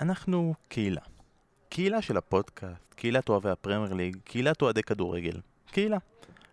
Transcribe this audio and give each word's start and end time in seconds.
אנחנו 0.00 0.54
קהילה. 0.68 1.00
קהילה 1.68 2.02
של 2.02 2.16
הפודקאסט, 2.16 2.94
קהילת 2.94 3.28
אוהבי 3.28 3.50
הפרמייר 3.50 3.92
ליג, 3.92 4.16
קהילת 4.24 4.62
אוהדי 4.62 4.82
כדורגל. 4.82 5.40
קהילה. 5.70 5.98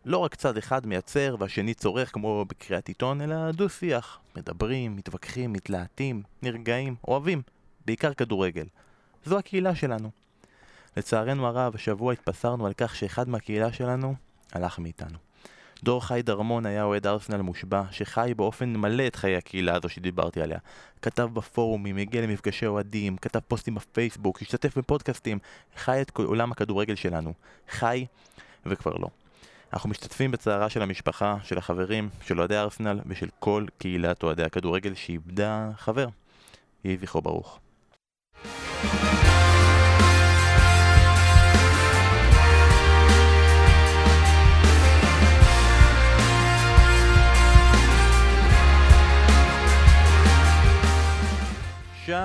לא 0.05 0.17
רק 0.17 0.35
צד 0.35 0.57
אחד 0.57 0.85
מייצר 0.85 1.35
והשני 1.39 1.73
צורך 1.73 2.13
כמו 2.13 2.45
בקריאת 2.45 2.87
עיתון, 2.87 3.21
אלא 3.21 3.51
דו-שיח. 3.51 4.19
מדברים, 4.35 4.95
מתווכחים, 4.95 5.53
מתלהטים, 5.53 6.23
נרגעים, 6.41 6.95
אוהבים. 7.07 7.41
בעיקר 7.85 8.13
כדורגל. 8.13 8.65
זו 9.25 9.37
הקהילה 9.37 9.75
שלנו. 9.75 10.09
לצערנו 10.97 11.47
הרב, 11.47 11.75
השבוע 11.75 12.13
התבשרנו 12.13 12.65
על 12.65 12.73
כך 12.73 12.95
שאחד 12.95 13.29
מהקהילה 13.29 13.73
שלנו 13.73 14.15
הלך 14.53 14.79
מאיתנו. 14.79 15.26
דור 15.83 16.05
חי 16.05 16.21
דרמון 16.23 16.65
היה 16.65 16.83
אוהד 16.83 17.07
ארסנל 17.07 17.41
מושבע, 17.41 17.83
שחי 17.91 18.33
באופן 18.37 18.75
מלא 18.75 19.07
את 19.07 19.15
חיי 19.15 19.35
הקהילה 19.35 19.75
הזו 19.75 19.89
שדיברתי 19.89 20.41
עליה. 20.41 20.57
כתב 21.01 21.29
בפורומים, 21.33 21.97
הגיע 21.97 22.21
למפגשי 22.21 22.65
אוהדים, 22.65 23.17
כתב 23.17 23.39
פוסטים 23.47 23.75
בפייסבוק, 23.75 24.41
השתתף 24.41 24.77
בפודקאסטים, 24.77 25.39
חי 25.77 26.01
את 26.01 26.11
עולם 26.17 26.51
הכדורגל 26.51 26.95
שלנו. 26.95 27.33
חי 27.69 28.05
וכבר 28.65 28.93
לא. 28.93 29.07
אנחנו 29.73 29.89
משתתפים 29.89 30.31
בצערה 30.31 30.69
של 30.69 30.81
המשפחה, 30.81 31.35
של 31.43 31.57
החברים, 31.57 32.09
של 32.21 32.39
אוהדי 32.39 32.57
ארסנל 32.57 32.99
ושל 33.05 33.29
כל 33.39 33.65
קהילת 33.77 34.23
אוהדי 34.23 34.43
הכדורגל 34.43 34.93
שאיבדה 34.93 35.69
חבר. 35.77 36.07
יהי 36.83 36.97
זכרו 36.97 37.21
ברוך. 37.21 37.59
שלום 52.07 52.23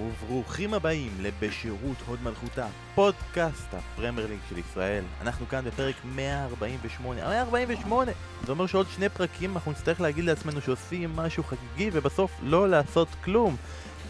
וברוכים 0.00 0.74
הבאים 0.74 1.12
לבשירות 1.20 1.96
הוד 2.06 2.18
מלכותה, 2.22 2.66
פודקאסט 2.94 3.74
הפרמייר 3.74 4.28
של 4.48 4.58
ישראל. 4.58 5.04
אנחנו 5.20 5.48
כאן 5.48 5.64
בפרק 5.64 5.94
148, 6.04 7.28
148! 7.28 8.12
זה 8.46 8.52
אומר 8.52 8.66
שעוד 8.66 8.86
שני 8.94 9.08
פרקים 9.08 9.54
אנחנו 9.54 9.72
נצטרך 9.72 10.00
להגיד 10.00 10.24
לעצמנו 10.24 10.60
שעושים 10.60 11.16
משהו 11.16 11.44
חגיגי 11.44 11.90
ובסוף 11.92 12.30
לא 12.42 12.68
לעשות 12.68 13.08
כלום. 13.24 13.56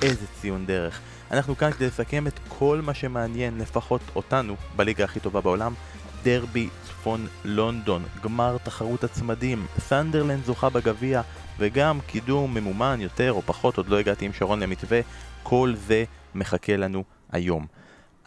איזה 0.03 0.27
ציון 0.41 0.67
דרך. 0.67 1.01
אנחנו 1.31 1.57
כאן 1.57 1.71
כדי 1.71 1.87
לסכם 1.87 2.27
את 2.27 2.41
כל 2.49 2.81
מה 2.83 2.95
שמעניין 2.95 3.59
לפחות 3.59 4.03
אותנו 4.17 4.57
בליגה 4.77 5.05
הכי 5.05 5.21
טובה 5.21 5.41
בעולם, 5.41 5.75
דרבי 6.23 6.69
צפון 6.99 7.27
לונדון, 7.45 8.05
גמר 8.23 8.57
תחרות 8.63 9.05
הצמדים, 9.05 9.67
סנדרלנד 9.79 10.45
זוכה 10.45 10.71
בגביע 10.71 11.21
וגם 11.59 12.01
קידום 12.07 12.55
ממומן 12.55 13.01
יותר 13.01 13.33
או 13.33 13.43
פחות, 13.43 13.77
עוד 13.77 13.89
לא 13.89 13.99
הגעתי 13.99 14.25
עם 14.27 14.33
שרון 14.33 14.61
למתווה, 14.61 15.01
כל 15.43 15.73
זה 15.77 16.05
מחכה 16.35 16.77
לנו 16.77 17.05
היום. 17.33 17.67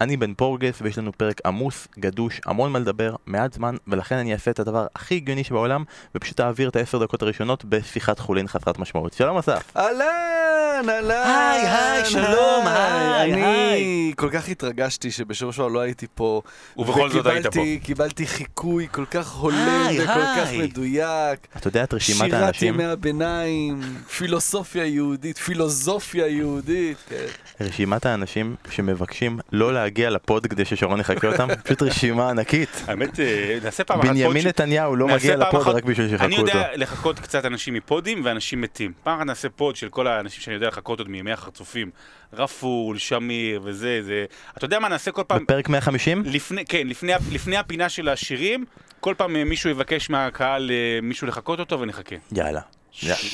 אני 0.01 0.17
בן 0.17 0.33
פורגס 0.33 0.77
ויש 0.81 0.97
לנו 0.97 1.11
פרק 1.17 1.41
עמוס, 1.45 1.87
גדוש, 1.99 2.41
המון 2.45 2.71
מה 2.71 2.79
לדבר, 2.79 3.15
מעט 3.25 3.53
זמן, 3.53 3.75
ולכן 3.87 4.15
אני 4.15 4.33
אעשה 4.33 4.51
את 4.51 4.59
הדבר 4.59 4.87
הכי 4.95 5.15
הגיוני 5.15 5.43
שבעולם, 5.43 5.83
ופשוט 6.15 6.39
אעביר 6.39 6.69
את 6.69 6.75
העשר 6.75 6.97
דקות 7.03 7.21
הראשונות 7.21 7.65
בשיחת 7.65 8.19
חולין 8.19 8.47
חסרת 8.47 8.79
משמעות. 8.79 9.13
שלום 9.13 9.37
אסף. 9.37 9.71
אהלן, 9.77 10.89
אהלן. 10.89 11.11
היי, 11.11 11.67
היי, 11.67 12.05
שלום, 12.05 12.67
היי, 12.67 13.33
אני 13.33 13.43
היי. 13.45 14.13
כל 14.15 14.29
כך 14.33 14.49
התרגשתי 14.49 15.11
שבשבוע 15.11 15.53
שעבר 15.53 15.67
לא 15.67 15.79
הייתי 15.79 16.07
פה. 16.15 16.41
ובכל 16.77 17.09
זאת 17.09 17.25
היית 17.25 17.45
וקיבלתי- 17.45 17.79
קיבלתי 17.83 18.27
חיקוי 18.27 18.87
כל 18.91 19.05
כך 19.11 19.31
הולם 19.31 19.87
וכל 20.03 20.05
כך. 20.13 20.49
מדויק. 20.59 21.47
אתה 21.57 21.67
יודע 21.67 21.83
את 21.83 21.93
רשימת 21.93 22.19
שירת 22.29 22.33
האנשים, 22.43 22.73
ימי 22.73 22.83
הביניים, 22.85 23.81
פילוסופיה 24.17 24.85
יהודית, 24.85 25.37
פילוסופיה 25.37 26.27
יהודית. 26.27 26.97
כן. 27.09 27.25
רשימת 27.61 28.05
האנשים 28.05 28.55
שמבקשים 28.69 29.39
לא 29.51 29.73
להגיע 29.91 30.09
לפוד 30.09 30.47
כדי 30.47 30.65
ששרון 30.65 30.99
יחקה 30.99 31.27
אותם, 31.27 31.47
פשוט 31.63 31.81
רשימה 31.81 32.29
ענקית. 32.29 32.83
האמת, 32.87 33.19
אה, 33.19 33.57
נעשה 33.63 33.83
פעם 33.83 33.99
אחת 33.99 34.09
בנימין 34.09 34.47
נתניהו 34.47 34.95
לא 34.95 35.07
מגיע 35.07 35.35
לפוד 35.35 35.67
רק 35.67 35.83
בשביל 35.83 36.07
אני 36.07 36.17
שיחקו 36.17 36.41
אותו. 36.41 36.57
יודע 36.57 36.69
לחקות 36.75 37.19
קצת 37.19 37.45
אנשים 37.45 37.73
מפודים 37.73 38.21
ואנשים 38.23 38.61
מתים. 38.61 38.93
פעם 39.03 39.17
אחת 39.17 39.25
נעשה 39.25 39.49
פוד 39.49 39.75
של 39.75 39.89
כל 39.89 40.07
האנשים 40.07 40.41
שאני 40.41 40.53
יודע 40.53 40.67
לחקות 40.67 40.99
עוד 40.99 41.09
מימי 41.09 41.31
החרצופים. 41.31 41.89
רפול, 42.33 42.97
שמיר 42.97 43.61
וזה, 43.63 44.01
זה... 44.03 44.25
אתה 44.57 44.65
יודע 44.65 44.79
מה 44.79 44.89
נעשה 44.89 45.11
כל 45.11 45.23
פעם? 45.27 45.43
בפרק 45.43 45.69
150? 45.69 46.23
לפני, 46.25 46.65
כן, 46.65 46.87
לפני, 46.87 47.13
לפני 47.31 47.57
הפינה 47.57 47.89
של 47.89 48.09
השירים, 48.09 48.65
כל 48.99 49.13
פעם 49.17 49.33
מישהו 49.33 49.69
יבקש 49.69 50.09
מהקהל 50.09 50.71
אה, 50.71 50.99
מישהו 51.01 51.27
לחקות 51.27 51.59
אותו 51.59 51.79
ונחכה. 51.79 52.15
יאללה. 52.31 52.61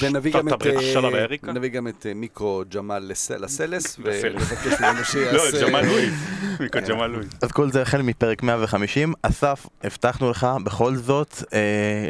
ונביא 0.01 0.33
גם 0.33 0.47
את, 0.47 0.65
אה. 0.67 1.51
נביא 1.53 1.69
גם 1.69 1.87
את 1.87 2.05
אה, 2.05 2.13
מיקרו 2.13 2.63
ג'מאל 2.75 3.03
לס- 3.11 3.31
לסלס. 3.31 3.97
ונבקש 4.03 4.79
ממנו 4.81 4.97
לא, 4.99 5.03
שיעשה... 5.03 5.67
ג'מאל 5.67 5.85
לואיס. 5.85 6.13
מיקו 6.59 6.79
ג'מאל 6.87 7.07
לואיס. 7.07 7.27
אז 7.41 7.51
כל 7.51 7.71
זה 7.71 7.81
החל 7.81 8.01
מפרק 8.01 8.43
150. 8.43 9.13
אסף, 9.21 9.65
הבטחנו 9.83 10.29
לך 10.31 10.47
בכל 10.63 10.95
זאת, 10.95 11.43
אה, 11.53 11.59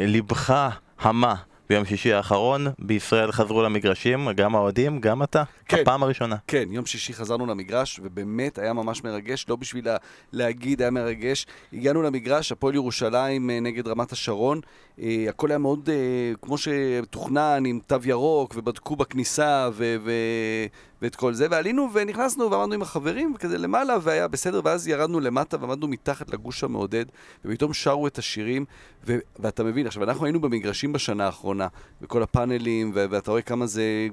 לבך 0.08 0.68
המה 1.00 1.34
ביום 1.70 1.84
שישי 1.84 2.12
האחרון, 2.12 2.66
בישראל 2.78 3.32
חזרו 3.32 3.62
למגרשים, 3.62 4.28
גם 4.36 4.54
האוהדים, 4.56 5.00
גם 5.00 5.22
אתה, 5.22 5.42
כן. 5.68 5.78
הפעם 5.82 6.02
הראשונה. 6.02 6.36
כן, 6.46 6.64
יום 6.70 6.86
שישי 6.86 7.12
חזרנו 7.12 7.46
למגרש, 7.46 8.00
ובאמת 8.02 8.58
היה 8.58 8.72
ממש 8.72 9.04
מרגש, 9.04 9.46
לא 9.48 9.56
בשביל 9.56 9.84
לה- 9.84 9.96
להגיד, 10.32 10.80
היה 10.82 10.90
מרגש. 10.90 11.46
הגענו 11.72 12.02
למגרש, 12.02 12.52
הפועל 12.52 12.74
ירושלים 12.74 13.50
אה, 13.50 13.60
נגד 13.60 13.88
רמת 13.88 14.12
השרון. 14.12 14.60
אה, 15.02 15.26
הכל 15.28 15.50
היה 15.50 15.58
מאוד 15.58 15.88
אה, 15.92 15.94
כמו 16.42 16.56
שתוכנן, 16.58 17.62
עם 17.66 17.80
תו 17.86 17.96
ירוק, 18.04 18.54
ובדקו 18.56 18.96
בכניסה, 18.96 19.68
ו- 19.72 19.96
ו- 20.04 20.66
ואת 21.02 21.16
כל 21.16 21.34
זה. 21.34 21.46
ועלינו 21.50 21.88
ונכנסנו 21.92 22.50
ועמדנו 22.50 22.74
עם 22.74 22.82
החברים, 22.82 23.34
כזה 23.38 23.58
למעלה, 23.58 23.96
והיה 24.02 24.28
בסדר, 24.28 24.60
ואז 24.64 24.88
ירדנו 24.88 25.20
למטה 25.20 25.56
ועמדנו 25.60 25.88
מתחת 25.88 26.30
לגוש 26.30 26.64
המעודד, 26.64 27.04
ופתאום 27.44 27.74
שרו 27.74 28.06
את 28.06 28.18
השירים, 28.18 28.64
ו- 29.06 29.18
ואתה 29.38 29.64
מבין, 29.64 29.86
עכשיו, 29.86 30.02
אנחנו 30.04 30.24
היינו 30.24 30.40
במגרשים 30.40 30.92
בשנה 30.92 31.26
האחרונה, 31.26 31.68
בכל 32.00 32.22
הפאנלים, 32.22 32.92
ו- 32.94 33.06
ואתה 33.10 33.30
רואה 33.30 33.42
כמה 33.42 33.66
זה 33.66 34.08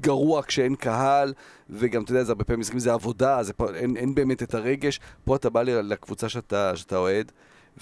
גרוע 0.00 0.42
כשאין 0.42 0.74
קהל, 0.74 1.32
וגם, 1.70 2.02
אתה 2.02 2.12
יודע, 2.12 2.24
זה 2.24 2.32
הרבה 2.32 2.44
פעמים 2.44 2.60
משחקים, 2.60 2.80
זה 2.80 2.92
עבודה, 2.92 3.42
זה 3.42 3.52
פה, 3.52 3.74
אין, 3.74 3.96
אין 3.96 4.14
באמת 4.14 4.42
את 4.42 4.54
הרגש. 4.54 5.00
פה 5.24 5.36
אתה 5.36 5.50
בא 5.50 5.62
ל- 5.62 5.92
לקבוצה 5.92 6.28
שאתה, 6.28 6.76
שאתה 6.76 6.96
אוהד, 6.96 7.32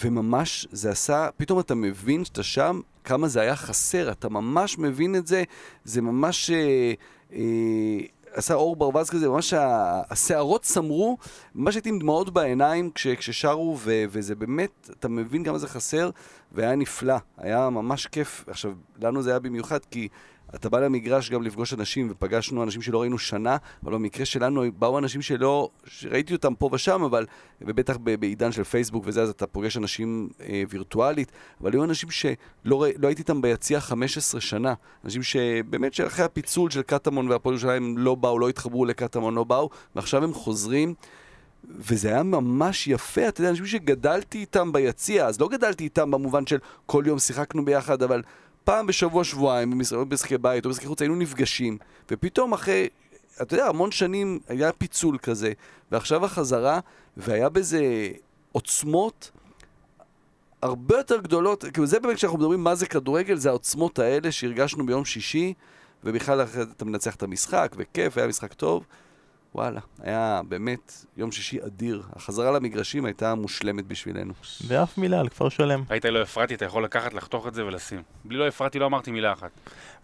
וממש 0.03 0.67
זה 0.73 0.91
עשה, 0.91 1.29
פתאום 1.37 1.61
אתה 1.61 1.75
מבין 1.75 2.25
שאתה 2.25 2.43
שם, 2.43 2.81
כמה 3.05 3.29
זה 3.29 3.41
היה 3.41 3.57
חסר, 3.57 4.11
אתה 4.11 4.29
ממש 4.29 4.79
מבין 4.79 5.17
את 5.17 5.27
זה, 5.27 5.43
זה 5.85 6.03
ממש... 6.03 6.51
אה, 6.51 6.93
אה, 7.33 7.41
עשה 8.33 8.55
אור 8.55 8.77
ברווז 8.77 9.11
כזה, 9.11 9.29
ממש 9.29 9.53
ה- 9.53 10.03
השערות 10.11 10.63
צמרו, 10.63 11.19
ממש 11.55 11.75
הייתי 11.75 11.89
עם 11.89 11.99
דמעות 11.99 12.31
בעיניים 12.31 12.91
כש, 12.95 13.07
כששרו, 13.07 13.77
ו, 13.81 14.05
וזה 14.11 14.35
באמת, 14.35 14.91
אתה 14.99 15.09
מבין 15.09 15.45
כמה 15.45 15.59
זה 15.59 15.69
חסר, 15.69 16.11
והיה 16.53 16.75
נפלא, 16.77 17.17
היה 17.39 17.71
ממש 17.71 18.07
כיף. 18.07 18.45
עכשיו, 18.47 18.73
לנו 19.03 19.23
זה 19.23 19.31
היה 19.31 19.39
במיוחד, 19.39 19.79
כי 19.91 20.09
אתה 20.55 20.69
בא 20.69 20.81
למגרש 20.81 21.31
גם 21.31 21.43
לפגוש 21.43 21.75
אנשים, 21.75 22.09
ופגשנו 22.11 22.63
אנשים 22.63 22.83
שלא 22.83 23.01
ראינו 23.01 23.19
שנה, 23.19 23.57
אבל 23.85 23.93
במקרה 23.93 24.25
שלנו 24.25 24.65
באו 24.79 24.99
אנשים 24.99 25.23
שלא, 25.23 25.71
שראיתי 25.85 26.33
אותם 26.33 26.55
פה 26.55 26.69
ושם, 26.73 27.03
אבל, 27.03 27.27
ובטח 27.61 27.97
בעידן 27.97 28.53
של 28.53 28.65
פייסבוק 28.65 29.05
וזה, 29.07 29.23
אז 29.23 29.29
אתה 29.29 29.47
פוגש 29.47 29.77
אנשים 29.77 30.29
אה, 30.41 30.63
וירטואלית, 30.69 31.33
אבל 31.61 31.73
היו 31.73 31.85
אנשים 31.85 32.11
שלא 32.11 32.35
לא 32.97 33.09
הייתי 33.09 33.23
איתם 33.23 33.43
ביציע 33.43 33.81
15 33.81 34.41
שנה. 34.41 34.75
אנשים 35.05 35.23
שבאמת 35.23 35.95
שאחרי 35.95 36.25
הפיצול 36.25 36.71
של 36.71 36.83
קטמון 36.83 37.29
והפועל 37.29 37.55
ירושלים 37.55 37.99
לא 37.99 38.15
באו, 38.15 38.39
לא 38.39 38.49
התחברו 38.49 38.85
לקטמון, 38.85 39.35
לא 39.35 39.45
באו, 39.45 39.71
ועכשיו 39.97 40.25
הם 40.25 40.35
חוזרים. 40.35 40.95
וזה 41.69 42.09
היה 42.09 42.23
ממש 42.23 42.87
יפה, 42.87 43.29
אתה 43.29 43.41
יודע, 43.41 43.51
אנשים 43.51 43.67
שגדלתי 43.67 44.39
איתם 44.39 44.73
ביציע, 44.73 45.27
אז 45.27 45.41
לא 45.41 45.49
גדלתי 45.49 45.85
איתם 45.85 46.11
במובן 46.11 46.47
של 46.47 46.59
כל 46.87 47.05
יום 47.07 47.19
שיחקנו 47.19 47.65
ביחד, 47.65 48.03
אבל 48.03 48.23
פעם 48.65 48.87
בשבוע, 48.87 49.25
שבועיים, 49.25 49.71
במשחקי 49.93 50.39
בית 50.39 50.65
או 50.65 50.71
במשחקי 50.71 50.87
חוץ, 50.87 51.01
היינו 51.03 51.17
נפגשים, 51.17 51.79
ופתאום 52.11 52.53
אחרי, 52.53 52.89
אתה 53.43 53.55
יודע, 53.55 53.67
המון 53.67 53.91
שנים 53.91 54.39
היה 54.49 54.73
פיצול 54.73 55.19
כזה, 55.19 55.53
ועכשיו 55.93 56.25
החזרה, 56.25 56.81
והיה 57.17 57.49
בזה 57.49 58.09
עוצמות 58.53 59.31
הרבה 60.63 60.97
יותר 60.97 61.21
גדולות, 61.21 61.65
כאילו 61.73 61.87
זה 61.87 62.01
באמת 62.01 62.17
כשאנחנו 62.17 62.39
מדברים 62.39 62.65
מה 62.65 62.75
זה 62.75 62.87
כדורגל, 62.87 63.37
זה 63.37 63.49
העוצמות 63.49 63.99
האלה 63.99 64.33
שהרגשנו 64.33 64.87
ביום 64.87 65.05
שישי, 65.05 65.55
ובכלל 66.05 66.41
אתה 66.77 66.85
מנצח 66.85 67.15
את 67.15 67.23
המשחק, 67.23 67.73
וכיף, 67.77 68.19
היה 68.19 68.27
משחק 68.27 68.53
טוב. 68.53 68.85
וואלה, 69.55 69.81
היה 70.03 70.41
באמת 70.49 70.93
יום 71.17 71.33
שישי 71.33 71.59
אדיר. 71.67 72.03
החזרה 72.17 72.51
למגרשים 72.51 73.05
הייתה 73.05 73.35
מושלמת 73.35 73.87
בשבילנו. 73.87 74.33
ואף 74.67 74.99
מילה 74.99 75.21
על 75.21 75.29
כפר 75.29 75.49
שלם. 75.49 75.85
ראית 75.91 76.05
לא 76.05 76.23
הפרעתי, 76.23 76.55
אתה 76.55 76.65
יכול 76.65 76.85
לקחת, 76.85 77.15
לחתוך 77.15 77.47
את 77.47 77.55
זה 77.55 77.65
ולשים. 77.67 78.03
בלי 78.25 78.39
לא 78.39 78.49
הפרעתי, 78.49 78.79
לא 78.79 78.87
אמרתי 78.87 79.11
מילה 79.11 79.33
אחת. 79.33 79.51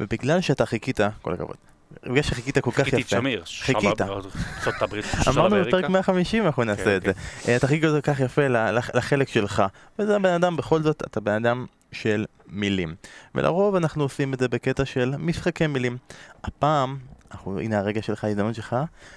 ובגלל 0.00 0.40
שאתה 0.40 0.66
חיכית, 0.66 1.00
כל 1.22 1.34
הכבוד, 1.34 1.56
בגלל 2.02 2.22
שחיכית 2.22 2.58
כל 2.58 2.70
כך 2.70 2.76
חיכיתי 2.76 2.96
את 2.96 3.06
יפה, 3.06 3.16
שמיר. 3.16 3.44
חיכית. 3.44 4.00
ארצות 4.00 4.82
הברית. 4.82 5.04
אמרנו. 5.28 5.56
בפרק 5.64 5.88
150 5.88 6.46
אנחנו 6.46 6.64
נעשה 6.64 6.84
כן, 6.84 6.96
את 6.96 7.02
זה. 7.02 7.12
אה, 7.48 7.56
אתה 7.56 7.66
חיכית 7.66 7.90
כל 7.90 8.00
כך 8.00 8.20
יפה 8.20 8.42
לחלק 8.94 9.28
שלך, 9.28 9.62
וזה 9.98 10.16
הבן 10.16 10.32
אדם, 10.32 10.56
בכל 10.56 10.82
זאת, 10.82 11.02
אתה 11.06 11.20
בן 11.20 11.32
אדם 11.32 11.66
של 11.92 12.24
מילים. 12.46 12.94
ולרוב 13.34 13.74
אנחנו 13.74 14.02
עושים 14.02 14.34
את 14.34 14.38
זה 14.38 14.48
בקטע 14.48 14.84
של 14.84 15.14
משחקי 15.18 15.66
מילים. 15.66 15.96
הפעם 16.44 16.98
אנחנו, 17.32 17.60
הנה 17.60 17.78
הרגע 17.78 18.02
שלך, 18.02 18.24
ההזדמנות 18.24 18.54
שלך, 18.54 18.76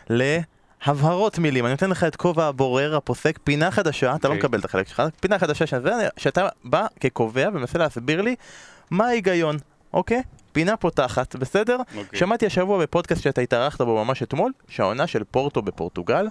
להבהרות 0.10 1.40
מילים. 1.40 1.66
אני 1.66 1.72
נותן 1.72 1.90
לך 1.90 2.04
את 2.04 2.16
כובע 2.16 2.46
הבורר, 2.46 2.96
הפוסק, 2.96 3.40
פינה 3.44 3.72
חדשה, 3.72 4.16
אתה 4.16 4.28
לא 4.28 4.34
אוקיי. 4.34 4.40
מקבל 4.48 4.60
את 4.60 4.66
החלק 4.66 4.88
שלך, 4.88 5.04
פינה 5.20 5.40
חדשה 5.40 5.66
שזה, 5.68 5.92
שאתה 6.18 6.48
בא 6.64 6.86
כקובע 7.00 7.48
ומנסה 7.54 7.80
להסביר 7.80 8.22
לי 8.22 8.36
מה 8.92 9.08
ההיגיון, 9.08 9.58
אוקיי? 9.94 10.22
פינה 10.52 10.78
פותחת, 10.78 11.36
בסדר? 11.36 11.78
אוקיי. 11.98 12.20
שמעתי 12.20 12.46
השבוע 12.46 12.82
בפודקאסט 12.82 13.22
שאתה 13.24 13.42
התארחת 13.42 13.82
בו 13.82 14.06
ממש 14.06 14.24
אתמול, 14.24 14.52
שהעונה 14.68 15.08
של 15.08 15.24
פורטו 15.24 15.62
בפורטוגל 15.62 16.28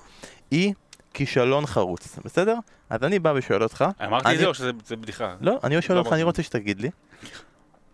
היא 0.50 0.74
כישלון 1.14 1.66
חרוץ, 1.66 2.18
בסדר? 2.24 2.56
אז 2.90 3.02
אני 3.04 3.18
בא 3.18 3.32
ושואל 3.36 3.62
אותך, 3.62 3.84
אמרתי 4.06 4.26
אני- 4.26 4.34
את 4.34 4.40
זה 4.40 4.46
או 4.46 4.54
שזה 4.54 4.70
זה 4.86 4.96
בדיחה? 4.96 5.34
לא, 5.40 5.58
אני 5.64 5.82
שואל 5.82 5.94
לא 5.98 6.02
אותך, 6.02 6.12
אני. 6.12 6.22
רוצה 6.22 6.42
שתגיד 6.42 6.80
לי, 6.80 6.90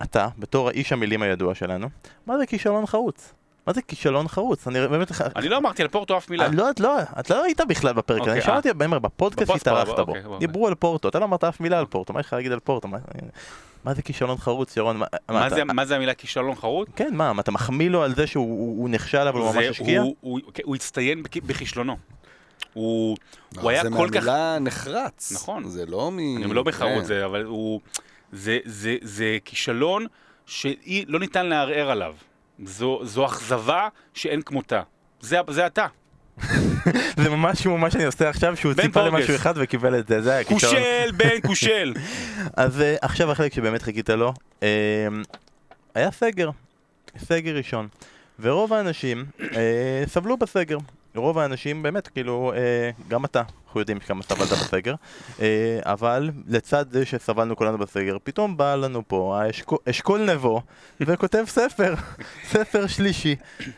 אתה, 0.03 0.27
בתור 0.39 0.67
האיש 0.69 0.91
המילים 0.91 1.21
הידוע 1.21 1.55
שלנו, 1.55 1.87
מה 2.25 2.37
זה 2.37 2.45
כישלון 2.45 2.85
חרוץ? 2.85 3.33
מה 3.67 3.73
זה 3.73 3.81
כישלון 3.81 4.27
חרוץ? 4.27 4.67
אני 4.67 4.87
באמת... 4.87 5.11
אני 5.35 5.49
לא 5.49 5.57
אמרתי 5.57 5.81
על 5.81 5.87
פורטו 5.87 6.17
אף 6.17 6.29
מילה. 6.29 6.47
לא, 6.47 6.69
את 6.69 6.79
לא, 6.79 6.97
את 7.19 7.29
לא 7.29 7.43
היית 7.43 7.61
בכלל 7.69 7.93
בפרק, 7.93 8.21
אני 8.21 8.29
אוקיי, 8.29 8.41
שמעתי 8.41 8.73
באמת 8.73 9.01
בפודקאסט 9.01 9.51
שהתארחת 9.53 9.95
בו, 9.95 10.01
אוקיי, 10.01 10.25
אוקיי. 10.25 10.39
דיברו 10.47 10.67
על 10.67 10.75
פורטו, 10.75 11.09
אתה 11.09 11.19
לא 11.19 11.25
אמרת 11.25 11.43
אף 11.43 11.59
מילה 11.59 11.79
על 11.79 11.85
פורטו, 11.85 12.13
מה 12.13 12.19
יש 12.19 12.25
לך 12.25 12.33
להגיד 12.33 12.51
על 12.51 12.59
פורטו? 12.59 12.87
מה- 12.87 12.97
מה 13.83 13.93
זה 13.93 14.01
כישלון 14.01 14.37
חרוץ, 14.37 14.77
ירון? 14.77 14.97
מה- 14.97 15.05
מה 15.29 15.47
אתה- 15.47 15.55
זה- 15.55 15.63
מה 15.63 15.85
זה 15.85 15.95
המילה 15.95 16.13
כישלון 16.13 16.55
חרוץ? 16.55 16.89
כן, 16.95 17.09
מה, 17.15 17.31
אתה 17.39 17.51
מחמיא 17.51 17.89
לו 17.89 18.03
על 18.03 18.15
זה 18.15 18.27
שהוא 18.27 18.45
הוא- 18.45 18.81
הוא 18.81 18.89
נכשל 18.89 19.27
אבל 19.27 19.39
הוא 19.39 19.51
זה- 19.51 19.57
ממש 19.57 19.65
השקיע? 19.65 20.01
הוא- 20.01 20.15
הוא- 20.21 20.39
כן, 20.53 20.63
הוא 20.65 20.75
הצטיין 20.75 21.23
בכ- 21.23 21.43
בכישלונו. 21.45 21.97
הוא 22.73 23.17
הוא 23.61 23.69
היה 23.69 23.83
זה 23.83 23.89
כל 23.89 24.09
כך... 24.11 24.15
מהמילה 24.15 24.59
נחרץ. 24.59 25.31
נכון. 25.35 25.63
זה 25.69 25.85
לא 25.85 26.11
מ... 26.11 26.19
אני 26.19 26.53
לא 26.53 26.63
בחרוץ, 26.63 26.91
כן. 26.97 27.03
זה, 27.03 27.25
אבל 27.25 27.43
הוא... 27.43 27.79
זה, 28.31 28.57
זה, 28.65 28.95
זה 29.01 29.37
כישלון 29.45 30.05
שלא 30.45 31.19
ניתן 31.19 31.45
לערער 31.45 31.91
עליו. 31.91 32.13
זו, 32.63 32.99
זו 33.03 33.25
אכזבה 33.25 33.87
שאין 34.13 34.41
כמותה. 34.41 34.81
זה, 35.21 35.39
זה 35.49 35.67
אתה. 35.67 35.87
זה 37.23 37.29
ממש 37.29 37.61
כמו 37.61 37.77
מה 37.77 37.91
שאני 37.91 38.03
עושה 38.05 38.29
עכשיו, 38.29 38.57
שהוא 38.57 38.73
ציפה 38.73 38.89
פורגס. 38.93 39.13
למשהו 39.13 39.35
אחד 39.35 39.53
וקיבל 39.57 39.99
את 39.99 40.07
זה, 40.07 40.21
זה 40.21 40.31
היה 40.33 40.43
כישלון. 40.43 40.73
כושל, 40.73 41.11
בן 41.17 41.41
כושל. 41.47 41.93
אז 42.57 42.81
אה, 42.81 42.95
עכשיו 43.01 43.31
החלק 43.31 43.53
שבאמת 43.53 43.81
חיכית 43.81 44.09
לו, 44.09 44.33
אה, 44.63 44.67
היה 45.95 46.11
סגר, 46.11 46.49
סגר 47.17 47.55
ראשון, 47.55 47.87
ורוב 48.39 48.73
האנשים 48.73 49.25
אה, 49.41 50.03
סבלו 50.07 50.37
בסגר. 50.37 50.77
רוב 51.15 51.39
האנשים 51.39 51.83
באמת, 51.83 52.07
כאילו, 52.07 52.53
אה, 52.55 52.89
גם 53.07 53.25
אתה, 53.25 53.41
אנחנו 53.65 53.79
יודעים 53.79 53.99
כמה 53.99 54.23
סבלת 54.23 54.39
בסגר, 54.51 54.93
אה, 55.39 55.45
אבל 55.83 56.29
לצד 56.47 56.85
זה 56.91 57.05
שסבלנו 57.05 57.55
כולנו 57.55 57.77
בסגר, 57.77 58.17
פתאום 58.23 58.57
בא 58.57 58.75
לנו 58.75 59.01
פה 59.07 59.39
האשכול- 59.41 59.77
אשכול 59.89 60.21
נבו 60.33 60.61
וכותב 60.99 61.43
ספר, 61.47 61.93
ספר 62.51 62.87
שלישי, 62.87 63.35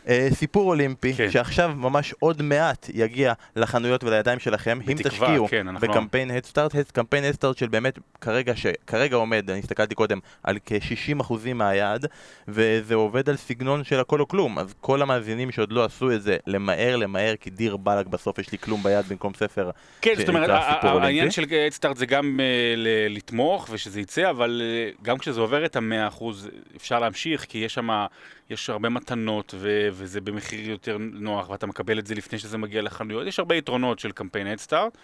אה, 0.08 0.28
סיפור 0.32 0.68
אולימפי, 0.68 1.14
כן. 1.14 1.30
שעכשיו 1.30 1.72
ממש 1.76 2.14
עוד 2.18 2.42
מעט 2.42 2.86
יגיע 2.94 3.32
לחנויות 3.56 4.04
ולידיים 4.04 4.38
שלכם, 4.38 4.78
אם 4.90 4.96
בתקווה, 4.96 5.10
תשקיעו 5.10 5.48
כן, 5.48 5.68
אנחנו- 5.68 5.88
בקמפיין 5.88 6.30
הדסטארט, 6.30 6.74
קמפיין 6.92 7.24
הדסטארט 7.24 7.56
של 7.58 7.68
באמת 7.68 7.98
כרגע, 8.20 8.52
שכרגע 8.56 9.16
עומד, 9.16 9.50
אני 9.50 9.58
הסתכלתי 9.58 9.94
קודם, 9.94 10.18
על 10.42 10.58
כ-60% 10.66 11.32
מהיעד, 11.54 12.06
וזה 12.48 12.94
עובד 12.94 13.28
על 13.28 13.36
סגנון 13.36 13.84
של 13.84 14.00
הכל 14.00 14.20
או 14.20 14.28
כלום, 14.28 14.58
אז 14.58 14.74
כל 14.80 15.02
המאזינים 15.02 15.50
שעוד 15.50 15.72
לא 15.72 15.84
עשו 15.84 16.12
את 16.12 16.22
זה, 16.22 16.36
למהר, 16.46 16.96
למהר, 16.96 17.27
כי 17.36 17.50
דיר 17.50 17.76
באלק 17.76 18.06
בסוף 18.06 18.38
יש 18.38 18.52
לי 18.52 18.58
כלום 18.58 18.82
ביד 18.82 19.06
במקום 19.08 19.34
ספר. 19.34 19.70
כן, 20.00 20.14
זאת 20.16 20.28
אומרת. 20.28 20.50
העניין 20.82 21.30
של 21.30 21.44
אדסטארט 21.66 21.96
זה 21.96 22.06
גם 22.06 22.40
אה, 22.40 22.74
לתמוך 23.08 23.68
ושזה 23.72 24.00
יצא, 24.00 24.30
אבל 24.30 24.62
אה, 24.64 24.90
גם 25.02 25.18
כשזה 25.18 25.40
עובר 25.40 25.64
את 25.64 25.76
המאה 25.76 26.08
אחוז 26.08 26.48
אפשר 26.76 27.00
להמשיך, 27.00 27.44
כי 27.44 27.58
יש 27.58 27.74
שם, 27.74 28.06
יש 28.50 28.70
הרבה 28.70 28.88
מתנות 28.88 29.54
ו- 29.56 29.88
וזה 29.92 30.20
במחיר 30.20 30.70
יותר 30.70 30.96
נוח, 30.98 31.50
ואתה 31.50 31.66
מקבל 31.66 31.98
את 31.98 32.06
זה 32.06 32.14
לפני 32.14 32.38
שזה 32.38 32.58
מגיע 32.58 32.82
לחנויות. 32.82 33.26
יש 33.26 33.38
הרבה 33.38 33.54
יתרונות 33.54 33.98
של 33.98 34.12
קמפיין 34.12 34.46
אדסטארט. 34.46 34.98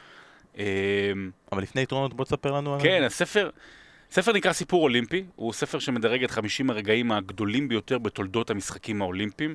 אה, 0.59 0.65
אבל 1.53 1.62
לפני 1.62 1.82
יתרונות 1.82 2.15
בוא 2.15 2.25
תספר 2.25 2.53
לנו 2.53 2.75
על 2.75 2.81
כן, 2.82 3.03
הספר, 3.03 3.50
ספר 4.11 4.32
נקרא 4.32 4.53
סיפור 4.53 4.82
אולימפי, 4.82 5.25
הוא 5.37 5.53
ספר 5.53 5.79
שמדרג 5.79 6.25
את 6.25 6.31
50 6.31 6.70
הרגעים 6.70 7.12
הגדולים 7.12 7.69
ביותר 7.69 7.99
בתולדות 7.99 8.50
המשחקים 8.50 9.03
האולימפיים. 9.03 9.55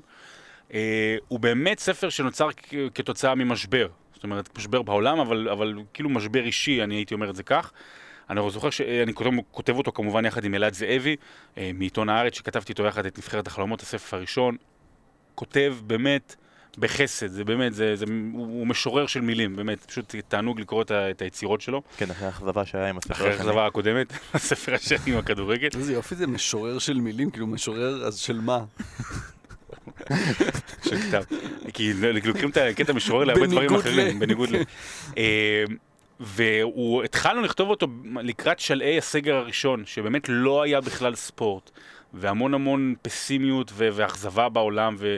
אה, 0.74 1.16
הוא 1.28 1.40
באמת 1.40 1.80
ספר 1.80 2.10
שנוצר 2.10 2.50
כתוצאה 2.94 3.36
ממשבר. 3.36 3.88
זאת 4.14 4.24
אומרת, 4.24 4.58
משבר 4.58 4.82
בעולם, 4.82 5.20
אבל, 5.20 5.50
אבל 5.50 5.74
כאילו 5.94 6.10
משבר 6.10 6.44
אישי, 6.44 6.84
אני 6.84 6.96
הייתי 6.96 7.14
אומר 7.14 7.30
את 7.30 7.36
זה 7.36 7.44
כך. 7.44 7.72
אני 8.30 8.42
זוכר 8.52 8.70
שאני 8.70 9.14
כותב, 9.14 9.30
כותב 9.52 9.76
אותו 9.76 9.92
כמובן 9.92 10.26
יחד 10.26 10.46
עם 10.46 10.56
אלעד 10.56 10.74
זאבי, 10.74 11.16
אה, 11.58 11.72
מעיתון 11.74 12.10
הארץ, 12.10 12.34
שכתבתי 12.36 12.72
איתו 12.72 12.84
יחד 12.84 13.06
את 13.06 13.18
נבחרת 13.18 13.48
החלומות, 13.48 13.82
הספר 13.82 14.18
הראשון. 14.18 14.58
כותב 15.36 15.76
באמת 15.88 16.36
בחסד, 16.78 17.28
זה 17.28 17.44
באמת, 17.44 17.74
זה, 17.74 17.96
זה, 17.96 18.06
הוא, 18.34 18.68
משורר 18.68 19.08
של 19.08 19.22
מילים, 19.22 19.56
באמת, 19.56 19.86
פשוט 19.86 20.16
תענוג 20.28 20.60
לקרוא 20.60 20.82
את, 20.82 20.92
ה- 20.92 21.10
את 21.10 21.22
היצירות 21.22 21.62
שלו. 21.62 21.82
כן, 21.98 22.12
אחרי 22.12 22.26
האכזבה 22.28 22.66
שהיה 22.66 22.90
עם 22.90 22.98
הספר 22.98 23.14
אחרי 23.14 23.30
השני. 23.30 23.40
האכזבה 23.42 23.66
הקודמת, 23.68 24.14
הספר 24.34 24.74
השני 24.74 24.98
עם 25.08 25.18
הכדורגל. 25.18 25.70
איזה 25.76 25.94
יופי 25.94 26.16
זה 26.16 26.28
משורר 26.28 26.80
של 26.80 27.00
מילים, 27.02 27.30
כאילו 27.30 27.48
משורר, 27.48 28.06
אז 28.06 28.18
של 28.18 28.42
מה? 28.42 28.60
של 30.84 30.98
כתב. 30.98 31.24
כי 31.74 31.94
לוקחים 32.26 32.50
את 32.50 32.58
הקטע 32.58 32.94
משורר 32.94 33.24
להרבה 33.24 33.48
דברים 33.48 33.76
אחרים, 33.76 34.20
בניגוד 34.20 34.50
ל... 34.50 34.56
אה, 35.18 35.64
והתחלנו 36.20 37.42
לכתוב 37.42 37.70
אותו 37.70 37.88
לקראת 38.22 38.60
שלהי 38.60 38.98
הסגר 38.98 39.36
הראשון, 39.36 39.84
שבאמת 39.86 40.26
לא 40.30 40.62
היה 40.62 40.82
בכלל 40.82 41.16
ספורט, 41.16 41.72
והמון 42.14 42.54
המון 42.54 42.96
פסימיות 43.02 43.72
ו- 43.74 43.90
ואכזבה 43.94 44.50
בעולם, 44.50 44.96
ו... 45.00 45.18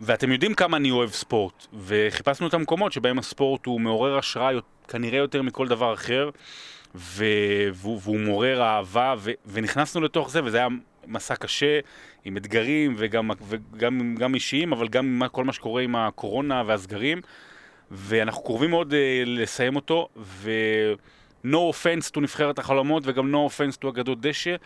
ואתם 0.00 0.32
יודעים 0.32 0.54
כמה 0.54 0.76
אני 0.76 0.90
אוהב 0.90 1.10
ספורט, 1.10 1.66
וחיפשנו 1.78 2.46
את 2.46 2.54
המקומות 2.54 2.92
שבהם 2.92 3.18
הספורט 3.18 3.66
הוא 3.66 3.80
מעורר 3.80 4.18
השראה 4.18 4.52
כנראה 4.88 5.18
יותר 5.18 5.42
מכל 5.42 5.68
דבר 5.68 5.94
אחר, 5.94 6.30
ו... 6.94 7.24
והוא, 7.72 8.00
והוא 8.02 8.18
מעורר 8.18 8.62
אהבה, 8.62 9.14
ו... 9.18 9.30
ונכנסנו 9.46 10.00
לתוך 10.00 10.30
זה, 10.30 10.44
וזה 10.44 10.56
היה 10.56 10.68
מסע 11.06 11.36
קשה, 11.36 11.80
עם 12.24 12.36
אתגרים 12.36 12.94
וגם, 12.98 13.30
וגם 13.48 14.14
גם 14.18 14.34
אישיים, 14.34 14.72
אבל 14.72 14.88
גם 14.88 15.22
עם 15.22 15.28
כל 15.28 15.44
מה 15.44 15.52
שקורה 15.52 15.82
עם 15.82 15.96
הקורונה 15.96 16.62
והסגרים, 16.66 17.20
ואנחנו 17.90 18.42
קרובים 18.42 18.70
מאוד 18.70 18.92
uh, 18.92 18.96
לסיים 19.26 19.76
אותו, 19.76 20.08
ו... 20.16 20.50
no 21.46 21.72
offense 21.72 22.10
to 22.10 22.20
נבחרת 22.20 22.58
החלומות 22.58 23.02
וגם 23.06 23.34
no 23.34 23.50
offense 23.50 23.76
to 23.84 23.88
אגדות 23.88 24.20
דשא, 24.20 24.56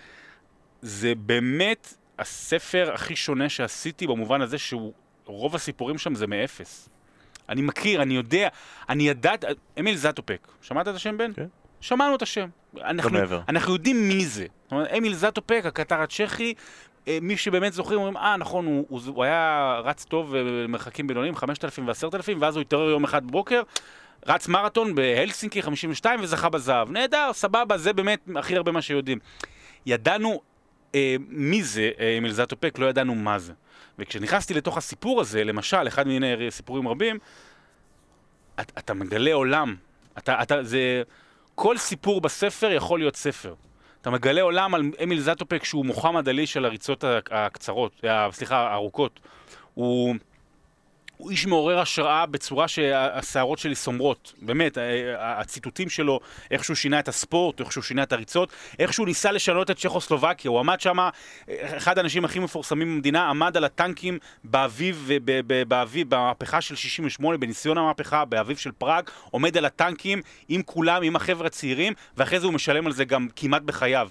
זה 0.83 1.15
באמת 1.15 1.95
הספר 2.19 2.93
הכי 2.95 3.17
שונה 3.17 3.49
שעשיתי 3.49 4.07
במובן 4.07 4.41
הזה 4.41 4.59
שהוא, 4.59 4.93
רוב 5.25 5.55
הסיפורים 5.55 5.99
שם 5.99 6.15
זה 6.15 6.27
מאפס. 6.27 6.89
אני 7.49 7.63
מכיר, 7.63 8.03
אני 8.03 8.15
יודע, 8.15 8.49
אני 8.89 9.09
ידעת, 9.09 9.45
אמיל 9.79 9.97
זטופק, 9.97 10.49
שמעת 10.63 10.89
את 10.89 10.95
השם 10.95 11.19
בן? 11.19 11.33
כן. 11.33 11.47
שמענו 11.81 12.15
את 12.15 12.23
השם. 12.23 12.49
אנחנו, 12.85 13.11
מעבר. 13.11 13.41
אנחנו 13.49 13.73
יודעים 13.73 14.09
מי 14.09 14.27
זה. 14.27 14.47
זאת 14.63 14.73
אומרת, 14.73 14.89
אמיל 14.99 15.15
זטופק, 15.15 15.63
הקטר 15.65 16.01
הצ'כי, 16.01 16.55
אה, 17.09 17.19
מי 17.23 17.37
שבאמת 17.37 17.73
זוכרים, 17.73 17.99
אומרים, 17.99 18.17
אה, 18.17 18.37
נכון, 18.37 18.67
הוא, 18.67 18.87
הוא, 18.89 19.01
הוא 19.07 19.25
היה 19.25 19.81
רץ 19.85 20.05
טוב 20.05 20.35
אה, 20.35 20.43
במרחקים 20.45 21.07
בינוניים, 21.07 21.37
5,000 21.37 21.89
ו-10,000, 21.89 22.37
ואז 22.41 22.57
הוא 22.57 22.61
התעורר 22.61 22.91
יום 22.91 23.05
אחד 23.05 23.27
בבוקר, 23.27 23.63
רץ 24.27 24.49
מרתון 24.49 24.95
בהלסינקי 24.95 25.63
52 25.63 26.21
וזכה 26.23 26.49
בזהב. 26.49 26.91
נהדר, 26.91 27.31
סבבה, 27.33 27.79
זה 27.79 27.93
באמת 27.93 28.21
הכי 28.37 28.57
הרבה 28.57 28.73
מה 28.73 28.83
שיודעים. 28.83 29.19
ידענו 29.87 30.41
אה, 30.95 31.17
מי 31.29 31.63
זה 31.63 31.91
אה, 32.01 32.19
אמיל 32.19 32.33
זטופק, 32.33 32.79
לא 32.79 32.87
ידענו 32.87 33.15
מה 33.15 33.39
זה. 33.39 33.53
וכשנכנסתי 33.99 34.55
לתוך 34.55 34.77
הסיפור 34.77 35.21
הזה, 35.21 35.45
למשל, 35.45 35.89
אחד 35.89 36.07
מיני 36.07 36.51
סיפורים 36.51 36.89
רבים, 36.89 37.19
אתה, 38.55 38.73
אתה 38.79 38.95
מגלה 38.95 39.33
עולם. 39.33 39.77
אתה, 40.19 40.43
אתה, 40.43 40.63
זה... 40.63 41.03
כל 41.63 41.79
סיפור 41.79 42.21
בספר 42.21 42.71
יכול 42.73 42.99
להיות 42.99 43.17
ספר. 43.17 43.55
אתה 44.01 44.11
מגלה 44.11 44.43
עולם 44.43 44.75
על 44.75 44.83
אמיל 45.03 45.21
זטופק 45.21 45.65
שהוא 45.65 45.87
מוחמד 45.87 46.29
עלי 46.29 46.47
של 46.47 46.65
הריצות 46.65 47.05
הקצרות, 47.31 48.05
סליחה, 48.31 48.57
הארוכות. 48.57 49.21
הוא, 49.75 50.15
הוא 51.21 51.31
איש 51.31 51.47
מעורר 51.47 51.79
השראה 51.79 52.27
בצורה 52.27 52.69
שהשערות 52.69 53.59
שלי 53.59 53.75
סומרות. 53.75 54.33
באמת, 54.43 54.79
הציטוטים 55.19 55.89
שלו, 55.89 56.21
איך 56.51 56.65
שהוא 56.65 56.77
שינה 56.77 56.99
את 56.99 57.09
הספורט, 57.09 57.61
איך 57.61 57.73
שהוא 57.73 57.85
שינה 57.85 58.03
את 58.03 58.13
הריצות, 58.13 58.53
איך 58.79 58.93
שהוא 58.93 59.07
ניסה 59.07 59.33
לשנות 59.33 59.71
את 59.71 59.79
צ'כוסלובקיה. 59.79 60.51
הוא 60.51 60.59
עמד 60.59 60.81
שם, 60.81 60.99
אחד 61.61 61.99
האנשים 61.99 62.25
הכי 62.25 62.39
מפורסמים 62.39 62.95
במדינה, 62.95 63.29
עמד 63.29 63.57
על 63.57 63.65
הטנקים 63.65 64.19
באביב, 64.45 65.11
באביב, 65.69 66.15
במהפכה 66.15 66.61
של 66.61 66.75
68, 66.77 67.39
בניסיון 67.39 67.79
המהפכה, 67.79 68.25
באביב 68.25 68.57
של 68.57 68.73
פראג, 68.73 69.11
עומד 69.31 69.57
על 69.57 69.65
הטנקים 69.65 70.23
עם 70.49 70.63
כולם, 70.63 71.03
עם 71.03 71.17
החבר'ה 71.17 71.47
הצעירים, 71.47 71.93
ואחרי 72.17 72.41
זה 72.41 72.47
הוא 72.47 72.55
משלם 72.55 72.87
על 72.87 72.93
זה 72.93 73.05
גם 73.05 73.29
כמעט 73.37 73.63
בחייו. 73.63 74.09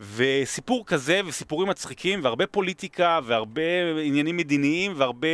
וסיפור 0.00 0.86
כזה, 0.86 1.20
וסיפורים 1.26 1.68
מצחיקים, 1.68 2.20
והרבה 2.24 2.46
פוליטיקה, 2.46 3.20
והרבה 3.24 3.62
עניינים 4.02 4.36
מדיניים, 4.36 4.92
והרבה 4.96 5.28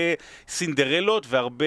סינדרלות, 0.48 1.26
והרבה 1.28 1.66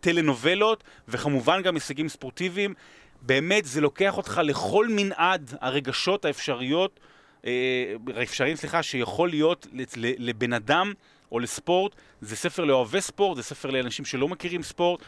טלנובלות, 0.00 0.84
וכמובן 1.08 1.62
גם 1.62 1.74
הישגים 1.74 2.08
ספורטיביים. 2.08 2.74
באמת, 3.22 3.64
זה 3.64 3.80
לוקח 3.80 4.16
אותך 4.16 4.40
לכל 4.44 4.86
מנעד 4.90 5.54
הרגשות 5.60 6.24
האפשריות, 6.24 7.00
אה, 7.46 7.94
האפשריים, 8.16 8.56
סליחה, 8.56 8.82
שיכול 8.82 9.28
להיות 9.28 9.66
לבן 10.18 10.52
אדם, 10.52 10.92
או 11.32 11.38
לספורט, 11.38 11.94
זה 12.20 12.36
ספר 12.36 12.64
לאוהבי 12.64 13.00
ספורט, 13.00 13.36
זה 13.36 13.42
ספר 13.42 13.70
לאנשים 13.70 14.04
שלא 14.04 14.28
מכירים 14.28 14.62
ספורט. 14.62 15.00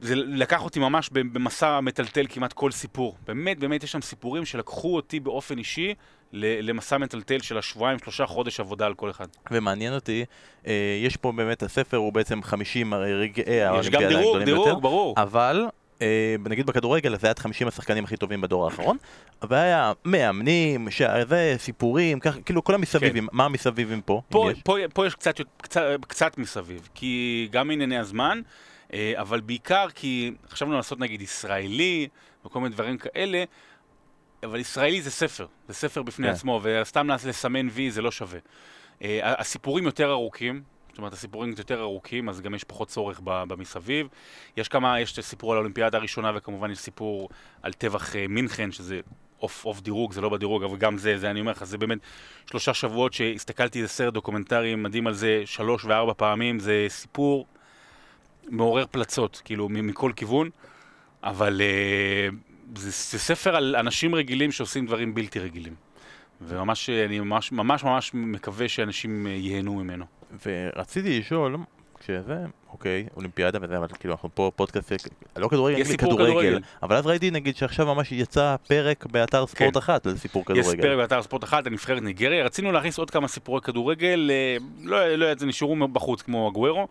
זה 0.00 0.14
לקח 0.16 0.64
אותי 0.64 0.80
ממש 0.80 1.10
במסע 1.12 1.80
מטלטל 1.80 2.26
כמעט 2.28 2.52
כל 2.52 2.70
סיפור. 2.70 3.16
באמת, 3.26 3.58
באמת 3.58 3.84
יש 3.84 3.92
שם 3.92 4.00
סיפורים 4.00 4.44
שלקחו 4.44 4.96
אותי 4.96 5.20
באופן 5.20 5.58
אישי 5.58 5.94
למסע 6.32 6.98
מטלטל 6.98 7.38
של 7.40 7.58
השבועיים, 7.58 7.98
שלושה 7.98 8.26
חודש 8.26 8.60
עבודה 8.60 8.86
על 8.86 8.94
כל 8.94 9.10
אחד. 9.10 9.26
ומעניין 9.50 9.94
אותי, 9.94 10.24
אה, 10.66 11.00
יש 11.04 11.16
פה 11.16 11.32
באמת, 11.32 11.62
הספר 11.62 11.96
הוא 11.96 12.12
בעצם 12.12 12.42
50 12.42 12.94
רגעי 12.94 13.44
יש 13.46 13.62
גם 13.62 13.74
האולימפיאדה 13.74 14.08
דירוג, 14.08 14.24
הגדולים 14.24 14.46
ביותר. 14.46 14.64
דירוג, 14.64 14.82
ברור. 14.82 15.14
אבל, 15.16 15.66
אה, 16.02 16.36
נגיד 16.44 16.66
בכדורגל, 16.66 17.16
זה 17.16 17.26
היה 17.26 17.32
את 17.32 17.38
50 17.38 17.68
השחקנים 17.68 18.04
הכי 18.04 18.16
טובים 18.16 18.40
בדור 18.40 18.64
האחרון, 18.64 18.96
והיה 19.42 19.92
מאמנים, 20.04 20.90
שזה, 20.90 21.54
סיפורים, 21.58 22.20
כך, 22.20 22.36
כאילו 22.44 22.64
כל 22.64 22.74
המסביבים, 22.74 23.28
מה 23.32 23.44
המסביבים 23.44 24.00
פה? 24.00 24.22
פה, 24.28 24.50
יש? 24.52 24.62
פה, 24.62 24.76
פה 24.94 25.06
יש 25.06 25.14
קצת, 25.14 25.40
קצת, 25.62 25.82
קצת 26.08 26.38
מסביב, 26.38 26.88
כי 26.94 27.48
גם 27.52 27.70
ענייני 27.70 27.98
הזמן, 27.98 28.38
אה, 28.38 28.42
אבל 28.94 29.40
בעיקר 29.40 29.86
כי 29.94 30.32
חשבנו 30.48 30.76
לעשות 30.76 30.98
נגיד 30.98 31.22
ישראלי 31.22 32.08
וכל 32.46 32.60
מיני 32.60 32.74
דברים 32.74 32.98
כאלה, 32.98 33.44
אבל 34.42 34.60
ישראלי 34.60 35.02
זה 35.02 35.10
ספר, 35.10 35.46
זה 35.68 35.74
ספר 35.74 36.02
בפני 36.02 36.26
כן. 36.26 36.32
עצמו, 36.32 36.60
וסתם 36.62 37.08
לסמן 37.10 37.68
וי 37.70 37.90
זה 37.90 38.02
לא 38.02 38.10
שווה. 38.10 38.38
אה, 39.02 39.40
הסיפורים 39.40 39.84
יותר 39.84 40.10
ארוכים, 40.10 40.62
זאת 40.88 40.98
אומרת, 40.98 41.12
הסיפורים 41.12 41.54
יותר 41.58 41.80
ארוכים, 41.80 42.28
אז 42.28 42.40
גם 42.40 42.54
יש 42.54 42.64
פחות 42.64 42.88
צורך 42.88 43.20
במסביב. 43.24 44.08
יש 44.56 44.68
כמה, 44.68 45.00
יש 45.00 45.20
סיפור 45.20 45.52
על 45.52 45.56
האולימפיאדה 45.56 45.98
הראשונה, 45.98 46.32
וכמובן 46.34 46.70
יש 46.70 46.78
סיפור 46.78 47.28
על 47.62 47.72
טבח 47.72 48.16
אה, 48.16 48.26
מינכן, 48.28 48.72
שזה 48.72 49.00
off, 49.42 49.64
off 49.64 49.80
דירוג, 49.80 50.12
זה 50.12 50.20
לא 50.20 50.28
בדירוג, 50.28 50.64
אבל 50.64 50.76
גם 50.76 50.98
זה, 50.98 51.18
זה 51.18 51.30
אני 51.30 51.40
אומר 51.40 51.52
לך, 51.52 51.64
זה 51.64 51.78
באמת 51.78 51.98
שלושה 52.50 52.74
שבועות 52.74 53.12
שהסתכלתי 53.12 53.78
איזה 53.78 53.88
סרט 53.88 54.14
דוקומנטרי 54.14 54.74
מדהים 54.74 55.06
על 55.06 55.14
זה 55.14 55.42
שלוש 55.44 55.84
וארבע 55.84 56.12
פעמים, 56.16 56.58
זה 56.58 56.86
סיפור 56.88 57.46
מעורר 58.50 58.84
פלצות, 58.90 59.42
כאילו, 59.44 59.68
מכל 59.68 60.12
כיוון, 60.16 60.50
אבל 61.22 61.60
אה, 61.60 62.28
זה, 62.76 62.90
זה 62.90 63.18
ספר 63.18 63.56
על 63.56 63.76
אנשים 63.76 64.14
רגילים 64.14 64.52
שעושים 64.52 64.86
דברים 64.86 65.14
בלתי 65.14 65.38
רגילים. 65.38 65.74
וממש, 66.40 66.90
אה, 66.90 67.04
אני 67.04 67.20
ממש 67.20 67.52
ממש 67.52 67.84
ממש 67.84 68.10
מקווה 68.14 68.68
שאנשים 68.68 69.26
אה, 69.26 69.32
ייהנו 69.32 69.74
ממנו. 69.74 70.04
ורציתי 70.46 71.18
לשאול, 71.18 71.56
כשזה, 72.00 72.36
אוקיי, 72.78 73.06
אולימפיאדה 73.16 73.58
וזה, 73.62 73.76
אבל 73.76 73.86
כאילו 73.98 74.14
אנחנו 74.14 74.28
פה 74.34 74.50
פודקאסט, 74.56 75.08
לא 75.36 75.48
כדורגל, 75.48 75.78
יש 75.78 75.88
סיפור 75.88 76.12
כדורגל. 76.12 76.60
אבל 76.82 76.96
אז 76.96 77.06
ראיתי 77.06 77.30
נגיד 77.30 77.56
שעכשיו 77.56 77.94
ממש 77.94 78.12
יצא 78.12 78.56
פרק 78.68 79.06
באתר 79.06 79.46
ספורט 79.46 79.72
כן. 79.74 79.78
אחת 79.78 80.06
על 80.06 80.16
סיפור 80.16 80.42
יש 80.42 80.46
כדורגל. 80.46 80.82
פרק 80.82 80.96
באתר 80.96 81.22
ספורט 81.22 81.44
אחד, 81.44 81.66
הנבחרת 81.66 82.02
ניגריה. 82.02 82.44
רצינו 82.44 82.72
להכניס 82.72 82.98
עוד 82.98 83.10
כמה 83.10 83.28
סיפורי 83.28 83.60
כדורגל, 83.60 84.30
אה, 84.30 84.56
לא 84.84 85.16
לא 85.16 85.24
יודעת, 85.24 85.38
זה 85.38 85.46
נשארו 85.46 85.88
בחוץ 85.88 86.22
כמו 86.22 86.48
הגוורו. 86.48 86.88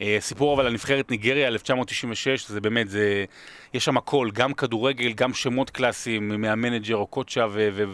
אה, 0.00 0.16
סיפור 0.20 0.54
אבל 0.54 0.66
על 0.66 0.72
נבחרת 0.72 1.10
ניגריה 1.10 1.48
1996, 1.48 2.48
זה 2.48 2.60
באמת, 2.60 2.88
זה, 2.88 3.24
יש 3.74 3.84
שם 3.84 3.96
הכל, 3.96 4.28
גם 4.32 4.54
כדורגל, 4.54 5.12
גם 5.12 5.34
שמות 5.34 5.70
קלאסיים 5.70 6.40
מהמנג'ר 6.40 6.96
או 6.96 7.06
קוצ'ה 7.06 7.46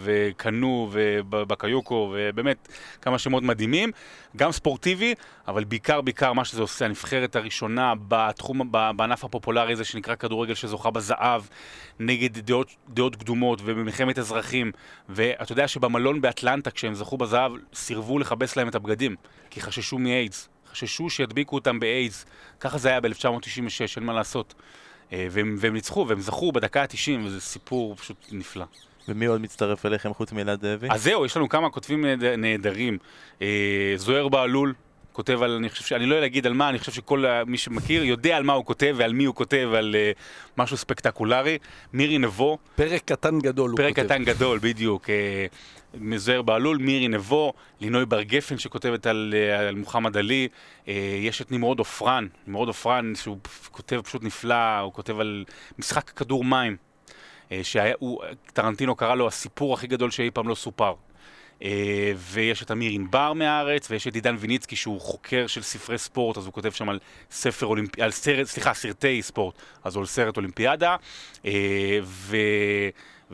וקנו 0.03 0.91
ובקיוקו, 0.93 2.15
ובאמת 2.15 2.69
כמה 3.03 3.19
שמות 3.19 3.43
מדהימים, 3.43 3.91
גם 4.37 4.53
ספורטיבי, 4.53 5.15
אבל 5.49 5.65
בעיקר 5.65 6.01
בעיקר 6.01 6.33
מה 6.33 6.45
שזה 6.45 6.63
עושה, 6.63 6.85
הנבחרת 6.85 7.32
הראשונה 7.37 7.93
בתחום, 8.09 8.73
בענף 8.97 9.25
הפופולרי 9.25 9.73
הזה 9.73 9.85
שנקרא 9.85 10.15
כדורגל 10.15 10.55
שזוכה 10.55 10.91
בזהב, 10.91 11.43
נגד 12.01 12.39
דעות, 12.39 12.69
דעות 12.89 13.17
קדומות 13.17 13.61
ובמלחמת 13.65 14.19
אזרחים, 14.19 14.73
ואתה 15.09 15.53
יודע 15.53 15.69
שבמלון 15.69 16.21
באטלנטה 16.21 16.71
כשהם 16.71 16.95
זכו 16.95 17.17
בזהב 17.17 17.53
סירבו 17.75 18.19
לכבס 18.19 18.57
להם 18.57 18.69
את 18.69 18.75
הבגדים, 18.75 19.17
כי 19.51 19.61
חששו 19.61 19.99
מאיידס. 19.99 20.49
חששו 20.73 21.11
שידביקו 21.11 21.57
אותם 21.57 21.81
באיידס. 21.81 22.27
ככה 22.61 22.79
זה 22.79 22.89
היה 22.89 23.01
ב-1996, 23.01 23.09
אין 23.97 24.05
מה 24.05 24.13
לעשות. 24.13 24.55
אה, 25.13 25.27
והם, 25.31 25.57
והם 25.59 25.73
ניצחו, 25.75 26.05
והם 26.09 26.21
זכו 26.21 26.53
בדקה 26.53 26.83
ה-90, 26.83 27.21
וזה 27.25 27.41
סיפור 27.41 27.95
פשוט 27.97 28.17
נפלא. 28.33 28.65
ומי 29.09 29.27
עוד 29.27 29.41
מצטרף 29.41 29.87
אליכם 29.87 30.15
חוץ 30.15 30.33
מאלעד 30.33 30.61
זאבי? 30.63 30.89
אז 30.91 31.03
זהו, 31.05 31.27
יש 31.27 31.37
לנו 31.37 31.49
כמה 31.49 31.71
כותבים 31.71 32.05
נהד- 32.07 32.25
נהדרים. 32.39 32.99
אה, 33.43 33.47
זוהיר 33.97 34.29
בהלול 34.29 34.75
כותב 35.13 35.43
על, 35.43 35.51
אני 35.51 35.69
חושב 35.69 35.85
ש... 35.85 35.93
אני 35.93 36.07
לא 36.07 36.21
להגיד 36.21 36.47
על 36.47 36.53
מה, 36.53 36.69
אני 36.69 36.79
חושב 36.79 36.93
שכל 36.93 37.25
מי 37.47 37.59
שמכיר 37.59 38.05
יודע 38.05 38.37
על 38.37 38.43
מה 38.43 38.53
הוא 38.53 38.65
כותב 38.65 38.95
ועל 38.99 39.13
מי 39.13 39.25
הוא 39.25 39.35
כותב, 39.35 39.71
על 39.77 39.95
אה, 39.99 40.13
משהו 40.59 40.77
ספקטקולרי. 40.77 41.59
מירי 41.93 42.19
נבו, 42.19 42.59
פרק 42.77 43.03
קטן 43.05 43.39
גדול, 43.39 43.71
הוא 43.71 43.77
פרק 43.77 43.97
כותב. 43.97 44.07
קטן 44.07 44.25
גדול, 44.25 44.59
בדיוק. 44.63 45.11
אה, 45.11 45.47
מזוהיר 45.95 46.43
בהלול, 46.43 46.77
מירי 46.77 47.09
נבו, 47.09 47.53
לינוי 47.81 48.07
בר 48.07 48.23
גפן 48.23 48.59
שכותבת 48.59 49.07
על, 49.07 49.35
אה, 49.37 49.69
על 49.69 49.75
מוחמד 49.75 50.17
עלי, 50.17 50.49
אה, 50.89 51.19
יש 51.21 51.43
את 51.43 51.53
נמרוד 51.53 51.79
עופרן, 51.79 52.27
נמרוד 52.47 52.69
עופרן 52.69 53.13
שהוא 53.15 53.39
כותב 53.71 54.01
פשוט 54.05 54.23
נפלא, 54.25 54.79
הוא 54.79 54.93
כותב 54.93 55.21
על 55.21 55.45
משחק 55.79 56.11
כדור 56.11 56.45
מים, 56.45 56.77
שטרנטינו 57.63 58.97
קרא 58.97 59.15
לו 59.15 59.27
הסיפור 59.27 59.75
הכי 59.75 59.87
גדול 59.87 60.11
שאי 60.11 60.31
פעם 60.31 60.49
לא 60.49 60.55
סופר. 60.55 60.95
אה, 61.63 62.13
ויש 62.17 62.63
את 62.63 62.71
אמיר 62.71 62.93
ענבר 62.93 63.33
מהארץ, 63.33 63.91
ויש 63.91 64.09
את 64.09 64.15
עידן 64.15 64.37
ויניצקי 64.39 64.77
שהוא 64.77 65.01
חוקר 65.01 65.47
של 65.47 65.63
ספרי 65.63 65.99
ספורט, 65.99 66.37
אז 66.37 66.47
הוא 66.47 66.53
כותב 66.53 66.71
שם 66.71 66.89
על 66.89 66.99
ספר 67.31 67.67
אולימפי... 67.67 68.03
על 68.03 68.11
סרט, 68.11 68.47
סליחה, 68.47 68.75
סרטי 68.75 69.23
ספורט, 69.23 69.55
אז 69.85 69.95
הוא 69.95 70.01
על 70.01 70.07
סרט 70.07 70.37
אולימפיאדה. 70.37 70.97
אה, 71.47 71.99
ו... 72.03 72.37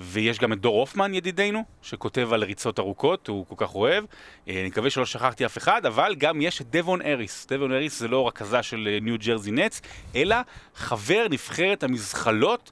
ויש 0.01 0.39
גם 0.39 0.53
את 0.53 0.61
דור 0.61 0.81
הופמן 0.81 1.15
ידידנו, 1.15 1.65
שכותב 1.83 2.33
על 2.33 2.45
ריצות 2.45 2.79
ארוכות, 2.79 3.29
הוא 3.29 3.47
כל 3.47 3.55
כך 3.59 3.75
אוהב. 3.75 4.05
אה, 4.49 4.61
אני 4.61 4.69
מקווה 4.69 4.91
שלא 4.91 5.07
שכחתי 5.07 5.47
אף 5.47 5.59
אחד, 5.59 5.87
אבל 5.87 6.15
גם 6.19 6.41
יש 6.41 6.61
את 6.61 6.67
דבון 6.71 7.03
האריס. 7.03 7.47
דבון 7.51 7.73
האריס 7.73 7.99
זה 7.99 8.09
לא 8.09 8.29
רכז 8.29 8.56
ה 8.56 8.63
של 8.63 8.99
ניו 9.03 9.17
ג'רזי 9.19 9.51
נטס, 9.51 9.83
אלא 10.15 10.37
חבר 10.75 11.27
נבחרת 11.31 11.83
המזחלות 11.83 12.71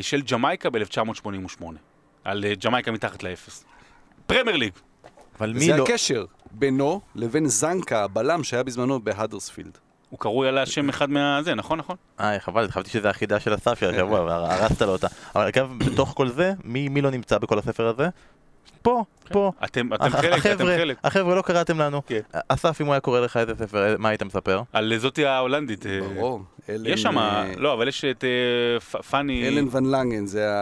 של 0.00 0.22
ג'מייקה 0.22 0.70
ב-1988. 0.70 1.62
על 2.24 2.44
ג'מייקה 2.64 2.92
מתחת 2.92 3.22
לאפס. 3.22 3.64
פרמייר 4.26 4.56
ליג. 4.56 4.72
אבל 5.38 5.52
מי 5.52 5.66
זה 5.66 5.76
לא... 5.76 5.82
הקשר 5.84 6.24
בינו 6.50 7.00
לבין 7.14 7.48
זנקה, 7.48 8.04
הבלם 8.04 8.44
שהיה 8.44 8.62
בזמנו 8.62 9.00
בהדרספילד. 9.00 9.78
הוא 10.10 10.18
קרוי 10.18 10.48
על 10.48 10.58
השם 10.58 10.88
אחד 10.88 11.10
מהזה, 11.10 11.54
נכון, 11.54 11.78
נכון. 11.78 11.96
אה, 12.20 12.40
חבל, 12.40 12.68
חשבתי 12.70 12.90
שזה 12.90 13.10
החידה 13.10 13.40
של 13.40 13.54
אסף 13.54 13.80
של 13.80 13.90
השבוע, 13.90 14.20
והרסת 14.26 14.82
לו 14.82 14.92
אותה. 14.92 15.06
אבל 15.34 15.46
אגב, 15.46 15.72
בתוך 15.78 16.12
כל 16.16 16.28
זה, 16.28 16.52
מי 16.64 16.88
מי 16.88 17.00
לא 17.00 17.10
נמצא 17.10 17.38
בכל 17.38 17.58
הספר 17.58 17.86
הזה? 17.86 18.08
פה, 18.86 19.04
פה. 19.28 19.52
אתם, 19.64 19.94
אתם 19.94 20.04
הח- 20.04 20.16
חלק, 20.16 20.46
אתם 20.46 20.64
חלק. 20.66 20.96
החבר'ה, 21.04 21.34
לא 21.34 21.42
קראתם 21.42 21.78
לנו. 21.80 22.02
כן. 22.06 22.20
אסף, 22.48 22.80
אם 22.80 22.86
הוא 22.86 22.94
היה 22.94 23.00
קורא 23.00 23.20
לך 23.20 23.36
איזה 23.36 23.52
ספר, 23.54 23.96
מה 23.98 24.08
היית 24.08 24.22
מספר? 24.22 24.62
על 24.72 24.92
זאתי 24.98 25.26
ההולנדית. 25.26 25.86
אה, 25.86 25.98
ברור. 26.14 26.40
אלן, 26.68 26.86
יש 26.86 27.02
שם, 27.02 27.18
אה, 27.18 27.44
לא, 27.56 27.72
אבל 27.74 27.88
יש 27.88 28.04
את 28.04 28.24
אה, 28.24 28.80
פאני... 29.02 29.48
אלן 29.48 29.66
ון 29.70 29.90
לנגן, 29.90 30.26
זה 30.26 30.50
ה... 30.50 30.54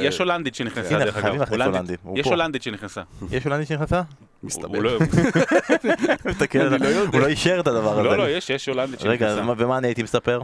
אה, 0.00 0.06
יש 0.06 0.18
הולנדית 0.18 0.54
שנכנסה, 0.54 0.98
דרך 0.98 1.14
חייבים 1.14 1.30
אגב. 1.42 1.54
להכניס 1.54 1.66
הולנדית. 1.66 2.00
יש. 2.16 2.26
הולנדית 2.26 2.62
שנכנסה. 2.62 3.02
יש 3.30 3.44
הולנדי 3.44 3.66
שנכנסה? 3.66 4.02
מסתבר. 4.42 4.66
הוא 4.76 4.82
לא- 4.82 4.98
לא 7.14 7.20
לא 7.20 7.26
אישר 7.26 7.60
את 7.60 7.66
הדבר 7.66 7.92
הזה. 7.92 8.02
לא, 8.02 8.18
לא, 8.18 8.28
יש, 8.30 8.50
יש 8.50 8.68
הולנדית 8.68 9.02
רגע, 9.02 9.26
שנכנסה. 9.28 9.42
מה- 9.46 9.54
ומה 9.56 9.78
אני 9.78 9.88
הייתי 9.88 10.02
מספר? 10.02 10.40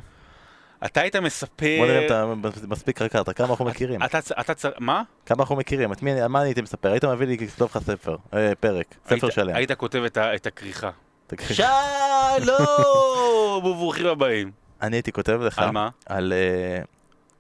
אתה 0.85 1.01
היית 1.01 1.17
מספר... 1.17 1.67
בוא 1.79 1.87
נראה 1.87 2.23
אם 2.33 2.47
אתה 2.47 2.67
מספיק 2.69 3.03
חקרת, 3.03 3.37
כמה 3.37 3.49
אנחנו 3.51 3.65
מכירים. 3.65 4.03
אתה 4.03 4.19
אתה 4.41 4.53
מה? 4.79 5.03
כמה 5.27 5.43
אנחנו 5.43 5.57
מכירים, 5.57 5.93
את 5.93 6.03
מי, 6.03 6.29
מה 6.29 6.41
אני 6.41 6.49
הייתי 6.49 6.63
מספר? 6.63 6.93
היית 6.93 7.05
מביא 7.05 7.27
לי 7.27 7.37
לכתוב 7.37 7.71
לך 7.71 7.79
ספר, 7.85 8.17
אה, 8.35 8.53
פרק, 8.61 8.95
ספר 9.09 9.31
שלם. 9.31 9.55
היית 9.57 9.73
כותב 9.73 10.03
את 10.35 10.47
הכריכה. 10.47 10.91
שלום! 11.53 13.65
וברוכים 13.65 14.07
הבאים. 14.07 14.51
אני 14.83 14.97
הייתי 14.97 15.13
כותב 15.13 15.41
לך 15.43 15.59
על 15.59 15.71
מה? 15.71 15.89
על 16.07 16.33
אה, 16.33 16.83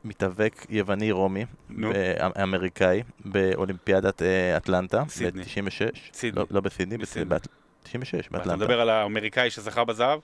מתאבק 0.05 0.67
יווני 0.71 1.13
רומי, 1.13 1.45
נו. 1.71 1.91
ב- 1.93 2.39
אמריקאי, 2.43 3.03
באולימפיאדת 3.25 4.23
אה, 4.23 4.57
אטלנטה, 4.57 5.03
סידני. 5.09 5.43
ב-96. 5.43 5.99
סידני. 6.13 6.41
לא- 6.41 6.47
לא 6.51 6.61
בסידני, 6.61 6.99
בסידני. 6.99 7.39
ב- 7.39 7.43
96, 7.83 8.27
אתה 8.27 8.39
באטלנטה. 8.39 8.57
מדבר 8.57 8.81
על 8.81 8.91
האמריקאי 8.91 9.51
שזכה 9.51 9.85
בזהב? 9.85 10.21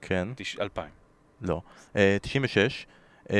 כן, 0.00 0.28
תש- 0.36 0.56
2000. 0.60 0.97
לא. 1.42 1.60
אה, 1.96 2.16
96. 2.22 2.86
אה, 3.30 3.36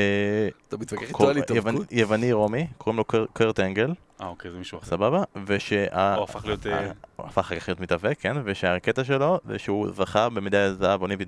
אתה 0.67 0.77
מתווכח 0.77 1.07
איתו 1.09 1.29
על 1.29 1.37
התאבקות? 1.37 1.91
יווני 1.91 2.33
רומי, 2.33 2.67
קוראים 2.77 2.97
לו 2.97 3.03
קר- 3.05 3.25
קרט 3.33 3.59
אנגל, 3.59 3.93
אה, 4.21 4.27
אוקיי, 4.27 4.51
זה 4.51 4.57
מישהו 4.57 4.77
אחר. 4.79 4.87
סבבה? 4.87 5.23
ושה... 5.45 6.15
הוא 6.15 6.23
הפך 6.23 6.45
להיות, 6.45 6.67
אה, 6.67 6.91
הוא 7.15 7.25
הפך 7.25 7.37
אחר 7.37 7.59
כך 7.59 7.69
להיות 7.69 7.79
מתאבק, 7.79 8.17
כן? 8.19 8.35
ושהקטע 8.43 9.03
שלו 9.03 9.39
זה 9.47 9.59
שהוא 9.59 9.87
זכה 9.93 10.29
במדליית 10.29 10.77
זהב 10.77 11.01
אולימפית 11.01 11.27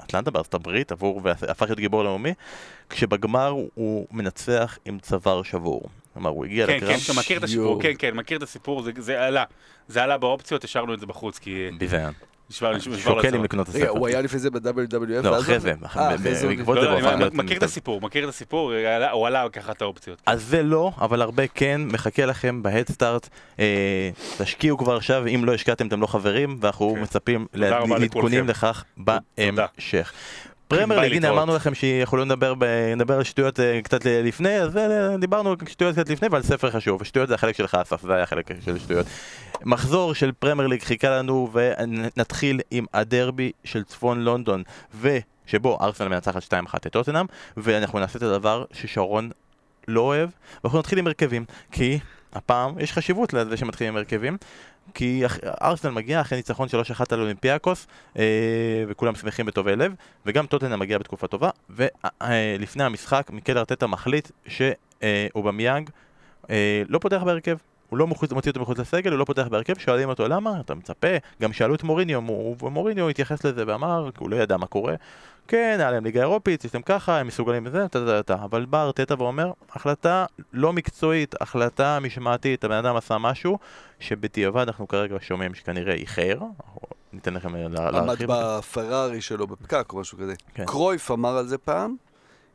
באטלנטה, 0.00 0.30
בארצות 0.30 0.54
הברית, 0.54 0.92
עבור, 0.92 1.20
והפך 1.24 1.62
להיות 1.62 1.78
גיבור 1.78 2.04
לאומי, 2.04 2.34
כשבגמר 2.90 3.54
הוא 3.74 4.06
מנצח 4.10 4.78
עם 4.84 4.98
צוואר 4.98 5.42
שבור. 5.42 5.82
כלומר, 6.14 6.30
הוא 6.30 6.44
הגיע 6.44 6.66
כן, 6.66 6.76
לקרב, 6.76 6.88
כן, 6.90 6.98
אתה 7.04 7.20
מכיר 7.20 7.38
את 7.38 7.42
הסיפור. 7.44 7.82
כן, 7.82 7.92
כן, 7.98 8.16
מכיר 8.16 8.38
את 8.38 8.42
הסיפור, 8.42 8.82
זה 8.98 9.22
עלה. 9.26 9.44
זה 9.88 10.02
עלה 10.02 10.18
באופציות, 10.18 10.64
השארנו 10.64 10.94
את 10.94 11.00
זה 11.00 11.06
בחוץ, 11.06 11.38
כי... 11.38 11.68
ביזיון. 11.78 12.12
שוקל 12.50 13.34
אם. 13.34 13.44
לקנות 13.44 13.68
את 13.68 13.74
הספר. 13.74 13.88
הוא 13.88 14.06
היה 14.06 14.20
לפני 14.20 14.38
זה 14.38 14.50
ב-WWF? 14.50 15.22
לא, 15.22 15.38
אחרי 15.38 15.60
זה, 15.60 15.70
אה, 15.70 16.14
אחרי 16.14 16.34
זה 16.34 16.46
בעקבות 16.46 16.76
לא, 16.76 17.00
זה 17.00 17.14
אני 17.14 17.24
מכיר 17.32 17.58
את. 17.58 17.62
הסיפור, 17.62 18.00
מכיר 18.00 18.24
את 18.24 18.28
הסיפור, 18.28 18.72
הוא 19.12 19.26
עלה- 19.26 19.48
ככה 19.52 19.72
את 19.72 19.82
האופציות. 19.82 20.22
אז 20.26 20.42
זה 20.42 20.62
לא, 20.62 20.92
אבל 21.00 21.22
הרבה 21.22 21.46
כן, 21.46 21.80
מחכה 21.84 22.26
לכם 22.26 22.62
בהדסטארט. 22.62 23.28
אה, 23.58 24.10
תשקיעו 24.38 24.78
כבר 24.78 24.96
עכשיו, 24.96 25.26
אם 25.26 25.44
לא 25.44 25.54
השקעתם 25.54 25.86
אתם 25.86 26.00
לא 26.00 26.06
חברים, 26.06 26.56
ואנחנו 26.60 26.94
כן. 26.94 27.02
מצפים 27.02 27.46
לעדכונים. 27.54 28.48
לכך. 28.48 28.84
בהמשך. 28.96 30.12
פרמייר 30.68 31.00
ליג, 31.00 31.16
הנה. 31.16 31.28
אמרנו 31.28 31.56
לכם 31.56 31.74
שיכולו 31.74 32.24
לדבר, 32.24 32.54
ב- 32.58 32.64
לדבר 32.96 33.14
על 33.14 33.24
שטויות 33.24 33.60
אה, 33.60 33.80
קצת 33.82 34.04
לפני, 34.04 34.60
אז 34.60 34.76
אה, 34.76 35.16
דיברנו 35.16 35.50
על 35.50 35.56
שטויות 35.68 35.94
קצת 35.94 36.08
לפני 36.08 36.28
ועל 36.30 36.42
ספר 36.42 36.70
חשוב, 36.70 37.02
ושטויות 37.02 37.28
זה 37.28 37.34
החלק 37.34 37.56
שלך 37.56 37.74
אסף, 37.74 38.02
זה 38.02 38.14
היה 38.14 38.22
החלק 38.22 38.50
של 38.64 38.78
שטויות. 38.78 39.06
מחזור 39.64 40.14
של 40.14 40.32
פרמייר 40.32 40.68
ליג 40.68 40.82
חיכה 40.82 41.10
לנו, 41.10 41.50
ונתחיל 41.52 42.60
עם 42.70 42.86
הדרבי 42.94 43.52
של 43.64 43.84
צפון 43.84 44.24
לונדון, 44.24 44.62
ושבו 45.00 45.78
ארסנל 45.80 46.08
מנצחת 46.08 46.42
2-1 46.42 46.76
את 46.76 46.86
טוטנאם, 46.86 47.26
ואנחנו 47.56 47.98
נעשה 47.98 48.18
את 48.18 48.22
הדבר 48.22 48.64
ששרון 48.72 49.30
לא 49.88 50.00
אוהב, 50.00 50.30
ואנחנו 50.64 50.78
נתחיל 50.78 50.98
עם 50.98 51.06
הרכבים, 51.06 51.44
כי 51.72 51.98
הפעם 52.32 52.78
יש 52.78 52.92
חשיבות 52.92 53.32
לזה 53.32 53.56
שמתחילים 53.56 53.92
עם 53.92 53.96
הרכבים, 53.96 54.36
כי 54.94 55.22
ארסנל 55.62 55.90
מגיע 55.90 56.20
אחרי 56.20 56.38
ניצחון 56.38 56.68
3-1 56.68 57.02
על 57.10 57.20
אולימפיאקוס, 57.20 57.86
אה, 58.18 58.24
וכולם 58.88 59.14
שמחים 59.14 59.46
בטובי 59.46 59.76
לב, 59.76 59.94
וגם 60.26 60.46
טוטנאם 60.46 60.78
מגיע 60.78 60.98
בתקופה 60.98 61.26
טובה, 61.26 61.50
ולפני 61.70 62.84
המשחק 62.84 63.30
מיקל 63.32 63.58
ארטטה 63.58 63.86
מחליט 63.86 64.30
שאובמיאנג 64.46 65.90
אה, 66.50 66.82
לא 66.88 66.98
פותח 66.98 67.22
בהרכב. 67.24 67.56
הוא 67.88 67.98
לא 67.98 68.06
מוציא 68.06 68.28
אותו 68.50 68.60
מחוץ 68.60 68.78
לסגל, 68.78 69.10
הוא 69.10 69.18
לא 69.18 69.24
פותח 69.24 69.46
בהרכב, 69.50 69.78
שואלים 69.78 70.08
אותו 70.08 70.28
למה, 70.28 70.60
אתה 70.60 70.74
מצפה, 70.74 71.08
גם 71.42 71.52
שאלו 71.52 71.74
את 71.74 71.82
מוריניו, 71.82 72.22
מו- 72.22 72.56
ומוריניו 72.62 73.08
התייחס 73.08 73.44
לזה 73.44 73.64
ואמר, 73.66 74.10
כי 74.14 74.18
הוא 74.20 74.30
לא 74.30 74.36
ידע 74.36 74.56
מה 74.56 74.66
קורה, 74.66 74.94
כן, 75.48 75.76
היה 75.80 75.90
להם 75.90 76.04
ליגה 76.04 76.20
אירופית, 76.20 76.64
יש 76.64 76.74
להם 76.74 76.82
ככה, 76.82 77.18
הם 77.18 77.26
מסוגלים 77.26 77.66
לזה, 77.66 77.88
טה 77.88 78.06
טה 78.06 78.22
טה, 78.22 78.34
אבל 78.34 78.64
בא 78.64 78.82
ארטטה 78.82 79.14
ואומר, 79.18 79.52
החלטה 79.70 80.26
לא 80.52 80.72
מקצועית, 80.72 81.34
החלטה 81.40 81.98
משמעתית, 82.00 82.64
הבן 82.64 82.76
אדם 82.76 82.96
עשה 82.96 83.18
משהו, 83.18 83.58
שבדיעבד 84.00 84.62
אנחנו 84.62 84.88
כרגע 84.88 85.16
שומעים 85.20 85.54
שכנראה 85.54 85.94
איחר, 85.94 86.38
ניתן 87.12 87.34
לכם 87.34 87.54
עמד 87.54 87.78
להרחיב. 87.78 88.28
בפרארי 88.32 89.20
שלו 89.20 89.46
בפקק 89.46 89.92
או 89.92 90.00
משהו 90.00 90.18
כזה. 90.18 90.34
כן. 90.54 90.64
קרויף 90.66 91.10
אמר 91.10 91.36
על 91.36 91.46
זה 91.46 91.58
פעם, 91.58 91.96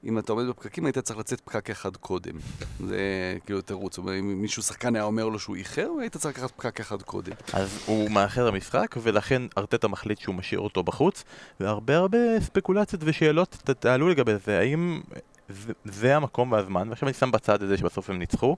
אם 0.06 0.20
אתה 0.20 0.32
עומד 0.32 0.48
בפקקים 0.50 0.86
היית 0.86 0.98
צריך 0.98 1.20
לצאת 1.20 1.42
פקק 1.42 1.70
אחד 1.70 1.98
קודם. 1.98 2.34
זה 2.80 2.98
כאילו 3.46 3.62
תירוץ, 3.62 3.98
הוא 3.98 4.04
אומר, 4.04 4.20
אם 4.20 4.42
מישהו 4.42 4.64
שחקן 4.64 4.96
היה 4.96 5.04
אומר 5.04 5.26
לו 5.26 5.40
שהוא 5.40 5.56
איחר, 5.56 5.90
היית 6.02 6.18
צריך 6.18 6.38
לקחת 6.38 6.52
פקק 6.52 6.80
אחד 6.80 7.02
קודם. 7.02 7.32
אז 7.54 7.80
הוא 7.86 8.12
מאחר 8.12 8.50
למשחק, 8.50 8.96
ולכן 9.02 9.42
ארטטה 9.58 9.88
מחליט 9.88 10.20
שהוא 10.20 10.36
משאיר 10.36 10.60
אותו 10.60 10.84
בחוץ, 10.84 11.24
והרבה 11.60 11.96
הרבה 11.96 12.18
ספקולציות 12.40 13.02
ושאלות 13.06 13.50
תעלו 13.80 14.10
לגבי 14.10 14.36
זה, 14.46 14.60
האם 14.60 15.02
זה, 15.50 15.74
זה 15.86 16.16
המקום 16.16 16.52
והזמן, 16.52 16.90
ועכשיו 16.90 17.08
אני 17.08 17.14
שם 17.14 17.32
בצד 17.32 17.64
את 17.64 17.68
זה 17.68 17.78
שבסוף 17.78 18.10
הם 18.10 18.20
ניצחו. 18.20 18.58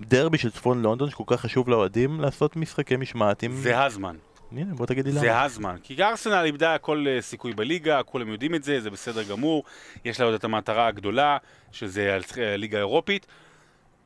דרבי 0.00 0.38
של 0.38 0.50
צפון 0.50 0.82
לונדון 0.82 1.10
שכל 1.10 1.24
כך 1.26 1.40
חשוב 1.40 1.68
לאוהדים 1.68 2.20
לעשות 2.20 2.56
משחקי 2.56 2.96
משמעת 2.96 3.42
עם... 3.42 3.52
זה 3.56 3.84
הזמן. 3.84 4.16
הנה, 4.52 4.74
בוא 4.74 4.86
תגיד 4.86 5.04
לי 5.04 5.10
למה. 5.10 5.20
זה 5.20 5.42
הזמן. 5.42 5.76
כי 5.82 6.02
ארסנל 6.02 6.44
איבדה 6.44 6.78
כל 6.78 7.04
אה, 7.08 7.22
סיכוי 7.22 7.52
בליגה, 7.52 8.02
כולם 8.02 8.28
יודעים 8.28 8.54
את 8.54 8.64
זה, 8.64 8.80
זה 8.80 8.90
בסדר 8.90 9.22
גמור. 9.22 9.64
יש 10.04 10.20
לה 10.20 10.26
עוד 10.26 10.34
את 10.34 10.44
המטרה 10.44 10.86
הגדולה, 10.86 11.36
שזה 11.72 12.18
הליגה 12.36 12.78
האירופית. 12.78 13.26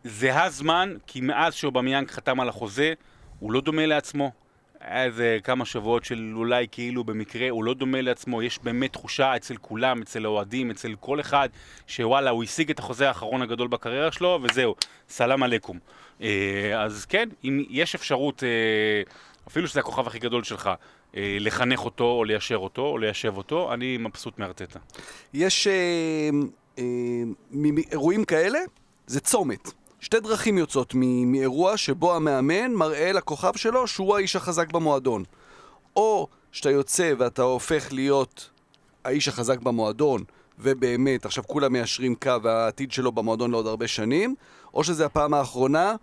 זה 0.05 0.43
הזמן, 0.43 0.95
כי 1.07 1.21
מאז 1.21 1.55
שאובמיאנג 1.55 2.11
חתם 2.11 2.41
על 2.41 2.49
החוזה, 2.49 2.93
הוא 3.39 3.53
לא 3.53 3.61
דומה 3.61 3.87
לעצמו. 3.87 4.33
היה 4.81 5.05
איזה 5.05 5.39
כמה 5.45 5.65
שבועות 5.65 6.05
של 6.05 6.33
אולי 6.35 6.67
כאילו 6.73 7.05
במקרה, 7.05 7.51
הוא 7.51 7.65
לא 7.65 7.75
דומה 7.75 8.01
לעצמו, 8.01 8.43
יש 8.43 8.59
באמת 8.63 8.93
תחושה 8.93 9.37
אצל 9.37 9.57
כולם, 9.57 10.03
אצל 10.03 10.25
האוהדים, 10.25 10.71
אצל 10.71 10.95
כל 11.01 11.21
אחד, 11.21 11.49
שוואלה, 11.87 12.31
הוא 12.31 12.45
השיג 12.45 12.71
את 12.71 12.79
החוזה 12.79 13.09
האחרון 13.09 13.43
הגדול 13.43 13.69
בקריירה 13.69 14.13
שלו, 14.13 14.41
וזהו, 14.43 14.75
סלאם 15.09 15.43
עליכום. 15.43 15.79
אה, 16.23 16.83
אז 16.85 17.05
כן, 17.05 17.29
אם 17.45 17.65
יש 17.71 17.95
אפשרות, 17.95 18.43
אה, 18.43 19.13
אפילו 19.51 19.69
שזה 19.69 19.81
הכוכב 19.81 20.07
הכי 20.07 20.19
גדול 20.19 20.45
שלך, 20.45 20.71
אה, 21.17 21.37
לחנך 21.41 21.85
אותו, 21.85 22.05
או 22.05 22.25
ליישר 22.25 22.57
אותו, 22.57 22.83
או 22.83 22.99
ליישב 22.99 23.37
אותו, 23.37 23.75
אני 23.75 23.97
מבסוט 23.97 24.39
מארטטה. 24.39 24.79
יש 25.35 25.67
אה, 25.67 26.31
אה, 26.79 26.85
מאירועים 27.51 28.25
כאלה, 28.25 28.59
זה 29.07 29.21
צומת. 29.21 29.71
שתי 30.01 30.21
דרכים 30.21 30.59
יוצאות 30.59 30.95
מאירוע 31.27 31.77
שבו 31.77 32.15
המאמן 32.15 32.73
מראה 32.73 33.13
לכוכב 33.13 33.57
שלו 33.57 33.87
שהוא 33.87 34.17
האיש 34.17 34.37
החזק 34.37 34.73
במועדון. 34.73 35.25
או 35.97 36.29
שאתה 36.53 36.71
יוצא 36.71 37.13
ואתה 37.19 37.43
הופך 37.43 37.93
להיות 37.93 38.51
האיש 39.05 39.29
החזק 39.29 39.61
במועדון, 39.61 40.25
ובאמת, 40.63 41.25
עכשיו 41.25 41.45
כולם 41.47 41.73
מיישרים 41.73 42.15
קו 42.15 42.33
והעתיד 42.43 42.93
שלו 42.93 43.13
במועדון 43.13 43.51
לעוד 43.51 43.67
הרבה 43.67 43.87
שנים, 43.89 44.35
או 44.75 44.85
שזה 44.85 45.07
הפעם 45.07 45.35
האחרונה 45.35 45.95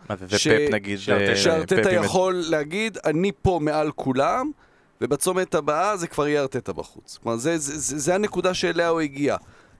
שארטטה- 1.37 1.75
אה, 1.87 2.05
יכול 2.05 2.43
להגיד, 2.49 2.97
אני 3.05 3.31
פה 3.41 3.59
מעל 3.61 3.91
כולם, 3.91 4.51
ובצומת 5.01 5.55
הבאה 5.55 5.97
זה 5.97 6.07
כבר 6.07 6.27
יהיה 6.27 6.41
ארטטה 6.41 6.73
בחוץ. 6.73 7.17
כלומר, 7.23 7.37
זה, 7.37 7.57
זה, 7.57 7.77
זה, 7.79 7.99
זה 7.99 8.15
הנקודה 8.15 8.53
שאליה 8.53 8.87
הוא 8.89 8.99
הגיע. 9.01 9.35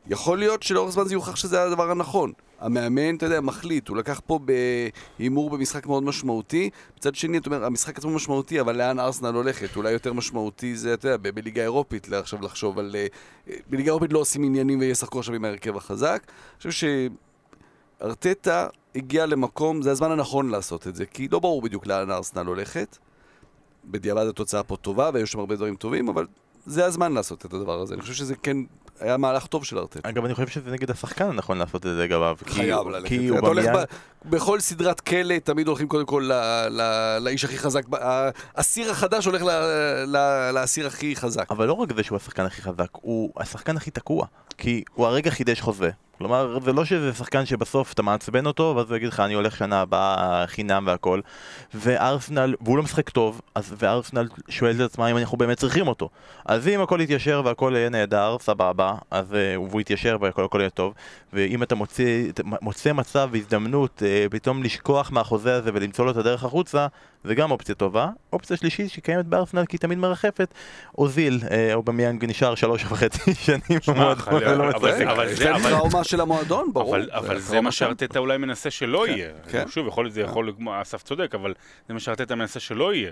יכול 0.10 0.40
להיות 0.40 0.64
שלאורך 0.64 0.92
זמן 0.92 1.08
זה 1.08 1.14
יוכח 1.14 1.36
שזה 1.36 1.64
הדבר 1.64 1.92
הנכון. 1.92 2.32
המאמן, 2.60 3.16
אתה 3.16 3.26
יודע, 3.26 3.42
מחליט, 3.42 3.88
הוא 3.88 3.98
לקח 3.98 4.22
פה 4.26 4.40
בהימור 5.20 5.50
במשחק 5.50 5.86
מאוד 5.88 6.04
משמעותי. 6.04 6.70
מצד 6.98 7.16
שני, 7.16 7.38
אתה 7.38 7.50
אומר, 7.50 7.66
המשחק 7.66 7.98
עצמו 7.98 8.12
משמעותי, 8.12 8.62
אבל 8.62 8.76
לאן 8.76 9.00
ארסנל 9.00 9.36
הולכת? 9.36 9.76
אולי 9.76 9.92
יותר 9.92 10.14
משמעותי 10.14 10.76
זה, 10.76 10.94
אתה 10.94 11.08
יודע, 11.08 11.32
בליגה 11.32 11.62
האירופית, 11.62 12.14
עכשיו 12.14 12.42
לחשוב 12.42 12.80
על... 12.80 12.96
אה, 12.96 13.08
בליגה 13.70 13.92
האירופית 13.92 14.14
לא 14.14 14.20
עושים 14.20 14.44
עניינים 14.44 14.80
וישחקו 14.80 15.20
עכשיו 15.20 15.36
עם 15.36 15.46
ההרכב 15.46 15.78
החזק. 15.78 16.24
אני 16.28 16.72
חושב 16.72 16.90
שארטטה 18.02 18.68
הגיע 18.96 19.26
למקום, 19.26 19.82
זה 19.82 19.92
הזמן 19.92 20.12
הנכון 20.12 20.50
לעשות 20.50 20.88
את 20.88 20.96
זה, 20.96 21.06
כי 21.06 21.28
לא 21.28 21.40
ברור 21.40 21.62
בדיוק 21.62 21.88
לאן 21.88 22.12
ארסנל 22.12 22.46
הולכת. 22.46 22.98
בדיעבד 23.86 24.28
התוצאה 24.28 24.64
פה 24.64 24.78
טובה, 24.78 25.10
והיו 25.14 25.28
שם 25.28 25.40
הרבה 25.40 25.56
דברים 25.56 25.76
טובים, 25.76 26.10
אבל 26.10 26.28
זה 26.66 26.86
הזמן 26.86 27.14
לעשות 27.14 27.46
את 27.46 27.54
הדבר 27.54 27.82
הזה. 27.82 27.94
אני 27.94 28.02
חושב 28.02 28.14
שזה 28.14 28.36
כן 28.36 28.58
היה 29.00 29.18
מהלך 29.18 29.48
טוב 29.48 29.66
של 29.66 29.78
ארטטה. 29.80 30.10
אגב, 30.10 30.26
אני 30.26 30.34
חושב 30.36 30.48
שזה 30.48 30.72
נגד 30.72 30.92
השחקן 30.92 31.26
הנכון 31.30 31.58
לעשות 31.58 31.86
את 31.86 31.92
זה 31.96 32.04
לגביו. 32.04 32.38
חייב 32.48 32.88
ללכת. 32.88 33.08
כי 33.08 33.30
אתה 33.32 33.48
הולך 33.48 33.66
אובמיאנג... 33.66 33.86
ב- 34.26 34.30
בכל 34.30 34.60
סדרת 34.60 35.00
כלא, 35.00 35.36
תמיד 35.44 35.68
הולכים 35.68 35.88
קודם 35.88 36.06
כל 36.06 36.24
ל- 36.34 36.68
ל- 36.82 37.18
לאיש 37.22 37.46
הכי 37.46 37.58
חזק. 37.58 37.82
האסיר 38.56 38.92
החדש 38.92 39.26
הולך 39.26 39.42
ל- 39.44 39.50
ל- 40.06 40.52
לאסיר 40.54 40.88
הכי 40.88 41.16
חזק. 41.16 41.52
אבל 41.52 41.68
לא 41.68 41.74
רק 41.74 41.90
זה 41.96 42.04
שהוא 42.04 42.16
השחקן 42.16 42.46
הכי 42.46 42.62
חזק, 42.62 42.88
הוא 42.92 43.32
השחקן 43.38 43.78
הכי 43.78 43.92
תקוע. 43.92 44.26
כי 44.58 44.84
הוא 44.94 45.08
הרגע 45.08 45.32
חידש 45.32 45.62
חוזה. 45.62 45.90
כלומר, 46.18 46.60
זה 46.66 46.74
לא 46.74 46.86
שזה 46.86 47.14
שחקן 47.14 47.46
שבסוף 47.46 47.94
אתה 47.94 48.02
מעצבן 48.02 48.46
אותו, 48.46 48.74
ואז 48.78 48.90
הוא 48.90 48.98
יגיד 48.98 49.08
לך, 49.08 49.20
אני 49.20 49.34
הולך 49.34 49.56
שנה 49.58 49.82
הבאה 49.82 50.48
חינם 50.48 50.84
והכל. 50.88 51.20
וארסנל, 51.74 52.56
והוא 52.62 52.78
לא 52.78 52.84
משחק 52.84 53.10
טוב, 53.10 53.42
אז 53.56 53.76
וארסנל 53.78 54.28
שואלת 54.50 54.76
את 54.76 54.82
עצמה 54.82 55.12
אם 55.12 55.18
אנחנו 55.18 55.38
באמת 55.38 55.58
צריכים 55.58 55.88
אותו. 55.88 56.10
אז 56.46 56.68
אם 56.68 56.82
הכל 56.82 57.00
יתיישר 57.02 57.42
והכל 57.46 57.74
יהיה 57.76 57.90
נהדר, 57.90 58.38
סבבה, 58.40 58.96
אז 59.12 59.34
אה, 59.34 59.60
והוא 59.60 59.82
יתיישר 59.82 60.18
והכל 60.22 60.46
הכל 60.46 60.60
יהיה 60.60 60.70
טוב. 60.70 60.94
ואם 61.34 61.64
אתה 61.64 61.76
מוצא, 61.76 62.04
מוצא 62.62 62.94
מצב 62.94 63.30
והזדמנות 63.32 64.04
אה, 64.06 64.26
פתאום 64.32 64.64
לשכוח 64.64 65.12
מהחוזה 65.12 65.56
הזה 65.56 65.72
ולמצוא 65.74 66.06
לו 66.06 66.12
את 66.12 66.18
הדרך 66.18 66.44
החוצה, 66.44 66.88
זה 67.24 67.36
גם 67.36 67.52
אופציה 67.52 67.76
טובה. 67.76 68.10
אופציה 68.34 68.58
שלישית 68.58 68.92
שקיימת 68.92 69.26
בארסנל 69.26 69.66
כי 69.66 69.76
היא 69.76 69.80
תמיד 69.80 69.98
מרחפת, 69.98 70.54
אוזיל, 70.98 71.40
אה, 71.52 71.74
אוזיל 71.74 72.26
נשאר 72.26 72.56
שלוש 72.56 72.86
וחצי 72.86 73.34
שנים 73.46 73.80
במועדון 73.88 74.16
משחק. 74.16 74.32
זה- 75.36 75.46
טראומה 75.70 76.04
של 76.04 76.22
המועדון, 76.22 76.74
ברור. 76.74 76.96
אבל, 76.96 77.10
אבל 77.14 77.40
זה 77.40 77.62
מה. 77.62 77.72
שארטטה 77.72 78.20
אולי 78.20 78.38
מנסה 78.38 78.72
שלא 78.72 79.04
כן, 79.08 79.12
יהיה. 79.14 79.30
כן. 79.52 79.64
שוב, 79.70 79.88
יכול 79.88 80.06
להיות, 80.06 80.14
זה 80.14 80.22
יכול, 80.22 80.54
אסף 80.82 81.04
צודק, 81.04 81.36
אבל 81.36 81.54
זה 81.88 81.94
מה 81.94 82.00
שארטטה 82.00 82.36
מנסה 82.36 82.60
שלא 82.60 82.94
יהיה. 82.94 83.12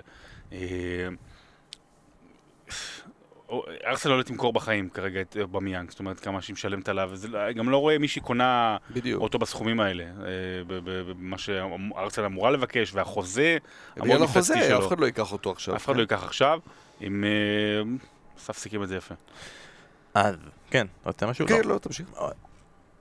אה, 3.52 3.58
ארסנל 3.86 4.12
לא 4.12 4.22
תמכור 4.22 4.52
בחיים 4.52 4.88
כרגע 4.90 5.20
את 5.20 5.36
אובמיאנג, 5.40 5.90
זאת 5.90 5.98
אומרת 5.98 6.20
כמה 6.20 6.42
שהיא 6.42 6.54
משלמת 6.54 6.88
עליו, 6.88 7.10
לא- 7.28 7.52
גם 7.52 7.70
לא 7.70 7.76
רואה 7.76 7.98
מישהי 7.98 8.22
קונה 8.22 8.76
בדיוק. 8.90 9.22
אותו 9.22 9.38
בסכומים 9.38 9.80
האלה, 9.80 10.04
אה, 10.04 10.10
במה 10.66 11.38
שארסנל 11.38 12.24
אמורה 12.24 12.50
לבקש, 12.50 12.94
והחוזה 12.94 13.58
החוזה, 13.96 14.18
מפלצתי 14.18 14.62
שלו. 14.68 14.78
אף 14.78 14.88
אחד 14.88 15.00
לא 15.00 15.06
ייקח 15.06 15.32
אותו 15.32 15.50
עכשיו. 15.50 15.76
אף 15.76 15.84
אחד 15.84 15.96
לא 15.96 16.00
ייקח 16.00 16.24
עכשיו, 16.24 16.60
אם... 17.02 17.24
אה, 17.24 18.50
סיכם 18.52 18.82
את 18.82 18.88
זה 18.88 18.96
יפה. 18.96 19.14
אז, 20.14 20.36
כן, 20.70 20.86
רוצה 21.04 21.26
משהו? 21.26 21.46
כן, 21.46 21.60
לא. 21.64 21.74
לא, 21.74 21.78
תמשיך. 21.78 22.06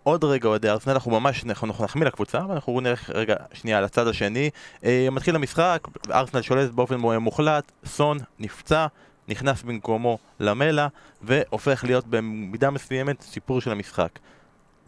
עוד 0.03 0.23
רגע 0.23 0.47
אוהדי 0.47 0.69
ארסנל, 0.69 0.93
אנחנו 0.93 1.11
ממש 1.11 1.43
אנחנו 1.45 1.83
נחמיא 1.83 2.05
לקבוצה, 2.05 2.39
אבל 2.39 2.53
אנחנו 2.53 2.79
נלך 2.79 3.09
רגע 3.09 3.35
שנייה 3.53 3.81
לצד 3.81 4.07
השני. 4.07 4.49
אה, 4.83 5.07
מתחיל 5.11 5.35
המשחק, 5.35 5.87
ארסנל 6.11 6.41
שולט 6.41 6.71
באופן 6.71 6.95
מוחלט, 6.95 7.71
סון 7.85 8.17
נפצע, 8.39 8.87
נכנס 9.27 9.63
במקומו 9.63 10.17
למלה, 10.39 10.87
והופך 11.21 11.83
להיות 11.83 12.07
במידה 12.07 12.69
מסוימת 12.71 13.21
סיפור 13.21 13.61
של 13.61 13.71
המשחק. 13.71 14.19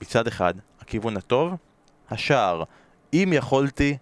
מצד 0.02 0.28
אחד, 0.28 0.54
הכיוון 0.82 1.17
הטוב, 1.17 1.54
השער. 2.10 2.63
אם 3.13 3.30
יכולתי 3.36 3.97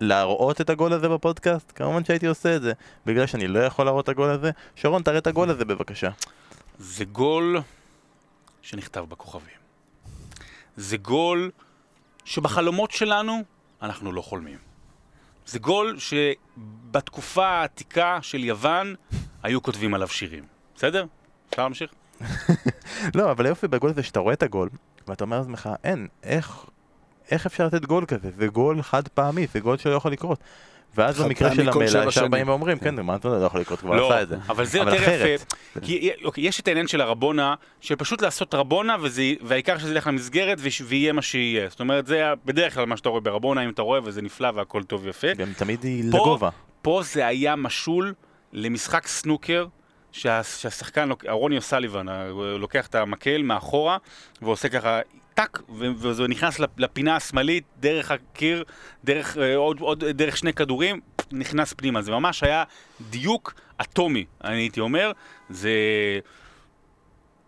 להראות 0.00 0.60
את 0.60 0.70
הגול 0.70 0.92
הזה 0.92 1.08
בפודקאסט? 1.08 1.72
כמובן 1.74 2.04
שהייתי 2.04 2.26
עושה 2.26 2.56
את 2.56 2.62
זה. 2.62 2.72
בגלל 3.06 3.26
שאני 3.26 3.48
לא 3.48 3.58
יכול 3.58 3.84
להראות 3.84 4.04
את 4.04 4.08
הגול 4.08 4.30
הזה, 4.30 4.50
שרון, 4.74 5.02
תראה 5.02 5.18
את 5.18 5.26
הגול 5.26 5.50
הזה 5.50 5.64
בבקשה. 5.64 6.10
זה 6.78 7.04
גול 7.04 7.60
שנכתב 8.62 9.04
בכוכבים. 9.08 9.60
זה 10.76 10.96
גול 10.96 11.50
שבחלומות 12.24 12.90
שלנו 12.90 13.42
אנחנו 13.82 14.12
לא 14.12 14.22
חולמים. 14.22 14.58
זה 15.46 15.58
גול 15.58 15.98
שבתקופה 15.98 17.46
העתיקה 17.46 18.18
של 18.22 18.44
יוון 18.44 18.94
היו 19.42 19.62
כותבים 19.62 19.94
עליו 19.94 20.08
שירים. 20.08 20.44
בסדר? 20.76 21.04
אפשר 21.50 21.62
להמשיך? 21.62 21.90
לא, 23.16 23.30
אבל 23.30 23.46
היופי 23.46 23.68
בגול 23.68 23.92
זה 23.92 24.02
שאתה 24.02 24.20
רואה 24.20 24.34
את 24.34 24.42
הגול, 24.42 24.68
ואתה 25.08 25.24
אומר 25.24 25.38
לעצמך, 25.38 25.68
אין, 25.84 26.08
איך, 26.22 26.64
איך 27.30 27.46
אפשר 27.46 27.66
לתת 27.66 27.84
גול 27.84 28.04
כזה? 28.04 28.30
זה 28.38 28.46
גול 28.46 28.82
חד 28.82 29.08
פעמי, 29.08 29.46
זה 29.52 29.60
גול 29.60 29.76
שלא 29.78 29.94
יכול 29.94 30.12
לקרות. 30.12 30.38
ואז 30.94 31.20
במקרה 31.20 31.54
של 31.54 31.72
שבע 31.72 32.04
ישר. 32.08 32.28
באים 32.28 32.48
ואומרים, 32.48 32.78
כן, 32.78 33.00
מה 33.00 33.16
אתה 33.16 33.28
יודע, 33.28 33.38
לא 33.38 33.46
יכול 33.46 33.60
לקרות, 33.60 33.80
כבר 33.80 33.96
לא, 33.96 34.06
עשה 34.06 34.22
את 34.22 34.28
זה. 34.28 34.36
אבל 34.48 34.64
זה 34.64 34.78
יותר. 34.78 35.24
יפה. 35.34 35.44
כי 35.82 36.10
אוקיי, 36.24 36.44
יש 36.44 36.60
את 36.60 36.68
העניין 36.68 36.86
של 36.86 37.00
הרבונה, 37.00 37.54
שפשוט 37.80 38.22
לעשות 38.22 38.54
רבונה, 38.54 38.96
וזה, 39.00 39.22
והעיקר 39.42 39.78
שזה 39.78 39.90
ילך 39.90 40.06
למסגרת 40.06 40.58
ויהיה 40.86 41.12
מה 41.12 41.22
שיהיה. 41.22 41.68
זאת 41.68 41.80
אומרת, 41.80 42.06
זה 42.06 42.32
בדרך 42.44 42.74
כלל 42.74 42.86
מה 42.86 42.96
שאתה 42.96 43.08
רואה 43.08 43.20
ברבונה, 43.20 43.64
אם 43.64 43.70
אתה 43.70 43.82
רואה 43.82 44.00
וזה 44.04 44.22
נפלא 44.22 44.50
והכל 44.54 44.82
טוב 44.82 45.04
ויפה. 45.04 45.34
גם 45.34 45.52
תמיד 45.56 45.84
היא 45.84 46.04
לגובה. 46.04 46.48
פה 46.82 47.00
זה 47.04 47.26
היה 47.26 47.56
משול 47.56 48.14
למשחק 48.52 49.06
סנוקר, 49.06 49.66
שה, 50.12 50.42
שהשחקן, 50.42 51.08
רוני 51.28 51.56
אוסליבן, 51.56 52.06
לוקח 52.58 52.86
את 52.86 52.94
המקל 52.94 53.42
מאחורה, 53.42 53.96
ועושה 54.42 54.68
ככה 54.68 55.00
טאק, 55.34 55.62
וזה 55.78 56.28
נכנס 56.28 56.58
לפ- 56.58 56.78
לפינה 56.78 57.16
השמאלית, 57.16 57.64
דרך 57.80 58.10
הקיר, 58.10 58.64
דרך 59.04 59.36
אה, 59.38 59.56
עוד, 59.56 59.80
עוד 59.80 60.04
דרך 60.04 60.36
שני 60.36 60.52
כדורים, 60.52 61.00
נכנס 61.32 61.72
פנימה. 61.72 62.02
זה 62.02 62.10
ממש 62.10 62.42
היה 62.42 62.64
דיוק 63.10 63.54
אטומי, 63.80 64.24
אני 64.44 64.56
הייתי 64.56 64.80
אומר. 64.80 65.12
זה... 65.50 65.70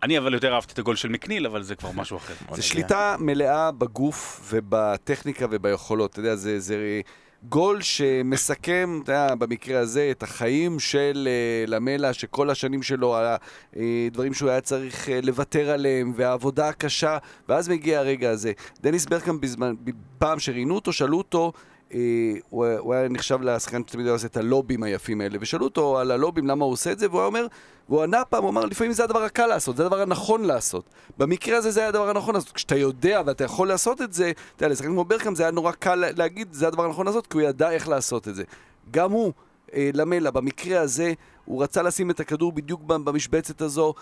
אני 0.03 0.17
אבל 0.17 0.33
יותר 0.33 0.53
אהבתי 0.55 0.73
את 0.73 0.79
הגול 0.79 0.95
של 0.95 1.09
מקניל, 1.09 1.45
אבל 1.45 1.63
זה 1.63 1.75
כבר 1.75 1.91
משהו 2.01 2.17
אחר. 2.17 2.33
זה. 2.51 2.61
שליטה 2.61 3.15
מלאה 3.19 3.71
בגוף 3.71 4.41
ובטכניקה 4.49 5.45
וביכולות. 5.51 6.11
אתה 6.11 6.19
יודע, 6.19 6.35
זה, 6.35 6.59
זה 6.59 7.01
גול 7.49 7.81
שמסכם, 7.81 8.99
אתה 9.03 9.11
יודע, 9.11 9.35
במקרה 9.35 9.79
הזה, 9.79 10.07
את 10.11 10.23
החיים 10.23 10.79
של 10.79 11.27
uh, 11.67 11.69
למלה, 11.69 12.13
שכל 12.13 12.49
השנים 12.49 12.83
שלו, 12.83 13.17
uh, 13.17 13.77
דברים 14.11 14.33
שהוא 14.33 14.49
היה 14.49 14.61
צריך 14.61 15.07
uh, 15.07 15.11
לוותר 15.23 15.69
עליהם, 15.69 16.13
והעבודה 16.15 16.69
הקשה, 16.69 17.17
ואז 17.49 17.69
מגיע 17.69 17.99
הרגע 17.99 18.29
הזה. 18.29 18.51
דניס 18.81 19.05
ברקאם 19.05 19.41
בזמן, 19.41 19.73
פעם 20.17 20.39
שראיינו 20.39 20.75
אותו, 20.75 20.93
שאלו 20.93 21.17
אותו, 21.17 21.51
אה, 21.55 21.72
היה- 21.93 22.79
הוא 22.79 22.93
היה 22.93 23.09
נחשב 23.09 23.41
לשחקן 23.41 23.81
שתמיד 23.87 24.07
עושה 24.07 24.27
את 24.27 24.37
הלובים 24.37 24.83
היפים 24.83 25.21
האלה, 25.21 25.37
ושאלו 25.41 25.65
אותו 25.65 25.99
על 25.99 26.11
הלובים, 26.11 26.47
למה 26.47 26.65
הוא 26.65 26.73
עושה 26.73 26.91
את 26.91 26.99
זה, 26.99 27.07
והוא 27.09 27.19
היה 27.19 27.27
אומר, 27.27 27.47
והוא 27.89 28.03
ענה 28.03 28.25
פעם, 28.25 28.43
הוא 28.43 28.49
אמר, 28.49 28.65
לפעמים 28.65 28.93
זה 28.93 29.03
הדבר 29.03 29.23
הקל 29.23 29.47
לעשות, 29.47 29.77
זה 29.77 29.85
הדבר 29.85 30.01
הנכון 30.01 30.45
לעשות. 30.45 30.85
במקרה 31.17 31.57
הזה 31.57 31.71
זה 31.71 31.79
היה 31.79 31.89
הדבר 31.89 32.09
הנכון 32.09 32.35
לעשות. 32.35 32.51
כשאתה 32.51 32.75
יודע 32.75 33.21
ואתה 33.25 33.43
יכול 33.43 33.67
לעשות 33.67 34.01
את 34.01 34.13
זה, 34.13 34.31
אתה 34.55 34.63
יודע, 34.63 34.73
לשחקן 34.73 34.89
כמו 34.89 35.03
ברקאם 35.05 35.35
זה 35.35 35.43
היה 35.43 35.51
נורא 35.51 35.71
קל 35.71 35.95
לה- 35.95 36.11
להגיד, 36.11 36.47
זה 36.53 36.67
הדבר 36.67 36.85
הנכון 36.85 37.05
לעשות, 37.05 37.27
כי 37.27 37.37
הוא 37.37 37.41
ידע 37.41 37.71
איך 37.71 37.87
לעשות 37.87 38.27
את 38.27 38.35
זה. 38.35 38.43
גם 38.91 39.11
הוא, 39.11 39.33
אה, 39.73 39.89
למלה, 39.93 40.31
במקרה 40.31 40.81
הזה, 40.81 41.13
הוא 41.45 41.63
רצה 41.63 41.81
לשים 41.81 42.09
את 42.11 42.19
הכדור 42.19 42.51
בדיוק 42.51 42.81
במשבצת 42.81 43.61
הזו, 43.61 43.93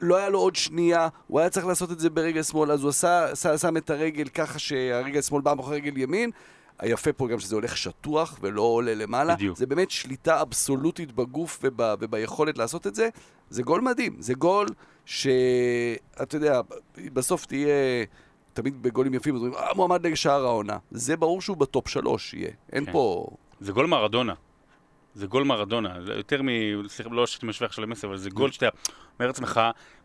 לא 0.00 0.16
היה 0.16 0.28
לו 0.28 0.38
עוד 0.38 0.56
שנייה, 0.56 1.08
הוא 1.26 1.40
היה 1.40 1.50
צריך 1.50 1.66
לעשות 1.66 1.92
את 1.92 2.00
זה 2.00 2.10
ברגל 2.10 2.42
שמאל, 2.42 2.72
אז 2.72 2.82
הוא 2.82 2.88
עשה, 2.88 3.26
שם 3.56 3.76
את 3.76 3.90
הרגל 3.90 4.28
ככה 4.28 4.58
שהרגל 4.58 5.20
שמאל 5.22 5.40
בא 5.42 5.54
מאחורי 5.56 5.76
רגל 5.76 5.96
ימין. 5.96 6.30
היפה 6.78 7.12
פה 7.12 7.28
גם 7.28 7.38
שזה 7.38 7.54
הולך 7.54 7.76
שטוח 7.76 8.38
ולא 8.40 8.62
עולה 8.62 8.94
למעלה. 8.94 9.34
בדיוק. 9.34 9.58
זה 9.58 9.66
באמת 9.66 9.90
שליטה 9.90 10.42
אבסולוטית 10.42 11.12
בגוף 11.12 11.58
וב, 11.62 11.80
וביכולת 12.00 12.58
לעשות 12.58 12.86
את 12.86 12.94
זה. 12.94 13.08
זה 13.50 13.62
גול 13.62 13.80
מדהים. 13.80 14.16
זה 14.18 14.34
גול 14.34 14.66
שאתה 15.04 16.36
יודע, 16.36 16.60
בסוף 17.12 17.46
תהיה... 17.46 17.68
תמיד 18.52 18.82
בגולים 18.82 19.14
יפים, 19.14 19.34
אז 19.34 19.42
אומרים, 19.42 19.58
אה, 19.58 19.74
מועמד 19.74 20.06
לשער 20.06 20.44
העונה. 20.44 20.78
זה 20.90 21.16
ברור 21.16 21.40
שהוא 21.40 21.56
בטופ 21.56 21.88
שלוש 21.88 22.34
יהיה. 22.34 22.50
אין 22.72 22.84
כן. 22.84 22.92
פה... 22.92 23.26
זה 23.60 23.72
גול 23.72 23.86
מרדונה. 23.86 24.34
זה 25.14 25.26
גול 25.26 25.42
מרדונה. 25.42 26.02
זה 26.06 26.12
יותר 26.12 26.42
מ... 26.42 26.48
סליחה, 26.88 27.10
לא 27.10 27.26
שאתה 27.26 27.46
משווה 27.46 27.66
עכשיו 27.66 27.84
למסי, 27.84 28.06
אבל 28.06 28.16
זה 28.16 28.30
גול 28.30 28.50
שאתה 28.50 28.68
אומר 29.18 29.26
לעצמך, 29.26 29.60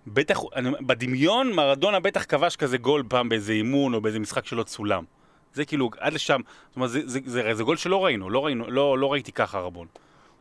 בטח, 0.08 0.40
בדמיון 0.82 1.54
מרדונה 1.54 2.00
בטח 2.00 2.26
כבש 2.30 2.56
כזה 2.56 2.78
גול 2.78 3.04
פעם 3.10 3.30
באיזה 3.30 3.54
אימון 3.54 3.94
או 3.94 4.02
באיזה 4.02 4.20
משחק 4.20 4.46
שלא 4.46 4.64
צולם. 4.64 5.04
זה 5.54 5.66
כאילו, 5.66 5.90
עד 6.00 6.14
לשם, 6.14 6.42
זאת 6.68 6.76
אומרת, 6.76 6.90
זה, 6.90 7.02
זה, 7.06 7.20
זה, 7.26 7.54
זה 7.54 7.64
גול 7.64 7.78
שלא 7.78 8.06
ראינו, 8.06 8.30
לא 8.30 8.46
ראינו, 8.46 8.72
לא, 8.72 8.98
לא 8.98 9.12
ראיתי 9.12 9.32
ככה 9.32 9.60
רבון. 9.60 9.88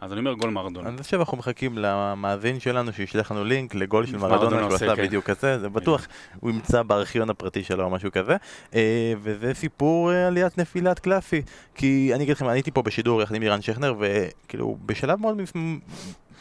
אז 0.01 0.12
אני 0.12 0.20
אומר 0.20 0.33
גול 0.33 0.51
מרדונה. 0.51 0.88
אני 0.88 1.03
חושב 1.03 1.16
שאנחנו 1.16 1.37
מחכים 1.37 1.79
למאזין 1.79 2.61
שלנו 2.61 2.92
שישלח 2.92 3.33
לנו 3.33 3.44
לינק 3.44 3.75
לגול 3.75 4.07
של 4.07 4.16
מרדונה 4.16 4.40
מרדונה 4.40 4.62
שהוא 4.62 4.75
עשה 4.75 4.96
כן. 4.96 5.03
בדיוק 5.03 5.25
כזה, 5.25 5.59
זה 5.59 5.68
בטוח 5.68 6.07
הוא 6.40 6.51
ימצא 6.51 6.83
בארכיון 6.83 7.31
הפרטי 7.31 7.64
שלו 7.64 7.85
או 7.85 7.90
משהו 7.90 8.12
כזה. 8.12 8.37
אה, 8.75 9.12
וזה 9.23 9.55
סיפור 9.55 10.12
אה, 10.12 10.27
עליית 10.27 10.59
נפילת 10.59 10.99
קלאסי. 10.99 11.42
כי 11.75 12.11
אני 12.14 12.25
אגיד 12.25 12.37
לכם, 12.37 12.44
אני 12.44 12.55
הייתי 12.55 12.70
פה 12.70 12.83
בשידור 12.83 13.23
יחד 13.23 13.35
עם 13.35 13.42
אירן 13.42 13.62
שכנר, 13.62 13.94
וכאילו 13.99 14.77
בשלב 14.87 15.20
מאוד 15.20 15.40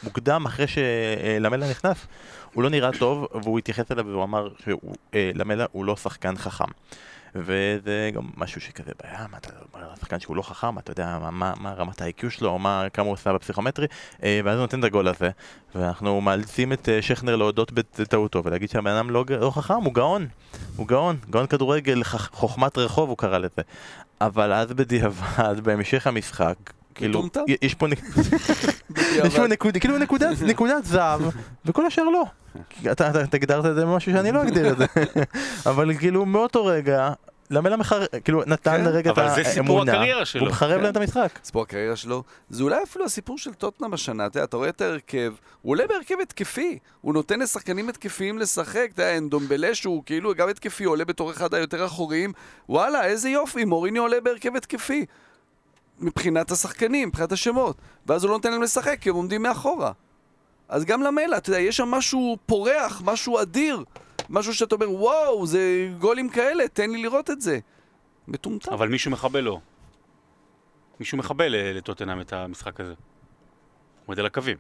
מוקדם 0.04 0.46
אחרי 0.46 0.66
שלמלה 0.68 1.70
נכנס, 1.70 2.08
הוא 2.54 2.64
לא 2.64 2.70
נראה 2.70 2.92
טוב, 3.00 3.28
והוא 3.44 3.60
התייחס 3.60 3.92
אליו 3.92 4.06
והוא 4.06 4.24
אמר 4.24 4.48
שלמלה 4.64 5.66
הוא 5.72 5.86
לא 5.86 5.96
שחקן 5.96 6.38
חכם. 6.38 6.66
וזה 7.36 8.12
גם 8.14 8.30
משהו 8.38 8.62
שכזה 8.62 8.92
בעיה, 9.04 9.26
מה 9.32 9.38
אתה 9.38 9.50
אומר 9.74 9.86
על 9.86 9.94
השחקן 9.94 10.20
שהוא 10.20 10.36
לא 10.36 10.42
חכם, 10.42 10.80
אתה 10.80 10.92
יודע 10.92 11.18
מה, 11.22 11.32
מה, 11.32 11.54
מה 11.60 11.74
רמת 11.74 12.02
ה-IQ 12.02 12.30
שלו, 12.30 12.60
מה, 12.60 12.88
כמה 12.94 13.06
הוא 13.06 13.14
עושה 13.14 13.34
בפסיכומטרי, 13.34 13.88
אה, 14.24 14.42
ואז 14.44 14.56
הוא 14.56 14.62
נותן 14.62 14.80
את 14.80 14.84
הגול 14.84 15.08
הזה, 15.08 15.30
ואנחנו 15.76 16.22
מאלצים 16.22 16.74
את 16.74 16.90
אה, 16.90 17.02
שכנר 17.02 17.36
להודות 17.36 17.72
בטעותו 17.72 18.44
ולהגיד 18.44 18.70
שהבן 18.70 18.92
אדם 18.92 19.10
לא, 19.10 19.26
לא 19.42 19.52
חכם, 19.52 19.74
הוא 19.74 19.94
גאון, 19.94 20.28
הוא 20.76 20.88
גאון, 20.88 21.18
גאון 21.30 21.48
כדורגל, 21.48 22.04
חוכמת 22.04 22.78
רחוב 22.78 23.10
הוא 23.10 23.18
קרא 23.18 23.38
לזה. 23.38 23.62
אבל 24.22 24.54
אז 24.54 24.74
בדיעבד, 24.74 25.60
בהמשך 25.64 26.08
המשחק, 26.08 26.56
כאילו. 27.00 27.30
יש 27.62 27.76
פה, 27.76 27.88
נק... 27.88 28.00
יש 28.98 29.36
פה 29.36 29.48
נקוד, 29.48 29.78
כאילו 29.78 29.98
נקודת, 29.98 30.42
נקודת 30.42 30.86
זהב, 30.86 31.22
וכל 31.66 31.86
השאר 31.86 32.04
לא. 32.04 32.24
אתה, 32.92 33.12
הגדרת 33.34 33.66
את 33.66 33.76
זה 33.76 33.86
במשהו 33.86 34.12
שאני 34.12 34.32
לא 34.32 34.42
אגדיר 34.42 34.72
את 34.72 34.78
זה. 34.78 34.86
אבל 35.70 35.98
כאילו 35.98 36.26
מאותו 36.26 36.66
רגע, 36.66 37.10
למלה 37.52 37.78
מחר, 37.78 38.06
כאילו 38.24 38.44
נתן 38.48 38.78
כן, 38.78 38.84
לרגע 38.84 39.12
את 39.12 39.18
אבל 39.18 39.36
זה 39.36 39.44
סיפור 39.44 39.78
האמונה, 39.78 39.92
הקריירה 39.92 40.26
שלו. 40.26 40.42
והוא 40.42 40.52
מחרב 40.52 40.78
כן. 40.78 40.84
להם 40.84 40.92
את 40.92 40.98
המשחק. 40.98 41.40
סיפור 41.44 41.62
הקריירה 41.62 41.96
שלו, 41.96 42.24
זה 42.50 42.64
אולי 42.64 42.84
אפילו 42.84 43.06
הסיפור 43.06 43.38
של 43.38 43.54
טוטנאם 43.54 43.94
השנה, 43.94 44.26
אתה 44.26 44.58
רואה 44.58 44.70
את 44.70 44.82
ההרכב, 44.82 45.34
הוא 45.62 45.72
עולה 45.72 45.88
בהרכב 45.88 46.16
התקפי, 46.22 46.80
הוא 47.02 47.14
נותן 47.14 47.40
לשחקנים 47.40 47.90
התקפיים 47.90 48.40
לשחק, 48.40 48.90
אתה 48.94 49.02
יודע, 49.02 49.18
אנדומבלה 49.18 49.76
שהוא 49.76 50.04
כאילו 50.06 50.36
גם 50.36 50.50
התקפי, 50.50 50.84
עולה 50.84 51.06
בתור 51.06 51.32
אחד 51.32 51.54
היותר 51.54 51.86
אחוריים, 51.86 52.34
וואלה, 52.70 53.06
איזה 53.06 53.30
יופי, 53.30 53.66
מוריני 53.66 54.00
עולה 54.00 54.22
בהרכב 54.22 54.56
התקפי. 54.56 55.06
מבחינת 56.00 56.52
השחקנים, 56.52 57.08
מבחינת 57.08 57.32
השמות, 57.32 57.78
ואז 58.08 58.24
הוא 58.24 58.30
לא 58.30 58.36
נותן 58.36 58.52
להם 58.52 58.62
לשחק, 58.62 58.98
כי 59.02 59.10
הם 59.10 59.16
עומדים 59.16 59.44
מאחורה. 59.44 59.92
אז 60.70 60.86
גם 60.86 61.02
למלה, 61.04 61.38
אתה 61.38 61.50
יודע, 61.50 61.60
יש 61.60 61.78
שם 61.78 61.88
משהו 61.88 62.38
פורח, 62.46 63.02
משהו 63.06 63.42
אדיר, 63.42 63.84
משהו 64.30 64.54
שאתה 64.54 64.76
אומר, 64.76 64.92
וואו, 64.92 65.46
זה 65.48 65.60
גולים 66.00 66.30
כאלה, 66.30 66.68
תן 66.68 66.90
לי 66.90 67.02
לראות 67.02 67.30
את 67.30 67.42
זה. 67.42 67.60
מטומטם. 68.28 68.74
אבל 68.74 68.88
מישהו 68.88 69.12
מכבה 69.12 69.42
לו. 69.42 69.60
מישהו 71.00 71.18
מכבה 71.18 71.48
ל- 71.48 71.78
לטוטנאם 71.78 72.22
את 72.22 72.34
המשחק 72.34 72.80
הזה. 72.80 72.94
הוא 72.94 72.96
עומד 74.06 74.20
על 74.20 74.26
הקווים. 74.26 74.58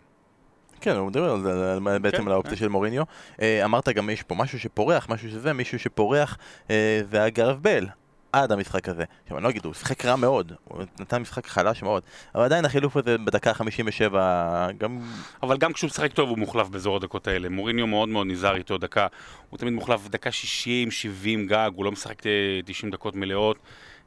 כן, 0.82 0.95
הוא 0.95 1.08
מדבר 1.08 1.32
על 1.32 1.41
זה, 1.41 1.73
על- 1.73 1.99
בעצם 1.99 2.17
כן, 2.17 2.25
על 2.28 2.32
האופציה 2.32 2.52
כן. 2.52 2.58
של 2.60 2.67
מוריניו. 2.67 3.04
אה, 3.41 3.65
אמרת 3.65 3.89
גם 3.89 4.10
יש 4.10 4.23
פה 4.23 4.36
משהו 4.36 4.60
שפורח, 4.60 5.10
משהו 5.10 5.30
שזה, 5.30 5.54
מישהו 5.54 5.80
שפורח, 5.80 6.38
אה, 6.69 7.02
גרב 7.34 7.58
בל. 7.62 7.88
עד 8.34 8.52
המשחק 8.52 8.89
הזה. 8.89 9.04
עכשיו 9.24 9.38
אני 9.38 9.44
לא 9.44 9.50
אגיד, 9.50 9.65
הוא 9.65 9.74
שיחק 9.74 10.06
רע 10.06 10.15
מאוד, 10.15 10.54
הוא 10.63 10.84
נתן 11.00 11.22
משחק 11.22 11.48
חלש 11.48 11.84
מאוד, 11.84 12.04
אבל 12.36 12.44
עדיין 12.44 12.65
החילוף 12.65 12.98
הזה 12.98 13.18
בדקה 13.18 13.54
57, 13.54 14.68
גם 14.78 15.00
אבל 15.44 15.58
גם 15.58 15.74
כשהוא 15.74 15.88
משחק 15.88 16.13
טוב 16.13 16.30
הוא 16.30 16.38
מוחלף 16.38 16.68
באזור 16.70 16.96
הדקות 16.96 17.28
האלה. 17.28 17.50
מוריניו 17.50 17.88
מאוד 17.88 18.10
מאוד 18.10 18.28
נזהר 18.28 18.56
איתו 18.56 18.78
דקה. 18.78 19.08
הוא 19.50 19.58
תמיד 19.58 19.74
מוחלף 19.74 20.08
דקה 20.08 20.32
60, 20.32 20.92
70 20.92 21.48
גג, 21.48 21.72
הוא 21.76 21.86
לא 21.86 21.92
משחק 21.92 22.28
אה, 22.28 22.32
90 22.65 22.92
דקות 22.92 23.15
מלאות. 23.15 23.58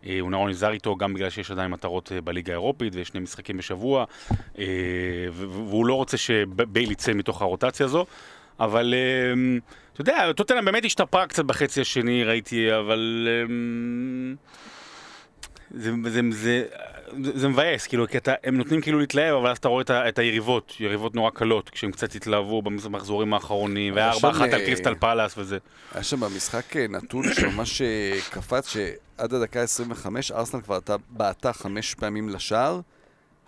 אה, 0.06 0.20
הוא 0.20 0.30
נורא 0.30 0.50
נזהר 0.50 0.72
איתו 0.72 0.96
גם 0.96 1.14
בגלל 1.14 1.30
שיש 1.30 1.50
עדיין 1.50 1.70
מטרות 1.70 2.12
אה, 2.12 2.20
בליגה 2.20 2.52
האירופית 2.52 2.94
ויש 2.94 3.08
שני 3.08 3.20
משחקים 3.20 3.56
בשבוע. 3.56 4.04
אה, 4.58 4.64
והוא 5.32 5.86
לא 5.86 5.94
רוצה 5.94 6.16
שבייל 6.16 6.90
יצא 6.90 7.12
מתוך 7.12 7.42
הרוטציה 7.42 7.86
הזו. 7.86 8.06
אבל 8.60 8.94
אה, 8.96 9.58
אתה 10.02 10.10
יודע, 10.10 10.32
טוטנאם 10.32 10.64
באמת 10.64 10.84
השתפרה 10.84 11.26
קצת 11.26 11.44
בחצי 11.44 11.80
השני, 11.80 12.24
ראיתי, 12.24 12.76
אבל... 12.76 13.28
זה, 15.74 15.90
זה, 16.04 16.20
זה, 16.30 16.30
זה 16.32 16.64
זה 17.34 17.48
מבאס, 17.48 17.86
כאילו, 17.86 18.08
כי 18.08 18.18
אתה, 18.18 18.34
הם 18.44 18.56
נותנים 18.56 18.80
כאילו 18.80 18.98
להתלהב, 18.98 19.34
אבל 19.34 19.50
אז 19.50 19.58
אתה 19.58 19.68
רואה 19.68 19.82
את, 19.82 19.90
את 19.90 20.18
היריבות, 20.18 20.72
יריבות 20.80 21.14
נורא 21.14 21.30
קלות, 21.30 21.70
כשהם 21.70 21.92
קצת 21.92 22.14
התלהבו 22.14 22.62
במחזורים 22.62 23.34
האחרונים, 23.34 23.94
והיה 23.94 24.06
היה 24.06 24.14
ארבע 24.14 24.32
שם, 24.32 24.36
אחת 24.36 24.52
על 24.52 24.60
אה, 24.60 24.66
קריסטל 24.66 24.94
פלאס 24.94 25.38
וזה. 25.38 25.58
היה 25.94 26.02
שם 26.02 26.20
במשחק 26.20 26.76
אה, 26.76 26.86
נתון 26.88 27.34
שממש 27.34 27.82
אה, 27.82 28.18
קפץ, 28.30 28.68
שעד 28.68 29.34
הדקה 29.34 29.60
25 29.60 30.32
ארסנל 30.32 30.60
כבר 30.60 30.78
בעטה 31.10 31.52
חמש 31.52 31.94
פעמים 31.94 32.28
לשער, 32.28 32.80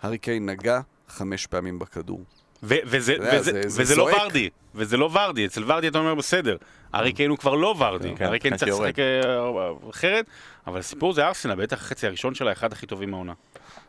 הארי 0.01 0.17
קיין 0.17 0.49
נגע 0.49 0.79
חמש 1.07 1.47
פעמים 1.47 1.79
בכדור. 1.79 2.23
וזה, 2.67 3.95
לא. 3.95 4.03
ורדי, 4.03 4.49
וזה 4.75 4.97
לא 4.97 5.09
ורדי, 5.13 5.45
אצל 5.45 5.63
ורדי 5.67 5.87
אתה 5.87 5.97
אומר 5.97 6.15
בסדר, 6.15 6.57
ארי 6.95 7.13
קיין 7.13 7.29
הוא 7.29 7.37
כבר 7.37 7.55
לא 7.55 7.75
ורדי, 7.77 8.15
כן, 8.15 8.25
ארי 8.25 8.39
קיין 8.39 8.53
כן, 8.53 8.57
צריך 8.57 8.71
שיורד. 8.71 8.87
לשחק 8.87 8.99
אה, 8.99 9.89
אחרת, 9.89 10.25
אבל 10.67 10.79
הסיפור 10.79 11.13
זה 11.13 11.27
ארסנל, 11.27 11.55
בטח 11.55 11.77
החצי 11.77 12.07
הראשון 12.07 12.35
שלה, 12.35 12.51
אחד 12.51 12.73
הכי 12.73 12.85
טובים 12.85 13.11
מהעונה. 13.11 13.33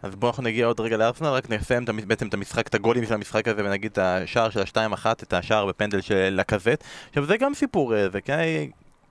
אז 0.02 0.14
בואו 0.14 0.30
אנחנו 0.30 0.42
נגיע 0.42 0.66
עוד 0.66 0.80
רגע 0.80 0.96
לארסנל, 0.96 1.28
רק 1.28 1.50
נסיים 1.50 1.84
בעצם 2.06 2.28
את 2.28 2.34
המשחק, 2.34 2.66
את 2.66 2.74
הגולים 2.74 3.06
של 3.06 3.14
המשחק 3.14 3.48
הזה, 3.48 3.64
ונגיד 3.64 3.90
את 3.92 3.98
השער 3.98 4.50
של 4.50 4.60
השתיים 4.60 4.92
אחת, 4.92 5.22
את 5.22 5.32
השער 5.32 5.66
בפנדל 5.66 6.00
של 6.00 6.34
לקזט. 6.40 6.84
עכשיו 7.08 7.24
זה 7.24 7.36
גם 7.36 7.54
סיפור, 7.54 7.94
אה, 7.94 8.08
זה 8.08 8.20
כן, 8.20 8.40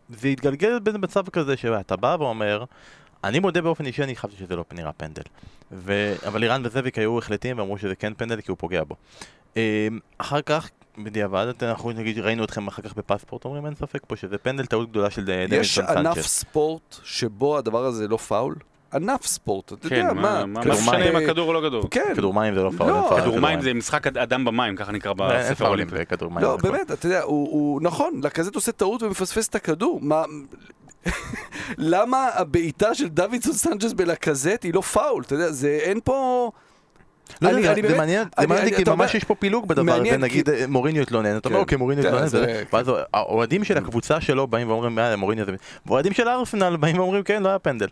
זה 0.10 0.28
התגלגל 0.28 0.80
במצב 0.80 1.30
כזה 1.30 1.58
שאתה 1.58 1.96
בא 1.96 2.16
ואומר, 2.20 2.64
אני 3.24 3.40
מודה 3.40 3.62
באופן 3.62 3.86
אישי, 3.86 4.04
אני 4.04 4.16
חשבתי 4.16 4.36
שזה 4.38 4.56
לא 4.56 4.66
נראה 4.72 4.94
פנדל. 4.94 5.24
ו... 5.72 6.14
אבל 6.28 6.44
אירן 6.44 6.62
וזאביק 6.66 6.98
היו 6.98 7.18
החלטים 7.18 7.58
ואמרו 7.58 7.78
שזה 7.78 7.96
כן 7.96 8.14
פנדל 8.14 8.42
כי 8.42 8.52
הוא 8.52 8.58
פוגע 8.58 8.84
בו. 8.84 8.96
אה, 9.58 9.88
אחר 10.18 10.42
כך, 10.42 10.70
בדיעבד, 10.98 11.48
אנחנו 11.62 11.92
נגיד 11.92 12.20
ראינו 12.20 12.44
אתכם 12.44 12.68
אחר 12.68 12.82
כך 12.82 12.94
בפספורט, 12.94 13.46
אומרים 13.46 13.66
אין 13.66 13.76
ספק 13.76 14.00
פה 14.08 14.16
שזה 14.16 14.38
פנדל, 14.38 14.66
טעות 14.66 14.90
גדולה 14.90 15.10
של 15.10 15.30
יש 15.30 15.50
דמינסון 15.50 15.86
ענף 15.98 16.16
סנצ'ס. 16.16 16.28
ספורט 16.28 16.96
שבו 17.04 17.58
הדבר 17.58 17.86
הזה 17.86 18.08
לא 18.08 18.18
פאול? 18.18 18.56
ענף 18.94 19.26
ספורט, 19.26 19.74
אתה 19.74 19.90
כן, 19.90 19.96
יודע, 19.96 20.14
מה 20.14 20.22
מה? 20.22 20.46
מה 20.46 20.64
כדור 20.64 20.74
משנה 20.82 20.98
מים. 20.98 21.16
אם 21.16 21.24
הכדור 21.24 21.48
או 21.48 21.54
לא 21.62 21.70
כדור? 21.70 21.88
כן. 21.92 22.14
כדור 22.16 22.34
מים 22.34 22.56
זה 22.56 22.64
לא 22.64 22.72
פאול, 22.78 22.90
לא, 22.90 23.06
פאול, 23.10 23.22
כדור 23.22 23.40
מים 23.40 23.62
זה 23.62 23.74
משחק 23.74 24.08
אד- 24.08 24.18
אדם 24.18 24.46
במים, 24.46 24.76
ככה 24.76 24.92
נקרא 24.92 25.14
אין 25.20 25.52
בספר 25.52 25.66
האולימפי. 25.66 25.96
לא, 26.22 26.30
נכון. 26.30 26.58
באמת, 26.62 26.92
אתה 26.92 27.06
יודע, 27.06 27.22
הוא, 27.22 27.50
הוא 27.52 27.82
נכון, 27.82 28.22
לקזט 28.24 28.56
עושה 28.56 28.72
טעות 28.72 29.04
ומפספס 29.04 29.48
את 29.48 29.56
הכדור. 29.56 30.00
מה... 30.02 30.24
למה 31.78 32.30
הבעיטה 32.34 32.96
של 32.96 33.08
דוידסון 33.08 33.54
סנצ'ס 33.54 33.94
בלקזט 33.94 34.64
היא 34.64 34.74
לא 34.74 34.82
פאול? 34.82 35.24
אתה 35.24 35.36
יודע, 35.36 35.52
זה 35.52 35.80
אין 35.82 36.00
פה... 36.04 36.52
לא 37.42 37.50
אני- 37.50 37.58
יודע, 37.58 37.72
אני 37.74 37.82
זה 37.82 37.88
באמת- 37.88 37.98
מעניין, 37.98 38.28
זה 38.40 38.62
אני- 38.62 38.76
כי 38.76 38.84
ממש 38.88 39.16
יש 39.16 39.24
פה 39.24 39.36
פילוג 39.36 39.68
בדבר 39.68 39.94
הזה, 39.94 40.18
נגיד 40.18 40.50
אה, 40.50 40.68
מוריניו 40.68 41.02
התלונן, 41.04 41.38
אתה 41.38 41.50
אומר 41.50 41.58
כן. 41.58 41.62
אוקיי 41.62 41.78
מוריניו 41.78 42.04
כן, 42.04 42.10
התלונן, 42.10 42.28
זה- 42.28 42.40
זה- 42.46 42.64
ואז 42.74 42.92
האוהדים 43.14 43.64
של 43.64 43.78
הקבוצה 43.78 44.22
שלו 44.22 44.48
באים 44.48 44.70
ואומרים 44.70 45.00
"אה, 45.00 45.16
מוריניו 45.16 45.46
זה... 45.46 45.52
ואוהדים 45.86 46.14
של 46.14 46.28
ארסנל 46.28 46.76
באים 46.76 47.00
ואומרים 47.00 47.24
כן, 47.24 47.44
לא 47.44 47.50
היה 47.50 47.60
פנדל. 47.60 47.88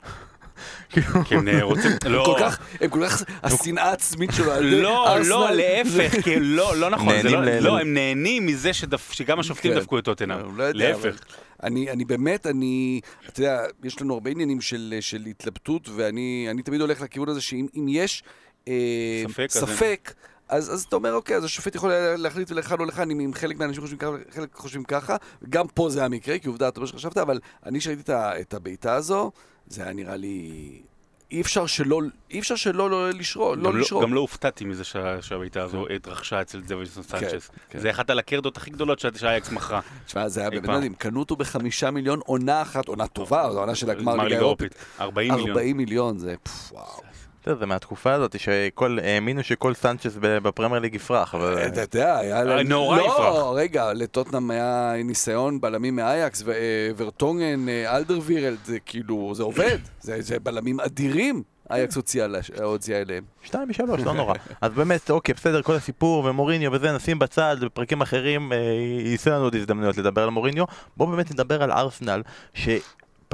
כי 0.89 0.99
הם 1.35 1.47
רוצים... 1.61 1.91
לא, 2.05 2.23
כל 2.25 2.35
כך, 2.39 2.59
הם 2.81 2.89
כל 2.89 2.99
כך, 3.07 3.23
השנאה 3.43 3.83
העצמית 3.89 4.29
שלו, 4.33 4.51
לא, 4.61 5.15
לא, 5.25 5.51
להפך, 5.51 6.21
כי 6.23 6.39
לא, 6.39 6.75
לא 6.77 6.89
נכון, 6.89 7.13
לא, 7.23 7.45
לא, 7.59 7.79
הם 7.79 7.93
נהנים 7.93 8.45
מזה 8.45 8.71
שגם 9.11 9.39
השופטים 9.39 9.73
כן. 9.73 9.79
דפקו 9.79 9.99
את 9.99 10.03
טוטנאם, 10.05 10.57
לא 10.57 10.65
להפך. 10.73 11.15
אני, 11.63 11.91
אני 11.91 12.05
באמת, 12.05 12.47
אני, 12.47 12.99
אתה 13.29 13.39
יודע, 13.39 13.61
יש 13.83 14.01
לנו 14.01 14.13
הרבה 14.13 14.29
עניינים 14.31 14.61
של, 14.61 14.93
של 14.99 15.21
התלבטות, 15.29 15.89
ואני 15.95 16.47
אני 16.51 16.61
תמיד 16.61 16.81
הולך 16.81 17.01
לכיוון 17.01 17.29
הזה 17.29 17.41
שאם 17.41 17.67
אם 17.75 17.85
יש 17.89 18.23
ספק, 19.27 19.45
אז 19.45 19.51
ספק 19.51 20.13
אז, 20.49 20.73
אז 20.73 20.83
אתה 20.83 20.95
אומר, 20.95 21.13
אוקיי, 21.13 21.35
אז 21.37 21.43
השופט 21.43 21.75
יכול 21.75 21.91
להחליט 22.17 22.51
לכאן 22.51 22.79
או 22.79 22.85
לכאן, 22.85 23.11
אם, 23.11 23.31
חלק 23.35 23.57
מהאנשים 23.59 23.81
חושבים 23.81 23.99
ככה, 23.99 24.11
חלק 24.31 24.49
חושבים 24.55 24.83
ככה, 24.83 25.15
גם 25.49 25.67
פה 25.67 25.89
זה 25.89 26.05
המקרה, 26.05 26.39
כי 26.39 26.47
עובדה, 26.47 26.67
אתה 26.67 26.77
אומר 26.77 26.87
שחשבת, 26.87 27.17
אבל 27.17 27.39
אני 27.65 27.81
שראיתי 27.81 28.01
את, 28.01 28.09
את 28.41 28.53
הבעיטה 28.53 28.93
הזו, 28.95 29.31
זה 29.67 29.83
היה 29.83 29.93
נראה 29.93 30.15
לי... 30.15 30.81
אי 31.31 31.41
אפשר 31.41 31.65
שלא, 31.65 32.01
אי 32.31 32.39
אפשר 32.39 32.55
שלא 32.55 32.89
לא 32.89 33.09
לשרוד, 33.09 33.57
לא 33.59 33.69
גם 33.69 33.75
לא- 33.75 33.81
לשרוד. 33.81 34.03
גם 34.03 34.13
לא 34.13 34.19
הופתעתי 34.19 34.65
מזה 34.65 34.83
שה- 34.83 35.21
שהבעיטה 35.21 35.63
הזו 35.63 35.87
התרחשה 35.95 36.41
אצל 36.41 36.61
דווינסון 36.61 37.03
סנצ'ס. 37.03 37.49
כן. 37.69 37.79
זה 37.79 37.89
אחת 37.91 38.09
הלקרדות 38.09 38.57
הכי 38.57 38.69
גדולות 38.71 38.99
שה- 38.99 39.09
שאייאקס 39.17 39.51
מכרה. 39.51 39.79
תשמע, 40.05 40.29
זה 40.29 40.39
היה 40.41 40.49
באמת. 40.49 40.69
מדהים, 40.69 40.93
קנו 40.93 41.19
אותו 41.19 41.35
בחמישה 41.35 41.91
מיליון, 41.91 42.19
עונה 42.25 42.61
אחת, 42.61 42.87
עונה 42.87 43.07
טובה, 43.07 43.51
זו 43.51 43.59
עונה 43.59 43.75
של 43.75 43.89
הגמר 43.89 44.15
ליגה 44.15 44.35
אירופית. 44.35 44.75
40 44.99 45.31
מיליון. 45.33 45.49
40 45.49 45.77
מיליון, 45.77 46.17
זה 46.17 46.35
וואו. 46.71 47.01
זה 47.45 47.55
זה 47.55 47.65
מהתקופה 47.65 48.13
הזאת 48.13 48.39
שכל, 48.39 48.97
האמינו 49.03 49.43
שכל 49.43 49.73
סנצ'ס 49.73 50.17
ב- 50.19 50.37
בפרמייר 50.37 50.81
ליג 50.81 50.95
יפרח, 50.95 51.35
אבל... 51.35 51.67
אתה 51.67 51.81
יודע, 51.81 52.17
היה 52.17 52.43
להם... 52.43 52.67
נורא 52.67 52.99
יפרח. 52.99 53.19
לא, 53.19 53.53
רגע, 53.57 53.93
לטוטנאם 53.93 54.51
היה 54.51 54.93
ניסיון 55.03 55.61
בלמים 55.61 55.95
מאייאקס, 55.95 56.43
ורטונגן, 56.97 57.69
אה, 57.69 57.97
אלדרווירלד, 57.97 58.57
זה 58.65 58.79
כאילו, 58.79 59.31
זה 59.35 59.43
עובד. 59.43 59.77
זה 60.01 60.21
זה 60.21 60.39
בלמים 60.39 60.79
אדירים, 60.79 61.43
אייקס 61.71 61.95
הוציאה 61.95 62.25
אליהם. 63.01 63.23
שתיים 63.43 63.69
משלוש, 63.69 64.01
לא 64.01 64.13
נורא. 64.13 64.33
אז 64.61 64.71
באמת, 64.71 65.09
אוקיי, 65.09 65.33
בסדר, 65.35 65.61
כל 65.61 65.75
הסיפור 65.75 66.25
ומוריניו 66.25 66.71
וזה, 66.71 66.91
נשים 66.91 67.19
בצד, 67.19 67.57
בפרקים 67.61 68.01
אחרים 68.01 68.53
אה, 68.53 68.57
יישא 69.05 69.29
לנו 69.29 69.43
עוד 69.43 69.55
הזדמנויות 69.55 69.97
לדבר 69.97 70.23
על 70.23 70.29
מוריניו. 70.29 70.65
בואו 70.97 71.09
באמת 71.09 71.31
נדבר 71.31 71.63
על 71.63 71.71
ארסנל, 71.71 72.21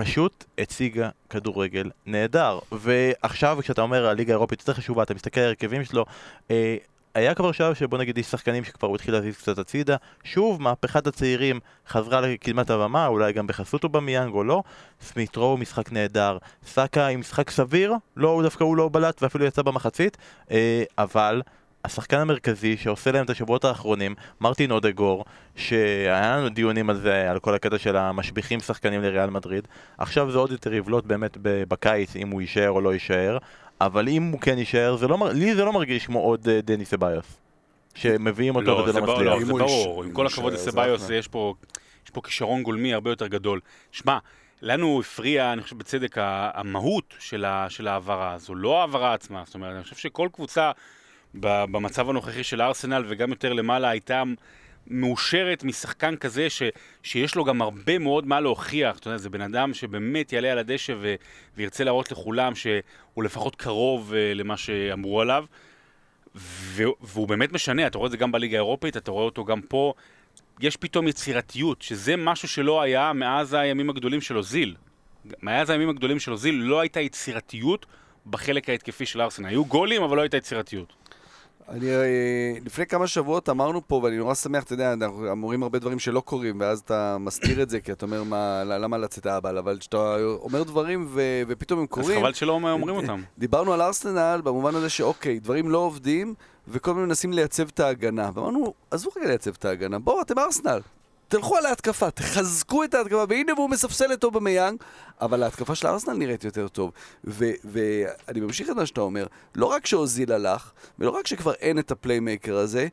שפשוט 0.06 0.44
הציגה 0.58 1.10
כדורגל 1.30 1.90
נהדר. 2.06 2.60
ועכשיו, 2.72 3.58
כשאתה 3.62 3.82
אומר 3.82 4.08
הליגה 4.08 4.34
האירופית 4.34 4.60
יותר 4.60 4.74
חשובה, 4.74 5.04
אתה 5.04 5.14
מסתכל 5.14 5.40
על 5.40 5.46
ההרכבים 5.46 5.84
שלו, 5.84 6.06
אה, 6.52 6.78
היה 7.16 7.34
כבר 7.34 7.52
שלב 7.52 7.74
שבוא 7.74 7.98
נגיד 7.98 8.18
יש 8.18 8.26
שחקנים 8.26 8.64
שכבר 8.64 8.88
הוא 8.88 8.96
התחיל 8.96 9.14
להזיז 9.14 9.38
קצת 9.38 9.58
הצידה, 9.58 9.96
שוב 10.24 10.62
מהפכת 10.62 11.08
הצעירים 11.08 11.60
חזרה 11.88 12.22
לקדמת 12.22 12.70
הבמה, 12.70 13.08
אולי 13.08 13.34
גם 13.34 13.48
בחסות 13.48 13.84
אובמיאנג 13.84 14.34
או 14.34 14.44
לא, 14.44 14.64
סמיטרו 15.02 15.58
משחק 15.58 15.92
נהדר, 15.92 16.38
סאקה 16.66 17.08
עם 17.08 17.20
משחק 17.20 17.50
סביר, 17.50 17.94
לא, 18.18 18.30
הוא 18.30 18.44
דווקא 18.44 18.64
הוא 18.64 18.78
לא 18.78 18.90
בלט 18.90 19.24
ואפילו 19.24 19.46
יצא 19.46 19.62
במחצית, 19.62 20.18
אה, 20.52 20.84
אבל 20.98 21.42
השחקן 21.86 22.18
המרכזי 22.18 22.78
שעושה 22.78 23.12
להם 23.12 23.26
את 23.26 23.30
השבועות 23.30 23.66
האחרונים, 23.66 24.16
מרטין 24.42 24.72
אודגור, 24.72 25.26
שהיה 25.56 26.38
לנו 26.38 26.50
דיונים 26.50 26.90
על 26.90 26.96
זה, 26.96 27.32
על 27.32 27.40
כל 27.40 27.54
הקטע 27.56 27.78
של 27.78 27.96
המשביחים 27.98 28.60
שחקנים 28.60 29.02
לריאל 29.02 29.30
מדריד, 29.30 29.68
עכשיו 29.98 30.32
זה 30.32 30.38
עוד 30.38 30.52
יותר 30.52 30.74
יבלוט 30.74 31.06
באמת 31.06 31.38
בקיץ 31.42 32.16
אם 32.16 32.30
הוא 32.30 32.42
יישאר 32.42 32.70
או 32.70 32.82
לא 32.82 32.94
יישאר, 32.94 33.38
אבל 33.82 34.08
אם 34.08 34.24
הוא 34.24 34.40
כן 34.40 34.58
יישאר, 34.58 34.96
זה 34.96 35.08
לא, 35.08 35.18
לי 35.34 35.56
זה 35.56 35.66
לא 35.66 35.74
מרגיש 35.74 36.06
כמו 36.06 36.20
עוד 36.20 36.48
אה, 36.50 36.62
דני 36.62 36.86
סביוס. 36.86 37.38
שמביאים 37.96 38.56
אותו 38.56 38.68
לא, 38.68 38.74
וזה 38.84 38.92
זה 38.92 39.00
לא 39.00 39.14
מצליח. 39.14 39.34
לא, 39.34 39.40
זה 39.46 39.54
ברור, 39.54 40.04
עם 40.04 40.12
כל 40.12 40.28
הכבוד 40.28 40.54
לסביוס. 40.54 41.10
יש 41.10 41.28
פה 41.28 41.54
יש 42.06 42.10
פה 42.10 42.22
כישרון 42.22 42.64
גולמי 42.64 42.94
הרבה 42.94 43.10
יותר 43.10 43.28
גדול. 43.28 43.60
שמע, 43.92 44.18
לנו 44.62 45.00
הפריע, 45.00 45.54
אני 45.54 45.62
חושב 45.62 45.78
בצדק, 45.78 46.16
המהות 46.54 47.14
של 47.20 47.46
ה- 47.46 47.66
של 47.70 47.88
ההעברה, 47.88 48.38
זו 48.38 48.56
לא 48.56 48.78
ההעברה 48.78 49.14
עצמה. 49.14 49.44
זאת 49.46 49.56
אומרת, 49.56 49.76
אני 49.76 49.84
חושב 49.84 49.96
שכל 49.96 50.28
קבוצה 50.34 50.72
במצב 51.36 52.10
הנוכחי 52.10 52.44
של 52.44 52.62
הארסנל 52.62 53.06
וגם 53.08 53.30
יותר 53.30 53.54
למעלה 53.54 53.90
הייתה 53.90 54.24
מאושרת 54.88 55.64
משחקן 55.64 56.16
כזה 56.16 56.50
ש, 56.50 56.64
שיש 57.04 57.36
לו 57.36 57.46
גם 57.46 57.62
הרבה 57.62 57.98
מאוד 57.98 58.28
מה 58.28 58.40
להוכיח. 58.40 58.98
אתה 58.98 59.08
יודע, 59.08 59.18
זה 59.18 59.30
בן 59.30 59.42
אדם 59.42 59.74
שבאמת 59.74 60.34
יעלה 60.34 60.52
על 60.52 60.58
הדשא 60.58 60.94
ו, 61.00 61.16
וירצה 61.58 61.84
להראות 61.84 62.12
לכולם 62.12 62.56
שהוא 62.56 63.24
לפחות 63.24 63.56
קרוב 63.56 64.14
uh, 64.14 64.16
למה 64.36 64.58
שאמרו 64.58 65.22
עליו. 65.22 65.46
ו- 66.36 66.84
והוא 67.02 67.28
באמת 67.28 67.52
משנה, 67.52 67.88
אתה 67.88 67.98
רואה 67.98 68.06
את 68.06 68.12
זה 68.12 68.18
גם 68.18 68.32
בליגה 68.32 68.58
האירופית, 68.58 68.98
אתה 68.98 69.12
רואה 69.12 69.26
אותו 69.26 69.46
גם 69.46 69.62
פה. 69.62 69.94
יש 70.60 70.78
פתאום 70.78 71.08
יצירתיות, 71.08 71.82
שזה 71.82 72.16
משהו 72.16 72.48
שלא 72.48 72.82
היה 72.82 73.14
מאז 73.14 73.54
הימים 73.54 73.90
הגדולים 73.90 74.22
של 74.22 74.38
אוזיל. 74.38 74.76
מאז 75.42 75.70
הימים 75.70 75.90
הגדולים 75.90 76.20
של 76.20 76.32
אוזיל 76.32 76.56
לא 76.56 76.80
הייתה 76.80 77.00
יצירתיות 77.00 77.86
בחלק 78.26 78.70
ההתקפי 78.70 79.06
של 79.06 79.22
ארסנל. 79.22 79.48
היו 79.48 79.66
גולים, 79.66 80.04
אבל 80.04 80.18
לא 80.18 80.22
הייתה 80.22 80.38
יצירתיות. 80.38 80.94
אני, 81.70 81.92
אה, 81.92 82.54
לפני 82.66 82.86
כמה 82.86 83.08
שבועות 83.08 83.50
אמרנו 83.50 83.88
פה, 83.88 83.96
ואני 83.96 84.18
נורא 84.18 84.34
שמח, 84.34 84.64
אתה 84.64 84.74
יודע, 84.74 84.94
אנחנו 84.94 85.30
אומרים 85.30 85.64
הרבה 85.64 85.80
דברים 85.80 86.00
שלא 86.00 86.20
קורים, 86.20 86.60
ואז 86.60 86.80
אתה 86.80 87.18
מסתיר 87.20 87.62
את 87.62 87.70
זה, 87.70 87.80
כי 87.80 87.92
אתה 87.92 88.06
אומר, 88.06 88.24
מה, 88.24 88.64
למה 88.64 88.98
לצאת 88.98 89.26
האבל? 89.26 89.58
אבל 89.58 89.78
כשאתה 89.80 90.16
אומר 90.42 90.64
דברים 90.64 91.08
ו, 91.10 91.22
ופתאום 91.48 91.80
הם 91.80 91.86
אז 91.86 91.90
קורים... 91.90 92.20
חבל 92.20 92.34
שלא 92.34 92.52
אומרים 92.52 92.96
אותם. 92.96 93.22
דיברנו 93.38 93.74
על 93.74 93.82
ארסנל 93.82 94.42
במובן 94.44 94.76
הזה 94.76 94.90
שאוקיי, 94.90 95.40
דברים 95.40 95.70
לא 95.70 95.78
עובדים, 95.78 96.34
וכל 96.68 96.92
הזמן 96.92 97.04
מנסים 97.04 97.34
לייצב 97.34 97.68
את 97.68 97.80
ההגנה. 97.80 98.30
ואמרנו, 98.34 98.74
עזבו 98.92 99.12
רגע 99.18 99.28
לייצב 99.28 99.52
את 99.60 99.66
ההגנה, 99.66 100.00
בואו, 100.00 100.22
אתם 100.22 100.40
ארסנל. 100.40 100.80
תלכו 101.30 101.58
על 101.58 101.66
ההתקפה, 101.66 102.12
תחזקו 102.12 102.84
את 102.84 102.94
ההתקפה, 102.94 103.26
והנה 103.30 103.54
והוא 103.54 103.70
מספסל 103.70 104.14
את 104.14 104.24
אובמיאנג, 104.24 104.84
אבל 105.22 105.44
ההתקפה 105.44 105.76
של 105.76 105.88
ארסנל 105.88 106.14
נראית 106.14 106.44
יותר 106.44 106.68
טוב. 106.68 106.92
ואני 107.24 108.40
ממשיך 108.40 108.70
את 108.70 108.76
מה 108.76 108.86
שאתה 108.86 109.02
אומר, 109.02 109.28
לא 109.56 109.66
רק 109.66 109.86
שאוזיל 109.86 110.32
הלך, 110.32 110.72
ולא 111.00 111.10
רק 111.10 111.28
שכבר 111.28 111.54
אין 111.54 111.80
את 111.80 111.92
ה 111.92 111.98
playmaker 111.98 112.58
הזה, 112.58 112.88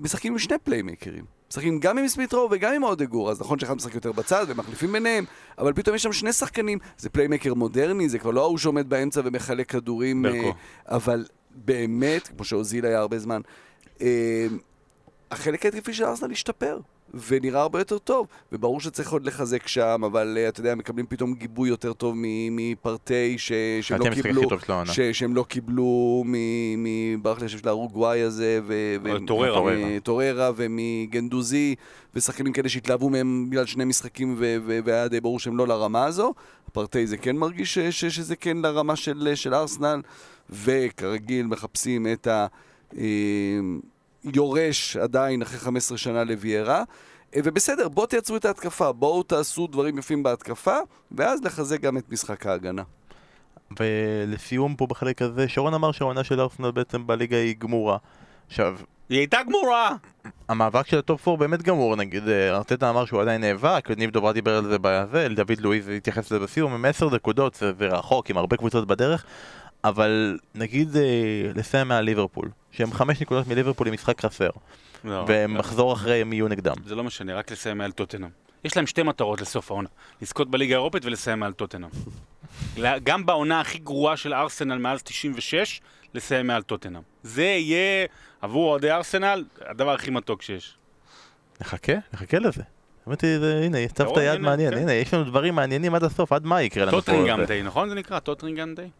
משחקים 0.00 0.32
עם 0.32 0.38
שני 0.38 0.58
playmakerים. 0.58 1.24
משחקים 1.50 1.80
גם 1.80 1.98
עם 1.98 2.08
סמית' 2.08 2.37
רו 2.37 2.48
וגם 2.50 2.74
עם 2.74 2.82
אודגור, 2.82 3.30
אז 3.30 3.40
נכון 3.40 3.58
שאחד 3.58 3.74
משחק 3.74 3.94
יותר 3.94 4.12
בצד 4.12 4.46
ומחליפים 4.48 4.92
ביניהם, 4.92 5.24
אבל 5.58 5.72
פתאום 5.72 5.96
יש 5.96 6.02
שם 6.02 6.12
שני 6.12 6.32
שחקנים, 6.32 6.78
זה 6.98 7.10
playmaker 7.10 7.54
מודרני, 7.54 8.08
זה 8.08 8.18
כבר 8.18 8.30
לא 8.30 8.40
ההוא 8.40 8.58
שעומד 8.58 8.88
באמצע 8.88 9.20
ומחלק 9.24 9.70
כדורים. 9.70 10.26
אה, 10.26 10.50
אבל 10.86 11.26
באמת, 11.54 12.28
כמו 12.28 12.44
שאוזיל 12.44 12.86
היה 12.86 12.98
הרבה 12.98 13.18
זמן, 13.18 13.40
אה, 14.00 14.46
החלק 15.30 15.64
ההתקפי 15.64 15.94
של 15.94 16.04
ארסנל 16.04 16.32
השתפר. 16.32 16.78
ונראה 17.28 17.60
הרבה 17.60 17.78
יותר 17.78 17.98
טוב. 17.98 18.26
וברור 18.52 18.80
שצריך 18.80 19.12
עוד 19.12 19.24
לחזק 19.24 19.66
שם, 19.66 20.02
אבל 20.06 20.38
uh, 20.38 20.48
אתה 20.48 20.60
יודע, 20.60 20.74
מקבלים 20.74 21.06
פתאום 21.06 21.34
גיבוי 21.34 21.68
יותר 21.68 21.92
טוב 21.92 22.14
מפארטיי 22.50 23.38
ש... 23.38 23.52
שהם 23.80 24.00
לא 24.00 24.10
קיבלו. 24.14 24.42
ש... 24.84 25.00
שהם 25.00 25.34
לא 25.34 25.42
קיבלו 25.48 26.22
מ... 26.26 27.22
ברח 27.22 27.40
לי 27.40 27.46
השם 27.46 27.58
של 27.58 27.68
האורוגוואי 27.68 28.20
הזה, 28.20 28.60
ו... 28.66 28.96
ו... 29.02 29.26
טוריירה. 29.26 29.54
טוריירה. 29.54 30.00
טוריירה 30.02 30.50
ומגנדוזי, 30.56 31.74
ושחקנים 32.14 32.52
כאלה 32.52 32.68
שהתלהבו 32.68 33.10
מהם 33.10 33.46
בגלל 33.50 33.66
שני 33.66 33.84
משחקים, 33.84 34.34
ו... 34.38 34.56
ו... 34.66 34.78
והיה 34.84 35.08
די 35.08 35.20
ברור 35.20 35.40
שהם 35.40 35.56
לא 35.56 35.68
לרמה 35.68 36.04
הזו. 36.04 36.34
הפרטי 36.68 37.06
זה 37.06 37.16
כן 37.16 37.36
מרגיש 37.36 37.74
ש... 37.74 37.78
ש... 37.78 38.04
שזה 38.04 38.36
כן 38.36 38.56
לרמה 38.56 38.96
של, 38.96 39.32
של 39.34 39.54
ארסנל, 39.54 40.00
וכרגיל 40.50 41.46
מחפשים 41.46 42.06
את 42.12 42.26
ה... 42.26 42.46
יורש 44.24 44.96
עדיין 44.96 45.42
אחרי 45.42 45.58
15 45.58 45.98
שנה 45.98 46.24
לוויירה. 46.24 46.82
אה, 47.36 47.40
ובסדר, 47.44 47.88
בואו 47.88 48.06
תייצרו 48.06 48.36
את 48.36 48.44
ההתקפה, 48.44 48.92
בואו 48.92 49.22
תעשו 49.22 49.66
דברים 49.66 49.98
יפים 49.98 50.22
בהתקפה, 50.22 50.76
ואז 51.12 51.44
לחזק 51.44 51.80
גם 51.80 51.98
את 51.98 52.12
משחק 52.12 52.46
ההגנה. 52.46 52.82
ולסיום 53.80 54.76
פה 54.76 54.86
בחלק 54.86 55.22
הזה, 55.22 55.48
שרון 55.48 55.74
אמר 55.74 55.92
שהעונה 55.92 56.24
של 56.24 56.40
ארסנל 56.40 56.70
בעצם 56.70 57.06
בליגה 57.06 57.36
היא 57.36 57.54
גמורה. 57.58 57.96
עכשיו, 58.46 58.76
היא 59.08 59.18
הייתה 59.18 59.38
גמורה! 59.46 59.96
המאבק 60.48 60.86
של 60.86 60.98
ה 60.98 61.05
top 61.05 61.28
4 61.28 61.40
באמת 61.40 61.62
גמור, 61.62 61.96
נגיד, 61.96 62.28
אה, 62.28 62.56
ארטטה 62.56 62.90
אמר 62.90 63.04
שהוא 63.04 63.20
עדיין 63.20 63.40
נאבק, 63.40 63.90
ניב 63.96 64.10
דוברה 64.10 64.32
דיבר 64.32 64.56
על 64.56 64.64
זה 64.64 64.76
בזה, 64.80 65.28
דוד 65.28 65.60
לואיז 65.60 65.88
התייחס 65.88 66.30
לזה 66.30 66.38
בסיום, 66.38 66.74
עם 66.74 66.84
10 66.84 67.10
נקודות, 67.14 67.54
זה, 67.54 67.72
זה 67.78 67.86
רחוק, 67.86 68.30
עם 68.30 68.36
הרבה 68.36 68.56
קבוצות 68.56 68.86
בדרך, 68.86 69.24
אבל 69.84 70.38
נגיד 70.54 70.96
אה, 70.96 71.02
לסיים 71.54 71.88
מעל 71.88 72.04
ליברפול, 72.04 72.48
שהם 72.70 72.92
5 72.92 73.20
נקודות 73.20 73.46
מליברפול 73.46 73.88
עם 73.88 73.94
משחק 73.94 74.20
חסר, 74.20 74.50
לא, 75.04 75.24
ומחזור 75.28 75.92
אחרי 75.92 76.20
הם 76.20 76.32
יהיו 76.32 76.48
נגדם. 76.48 76.74
זה 76.86 76.94
לא 76.94 77.04
משנה, 77.04 77.34
רק 77.34 77.52
לסיים 77.52 77.78
מעל 77.78 77.92
טוטנאם. 77.92 78.30
יש 78.64 78.76
להם 78.76 78.86
שתי 78.86 79.02
מטרות 79.02 79.40
לסוף 79.40 79.70
העונה, 79.70 79.88
לזכות 80.22 80.50
בליגה 80.50 80.74
האירופית 80.74 81.04
ולסיים 81.04 81.40
מעל 81.40 81.52
טוטנאם. 81.52 81.88
גם 83.04 83.26
בעונה 83.26 83.60
הכי 83.60 83.78
גרועה 83.78 84.16
של 84.16 84.34
ארסנל 84.34 84.78
מאז 84.78 85.02
96, 85.02 85.80
לסיים 86.14 86.46
מעל 86.46 86.62
טוטנאם. 86.62 87.02
זה 87.22 87.42
יהיה, 87.42 88.06
עבור 88.40 88.70
אוהדי 88.70 88.90
ארסנל, 88.90 89.44
הדבר 89.60 89.94
הכי 89.94 90.10
מתוק 90.10 90.42
שיש. 90.42 90.76
נחכה, 91.60 91.92
נחכה 92.12 92.38
לזה. 92.38 92.62
האמת 93.06 93.20
היא, 93.20 93.30
הנה, 93.64 93.78
הצבת 93.78 94.08
ירון, 94.08 94.22
יד 94.22 94.40
מעניין, 94.40 94.74
כן. 94.74 94.78
הנה, 94.78 94.92
יש 94.92 95.14
לנו 95.14 95.24
דברים 95.24 95.54
מעניינים 95.54 95.94
עד 95.94 96.04
הסוף, 96.04 96.32
עד 96.32 96.44
מה 96.44 96.62
יקרה 96.62 96.84
לנו 96.84 96.92
פה. 96.92 97.00
טוטנגאם 97.00 97.40
זה. 97.40 97.46
דיי, 97.46 97.62
נכון 97.62 97.88
זה 97.88 97.94
נקרא? 97.94 98.18
טוטנגאם 98.18 98.74
דיי? 98.74 98.90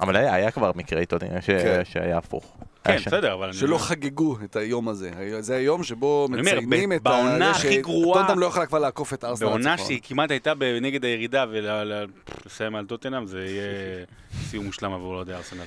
אבל 0.00 0.16
היה 0.16 0.34
היה 0.34 0.50
כבר 0.50 0.72
מקרה 0.74 1.04
טוטנגאם 1.04 1.40
ש- 1.40 1.46
כן. 1.46 1.82
שהיה 1.84 2.18
הפוך. 2.18 2.56
כן. 2.84 2.96
בסדר, 3.06 3.34
אבל... 3.34 3.44
אני 3.48 3.56
שלא 3.56 3.78
חגגו 3.78 4.36
את 4.44 4.56
היום 4.56 4.88
הזה. 4.88 5.10
זה 5.40 5.56
היום 5.56 5.82
שבו 5.82 6.26
מציינים 6.30 6.92
את 6.92 7.02
בעונה 7.02 7.38
זה 7.38 7.50
הכי 7.50 7.82
גרועה- 7.82 8.20
טוטנאם 8.20 8.38
לא 8.38 8.46
יכולה 8.46 8.66
כבר 8.66 8.78
לעקוף 8.78 9.14
את 9.14 9.24
ארסנל. 9.24 9.48
בעונה. 9.48 9.78
שהיא 9.78 10.00
כמעט 10.02 10.30
הייתה 10.30 10.52
נגד 10.82 11.04
הירידה 11.04 11.44
ולסיים 11.50 12.74
על 12.76 12.86
טוטנאם, 12.86 13.26
זה 13.26 13.44
יהיה 13.44 14.04
סיום 14.48 14.64
מושלם 14.64 14.92
עבור 14.92 15.14
אוהדי 15.14 15.32
ארסנל. 15.34 15.62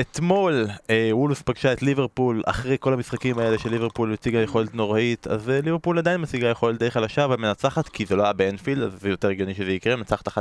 אתמול 0.00 0.66
אה, 0.90 1.08
וולף 1.12 1.42
פגשה 1.42 1.72
את 1.72 1.82
ליברפול, 1.82 2.42
אחרי 2.46 2.76
כל 2.80 2.92
המשחקים 2.92 3.38
האלה 3.38 3.58
של 3.58 3.70
ליברפול 3.70 4.12
הציגה 4.12 4.38
יכולת 4.38 4.74
נוראית, 4.74 5.26
אז 5.26 5.50
אה, 5.50 5.60
ליברפול 5.60 5.98
עדיין 5.98 6.20
משיגה 6.20 6.48
יכולת 6.48 6.78
די 6.78 6.90
חלשה, 6.90 7.24
אבל 7.24 7.36
מנצחת, 7.36 7.88
כי 7.88 8.06
זה 8.06 8.16
לא 8.16 8.22
היה 8.22 8.32
באנפילד, 8.32 8.82
אז 8.82 9.00
זה 9.00 9.08
יותר 9.08 9.28
הגיוני 9.28 9.54
שזה 9.54 9.72
יקרה, 9.72 9.96
מנצחת 9.96 10.28
1-0, 10.28 10.32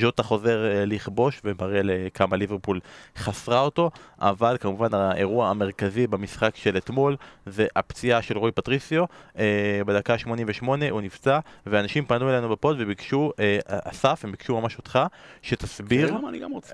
ז'וטה 0.00 0.22
חוזר 0.22 0.66
אה, 0.66 0.84
לכבוש 0.84 1.40
ומראה 1.44 1.80
לכמה 1.84 2.36
ליברפול 2.36 2.80
חסרה 3.16 3.60
אותו, 3.60 3.90
אבל 4.20 4.56
כמובן 4.60 4.94
האירוע 4.94 5.48
המרכזי 5.48 6.06
במשחק 6.06 6.56
של 6.56 6.76
אתמול 6.76 7.16
זה 7.46 7.66
הפציעה 7.76 8.22
של 8.22 8.38
רוי 8.38 8.52
פטריסיו, 8.52 9.04
אה, 9.38 9.80
בדקה 9.86 10.18
88 10.18 10.90
הוא 10.90 11.00
נפצע, 11.00 11.38
ואנשים 11.66 12.04
פנו 12.04 12.30
אלינו 12.30 12.48
בפוד 12.48 12.76
וביקשו, 12.78 13.32
אה, 13.40 13.58
אסף, 13.66 14.20
הם 14.24 14.30
ביקשו 14.30 14.60
ממש 14.60 14.78
אותך, 14.78 14.98
שתסביר? 15.42 16.08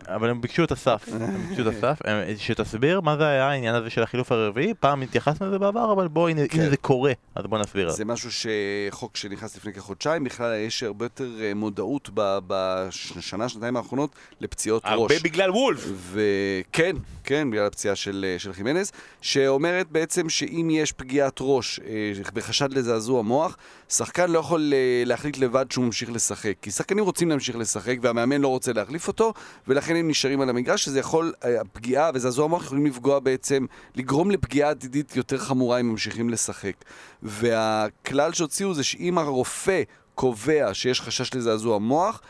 אבל 0.08 0.30
הם 0.30 0.40
ביקשו 0.40 0.64
את 0.64 0.72
אסף, 0.72 1.08
את 1.52 1.71
אסף, 1.78 1.98
הם- 2.04 2.22
שתסביר 2.38 3.00
מה 3.00 3.16
זה 3.16 3.26
היה 3.28 3.48
העניין 3.48 3.74
הזה 3.74 3.90
של 3.90 4.02
החילוף 4.02 4.32
הרביעי, 4.32 4.74
פעם 4.80 5.02
התייחסנו 5.02 5.46
לזה 5.48 5.58
בעבר, 5.58 5.92
אבל 5.92 6.08
בוא, 6.08 6.28
הנה, 6.28 6.48
כן. 6.48 6.60
הנה 6.60 6.70
זה 6.70 6.76
קורה, 6.76 7.12
אז 7.34 7.44
בוא 7.46 7.58
נסביר. 7.58 7.90
זה. 7.90 8.04
משהו 8.04 8.30
שחוק 8.32 9.16
שנכנס 9.16 9.56
לפני 9.56 9.72
כחודשיים, 9.72 10.24
בכלל 10.24 10.54
יש 10.60 10.82
הרבה 10.82 11.04
יותר 11.04 11.28
אה, 11.40 11.54
מודעות 11.54 12.10
בשנה, 12.46 13.48
שנתיים 13.48 13.76
האחרונות 13.76 14.10
לפציעות 14.40 14.82
ראש. 14.84 14.92
הרבה 14.92 15.14
בגלל 15.24 15.50
וולף. 15.50 15.86
וכן, 16.12 16.96
כן, 17.24 17.50
בגלל 17.50 17.66
הפציעה 17.66 17.96
של, 17.96 18.26
אה, 18.28 18.38
של 18.38 18.52
חימנז, 18.52 18.92
שאומרת 19.20 19.90
בעצם 19.90 20.28
שאם 20.28 20.68
יש 20.70 20.92
פגיעת 20.92 21.38
ראש 21.40 21.80
אה, 21.86 22.12
בחשד 22.34 22.72
לזעזוע 22.72 23.22
מוח, 23.22 23.56
שחקן 23.88 24.30
לא 24.30 24.38
יכול 24.38 24.72
אה, 24.74 25.02
להחליט 25.06 25.38
לבד 25.38 25.66
שהוא 25.70 25.84
ממשיך 25.84 26.12
לשחק. 26.12 26.54
כי 26.62 26.70
שחקנים 26.70 27.04
רוצים 27.04 27.28
להמשיך 27.28 27.56
לשחק 27.56 27.96
והמאמן 28.02 28.40
לא 28.40 28.48
רוצה 28.48 28.72
להחליף 28.72 29.08
אותו, 29.08 29.32
ולכן 29.68 29.96
הם 29.96 30.08
נשארים 30.08 30.40
על 30.40 30.48
המגרש, 30.48 30.84
שזה 30.84 30.98
יכול, 30.98 31.32
הפגיעה 31.60 32.10
וזעזוע 32.14 32.46
מוח 32.46 32.64
יכולים 32.64 32.86
לפגוע 32.86 33.18
בעצם, 33.18 33.66
לגרום 33.96 34.30
לפגיעה 34.30 34.70
עתידית 34.70 35.16
יותר 35.16 35.38
חמורה 35.38 35.80
אם 35.80 35.90
ממשיכים 35.90 36.30
לשחק. 36.30 36.74
והכלל 37.22 38.32
שהוציאו 38.32 38.74
זה 38.74 38.84
שאם 38.84 39.18
הרופא 39.18 39.82
קובע 40.14 40.74
שיש 40.74 41.00
חשש 41.00 41.34
לזעזוע 41.34 41.78
מוח, 41.78 42.20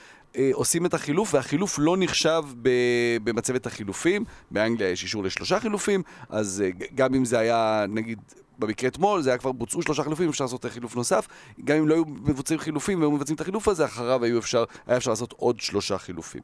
עושים 0.53 0.87
את 0.87 0.95
החילוף, 0.95 1.35
והחילוף 1.35 1.77
לא 1.79 1.97
נחשב 1.99 2.43
ב- 2.63 3.17
במצבת 3.25 3.67
החילופים. 3.67 4.25
באנגליה 4.51 4.91
יש 4.91 5.03
אישור 5.03 5.25
לשלושה 5.25 5.61
חילופים, 5.61 6.03
אז 6.29 6.65
אה, 6.65 6.71
גם 6.95 7.15
אם 7.15 7.25
זה 7.25 7.39
היה, 7.39 7.85
נגיד, 7.89 8.19
במקרה 8.59 8.89
אתמול, 8.89 9.23
זה 9.23 9.31
היה 9.31 9.39
כבר 9.39 9.53
בוצעו 9.53 9.83
שלושה 9.83 10.03
חילופים, 10.03 10.29
אפשר 10.29 10.45
לעשות 10.45 10.65
חילוף 10.65 10.97
נוסף. 10.97 11.29
גם 11.65 11.77
אם 11.77 11.89
לא 11.89 11.95
היו 11.95 12.05
מבוצעים 12.07 12.59
חילופים 12.59 12.99
והיו 12.99 13.11
מבצעים 13.11 13.35
את 13.37 13.41
החילוף 13.41 13.69
הזה, 13.69 13.85
אחריו 13.85 14.39
אפשר, 14.39 14.65
היה 14.87 14.97
אפשר 14.97 15.11
לעשות 15.11 15.35
עוד 15.37 15.61
שלושה 15.61 15.99
חילופים. 15.99 16.43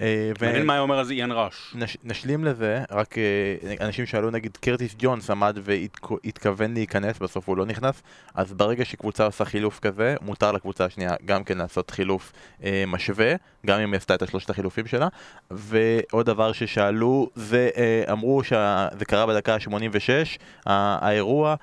אה, 0.00 0.32
מעניין 0.40 0.66
מה 0.66 0.72
היה 0.72 0.82
אומר 0.82 0.98
על 0.98 1.04
זה 1.04 1.12
איאן 1.12 1.32
ראש. 1.32 1.72
נש, 1.74 1.96
נשלים 2.04 2.44
לזה, 2.44 2.82
רק 2.90 3.18
אה, 3.18 3.86
אנשים 3.86 4.06
שאלו 4.06 4.30
נגיד 4.30 4.56
קרטיס 4.56 4.94
ג'ונס 4.98 5.30
עמד 5.30 5.58
והתכוון 5.62 6.74
להיכנס, 6.74 7.18
בסוף 7.18 7.48
הוא 7.48 7.56
לא 7.56 7.66
נכנס, 7.66 8.02
אז 8.34 8.52
ברגע 8.52 8.84
שקבוצה 8.84 9.24
עושה 9.24 9.44
חילוף 9.44 9.80
כזה, 9.80 10.16
מותר 10.22 10.52
לקבוצה 10.52 10.84
השנייה 10.84 11.14
גם 11.24 11.44
כן 11.44 11.58
לעשות 11.58 11.90
חילוף 11.90 12.32
אה, 12.64 12.84
משווה, 12.86 13.34
גם 13.66 13.80
אם 13.80 13.92
היא 13.92 13.98
עשתה 13.98 14.14
את 14.14 14.22
השלושת 14.22 14.50
החילופים 14.50 14.86
שלה. 14.86 15.08
ועוד 15.50 16.26
דבר 16.26 16.52
ששאלו, 16.52 17.30
זה 17.34 17.68
אה, 17.76 18.12
אמרו 18.12 18.44
שזה 18.44 19.04
קרה 19.06 19.26
בדקה 19.26 19.54
ה-86, 19.54 20.38
האירוע, 20.66 21.54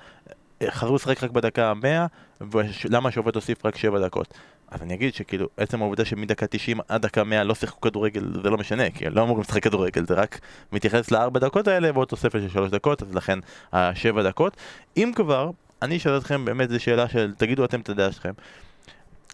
חזרו 0.68 0.94
לשחק 0.94 1.22
רק 1.22 1.30
בדקה 1.30 1.70
ה-100, 1.70 2.08
ולמה 2.40 3.08
השופט 3.08 3.34
הוסיף 3.34 3.66
רק 3.66 3.76
7 3.76 4.00
דקות. 4.00 4.34
אז 4.74 4.82
אני 4.82 4.94
אגיד 4.94 5.14
שכאילו, 5.14 5.48
עצם 5.56 5.82
העובדה 5.82 6.04
שמדקה 6.04 6.46
90 6.46 6.80
עד 6.88 7.02
דקה 7.02 7.24
100 7.24 7.44
לא 7.44 7.54
שיחקו 7.54 7.80
כדורגל, 7.80 8.42
זה 8.42 8.50
לא 8.50 8.56
משנה, 8.56 8.90
כי 8.90 9.04
לא 9.10 9.22
אמורים 9.22 9.40
לשחק 9.40 9.62
כדורגל, 9.62 10.06
זה 10.06 10.14
רק 10.14 10.40
מתייחס 10.72 11.10
לארבע 11.10 11.40
דקות 11.40 11.68
האלה 11.68 11.90
ועוד 11.94 12.08
תוספת 12.08 12.40
של 12.40 12.48
שלוש 12.48 12.70
דקות, 12.70 13.02
אז 13.02 13.14
לכן 13.14 13.38
השבע 13.72 14.22
דקות. 14.22 14.56
אם 14.96 15.12
כבר, 15.16 15.50
אני 15.82 15.96
אשאל 15.96 16.18
אתכם, 16.18 16.44
באמת 16.44 16.70
זו 16.70 16.80
שאלה 16.80 17.08
של, 17.08 17.32
תגידו 17.36 17.64
אתם 17.64 17.80
את 17.80 17.88
הדעה 17.88 18.12
שלכם. 18.12 18.32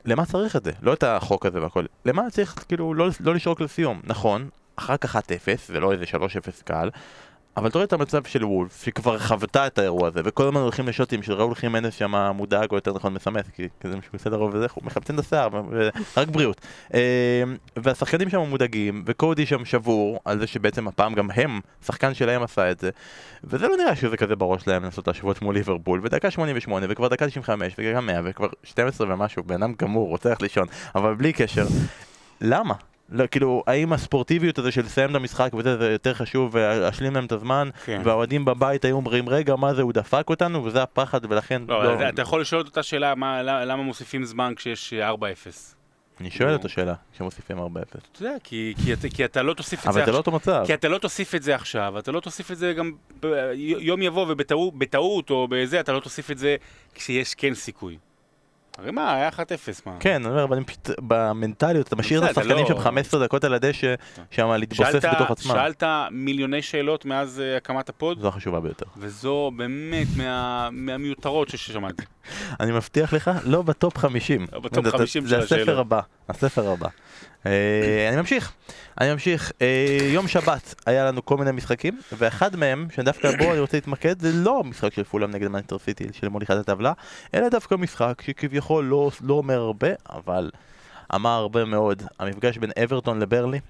למה 0.05 0.27
צריך 0.27 0.57
את 0.57 0.65
זה? 0.65 0.73
לא 0.83 0.93
את 0.93 1.03
החוק 1.03 1.47
הזה 1.47 1.63
והכל. 1.63 1.85
למה 2.05 2.31
צריך 2.31 2.65
כאילו 2.69 2.95
לא, 2.95 3.09
לא 3.21 3.35
לשרוק 3.35 3.61
לסיום? 3.61 4.01
נכון, 4.05 4.49
אחר 4.77 4.97
כך 4.97 5.17
1-0 5.17 5.21
ולא 5.71 5.93
איזה 5.93 6.05
3-0 6.05 6.17
קל, 6.65 6.91
אבל 7.57 7.69
אתה 7.69 7.79
רואה 7.79 7.85
את 7.85 7.93
המצב 7.93 8.25
של 8.25 8.45
וולף, 8.45 8.85
שכבר 8.85 9.19
חוותה 9.19 9.67
את 9.67 9.79
האירוע 9.79 10.09
הזה, 10.09 10.21
וכל 10.25 10.45
הזמן 10.45 10.61
הולכים 10.61 10.89
לשוטים 10.89 11.23
של 11.23 11.33
ראול 11.33 11.55
חימנס 11.55 11.95
שם 11.95 12.15
מודאג, 12.35 12.71
או 12.71 12.77
יותר 12.77 12.93
נכון 12.93 13.15
מסמס, 13.15 13.45
כי 13.57 13.69
כזה 13.81 13.97
משהו 13.97 14.11
בסדר 14.15 14.37
רוב 14.37 14.55
וזה, 14.55 14.67
מחפצן 14.83 15.15
את 15.15 15.19
השיער, 15.19 15.49
רק 16.17 16.29
בריאות. 16.29 16.61
אה, 16.95 17.43
והשחקנים 17.77 18.31
שם 18.31 18.41
מודאגים, 18.41 19.03
וקודי 19.07 19.47
שם 19.47 19.65
שבור, 19.65 20.21
על 20.25 20.39
זה 20.39 20.47
שבעצם 20.47 20.89
הפעם 20.89 21.15
גם 21.15 21.31
הם, 21.35 21.61
שחקן 21.87 22.15
שלהם 22.15 22.43
עשה 22.43 22.71
את 22.71 22.81
זה, 22.81 22.91
וזה 23.45 23.69
לא 23.69 23.77
נראה 23.77 23.97
שזה 23.97 24.17
כזה 24.17 24.37
בראש 24.37 24.67
להם 24.67 24.85
לעשות 24.85 25.03
את 25.03 25.09
השבועות 25.09 25.43
מול 25.43 25.55
ליברפול, 25.55 26.01
ודקה 26.03 26.31
88, 26.31 26.87
וכבר 26.89 27.09
דקה 27.09 27.27
95, 27.27 27.75
ודקה 27.79 28.01
100, 28.01 28.21
וכבר 28.25 28.49
12 28.63 29.15
ומשהו, 29.15 29.43
בן 29.43 29.63
אדם 29.63 29.73
גמור, 29.79 30.09
רוצה 30.09 30.29
ללכת 30.29 30.43
לישון, 30.43 30.67
אבל 30.95 31.15
בלי 31.15 31.33
קשר, 31.33 31.67
למה? 32.41 32.75
לא, 33.11 33.27
כאילו, 33.27 33.63
האם 33.67 33.93
הספורטיביות 33.93 34.59
הזה 34.59 34.73
של 34.73 34.81
לסיים 34.81 35.11
את 35.11 35.15
המשחק 35.15 35.55
וזה 35.55 35.77
זה 35.79 35.91
יותר 35.93 36.15
חשוב 36.15 36.51
ולהשלים 36.55 37.15
להם 37.15 37.25
את 37.25 37.33
הזמן 37.33 37.69
כן. 37.85 38.03
והאוהדים 38.05 38.45
בבית 38.45 38.85
היו 38.85 38.97
אומרים 38.97 39.29
רגע 39.29 39.57
מה 39.57 39.75
זה 39.75 39.83
הוא 39.83 39.93
דפק 39.93 40.31
אותנו 40.31 40.65
וזה 40.65 40.83
הפחד 40.83 41.21
ולכן 41.25 41.63
לא, 41.69 41.85
לא, 41.85 42.09
אתה 42.09 42.23
יכול 42.23 42.41
לשאול 42.41 42.61
את 42.61 42.67
אותה 42.67 42.83
שאלה, 42.83 43.15
מה- 43.15 43.43
למה 43.43 43.83
מוסיפים 43.83 44.25
זמן 44.25 44.53
כשיש 44.57 44.93
4-0? 44.93 44.95
אני 46.21 46.31
שואל 46.31 46.55
את 46.55 46.65
השאלה 46.65 46.95
כשמוסיפים 47.15 47.59
4-0 47.59 47.63
אתה 47.63 47.99
יודע, 48.21 48.35
כי, 48.45 48.75
כי, 48.85 48.93
אתה, 48.93 49.09
כי 49.09 49.25
אתה 49.25 49.43
לא 49.43 49.55
תוסיף 49.55 49.79
את 49.79 49.85
זה 49.85 49.91
אבל 49.91 50.07
זה 50.07 50.13
לא 50.13 50.19
עכשיו. 50.19 50.33
אותו 50.33 50.33
מצב 50.33 50.63
כי 50.67 50.75
אתה 50.75 50.89
לא 50.89 50.99
תוסיף 50.99 51.35
את 51.35 51.43
זה 51.43 51.55
עכשיו, 51.55 51.99
אתה 51.99 52.13
לא 52.13 52.21
תוסיף 52.21 52.51
את 52.51 52.59
זה 52.59 52.73
גם 52.73 52.93
יום 53.79 54.03
יבוא 54.03 54.27
ובטעות 54.29 54.79
בטעות 54.79 55.31
או 55.31 55.49
בזה, 55.51 55.81
אתה 55.81 55.93
לא 55.93 56.01
תוסיף 56.01 56.31
את 56.31 56.39
זה 56.39 56.57
כשיש 56.95 57.35
כן 57.35 57.55
סיכוי. 57.55 57.99
הרי 58.81 58.91
מה, 58.91 59.15
היה 59.15 59.29
1-0, 59.29 59.33
מה? 59.87 59.93
כן, 60.01 60.15
אני 60.15 60.27
אומר, 60.27 60.45
אבל 60.45 60.59
במנטליות, 61.01 61.89
אתה 61.89 61.97
משאיר 61.97 62.25
את 62.25 62.31
השחקנים 62.31 62.57
לא- 62.59 62.67
שם 62.69 62.79
15 62.79 63.25
דקות 63.25 63.45
על 63.45 63.55
הדשא, 63.55 63.95
שם 64.31 64.51
להתבוסס 64.51 65.05
בתוך 65.15 65.31
עצמם. 65.31 65.53
שאלת 65.55 65.83
מיליוני 66.11 66.63
שאלות 66.63 67.05
מאז 67.05 67.41
אה, 67.41 67.57
הקמת 67.57 67.89
הפוד, 67.89 68.21
זו 68.21 68.29
החשובה 68.29 68.61
ביותר. 68.61 68.87
וזו 68.97 69.51
באמת 69.57 70.07
מה- 70.17 70.69
מהמיותרות 70.73 71.49
ששמעתי. 71.49 72.05
אני 72.61 72.73
מבטיח 72.73 73.13
לך, 73.13 73.31
לא 73.45 73.63
בטופ 73.63 73.99
50. 73.99 74.47
לא 74.53 74.61
בטופ 74.61 74.85
זה- 74.85 74.91
50 74.91 75.23
זה 75.27 75.37
של 75.37 75.43
הספר 75.43 75.55
השאלות. 75.63 75.79
הבא, 75.81 76.01
הספר 76.31 76.71
הבא. 76.71 76.89
אה, 77.47 78.07
אני 78.09 78.17
ממשיך, 78.17 78.53
אני 79.01 79.13
ממשיך. 79.13 79.53
אה, 79.63 79.67
יום 80.13 80.29
שבת 80.29 80.75
היה 80.87 81.05
לנו 81.05 81.25
כל 81.25 81.37
מיני 81.37 81.53
משחקים, 81.53 82.01
ואחד 82.19 82.57
מהם, 82.57 82.87
שדווקא 82.95 83.37
בו 83.37 83.51
אני 83.53 83.59
רוצה 83.61 83.77
להתמקד, 83.77 84.21
זה 84.21 84.31
לא 84.33 84.61
המשחק 84.65 84.93
של 84.95 85.05
פולאם 85.05 85.31
נגד 85.31 85.49
מנצ'סטר 85.49 85.79
סיטי 85.79 86.05
של 86.13 86.29
מוליכת 86.29 86.55
הטבלה, 86.57 86.93
אלא 87.35 87.49
דווקא 87.49 87.75
משחק 87.75 88.23
שכביכול 88.27 88.85
לא, 88.85 89.11
לא 89.21 89.35
אומר 89.35 89.59
הרבה, 89.61 89.89
אבל 90.11 90.51
אמר 91.15 91.31
הרבה 91.31 91.65
מאוד, 91.65 92.03
המפגש 92.19 92.59
בין 92.59 92.71
אברטון 92.85 93.19
לברלי, 93.23 93.61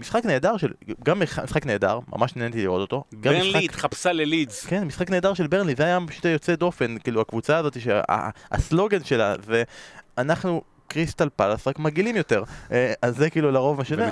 ומשחק 0.00 0.24
נהדר 0.24 0.56
של, 0.56 0.72
גם 1.04 1.20
משחק 1.20 1.66
נהדר, 1.66 1.98
ממש 2.16 2.36
נהניתי 2.36 2.62
לראות 2.62 2.80
אותו. 2.80 3.04
משחק- 3.12 3.20
ברנלי 3.24 3.64
התחפשה 3.64 4.12
ללידס. 4.12 4.66
כן, 4.66 4.84
משחק 4.84 5.10
נהדר 5.10 5.34
של 5.34 5.46
ברנלי, 5.46 5.74
זה 5.74 5.84
היה 5.84 5.98
פשוט 6.06 6.24
יוצא 6.24 6.54
דופן, 6.54 6.96
כאילו 6.98 7.20
הקבוצה 7.20 7.56
הזאת, 7.58 7.76
שהסלוגן 7.80 9.04
שלה 9.04 9.34
זה 9.46 9.62
אנחנו 10.18 10.62
קריסטל 10.88 11.28
פלאס, 11.36 11.68
רק 11.68 11.78
מגעילים 11.78 12.16
יותר. 12.16 12.42
אה, 12.72 12.92
אז 13.02 13.16
זה 13.16 13.30
כאילו 13.30 13.50
לרוב 13.50 13.78
מה 13.78 13.84
שזה. 13.84 14.08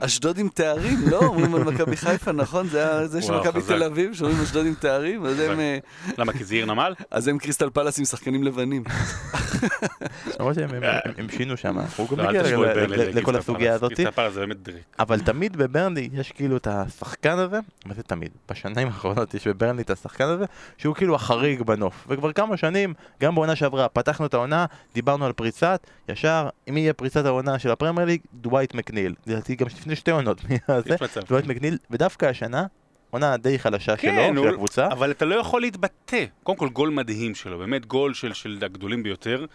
אשדוד 0.00 0.38
עם 0.38 0.48
תארים, 0.54 0.98
לא? 1.10 1.18
אומרים 1.18 1.54
על 1.54 1.64
מכבי 1.64 1.96
חיפה, 1.96 2.32
נכון? 2.32 2.68
זה 3.04 3.22
של 3.22 3.38
מכבי. 3.40 3.60
תל 3.62 3.82
אביב, 3.82 4.14
שאומרים 4.14 4.40
אשדוד 4.42 4.66
עם 4.66 4.74
תארים, 4.74 5.24
אז 5.24 5.38
הם. 5.40 5.60
אה, 5.60 5.78
למה, 6.18 6.32
כי 6.32 6.44
זה 6.44 6.54
עיר 6.54 6.66
נמל? 6.66 6.94
אז 7.10 7.28
הם 7.28 7.38
קריסטל 7.38 7.70
פלאס 7.70 7.98
עם 7.98 8.04
שחקנים 8.04 8.44
לבנים. 8.44 8.84
למרות 10.40 10.54
שהם 10.54 10.68
הם- 10.74 10.82
הם- 10.84 11.12
הם 11.18 11.26
שינו 11.28 11.56
שם, 11.56 11.78
אנחנו 11.78 12.06
גם 12.06 12.18
לא, 12.18 12.24
ברנלי 12.32 12.86
ל- 12.86 12.92
לקריסטל 12.92 13.20
לכל 13.20 13.36
הסוגיה. 13.36 13.74
הזאת. 13.74 13.92
קריסטל 13.92 14.10
פלאס 14.10 14.32
זה 14.34 14.40
באמת 14.40 14.62
דריק. 14.62 14.82
אבל 14.98 15.20
תמיד 15.20 15.56
בברנלי 15.56 16.08
יש 16.12 16.32
כאילו 16.32 16.56
את 16.56 16.66
השחקן 16.70 17.38
הזה, 17.38 17.58
מה 17.86 17.94
זה 17.94 18.02
תמיד? 18.02 18.30
בשנים 18.50 18.86
האחרונות 18.88 19.34
יש 19.34 19.46
בברנלי 19.46 19.82
את 19.82 19.90
השחקן 19.90 20.24
הזה, 20.24 20.44
שהוא 20.78 20.94
כאילו 20.94 21.14
החריג 21.14 21.62
בנוף. 21.62 22.06
וכבר 22.08 22.32
כמה 22.32 22.56
שנים, 22.56 22.94
גם 23.22 23.34
בעונה 23.34 23.56
שעברה, 23.56 23.88
פתחנו 23.88 24.26
את 24.26 24.34
העונה, 24.34 24.66
דיברנו 24.94 25.24
על 25.26 25.32
פריצת, 25.32 25.86
ישר, 26.10 26.48
אם 26.68 26.76
יהיה 26.76 26.92
פריצת 26.92 27.24
העונה 27.26 27.58
של 27.58 27.70
הפרמייר 27.70 28.06
ליג, 28.06 28.20
דווייט 28.34 28.74
מקניל. 28.74 29.14
לדעתי 29.26 29.54
גם 29.54 29.66
לפני 29.66 29.96
שתי 29.96 30.10
עונות. 30.10 30.40
דווייט 31.28 31.46
מקניל, 31.46 31.78
ודווקא 31.90 32.26
השנה, 32.26 32.66
עונה 33.10 33.36
די 33.36 33.58
חלשה 33.58 33.96
כן, 33.96 34.28
שלו, 34.32 34.40
הוא- 34.40 34.48
של 34.48 34.54
הקבוצה. 34.54 34.86
אבל 34.86 35.10
אתה 35.10 35.24
לא 35.24 35.34
יכול 35.34 35.60
להתבטא. 35.60 36.24
קודם 36.42 36.58
כל, 36.58 36.68
גול 36.68 36.90
מדהים 36.90 37.34
שלו, 37.34 37.58
באמת 37.58 37.86
גול 37.86 38.14
של, 38.14 38.32
של 38.32 38.58
הגדולים 38.62 39.02
ביותר. 39.02 39.46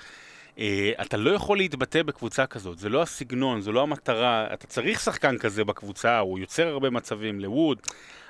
אה, 0.60 0.92
אתה 1.02 1.18
לא 1.18 1.32
יכול 1.32 1.58
להתבטא 1.58 2.04
בקבוצה 2.04 2.46
כזאת, 2.46 2.78
זה 2.80 2.90
לא 2.90 3.02
הסגנון, 3.02 3.62
זה 3.62 3.72
לא 3.72 3.82
המטרה. 3.84 4.48
אתה 4.54 4.68
צריך 4.68 5.00
שחקן 5.00 5.38
כזה 5.38 5.64
בקבוצה, 5.64 6.20
הוא 6.20 6.40
יוצר 6.40 6.68
הרבה 6.68 6.90
מצבים 6.90 7.40
לווד, 7.40 7.78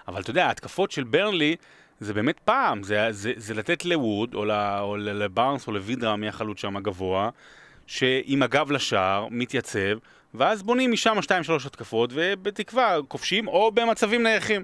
אבל 0.08 0.22
אתה 0.22 0.30
יודע, 0.30 0.46
ההתקפות 0.46 0.92
של 0.92 1.04
ברנלי, 1.04 1.56
זה 2.00 2.14
באמת 2.14 2.40
פעם, 2.40 2.84
זה, 2.84 3.08
זה, 3.12 3.32
זה 3.36 3.54
לתת 3.54 3.86
לווד, 3.86 4.34
או, 4.34 4.46
ל, 4.46 4.52
או 4.80 4.98
ל- 4.98 5.24
לבארנס, 5.24 5.68
או 5.68 5.72
לוידרה, 5.74 6.16
מי 6.16 6.28
החלוץ 6.28 6.60
שם 6.60 6.78
הגבוה, 6.78 7.30
שעם 7.88 8.44
הגב 8.44 8.72
לשער, 8.72 9.28
מתייצב, 9.32 9.98
ואז 10.34 10.64
בונים 10.64 10.92
משם 10.92 11.18
2-3 11.18 11.30
התקפות, 11.66 12.10
ובתקווה 12.14 12.98
כובשים, 13.08 13.48
או 13.48 13.72
במצבים 13.72 14.24
נייחים. 14.24 14.64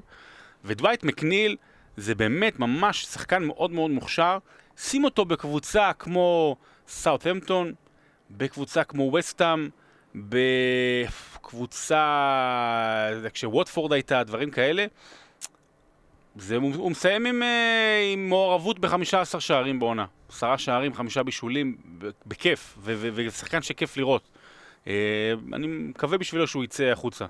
ודווייט 0.66 1.04
מקניל 1.04 1.56
זה 1.98 2.16
באמת 2.16 2.60
ממש 2.60 3.06
שחקן 3.06 3.44
מאוד 3.44 3.72
מאוד 3.72 3.92
מוכשר. 3.92 4.38
שים 4.78 5.04
אותו 5.04 5.26
בקבוצה 5.26 5.92
כמו 6.00 6.56
סאוטהמפטון, 6.88 7.74
בקבוצה 8.32 8.84
כמו 8.84 9.14
וסטאם, 9.14 9.70
בקבוצה, 10.16 12.04
כשווטפורד 13.34 13.94
הייתה, 13.94 14.24
דברים 14.24 14.52
כאלה. 14.52 14.86
זה, 16.36 16.56
הוא, 16.56 16.92
מסיים 16.92 17.26
עם, 17.26 17.44
אה, 17.44 18.10
עם 18.14 18.30
מעורבות 18.30 18.80
ב-15 18.80 19.40
שערים 19.40 19.80
בעונה. 19.80 20.06
עשרה 20.30 20.58
שערים, 20.58 20.94
חמישה 20.94 21.24
בישולים, 21.24 21.76
בכיף, 22.26 22.78
ו- 22.78 22.94
ו- 22.98 23.10
ושחקן 23.16 23.62
שכיף 23.62 23.98
לראות. 23.98 24.30
אה, 24.88 24.94
אני 25.54 25.68
מקווה 25.68 26.18
בשבילו 26.18 26.48
שהוא 26.48 26.64
יצא 26.64 26.84
החוצה 26.84 27.26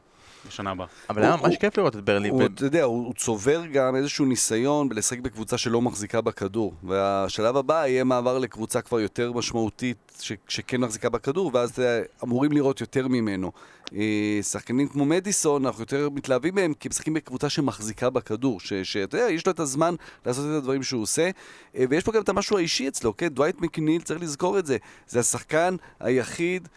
בשנה 0.48 0.72
הבאה. 0.72 0.88
אבל 1.10 1.24
היה 1.24 1.36
ממש 1.36 1.58
כיף 1.58 1.78
לראות 1.78 1.96
את 1.96 2.04
ברנלי. 2.06 2.30
הוא, 2.30 2.44
ו- 2.44 2.46
אתה 2.46 2.66
יודע, 2.66 2.84
הוא, 2.84 3.06
הוא 3.06 3.14
צובר 3.14 3.66
גם 3.66 3.96
איזשהו 3.96 4.26
ניסיון 4.26 4.90
בלשחק 4.90 5.20
בקבוצה 5.20 5.58
שלא 5.58 5.82
מחזיקה 5.82 6.22
בכדור. 6.22 6.74
והשלב 6.84 7.58
הבא 7.58 7.88
יהיה 7.88 8.04
מעבר 8.04 8.38
לקבוצה 8.40 8.82
כבר 8.82 9.00
יותר 9.00 9.32
משמעותית, 9.34 9.98
ש, 10.20 10.32
שכן 10.48 10.82
מחזיקה 10.82 11.10
בכדור, 11.10 11.52
ואז 11.54 11.80
אה, 11.80 12.02
אמורים 12.24 12.52
לראות 12.52 12.82
יותר 12.82 13.08
ממנו. 13.08 13.52
אה, 13.96 14.40
שחקנים 14.44 14.88
כמו 14.88 15.06
מדיסון, 15.06 15.66
אנחנו 15.66 15.82
יותר 15.82 16.10
מתלהבים 16.10 16.56
מהם, 16.56 16.74
כי 16.74 16.88
הם 16.88 16.90
משחקים 16.90 17.14
בקבוצה 17.14 17.50
שמחזיקה 17.50 18.10
בכדור. 18.10 18.60
ש- 18.60 18.74
שאתה 18.74 19.18
יודע, 19.18 19.30
יש 19.32 19.46
לו 19.46 19.52
את 19.52 19.60
הזמן 19.60 19.96
לעשות 20.26 20.46
את 20.46 20.58
הדברים 20.58 20.84
שהוא 20.84 21.02
עושה. 21.02 21.30
אה, 21.76 21.86
ויש 21.90 22.04
פה 22.04 22.12
גם 22.12 22.22
את 22.22 22.30
המשהו 22.30 22.58
האישי 22.58 22.88
אצלו, 22.88 23.18
כן? 23.18 23.28
דווייט 23.28 23.62
מקניל, 23.62 24.02
צריך 24.02 24.22
לזכור 24.22 24.60
את 24.60 24.66
זה. 24.66 24.78
זה 25.08 25.20
השחקן 25.20 25.76
היחיד, 26.00 26.68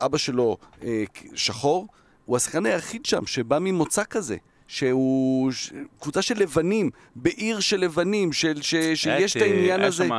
אבא 0.00 0.18
שלו 0.18 0.56
שחור, 1.34 1.86
הוא 2.24 2.36
השחקן 2.36 2.66
היחיד 2.66 3.06
שם 3.06 3.26
שבא 3.26 3.58
ממוצא 3.60 4.02
כזה. 4.10 4.36
שהוא. 4.66 5.52
קבוצה 6.00 6.22
של 6.22 6.34
לבנים, 6.38 6.90
בעיר 7.16 7.60
של 7.60 7.76
לבנים, 7.80 8.32
של, 8.32 8.62
ש... 8.62 8.74
שיש 8.94 9.36
את 9.36 9.42
העניין 9.42 9.80
הזה. 9.80 10.02
היה 10.02 10.08
שם 10.08 10.12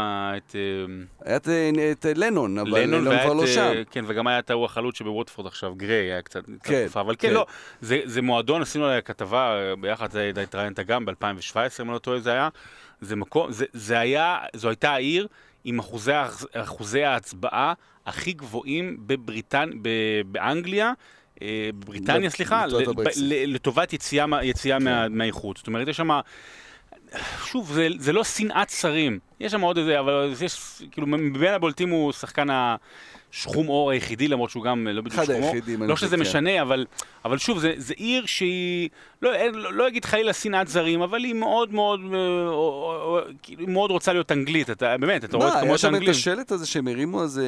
את 0.47 0.56
אה, 0.56 1.26
היה 1.26 1.36
את, 1.38 1.47
את 1.91 2.18
לנון, 2.18 2.58
אבל 2.60 2.80
לנון 2.80 3.20
כבר 3.24 3.34
לא 3.34 3.41
אה, 3.41 3.47
שם. 3.47 3.72
כן, 3.91 4.06
וגם 4.08 4.28
היה 4.28 4.39
את 4.39 4.49
ההוא 4.49 4.66
החלוץ 4.66 4.97
שבווטפורד 4.97 5.47
עכשיו, 5.47 5.76
גריי, 5.76 6.12
היה 6.12 6.22
קצת 6.22 6.43
קצת 6.45 6.51
כן, 6.64 6.84
תקופה, 6.86 7.01
אבל 7.01 7.16
כן, 7.16 7.28
כן. 7.28 7.34
לא, 7.34 7.45
זה 7.82 7.99
זה 8.06 8.22
מועדון, 8.22 8.62
עשינו 8.62 8.86
עליה 8.86 9.01
כתבה 9.01 9.56
אה, 9.56 9.76
ביחד, 9.76 10.12
זה 10.12 10.32
התראיינת 10.43 10.80
גם 10.80 11.06
ב-2017, 11.06 11.12
אם 11.56 11.86
אני 11.86 11.93
לא 11.93 11.99
טועה, 11.99 12.20
זה 12.20 12.32
היה, 12.32 12.49
זה 13.01 13.16
מקום, 13.16 13.51
זה- 13.51 13.66
זה 13.74 13.99
היה, 13.99 14.38
זו 14.56 14.70
הייתה 14.70 14.91
העיר 14.91 15.28
עם 15.64 15.80
אחוזי 15.80 16.12
אחוזי 16.54 17.04
ההצבעה 17.04 17.74
הכי 18.06 18.34
גבוהים 18.34 18.97
בבריטן, 18.99 19.70
ב- 19.82 19.89
באנגליה. 20.32 20.93
בבריטניה, 21.80 22.28
לט- 22.30 22.36
סליחה, 22.36 22.66
לטובת 23.48 23.94
יציאה 23.94 24.26
מה- 24.80 25.10
מהאיחוד. 25.10 25.58
זאת 25.58 25.68
אומרת, 25.68 25.88
יש 25.88 25.98
שם 25.98 26.10
שוב, 27.46 27.74
זה, 27.74 27.88
זה 27.98 28.14
לא 28.14 28.24
שנאת 28.24 28.70
שרים. 28.70 29.20
יש 29.39 29.52
שם 29.52 29.62
עוד 29.62 29.78
איזה, 29.78 30.00
אבל 30.00 30.34
יש, 30.46 30.82
כאילו, 30.91 31.08
מבין 31.08 31.54
הבולטים 31.54 31.89
הוא 31.89 32.12
שחקן 32.12 32.48
השחום 33.34 33.67
עור 33.67 33.91
היחידי, 33.91 34.27
למרות 34.27 34.49
שהוא 34.49 34.63
גם 34.63 34.88
לא 34.88 35.01
בדיוק 35.01 35.23
שחום 35.23 35.51
אני 35.81 35.88
לא 35.88 35.95
שזה 35.95 36.15
כן. 36.15 36.21
משנה, 36.21 36.61
אבל, 36.61 36.86
אבל 37.25 37.38
שוב, 37.38 37.59
זה, 37.59 37.73
זה 37.77 37.93
עיר 37.97 38.25
שהיא, 38.25 38.89
לא, 39.21 39.34
אין, 39.34 39.55
לא, 39.55 39.73
לא 39.73 39.88
אגיד 39.88 40.05
חלילה 40.05 40.34
שנאת 40.34 40.67
זרים, 40.67 41.01
אבל 41.01 41.23
היא 41.23 41.34
מאוד 41.34 41.73
מאוד, 41.73 41.99
אה, 42.13 43.21
כאילו, 43.43 43.67
מאוד 43.67 43.91
רוצה 43.91 44.13
להיות 44.13 44.31
אנגלית, 44.31 44.69
אתה, 44.69 44.97
באמת, 44.97 45.23
אתה 45.23 45.38
רואה 45.38 45.49
את 45.49 45.53
מה, 45.53 45.61
היה 45.61 45.77
שם 45.77 45.95
את. 45.95 46.01
השלט 46.09 46.51
הזה 46.51 46.65
שהם 46.65 46.88
הרימו, 46.88 47.23
אז... 47.23 47.41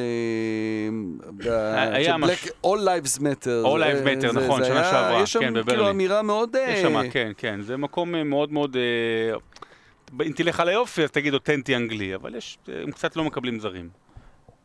אה, 1.46 1.92
היה 1.94 2.04
של 2.12 2.16
משהו. 2.16 2.50
All 2.64 2.78
Lives 2.78 3.18
Matter. 3.18 3.66
All 3.66 3.80
Lives 3.80 4.06
Matter, 4.06 4.32
נכון, 4.32 4.64
שנה 4.64 4.80
היה- 4.80 4.90
שעברה, 4.90 5.22
יש 5.22 5.32
שם 5.32 5.40
כן, 5.40 5.46
כאילו 5.52 5.64
בברלין. 5.64 5.86
אמירה 5.86 6.22
מאוד... 6.22 6.56
יש 6.68 6.78
אה, 6.78 6.82
שם, 6.82 7.10
כן, 7.10 7.32
כן, 7.38 7.60
זה 7.62 7.76
מקום 7.76 8.14
אה, 8.14 8.24
מאוד 8.24 8.52
מאוד, 8.52 8.76
אה, 8.76 9.36
אם 10.26 10.32
תלך 10.36 10.60
על 10.60 10.68
היופי, 10.68 11.02
אז 11.04 11.10
תגיד 11.10 11.34
אותנטי 11.34 11.76
אנגלי, 11.76 12.14
אבל 12.14 12.34
יש, 12.34 12.58
אה, 12.68 12.74
הם 12.82 12.90
קצת 12.90 13.16
לא 13.16 13.24
מקבלים 13.24 13.60
זרים. 13.60 14.05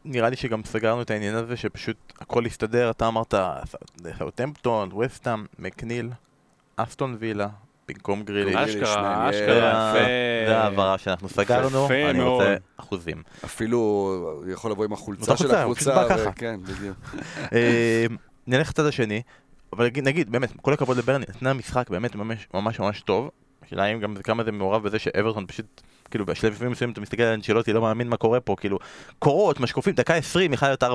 נראה 0.06 0.30
לי 0.30 0.36
שגם 0.36 0.64
סגרנו 0.64 1.02
את 1.02 1.12
העניין 1.12 1.36
הזה 1.36 1.58
שפשוט 1.58 2.14
הכל 2.20 2.46
הסתדר, 2.46 2.90
אתה 2.92 3.08
אמרת 3.08 3.34
סאוטהמפטון, 4.18 4.92
וסטאם, 4.94 5.46
מקניל, 5.60 6.10
אסטון 6.76 7.18
וילה, 7.20 7.48
במקום 7.88 8.24
גרילי. 8.24 8.66
אשכרה, 8.66 9.30
אשכרה, 9.30 9.94
יפה. 9.96 10.06
זה 10.48 10.58
ההעברה 10.58 10.98
שאנחנו 10.98 11.30
סגרנו, 11.30 11.88
אני. 12.10 12.22
רוצה 12.24 12.56
אחוזים. 12.78 13.24
אפילו 13.46 14.44
יכול 14.52 14.72
לבוא 14.72 14.86
עם 14.86 14.94
החולצה 14.94 15.38
של 15.38 15.56
הקבוצה. 15.56 16.06
כן, 16.36 16.60
בדיוק. 16.64 16.98
אה, 17.54 18.06
נלך 18.48 18.70
לצד 18.70 18.86
השני, 18.86 19.22
אבל 19.74 19.86
נגיד- 19.86 20.04
נגיד, 20.04 20.32
באמת, 20.32 20.50
כל 20.62 20.74
הכבוד 20.74 20.98
לברני, 20.98 21.26
נתנה 21.30 21.54
משחק 21.54 21.90
באמת 21.90 22.16
ממש 22.16 22.48
ממש 22.80 23.02
טוב. 23.02 23.30
השאלה 23.66 23.86
אם 23.86 24.00
גם 24.00 24.16
כמה 24.16 24.44
זה 24.44 24.52
מעורב 24.52 24.84
בזה 24.84 25.00
שאברטון 25.00 25.46
פשוט, 25.48 25.82
כאילו 26.12 26.26
בשלבים 26.26 26.72
מסוימים 26.72 26.94
אתה 26.94 27.02
מסתכל 27.02 27.24
על 27.24 27.34
אנשלוטי, 27.34 27.74
לא 27.74 27.82
מאמין 27.82 28.10
מה 28.10 28.18
קורה 28.18 28.40
פה, 28.40 28.56
כאילו, 28.60 28.80
קורות, 29.20 29.60
משקופים, 29.60 29.94
דקה 29.94 30.16
20, 30.16 30.54
יכול 30.54 30.68
להיות 30.68 30.84
4-0, 30.84 30.88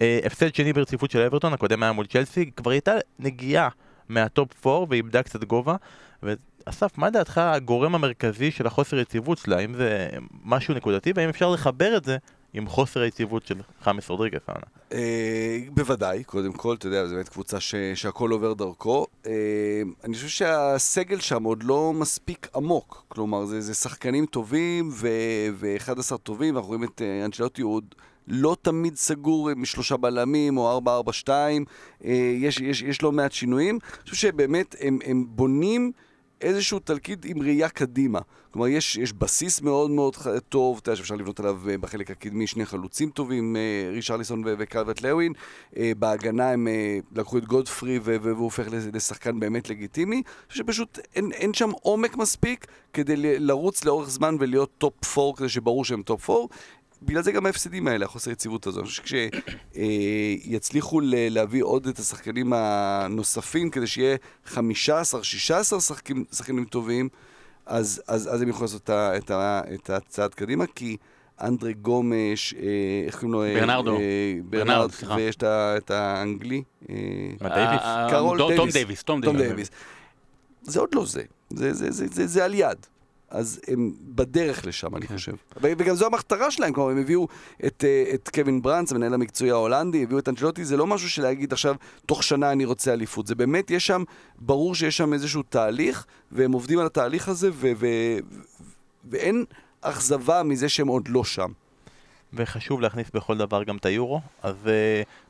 אה, 0.00 0.20
הפסד 0.24 0.54
שני 0.54 0.72
ברציפות 0.72 1.10
של 1.10 1.20
אברטון, 1.20 1.52
הקודם 1.52 1.82
היה 1.82 1.92
מול 1.92 2.06
צ'לסי, 2.06 2.50
כבר 2.56 2.70
הייתה 2.70 2.92
נגיעה 3.18 3.68
מהטופ 4.08 4.66
4 4.66 4.86
ואיבדה 4.88 5.22
קצת 5.22 5.44
גובה. 5.44 5.76
ואסף, 6.22 6.98
מה 6.98 7.10
דעתך 7.10 7.38
הגורם 7.38 7.94
המרכזי 7.94 8.50
של 8.50 8.66
החוסר 8.66 8.98
יציבות 8.98 9.38
שלה? 9.38 9.56
האם 9.56 9.74
זה 9.74 10.08
משהו 10.44 10.74
נקודתי, 10.74 11.12
והאם 11.14 11.28
אפשר 11.28 11.50
לחבר 11.50 11.96
את 11.96 12.04
זה 12.04 12.16
עם 12.52 12.66
חוסר 12.66 13.00
היציבות 13.00 13.46
של 13.46 13.60
חאמס 13.82 14.08
רודריגס 14.08 14.40
העונה? 14.48 14.66
אה, 14.92 15.58
בוודאי, 15.74 16.24
קודם 16.24 16.52
כל, 16.52 16.74
אתה 16.74 16.86
יודע, 16.86 17.06
זו 17.06 17.14
באמת 17.14 17.28
קבוצה 17.28 17.60
ש, 17.60 17.74
שהכל 17.94 18.30
עובר 18.30 18.52
דרכו. 18.52 19.06
אה, 19.26 19.32
אני 20.04 20.14
חושב 20.14 20.28
שהסגל 20.28 21.20
שם 21.20 21.42
עוד 21.42 21.62
לא 21.62 21.92
מספיק 21.92 22.48
עמוק. 22.54 23.04
כלומר, 23.08 23.44
זה, 23.44 23.74
שחקנים 23.74 24.26
טובים 24.26 24.90
ו, 24.92 25.08
ו-11 25.54 26.16
טובים, 26.16 26.54
ואנחנו 26.54 26.68
רואים 26.68 26.84
את 26.84 27.02
אה, 27.02 27.24
אנשלוטי 27.24 27.62
עוד 27.62 27.94
לא 28.28 28.56
תמיד 28.62 28.96
סגור 28.96 29.54
משלושה 29.54 29.96
בלמים 29.96 30.58
או 30.58 30.80
4-4-2, 31.26 31.30
יש, 32.00 32.60
יש, 32.60 32.82
יש 32.82 33.02
לא 33.02 33.12
מעט 33.12 33.32
שינויים. 33.32 33.78
אני 34.02 34.10
חושב 34.10 34.28
שבאמת 34.28 34.74
הם, 34.80 34.98
הם 35.04 35.24
בונים... 35.28 35.92
איזשהו 36.40 36.78
תלכיד 36.78 37.24
עם 37.28 37.42
ראייה 37.42 37.68
קדימה. 37.68 38.20
כלומר, 38.50 38.68
יש, 38.68 38.96
יש 38.96 39.12
בסיס 39.12 39.60
מאוד 39.60 39.90
מאוד 39.90 40.16
טוב, 40.48 40.78
אתה 40.82 40.90
יודע 40.90 40.96
שאפשר 40.96 41.14
לבנות 41.14 41.40
עליו 41.40 41.60
אה, 41.68 41.78
בחלק 41.78 42.10
הקדמי 42.10 42.46
שני 42.46 42.66
חלוצים 42.66 43.10
טובים, 43.10 43.56
אה, 43.56 43.90
רישרליסון 43.92 44.42
וקלווט 44.58 45.02
לוין. 45.02 45.32
אה, 45.76 45.92
בהגנה 45.98 46.50
הם 46.50 46.68
לקחו 47.12 47.38
את 47.38 47.44
גודפרי 47.44 47.98
והוא 48.02 48.44
הופך 48.44 48.66
לשחקן 48.92 49.40
באמת 49.40 49.70
לגיטימי. 49.70 50.22
שפשוט 50.48 50.98
אין, 51.14 51.32
אין 51.32 51.54
שם 51.54 51.70
עומק 51.82 52.16
מספיק 52.16 52.66
כדי 52.92 53.14
לרוץ 53.38 53.84
לאורך 53.84 54.10
זמן 54.10 54.36
ולהיות 54.40 54.70
טופ 54.78 55.18
4, 55.18 55.36
כדי 55.36 55.48
שברור 55.48 55.84
שהם 55.84 56.02
טופ 56.02 56.30
4. 56.30 56.46
בגלל 57.02 57.22
זה 57.22 57.32
גם 57.32 57.46
ההפסדים 57.46 57.88
האלה, 57.88 58.04
החוסר 58.04 58.30
יציבות 58.30 58.66
הזו. 58.66 58.80
אני 58.80 58.88
חושב 58.88 59.02
שכשיצליחו 59.74 61.00
להביא 61.04 61.62
עוד 61.62 61.86
את 61.86 61.98
השחקנים 61.98 62.52
הנוספים, 62.52 63.70
כדי 63.70 63.86
שיהיה 63.86 64.16
15-16 64.54 64.58
שחקנים, 65.80 66.24
שחקנים 66.32 66.64
טובים, 66.64 67.08
אז, 67.66 68.02
אז, 68.08 68.34
אז 68.34 68.42
הם 68.42 68.48
יכולים 68.48 68.64
לעשות 68.64 68.90
את, 68.90 68.90
את, 68.90 69.30
את 69.74 69.90
הצעד 69.90 70.34
קדימה, 70.34 70.64
כי 70.74 70.96
אנדרי 71.40 71.74
גומש, 71.74 72.54
אה, 72.54 72.60
איך 73.06 73.20
קוראים 73.20 73.32
לו? 73.32 73.60
ברנרדו. 73.60 73.96
אה, 73.96 74.34
ברנרד, 74.44 74.90
סליחה. 74.90 75.14
ויש 75.14 75.36
את 75.42 75.90
האנגלי. 75.90 76.62
אה, 76.90 76.94
דייוויס? 77.40 77.82
קרול 78.10 78.38
דייוויס. 78.72 79.02
תום 79.02 79.36
דייוויס. 79.36 79.70
זה 80.62 80.80
עוד 80.80 80.94
לא 80.94 81.06
זה. 81.06 81.22
זה, 81.50 81.72
זה, 81.72 81.90
זה, 81.90 82.06
זה, 82.06 82.26
זה 82.26 82.44
על 82.44 82.54
יד. 82.54 82.86
אז 83.30 83.60
הם 83.68 83.92
בדרך 84.00 84.66
לשם, 84.66 84.96
אני 84.96 85.06
כן. 85.06 85.14
חושב. 85.14 85.32
וגם 85.60 85.94
זו 85.94 86.06
המטרה 86.06 86.50
שלהם, 86.50 86.72
כלומר, 86.72 86.90
הם 86.90 86.98
הביאו 86.98 87.28
את, 87.66 87.84
אה, 87.86 88.14
את 88.14 88.30
קווין 88.34 88.62
ברנץ, 88.62 88.92
המנהל 88.92 89.14
המקצועי 89.14 89.50
ההולנדי, 89.50 90.02
הביאו 90.02 90.18
את 90.18 90.28
אנצ'לוטי, 90.28 90.64
זה 90.64 90.76
לא 90.76 90.86
משהו 90.86 91.10
של 91.10 91.22
להגיד 91.22 91.52
עכשיו, 91.52 91.74
תוך 92.06 92.22
שנה 92.22 92.52
אני 92.52 92.64
רוצה 92.64 92.92
אליפות. 92.92 93.26
זה 93.26 93.34
באמת, 93.34 93.70
יש 93.70 93.86
שם, 93.86 94.02
ברור 94.38 94.74
שיש 94.74 94.96
שם 94.96 95.12
איזשהו 95.12 95.42
תהליך, 95.42 96.06
והם 96.32 96.52
עובדים 96.52 96.78
על 96.78 96.86
התהליך 96.86 97.28
הזה, 97.28 97.50
ו- 97.52 97.72
ו- 97.76 98.18
ואין 99.10 99.44
אכזבה 99.80 100.42
מזה 100.42 100.68
שהם 100.68 100.88
עוד 100.88 101.08
לא 101.08 101.24
שם. 101.24 101.52
וחשוב 102.32 102.80
להכניס 102.80 103.10
בכל 103.14 103.36
דבר 103.36 103.62
גם 103.62 103.76
את 103.76 103.86
היורו. 103.86 104.20
אז 104.42 104.54
אה, 104.64 104.68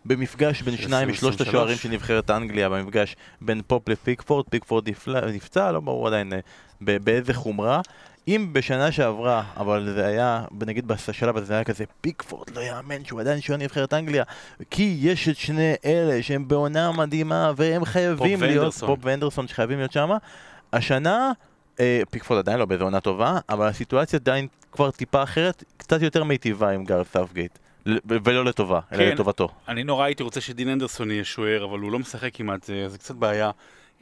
במפגש 0.05 0.63
בין 0.63 0.77
שניים 0.77 1.09
משלושת 1.09 1.41
השוערים 1.41 1.77
של 1.77 1.89
נבחרת 1.89 2.31
אנגליה, 2.31 2.69
במפגש 2.69 3.17
בין 3.41 3.63
פופ 3.67 3.89
לפיקפורד, 3.89 4.45
פיקפורד 4.51 4.89
נפצע, 5.33 5.73
לא 5.73 5.81
ברור 5.81 6.07
עדיין 6.07 6.33
אה, 6.33 6.37
באיזה 6.81 7.35
חומרה. 7.35 7.81
אם 8.29 8.49
בשנה 8.53 8.93
שעברה, 8.93 9.43
אבל 9.57 9.93
זה 9.95 10.07
היה, 10.07 10.45
נגיד 10.67 10.89
בשלב 10.89 11.37
הזה 11.37 11.47
זה 11.47 11.55
היה 11.55 11.65
כזה, 11.65 11.85
פיקפורד 12.01 12.51
לא 12.51 12.61
יאמן 12.61 13.05
שהוא 13.05 13.21
עדיין 13.21 13.41
שוער 13.41 13.59
נבחרת 13.59 13.95
אנגליה, 13.95 14.25
כי 14.71 14.97
יש 15.01 15.29
את 15.29 15.37
שני 15.37 15.75
אלה 15.85 16.23
שהם 16.23 16.49
בעונה 16.49 16.93
מדהימה 16.93 17.53
והם 17.57 17.85
חייבים 17.85 18.43
להיות, 18.43 18.75
פופ 18.75 18.99
והנדרסון 19.03 19.49
שחייבים 19.49 19.79
להיות 19.79 19.93
שם. 19.93 20.11
השנה, 20.73 21.33
אה, 21.81 22.03
פיקפורד 22.11 22.39
עדיין 22.39 22.59
לא 22.59 22.65
באיזו 22.65 22.85
עונה 22.85 23.01
טובה, 23.01 23.39
אבל 23.49 23.67
הסיטואציה 23.67 24.19
עדיין 24.19 24.47
כבר 24.73 24.91
טיפה 24.91 25.23
אחרת, 25.23 25.65
קצת 25.77 26.03
יותר 26.03 26.25
מיטיבה 26.25 26.71
עם 26.71 26.85
גארת' 26.85 27.07
סאות'גייט. 27.07 27.59
ולא 28.25 28.45
לטובה, 28.45 28.81
אלא 28.93 28.99
כן, 28.99 29.13
לטובתו. 29.13 29.49
אני 29.69 29.85
נורא 29.85 30.05
הייתי 30.05 30.23
רוצה 30.23 30.41
שדין 30.41 30.69
אנדרסון 30.69 31.11
יהיה 31.11 31.25
שוער, 31.25 31.65
אבל 31.65 31.79
הוא 31.79 31.93
לא 31.93 31.99
משחק 31.99 32.31
כמעט, 32.35 32.65
זה 32.87 32.99
קצת 32.99 33.15
בעיה. 33.15 33.51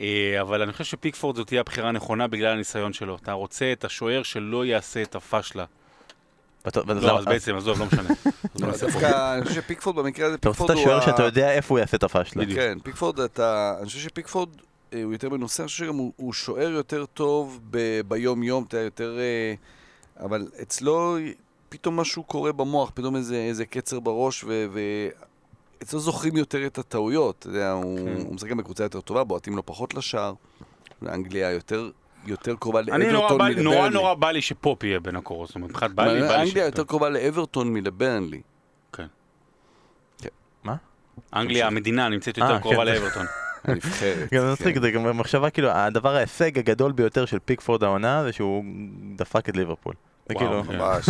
אה, 0.00 0.40
אבל 0.40 0.62
אני 0.62 0.72
חושב 0.72 0.84
שפיקפורד 0.84 1.36
זאת 1.36 1.46
תהיה 1.46 1.60
הבחירה 1.60 1.88
הנכונה 1.88 2.26
בגלל 2.26 2.52
הניסיון 2.52 2.92
שלו. 2.92 3.16
אתה 3.16 3.32
רוצה 3.32 3.72
את 3.72 3.84
השוער 3.84 4.22
שלא 4.22 4.64
יעשה 4.64 5.02
את 5.02 5.14
הפשלה. 5.14 5.64
לא, 6.86 7.18
אז 7.18 7.24
בעצם, 7.24 7.56
עזוב, 7.56 7.78
לא 7.78 7.86
משנה. 7.86 8.08
לא, 8.60 8.68
דווקא, 8.80 9.34
אני 9.34 9.44
חושב 9.44 9.62
שפיקפורד 9.62 9.96
במקרה 9.96 10.26
הזה, 10.26 10.38
פיקפורד 10.38 10.70
הוא... 10.70 10.80
אתה 10.80 10.90
רוצה 10.90 10.96
את 10.96 11.02
השוער 11.02 11.12
שאתה 11.12 11.22
יודע 11.22 11.52
איפה 11.52 11.74
הוא 11.74 11.78
יעשה 11.78 11.96
את 11.96 12.02
הפשלה. 12.02 12.44
כן, 12.54 12.78
פיקפורד, 12.82 13.20
אתה... 13.20 13.74
אני 13.78 13.86
חושב 13.86 13.98
שפיקפורד 13.98 14.48
אה, 14.92 15.02
הוא 15.02 15.12
יותר 15.12 15.28
מנוסה, 15.28 15.62
אני 15.62 15.68
חושב 15.68 15.84
שגם 15.84 15.96
הוא 15.96 16.32
שוער 16.32 16.70
יותר 16.70 17.06
טוב 17.06 17.60
ביום-יום, 18.08 18.64
אתה 18.68 18.78
יותר... 18.78 19.18
אה, 19.18 19.54
אבל 20.24 20.46
אצלו 20.62 21.16
פתאום 21.68 21.96
משהו 21.96 22.22
קורה 22.22 22.52
במוח, 22.52 22.90
פתאום 22.94 23.16
איזה 23.16 23.64
קצר 23.70 24.00
בראש, 24.00 24.44
אצלו 25.84 26.00
זוכרים 26.00 26.36
יותר 26.36 26.66
את 26.66 26.78
הטעויות. 26.78 27.36
אתה 27.38 27.48
יודע, 27.48 27.72
הוא, 27.72 27.98
כן. 27.98 28.22
הוא 28.26 28.34
משחק 28.34 28.52
בקבוצה 28.52 28.84
יותר 28.84 29.00
טובה, 29.00 29.24
בועטים 29.24 29.56
לו 29.56 29.66
פחות 29.66 29.94
לשער. 29.94 30.34
אנגליה 31.08 31.50
יותר, 31.50 31.90
יותר 32.26 32.54
קרובה 32.56 32.80
לאברטון 32.80 33.38
מלברנלי. 33.38 33.62
נורא 33.62 33.88
נורא 33.88 34.14
בא 34.14 34.30
לי 34.30 34.42
שפופ 34.42 34.84
יהיה 34.84 35.00
בין 35.00 35.16
הקורות. 35.16 35.48
זאת 35.48 35.56
אומרת, 35.56 35.70
מבחינת 35.70 35.92
בא 35.92 36.04
לי, 36.06 36.20
בא 36.20 36.36
לי... 36.36 36.42
אנגליה 36.42 36.64
יותר 36.64 36.84
קרובה 36.84 37.08
לאברטון 37.08 37.72
מלברנלי. 37.72 38.40
כן. 38.92 39.06
כן. 40.18 40.28
מה? 40.64 40.76
אנגליה, 41.34 41.66
המדינה 41.66 42.08
נמצאת 42.08 42.38
יותר 42.38 42.54
אה, 42.54 42.60
קרובה 42.60 42.76
כן. 42.76 42.86
לאברטון. 42.86 43.26
הנבחרת. 43.64 44.32
גם 44.32 44.52
מצחיק, 44.52 44.78
זה 44.78 44.90
גם 44.90 45.18
מחשבה 45.18 45.50
כאילו, 45.50 45.70
הדבר 45.70 46.16
ההישג 46.16 46.58
הגדול 46.58 46.92
ביותר 46.92 47.24
של 47.24 47.38
פיקפורד 47.38 47.84
העונה 47.84 48.22
זה 48.24 48.32
שהוא 48.32 48.64
דפק 49.16 49.48
את 49.48 49.56
ליברפול. 49.56 49.94
זה 50.28 50.34
כאילו... 50.34 50.64
ממש. 50.64 51.04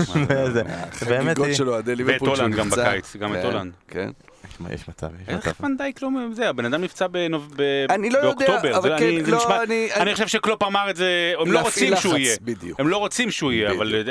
חגיגות 0.93 1.55
של 1.55 1.68
אוהדי 1.68 1.97
ליברפול. 1.97 2.29
ואת 2.29 2.39
הולנד 2.39 2.57
גם 2.57 2.70
בקיץ, 2.70 3.16
גם 3.16 3.35
את 3.35 3.39
כן, 3.39 3.47
הולנד. 3.47 3.72
כן. 3.89 4.11
יש 4.45 4.59
מצב, 4.61 4.74
יש 4.74 4.88
מצב. 4.88 5.47
איך 5.49 5.61
ונדייק 5.61 6.03
לא... 6.03 6.09
זה, 6.32 6.49
הבן 6.49 6.64
אדם 6.64 6.84
נפצע 6.84 7.07
באוקטובר. 7.07 7.86
אני 7.90 8.11
לא 8.11 8.18
יודע, 8.18 8.59
אבל 8.76 8.99
כן, 8.99 9.30
לא, 9.30 9.62
אני... 9.62 9.88
אני 9.95 10.12
חושב 10.12 10.26
שקלופ 10.26 10.62
אמר 10.62 10.90
את 10.90 10.97
זה, 10.97 11.34
הם 11.40 11.53
לא 11.53 11.61
רוצים 11.61 11.97
שהוא 11.97 12.18
יהיה. 12.18 12.36
הם 12.78 12.88
לא 12.88 12.97
רוצים 12.97 13.30
שהוא 13.30 13.53
יהיה, 13.53 13.72
אבל 13.72 14.05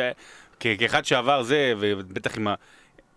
כאחד 0.59 1.05
שעבר 1.05 1.43
זה, 1.43 1.73
ובטח 1.79 2.38
עם 2.38 2.47
ה... 2.47 2.55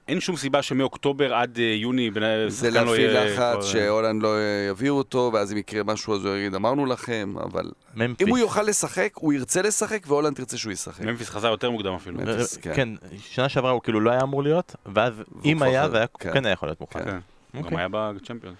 אין 0.08 0.20
שום 0.20 0.36
סיבה 0.36 0.62
שמאוקטובר 0.62 1.34
עד 1.34 1.58
אה, 1.58 1.64
יוני 1.64 2.10
זה 2.48 2.70
לא 2.70 2.80
להפעיל 2.80 3.18
לחץ 3.18 3.64
שהולנד 3.64 4.22
לא 4.22 4.28
יביאו 4.70 4.94
אותו, 4.94 5.30
ואז 5.34 5.52
אם 5.52 5.56
יקרה 5.56 5.82
משהו 5.82 6.14
אז 6.14 6.24
הוא 6.24 6.36
יגיד 6.36 6.54
אמרנו 6.54 6.86
לכם, 6.86 7.34
אבל... 7.42 7.70
ממפיס. 7.94 8.26
אם 8.26 8.30
הוא 8.30 8.38
יוכל 8.38 8.62
לשחק, 8.62 9.10
הוא 9.14 9.32
ירצה 9.32 9.62
לשחק, 9.62 10.02
והולנד 10.06 10.36
תרצה 10.36 10.58
שהוא 10.58 10.72
ישחק. 10.72 11.04
ממפיס 11.04 11.28
חזר 11.28 11.48
יותר 11.48 11.70
מוקדם 11.70 11.92
אפילו. 11.92 12.18
ממפיס, 12.18 12.56
כן. 12.56 12.72
כן, 12.74 12.88
שנה 13.18 13.48
שעברה 13.48 13.70
הוא 13.70 13.82
כאילו 13.82 14.00
לא 14.00 14.10
היה 14.10 14.20
אמור 14.22 14.42
להיות, 14.42 14.76
ואז 14.86 15.12
אם 15.44 15.62
היה, 15.62 15.88
זה 15.88 16.04
כן. 16.18 16.32
כן 16.32 16.46
היה 16.46 16.52
יכול 16.52 16.68
להיות 16.68 16.80
מוכן. 16.80 17.04
כן, 17.04 17.18
אוקיי. 17.54 17.70
גם 17.70 17.76
היה 17.76 17.88
בצ'מפיון. 17.88 18.54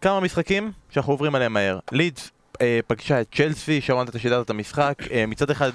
כמה 0.00 0.20
משחקים 0.20 0.72
שאנחנו 0.90 1.12
עוברים 1.12 1.34
עליהם 1.34 1.52
מהר. 1.52 1.78
לידס 1.92 2.30
אה, 2.60 2.80
פגשה 2.86 3.20
את 3.20 3.26
צ'לסי, 3.34 3.80
שרון 3.80 4.08
אתה 4.08 4.18
שידרת 4.18 4.44
את 4.44 4.50
המשחק. 4.50 4.94
אה, 5.10 5.26
מצד 5.26 5.50
אחד 5.50 5.72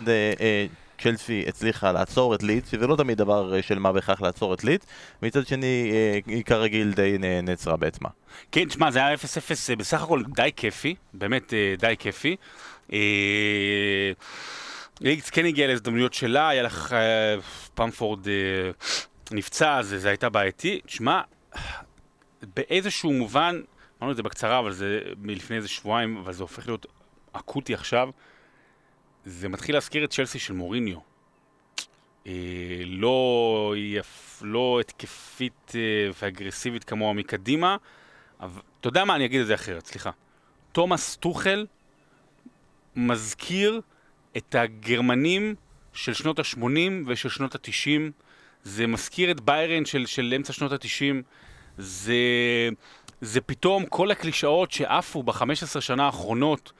צ'לסי 0.98 1.46
הצליחה 1.48 1.92
לעצור 1.92 2.36
את 2.36 2.44
לידס, 2.44 2.72
שזה 2.72 2.88
לא 2.88 2.96
תמיד 2.96 3.18
דבר 3.18 3.56
אה, 3.56 3.62
של 3.62 3.80
מה 3.80 3.92
בכך 3.92 4.22
לעצור 4.22 4.54
את 4.54 4.64
לידס, 4.64 4.86
מצד 5.22 5.48
שני 5.48 5.92
אה, 5.94 6.20
היא 6.28 6.44
כרגיל 6.44 6.94
די 6.94 7.18
נעצרה 7.44 7.78
בעצמה. 7.78 8.10
כן, 8.52 8.66
תשמע, 8.66 8.92
זה 8.92 9.00
היה 9.00 9.16
0-0 9.16 9.20
אה, 9.70 9.76
בסך 9.76 10.02
הכל 10.02 10.24
די 10.36 10.50
כיפי, 10.56 10.96
באמת 11.14 11.54
די 11.78 11.96
כיפי. 12.00 12.36
לידס 15.02 15.30
כן 15.30 15.46
הגיעה 15.46 15.68
להזדמנויות 15.68 16.14
שלה, 16.14 16.50
היה 16.50 16.64
לך 16.64 16.96
פמפורד 17.76 18.20
נפצע, 19.32 19.78
אז 19.78 19.96
זה 19.98 20.10
הייתה 20.10 20.30
בעייתי. 20.30 20.80
תשמע, 20.86 21.22
באיזשהו 22.56 23.14
מובן, 23.14 23.62
אמרנו 24.00 24.12
את 24.12 24.18
זה 24.18 24.24
בקצרה, 24.24 24.60
אבל 24.60 24.72
זה 24.72 25.00
מלפני 25.18 25.58
איזה 25.58 25.68
שבועיים, 25.68 26.18
אבל 26.18 26.34
זה 26.34 26.44
הופך 26.44 26.68
להיות 26.68 26.86
אקוטי 27.34 27.74
עכשיו. 27.74 28.10
זה 29.28 29.50
מתחיל 29.50 29.76
להזכיר 29.76 30.04
את 30.04 30.12
צ'לסי 30.12 30.40
של 30.40 30.54
מוריניו. 30.54 30.98
אה, 32.28 32.32
לא, 32.86 33.74
יפ, 33.78 34.42
לא 34.46 34.80
התקפית 34.80 35.72
אה, 35.76 35.82
ואגרסיבית 36.22 36.84
כמוה 36.84 37.14
מקדימה, 37.14 37.78
אבל 38.40 38.62
אתה 38.80 38.88
יודע 38.88 39.06
מה, 39.06 39.16
אני 39.16 39.26
אגיד 39.26 39.42
את 39.42 39.48
זה 39.48 39.56
אחרת, 39.56 39.86
סליחה. 39.86 40.12
תומאס 40.72 41.16
טוחל 41.16 41.66
מזכיר 42.96 43.82
את 44.38 44.56
הגרמנים 44.56 45.56
של 45.94 46.14
שנות 46.14 46.40
ה-80 46.40 46.68
ושל 47.08 47.30
שנות 47.30 47.56
ה-90. 47.56 48.12
זה 48.64 48.88
מזכיר 48.88 49.32
את 49.32 49.40
ביירן 49.42 49.86
של, 49.86 50.06
של 50.06 50.34
אמצע 50.36 50.54
שנות 50.54 50.72
ה-90. 50.72 51.24
זה, 51.78 52.16
זה 53.22 53.42
פתאום 53.42 53.86
כל 53.86 54.12
הקלישאות 54.12 54.72
שעפו 54.72 55.24
ב-15 55.24 55.82
שנה 55.82 56.06
האחרונות 56.06 56.72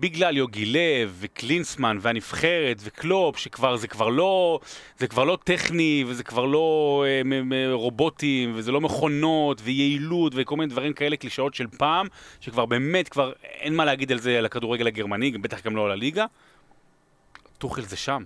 בגלל 0.00 0.36
יוגי 0.36 0.64
לב 0.66 1.16
וקלינסמן 1.20 1.98
והנבחרת 2.00 2.76
וקלופ, 2.84 3.36
שכבר 3.36 3.76
זה 3.76 3.88
כבר 3.88 4.08
לא, 4.08 4.60
זה 4.98 5.06
כבר 5.06 5.24
לא 5.24 5.38
טכני 5.44 6.04
וזה 6.06 6.24
כבר 6.24 6.44
לא 6.44 7.04
אה, 7.06 7.22
מ- 7.24 7.48
מ- 7.48 7.72
רובוטים 7.72 8.52
וזה 8.54 8.72
לא 8.72 8.80
מכונות 8.80 9.60
ויעילות 9.64 10.32
וכל 10.36 10.56
מיני 10.56 10.70
דברים 10.70 10.92
כאלה, 10.92 11.16
קלישאות 11.16 11.54
של 11.54 11.66
פעם, 11.66 12.06
שכבר 12.40 12.66
באמת 12.66 13.08
כבר 13.08 13.32
אין 13.42 13.74
מה 13.74 13.84
להגיד 13.84 14.12
על 14.12 14.18
זה, 14.18 14.38
על 14.38 14.44
הכדורגל 14.44 14.86
הגרמני, 14.86 15.30
בטח 15.30 15.62
גם 15.62 15.76
לא 15.76 15.84
על 15.84 15.90
הליגה. 15.90 16.26
טוחל 17.58 17.82
זה 17.82 17.96
שם. 17.96 18.22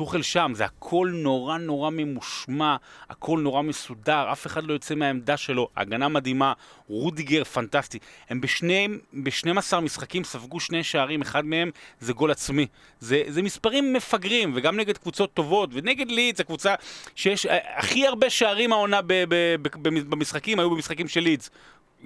טוחל 0.00 0.22
שם, 0.22 0.52
זה 0.54 0.64
הכל 0.64 1.10
נורא 1.14 1.58
נורא 1.58 1.90
ממושמע, 1.90 2.76
הכל 3.10 3.40
נורא 3.40 3.62
מסודר, 3.62 4.32
אף 4.32 4.46
אחד 4.46 4.64
לא 4.64 4.72
יוצא 4.72 4.94
מהעמדה 4.94 5.36
שלו, 5.36 5.68
הגנה 5.76 6.08
מדהימה, 6.08 6.52
רודיגר 6.88 7.44
פנטסטי. 7.44 7.98
הם 8.28 8.40
בשני, 8.40 8.88
ב-12 9.12 9.80
משחקים 9.80 10.24
ספגו 10.24 10.60
שני 10.60 10.84
שערים, 10.84 11.22
אחד 11.22 11.44
מהם 11.44 11.70
זה 12.00 12.12
גול 12.12 12.30
עצמי. 12.30 12.66
זה, 13.00 13.22
זה 13.28 13.42
מספרים 13.42 13.92
מפגרים, 13.92 14.52
וגם 14.54 14.76
נגד 14.76 14.98
קבוצות 14.98 15.34
טובות, 15.34 15.70
ונגד 15.72 16.10
לידס, 16.10 16.40
הקבוצה 16.40 16.74
שיש 17.14 17.46
אה, 17.46 17.58
הכי 17.76 18.06
הרבה 18.06 18.30
שערים 18.30 18.72
העונה 18.72 19.02
ב- 19.02 19.24
ב- 19.28 19.56
ב- 19.62 20.10
במשחקים, 20.10 20.58
היו 20.58 20.70
במשחקים 20.70 21.08
של 21.08 21.20
לידס. 21.20 21.50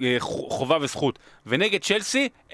אה, 0.01 0.15
חובה 0.19 0.77
וזכות. 0.81 1.19
ונגד 1.45 1.81
צ'לסי, 1.81 2.29
0-0. 2.51 2.53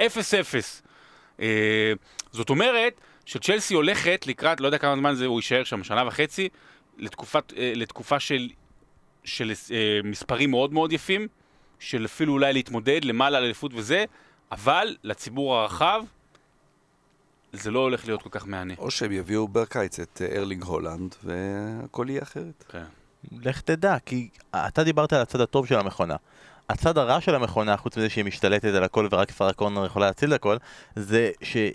אה, 1.41 1.93
זאת 2.31 2.49
אומרת 2.49 3.01
שצ'לסי 3.25 3.73
הולכת 3.73 4.27
לקראת, 4.27 4.61
לא 4.61 4.65
יודע 4.65 4.77
כמה 4.77 4.95
זמן 4.95 5.13
זה, 5.13 5.25
הוא 5.25 5.39
יישאר 5.39 5.63
שם, 5.63 5.83
שנה 5.83 6.07
וחצי, 6.07 6.49
לתקופת, 6.97 7.53
אה, 7.57 7.71
לתקופה 7.75 8.19
של, 8.19 8.49
של 9.23 9.51
אה, 9.71 9.99
מספרים 10.03 10.51
מאוד 10.51 10.73
מאוד 10.73 10.93
יפים, 10.93 11.27
של 11.79 12.05
אפילו 12.05 12.33
אולי 12.33 12.53
להתמודד 12.53 13.05
למעלה 13.05 13.37
על 13.37 13.43
אליפות 13.43 13.71
וזה, 13.73 14.05
אבל 14.51 14.95
לציבור 15.03 15.55
הרחב 15.55 16.03
זה 17.53 17.71
לא 17.71 17.79
הולך 17.79 18.05
להיות 18.05 18.21
כל 18.21 18.29
כך 18.31 18.47
מהנה. 18.47 18.73
או 18.77 18.91
שהם 18.91 19.11
יביאו 19.11 19.47
בקיץ 19.47 19.99
את 19.99 20.21
אה, 20.21 20.37
ארלינג 20.37 20.63
הולנד, 20.63 21.15
והכל 21.23 22.05
יהיה 22.09 22.21
אחרת. 22.21 22.63
כן. 22.69 22.83
לך 23.31 23.61
תדע, 23.61 23.97
כי 24.05 24.29
אתה 24.55 24.83
דיברת 24.83 25.13
על 25.13 25.21
הצד 25.21 25.41
הטוב 25.41 25.67
של 25.67 25.75
המכונה. 25.75 26.15
הצד 26.71 26.97
הרע 26.97 27.21
של 27.21 27.35
המכונה, 27.35 27.77
חוץ 27.77 27.97
מזה 27.97 28.09
שהיא 28.09 28.25
משתלטת 28.25 28.65
על 28.75 28.83
הכל 28.83 29.07
ורק 29.11 29.31
שרה 29.37 29.53
קורנר 29.53 29.85
יכולה 29.85 30.05
להציל 30.05 30.33
הכל, 30.33 30.57
זה 30.95 31.29
שהיא 31.43 31.71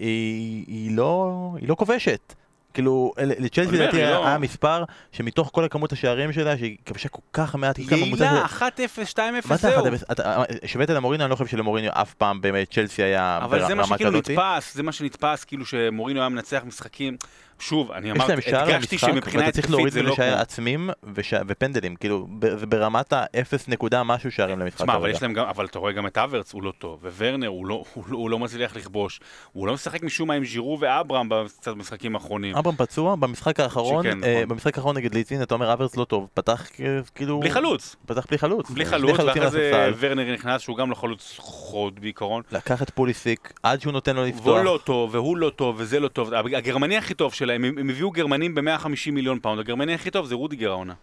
היא 0.66 0.96
לא, 0.96 1.32
היא 1.60 1.68
לא 1.68 1.74
כובשת. 1.74 2.34
כאילו, 2.74 3.12
לצ'לסי 3.18 3.72
לדעתי 3.76 3.96
היה 3.96 4.10
לא- 4.10 4.38
מספר 4.38 4.84
שמתוך 5.12 5.50
כל 5.52 5.64
הכמות 5.64 5.92
השערים 5.92 6.32
שלה, 6.32 6.58
שהיא 6.58 6.76
כבשה 6.86 7.08
כל 7.08 7.22
כך 7.32 7.54
מעט, 7.54 7.78
יעילה, 7.78 8.16
של- 8.48 8.56
1-0, 8.56 9.08
2-0, 9.12 9.18
מה 9.48 9.56
זה 9.56 9.68
זהו. 9.70 9.86
1-0? 9.86 10.12
אתה- 10.12 10.42
השווית 10.64 10.90
למוריניו, 10.90 11.24
אני 11.24 11.30
לא 11.30 11.36
חושב 11.36 11.50
שלמוריניו 11.50 11.90
אף 11.94 12.14
פעם 12.14 12.40
באמת 12.40 12.70
צ'לסי 12.72 13.02
היה 13.02 13.38
אבל 13.42 13.66
זה 13.66 13.74
מה 13.74 13.82
ברמה 13.82 13.96
שכאילו. 13.96 14.18
נתפס, 14.18 14.74
זה 14.74 14.82
מה 14.82 14.92
שנתפס, 14.92 15.44
כאילו 15.44 15.66
שמורינו 15.66 16.20
היה 16.20 16.28
מנצח 16.28 16.62
משחקים. 16.66 17.16
שוב, 17.58 17.92
אני 17.92 18.12
אמרתי, 18.12 18.32
הדגשתי 18.32 18.98
שמבחינה 18.98 19.42
ואתה 19.42 19.52
צריך 19.52 19.64
התקפית 19.64 19.70
להוריד 19.70 19.92
זה 19.92 20.02
לא 20.02 20.10
ולשער 20.10 20.32
כמו... 20.32 20.40
עצמים 20.40 20.90
וש- 21.14 21.34
ופנדלים, 21.48 21.96
כאילו, 21.96 22.26
ברמת 22.68 23.12
ה-0 23.12 23.26
נקודה 23.68 24.02
משהו 24.02 24.32
שערים 24.32 24.58
למשחק 24.58 24.80
תשמע, 24.80 24.96
אבל 24.96 25.12
גם, 25.34 25.46
אבל 25.46 25.64
אתה 25.64 25.78
רואה 25.78 25.92
גם 25.92 26.06
את 26.06 26.18
אברץ, 26.18 26.52
הוא 26.52 26.62
לא 26.62 26.72
טוב, 26.78 27.04
וורנר, 27.18 27.48
הוא 27.48 27.66
לא, 27.66 27.84
הוא, 27.94 28.04
לא, 28.08 28.16
הוא 28.16 28.30
לא 28.30 28.38
מצליח 28.38 28.76
לכבוש, 28.76 29.20
הוא 29.52 29.66
לא 29.66 29.74
משחק 29.74 30.02
משום 30.02 30.28
מה 30.28 30.34
עם 30.34 30.44
ז'ירו 30.44 30.78
ואברהם 30.80 31.28
במשחקים 31.66 32.14
האחרונים. 32.14 32.56
אברהם 32.56 32.76
פצוע, 32.76 33.16
במשחק 33.16 33.60
האחרון, 33.60 34.04
שכן, 34.04 34.24
אה, 34.24 34.34
נכון. 34.34 34.48
במשחק 34.48 34.76
האחרון 34.76 34.96
נגד 34.96 35.14
ליצין, 35.14 35.42
אתה 35.42 35.54
אומר 35.54 35.72
אברץ 35.72 35.96
לא 35.96 36.04
טוב, 36.04 36.28
פתח 36.34 36.66
כאילו... 37.14 37.40
בלי 37.40 37.50
חלוץ, 37.50 37.96
פתח 38.06 38.26
בלי 38.28 38.38
חלוץ. 38.38 38.70
בלי 38.70 38.84
חלוץ, 38.84 39.20
ואחרי 39.20 39.50
זה. 39.50 39.90
ורנר 39.98 40.32
נכנס, 40.32 40.60
שהוא 40.60 40.76
גם 40.76 40.90
לא 40.90 40.94
חלוץ 40.94 41.34
חוד 41.38 42.00
בעיקרון. 42.00 42.42
לקח 42.52 42.82
את 42.82 42.90
פוליסיק 42.90 43.52
עד 43.62 43.80
שהוא 43.80 43.92
נותן 43.92 44.16
לו 44.16 44.22
והוא 44.22 44.28
לפתוח. 44.34 44.64
לא 44.64 44.78
טוב, 44.84 45.14
והוא 45.14 45.36
לא 45.36 45.50
טוב, 45.50 45.76
וזה 45.78 46.00
לא 46.00 46.08
טוב. 46.08 46.30
הגרמני 46.34 46.96
הכי 46.96 47.14
טוב 47.14 47.34
שלהם, 47.46 47.64
הם 47.64 47.78
הם 47.78 47.90
הביאו 47.90 48.10
גרמנים 48.10 48.54
ב-150 48.54 48.88
מיליון 49.12 49.40
פאונד, 49.40 49.60
הגרמני 49.60 49.94
הכי 49.94 50.10
טוב 50.10 50.26
זה 50.26 50.34
רודיגר 50.34 50.70
העונה. 50.70 50.94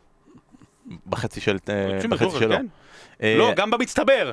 בחצי 1.07 1.41
של... 1.41 1.57
אה, 1.69 1.99
בחצי 2.09 2.39
שלו. 2.39 2.55
כן. 2.55 2.65
אה, 3.23 3.35
לא, 3.37 3.51
גם 3.55 3.71
במצטבר. 3.71 4.31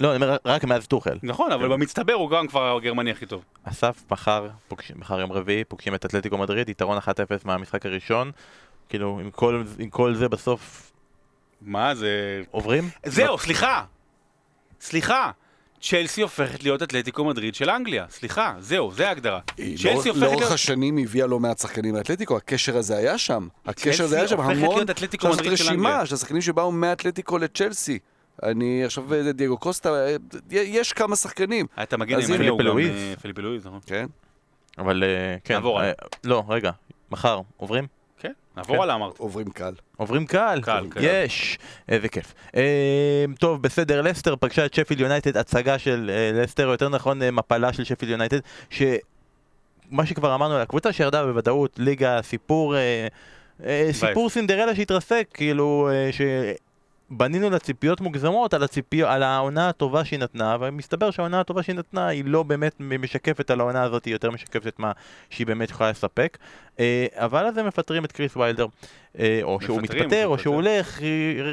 לא, 0.00 0.14
אני 0.14 0.24
אומר 0.24 0.36
רק 0.44 0.64
מאז 0.64 0.86
טוכל. 0.86 1.18
נכון, 1.22 1.52
אבל 1.52 1.68
במצטבר 1.68 2.12
הוא 2.12 2.30
גם 2.30 2.46
כבר 2.48 2.76
הגרמני 2.76 3.10
הכי 3.10 3.26
טוב. 3.26 3.44
אסף, 3.64 4.02
מחר, 4.10 4.48
מחר 4.96 5.20
יום 5.20 5.32
רביעי, 5.32 5.64
פוגשים 5.64 5.94
את 5.94 6.04
אתלטיקו 6.04 6.38
מדריד, 6.38 6.68
יתרון 6.68 6.98
1-0 6.98 7.02
מהמשחק 7.44 7.86
הראשון. 7.86 8.30
כאילו, 8.88 9.20
עם 9.20 9.30
כל- 9.30 9.62
עם 9.78 9.90
כל 9.90 10.14
זה 10.14 10.28
בסוף 10.28 10.92
מה 11.62 11.94
זה... 11.94 12.42
עוברים? 12.50 12.84
זהו, 13.06 13.38
סליחה. 13.38 13.84
סליחה. 14.80 15.30
צ'לסי 15.88 16.22
הופכת 16.22 16.62
להיות 16.62 16.82
אתלטיקו 16.82 17.24
מדריד 17.24 17.54
של 17.54 17.70
אנגליה. 17.70 18.06
סליחה, 18.10 18.54
זהו, 18.58 18.92
זה 18.92 19.08
ההגדרה. 19.08 19.40
צ'לסי 19.56 19.84
לא- 19.84 19.90
הופכת 19.92 20.16
לאורך 20.16 20.38
להיות... 20.38 20.52
השנים 20.52 20.98
הביאה 20.98 21.26
לא 21.26 21.40
מעט 21.40 21.58
שחקנים 21.58 21.96
לאתלטיקו, 21.96 22.36
הקשר 22.36 22.76
הזה 22.76 22.96
היה 22.96 23.18
שם. 23.18 23.48
הקשר 23.66 24.04
הזה 24.04 24.16
היה 24.16 24.28
שם 24.28 24.36
הופכת 24.36 24.56
המון. 24.56 24.74
להיות 24.76 24.90
אתלטיקו 24.90 25.26
אפשר 25.26 25.28
לעשות 25.28 25.42
מדריד 25.44 25.58
של 25.58 25.68
אנגליה. 25.68 25.90
רשימה 25.90 26.06
של 26.06 26.14
השחקנים 26.14 26.42
שבאו 26.42 26.72
מאתלטיקו 26.72 27.38
לצ'לסי. 27.38 27.98
אני 28.42 28.84
עכשיו, 28.84 29.14
אה, 29.14 29.32
דייגו 29.32 29.58
קוסטה, 29.58 29.88
אה, 29.88 30.16
יש 30.50 30.92
כמה 30.92 31.16
שחקנים. 31.16 31.66
היה 31.76 31.84
את 31.84 31.92
המגן 31.92 32.16
אז 32.16 32.30
עם 32.30 32.40
הנה, 32.40 32.48
הוא 32.48 32.58
גם, 32.58 32.64
פלואיז. 33.34 33.66
אה, 33.66 33.70
נכון? 33.70 33.80
כן? 33.86 34.06
אבל 34.78 35.04
אה, 35.04 35.36
כן. 35.44 35.54
נעבור 35.54 35.82
אה. 35.82 35.92
לא, 36.24 36.44
רגע, 36.48 36.70
מחר, 37.10 37.40
עוברים? 37.56 37.86
נעבור 38.56 38.76
כן. 38.76 38.82
הלאה 38.82 38.94
אמרת. 38.94 39.18
עוברים 39.18 39.50
קל. 39.50 39.72
עוברים 39.96 40.26
קל, 40.26 40.60
קל, 40.62 40.86
קל. 40.90 41.00
יש, 41.02 41.58
איזה 41.88 42.08
כיף. 42.08 42.34
אה, 42.56 43.24
טוב, 43.38 43.62
בסדר, 43.62 44.02
לסטר 44.02 44.36
פגשה 44.36 44.66
את 44.66 44.74
שפיל 44.74 45.00
יונייטד, 45.00 45.36
הצגה 45.36 45.78
של 45.78 46.10
אה, 46.14 46.42
לסטר, 46.42 46.66
או 46.66 46.72
יותר 46.72 46.88
נכון 46.88 47.22
אה, 47.22 47.30
מפלה 47.30 47.72
של 47.72 47.84
שפיל 47.84 48.10
יונייטד, 48.10 48.38
שמה 48.70 50.06
שכבר 50.06 50.34
אמרנו 50.34 50.54
על 50.54 50.60
הקבוצה 50.60 50.92
שירדה 50.92 51.26
בוודאות, 51.26 51.78
ליגה, 51.78 52.22
סיפור, 52.22 52.76
אה, 52.76 53.06
אה, 53.64 53.88
סיפור 53.92 54.30
סינדרלה 54.30 54.74
שהתרסק, 54.74 55.28
כאילו, 55.34 55.88
שבנינו 57.12 57.50
לה 57.50 57.58
ציפיות 57.58 58.00
מוגזמות 58.00 58.54
על, 58.54 58.62
הציפיות, 58.62 59.10
על 59.10 59.22
העונה 59.22 59.68
הטובה 59.68 60.04
שהיא 60.04 60.18
נתנה, 60.18 60.56
ומסתבר 60.60 61.10
שהעונה 61.10 61.40
הטובה 61.40 61.62
שהיא 61.62 61.76
נתנה 61.76 62.06
היא 62.06 62.24
לא 62.26 62.42
באמת 62.42 62.74
משקפת 62.80 63.50
על 63.50 63.60
העונה 63.60 63.82
הזאת, 63.82 64.04
היא 64.04 64.12
יותר 64.12 64.30
משקפת 64.30 64.66
את 64.66 64.78
מה 64.78 64.92
שהיא 65.30 65.46
באמת 65.46 65.70
יכולה 65.70 65.90
לספק. 65.90 66.38
אה, 66.80 67.06
אבל 67.12 67.46
אז 67.46 67.58
הם 67.58 67.66
מפטרים 67.66 68.04
את 68.04 68.12
קריס 68.12 68.36
ויילדר, 68.36 68.66
אה, 69.18 69.40
או 69.42 69.60
שהוא 69.60 69.82
מתפטר, 69.82 70.26
או 70.26 70.38
שהוא. 70.38 70.54
הולך, 70.54 71.00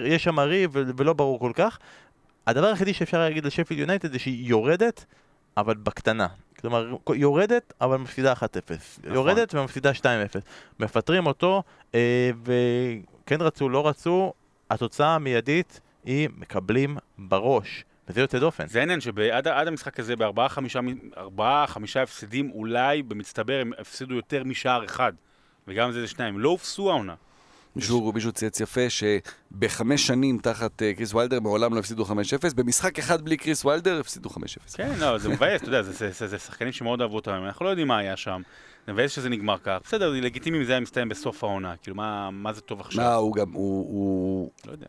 יש 0.06 0.24
שם 0.24 0.39
ריב 0.39 0.72
ולא 0.74 1.14
ברור 1.14 1.39
כל 1.39 1.52
כך. 1.56 1.80
הדבר 2.47 2.68
היחידי 2.68 2.93
שאפשר 2.93 3.20
להגיד 3.20 3.43
על 3.43 3.49
שפיל 3.49 3.80
יונייטד 3.80 4.12
זה 4.12 4.20
שהיא 4.20 4.45
יורדת, 4.49 5.06
אבל 5.58 5.76
בקטנה. 5.76 6.28
כלומר, 6.60 6.95
יורדת, 7.16 7.74
אבל 7.82 7.97
מפסידה 7.97 8.34
1-0. 8.34 8.38
נכון. 8.38 9.14
יורדת 9.14 9.56
ומפסידה 9.56 9.91
2-0. 9.91 10.04
מפטרים 10.80 11.26
אותו, 11.26 11.64
אה, 11.95 12.32
וכן 12.43 13.41
רצו, 13.41 13.70
לא 13.70 13.88
רצו, 13.88 14.34
התוצאה 14.72 15.15
המיידית 15.15 15.80
היא 16.05 16.30
מקבלים 16.38 16.97
בראש. 17.17 17.84
וזה 18.09 18.22
יוצא 18.22 18.39
דופן. 18.39 18.67
זה 18.67 18.80
העניין 18.80 19.01
שעד 19.01 19.47
עד 19.47 19.67
המשחק 19.67 19.99
הזה, 19.99 20.15
בארבעה 20.15 20.49
חמישה, 20.49 20.82
מ- 20.82 20.95
ארבעה 21.17 21.67
חמישה 21.67 22.01
הפסדים, 22.01 22.51
אולי 22.51 23.03
במצטבר 23.03 23.59
הם 23.61 23.72
הפסידו 23.80 24.15
יותר 24.15 24.43
משער 24.43 24.86
אחד. 24.86 25.13
וגם 25.67 25.91
זה 25.91 26.01
זה 26.01 26.07
שניים. 26.07 26.39
לא 26.39 26.49
הובסו 26.49 26.89
העונה. 26.89 27.15
מישהו, 27.76 28.11
מישהו 28.15 28.32
צייץ 28.32 28.59
יפה 28.59 28.82
שבחמש 28.89 30.07
שנים 30.07 30.38
תחת 30.38 30.82
אה, 30.82 30.93
קריס 30.93 31.13
ויילדר 31.13 31.39
מעולם 31.39 31.74
לא 31.74 31.80
הפסידו 31.80 32.05
5-0, 32.05 32.09
במשחק 32.55 32.99
אחד 32.99 33.22
בלי 33.22 33.38
קריס 33.38 33.65
ויילדר 33.65 33.99
הפסידו 33.99 34.30
5-0. 34.30 34.34
כן, 34.74 34.91
לא, 34.99 35.17
זה 35.17 35.30
מבאס, 35.30 35.61
אתה 35.61 35.69
יודע, 35.69 35.82
זה- 35.84 35.91
זה- 35.91 36.11
זה 36.11 36.28
זה 36.28 36.39
שחקנים 36.39 36.72
שמאוד 36.72 37.01
אהבו 37.01 37.15
אותם, 37.15 37.41
אנחנו 37.45 37.65
לא 37.65 37.69
יודעים 37.69 37.88
מה 37.88 37.97
היה 37.97 38.17
שם. 38.17 38.41
מבאס 38.88 39.12
שזה 39.12 39.30
נגמר 39.30 39.58
כך. 39.64 39.78
בסדר, 39.84 40.12
זה 40.12 40.22
לגיטימי 40.22 40.58
אם 40.58 40.64
זה 40.64 40.72
היה 40.72 40.80
מסתיים 40.80 41.10
בסוף 41.10 41.44
העונה. 41.44 41.74
כאילו, 41.82 41.96
מה 41.96 42.30
מה 42.32 42.54
זה 42.54 42.62
טוב 42.62 42.78
מה, 42.80 42.86
עכשיו? 42.86 43.16
הוא 43.16 43.36
גם, 43.36 43.52
הוא... 43.52 43.88
הוא... 43.88 44.50
לא 44.66 44.72
יודע. 44.72 44.86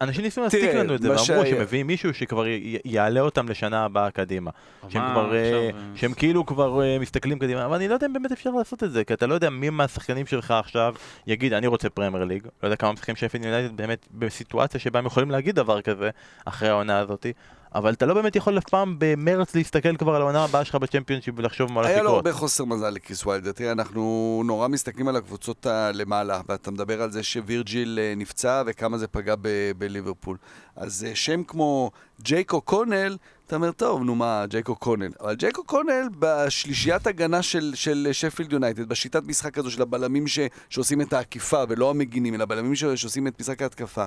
אנשים 0.00 0.24
ניסו 0.24 0.48
תראה, 0.50 0.82
לנו 0.82 0.94
את 0.94 1.02
זה, 1.02 1.08
מה 1.08 1.14
ואמרו 1.14 1.26
שהיה- 1.26 1.46
שמביאים 1.46 1.86
מישהו 1.86 2.14
שכבר 2.14 2.44
יעלה 2.84 3.20
אותם 3.20 3.48
לשנה 3.48 3.84
הבאה 3.84 4.10
קדימה. 4.10 4.50
שהם 4.88 5.02
מה, 5.02 5.10
כבר, 5.12 5.34
אה, 5.34 5.52
אה, 5.52 5.70
שהם 5.94 6.12
כאילו 6.14 6.46
כבר 6.46 6.82
אה, 6.82 6.98
מסתכלים 6.98 7.38
קדימה, 7.38 7.64
אבל 7.64 7.74
אני 7.76 7.88
לא 7.88 7.94
יודע 7.94 8.06
אם 8.06 8.12
באמת 8.12 8.32
אפשר 8.32 8.50
לעשות 8.50 8.82
את 8.82 8.92
זה, 8.92 9.04
כי 9.04 9.14
אתה 9.14 9.26
לא 9.26 9.34
יודע 9.34 9.50
מי 9.50 9.70
מהשחקנים 9.70 10.26
שלך 10.26 10.50
עכשיו 10.50 10.94
יגיד, 11.26 11.52
אני 11.52 11.66
רוצה 11.66 11.90
פרמייר 11.90 12.24
ליג, 12.24 12.42
לא 12.62 12.66
יודע 12.66 12.76
כמה 12.76 12.92
משחקים 12.92 13.16
שפילד 13.16 13.44
יונייטד 13.44 13.76
באמת 13.76 14.06
בסיטואציה 14.14 14.80
שבה 14.80 14.98
הם 14.98 15.06
יכולים 15.06 15.30
להגיד 15.30 15.54
דבר 15.54 15.80
כזה, 15.80 16.10
אחרי 16.44 16.68
העונה 16.68 16.98
הזאתי, 16.98 17.32
אבל 17.74 17.92
אתה 17.92 18.06
לא 18.06 18.14
באמת 18.14 18.36
יכול 18.36 18.58
אף 18.58 18.64
פעם 18.64 18.96
במרץ 18.98 19.54
להסתכל 19.54 19.96
כבר 19.96 20.14
על 20.14 20.22
העונה 20.22 20.44
הבאה 20.44 20.64
שלך 20.64 20.74
בצ'מפיונשיפ 20.74 21.34
ולחשוב 21.38 21.72
מה 21.72 21.80
הולך 21.80 21.88
היה 21.88 21.98
לו 21.98 22.02
לקרות. 22.02 22.16
הרבה 22.16 22.32
חוסר 22.32 22.64
מזל 22.64 22.90
לקריס 22.90 23.26
ויילדר. 23.26 23.52
תראה, 23.52 23.72
אנחנו 23.72 24.42
נורא 24.46 24.68
מסתכלים 24.68 25.08
על 25.08 25.16
הקבוצות 25.16 25.66
הלמעלה, 25.66 26.40
ואתה 26.48 26.70
מדבר 26.70 27.02
על 27.02 27.10
זה 27.10 27.22
שווירג'יל 27.22 27.98
אה, 28.02 28.14
נפצע 28.16 28.62
וכמה 28.66 28.98
זה 28.98 29.06
פגע 29.06 29.34
ב- 29.40 29.72
בליברפול. 29.78 30.36
אז 30.76 31.06
אה, 31.08 31.14
שם 31.14 31.44
כמו 31.44 31.90
ג'ק 32.22 32.60
אוקונל, 32.60 33.16
אתה 33.46 33.56
אומר, 33.56 33.72
טוב, 33.72 34.02
נו 34.02 34.14
מה, 34.14 34.44
ג'ק 34.48 34.76
אוקונל. 34.76 35.10
אבל 35.20 35.34
ג'ק 35.34 35.64
אוקונל, 35.64 36.08
בשלישיית 36.18 37.06
הגנה 37.06 37.42
של, 37.42 37.72
של 37.74 38.08
שפילד 38.12 38.52
יונייטד, 38.52 38.88
בשיטת 38.88 39.22
משחק 39.26 39.58
הזו 39.58 39.70
של 39.70 39.82
הבלמים 39.82 40.28
ש, 40.28 40.38
שעושים 40.68 41.00
את 41.00 41.12
העקיפה, 41.12 41.62
ולא 41.68 41.90
המגנים, 41.90 42.34
אלא 42.34 42.42
הבלמים 42.42 42.74
ש, 42.74 42.84
שעושים 42.84 43.26
את 43.26 43.40
משחק 43.40 43.62
ההתקפה. 43.62 44.04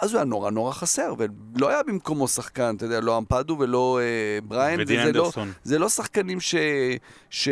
אז 0.00 0.12
הוא 0.12 0.18
היה 0.18 0.24
נורא 0.24 0.50
נורא 0.50 0.72
חסר, 0.72 1.14
ולא 1.18 1.68
היה 1.68 1.82
במקומו 1.82 2.28
שחקן, 2.28 2.74
אתה 2.76 2.84
יודע, 2.84 3.00
לא 3.00 3.18
אמפדו 3.18 3.56
ולא 3.58 3.98
אה, 4.02 4.40
בריין, 4.48 4.80
ודין 4.80 5.00
לא, 5.00 5.04
הנדרסון. 5.06 5.52
זה 5.64 5.78
לא 5.78 5.88
שחקנים 5.88 6.40
ש... 6.40 6.54
ש... 7.30 7.48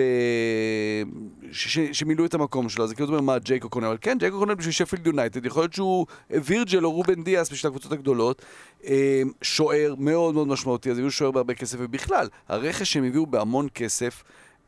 ש... 1.52 1.68
ש... 1.68 1.78
שמילאו 1.92 2.24
את 2.24 2.34
המקום 2.34 2.68
שלו, 2.68 2.86
זה 2.86 2.94
כאילו 2.94 3.08
אומר 3.08 3.20
מה 3.20 3.38
ג'ק 3.38 3.68
אוקונל, 3.68 3.86
אבל 3.86 3.96
כן, 4.00 4.16
ג'ק 4.20 4.38
אוקונל 4.38 4.54
בשביל 4.54 4.72
שפילד 4.72 5.06
יונייטד, 5.06 5.46
יכול 5.46 5.62
להיות 5.62 5.72
שהוא 5.72 6.06
וירג'ל 6.30 6.84
או 6.84 6.92
רובן 6.92 7.24
דיאס 7.24 7.50
בשביל 7.52 7.68
הקבוצות 7.68 7.92
הגדולות, 7.92 8.42
אה, 8.86 9.22
שוער 9.42 9.94
מאוד 9.98 10.34
מאוד 10.34 10.48
משמעותי, 10.48 10.90
אז 10.90 10.96
הביאו 10.98 11.10
שוער 11.10 11.30
בהרבה 11.30 11.54
כסף, 11.54 11.78
ובכלל, 11.80 12.28
הרכש 12.48 12.92
שהם 12.92 13.04
הביאו 13.04 13.26
בהמון 13.26 13.66
כסף, 13.74 14.22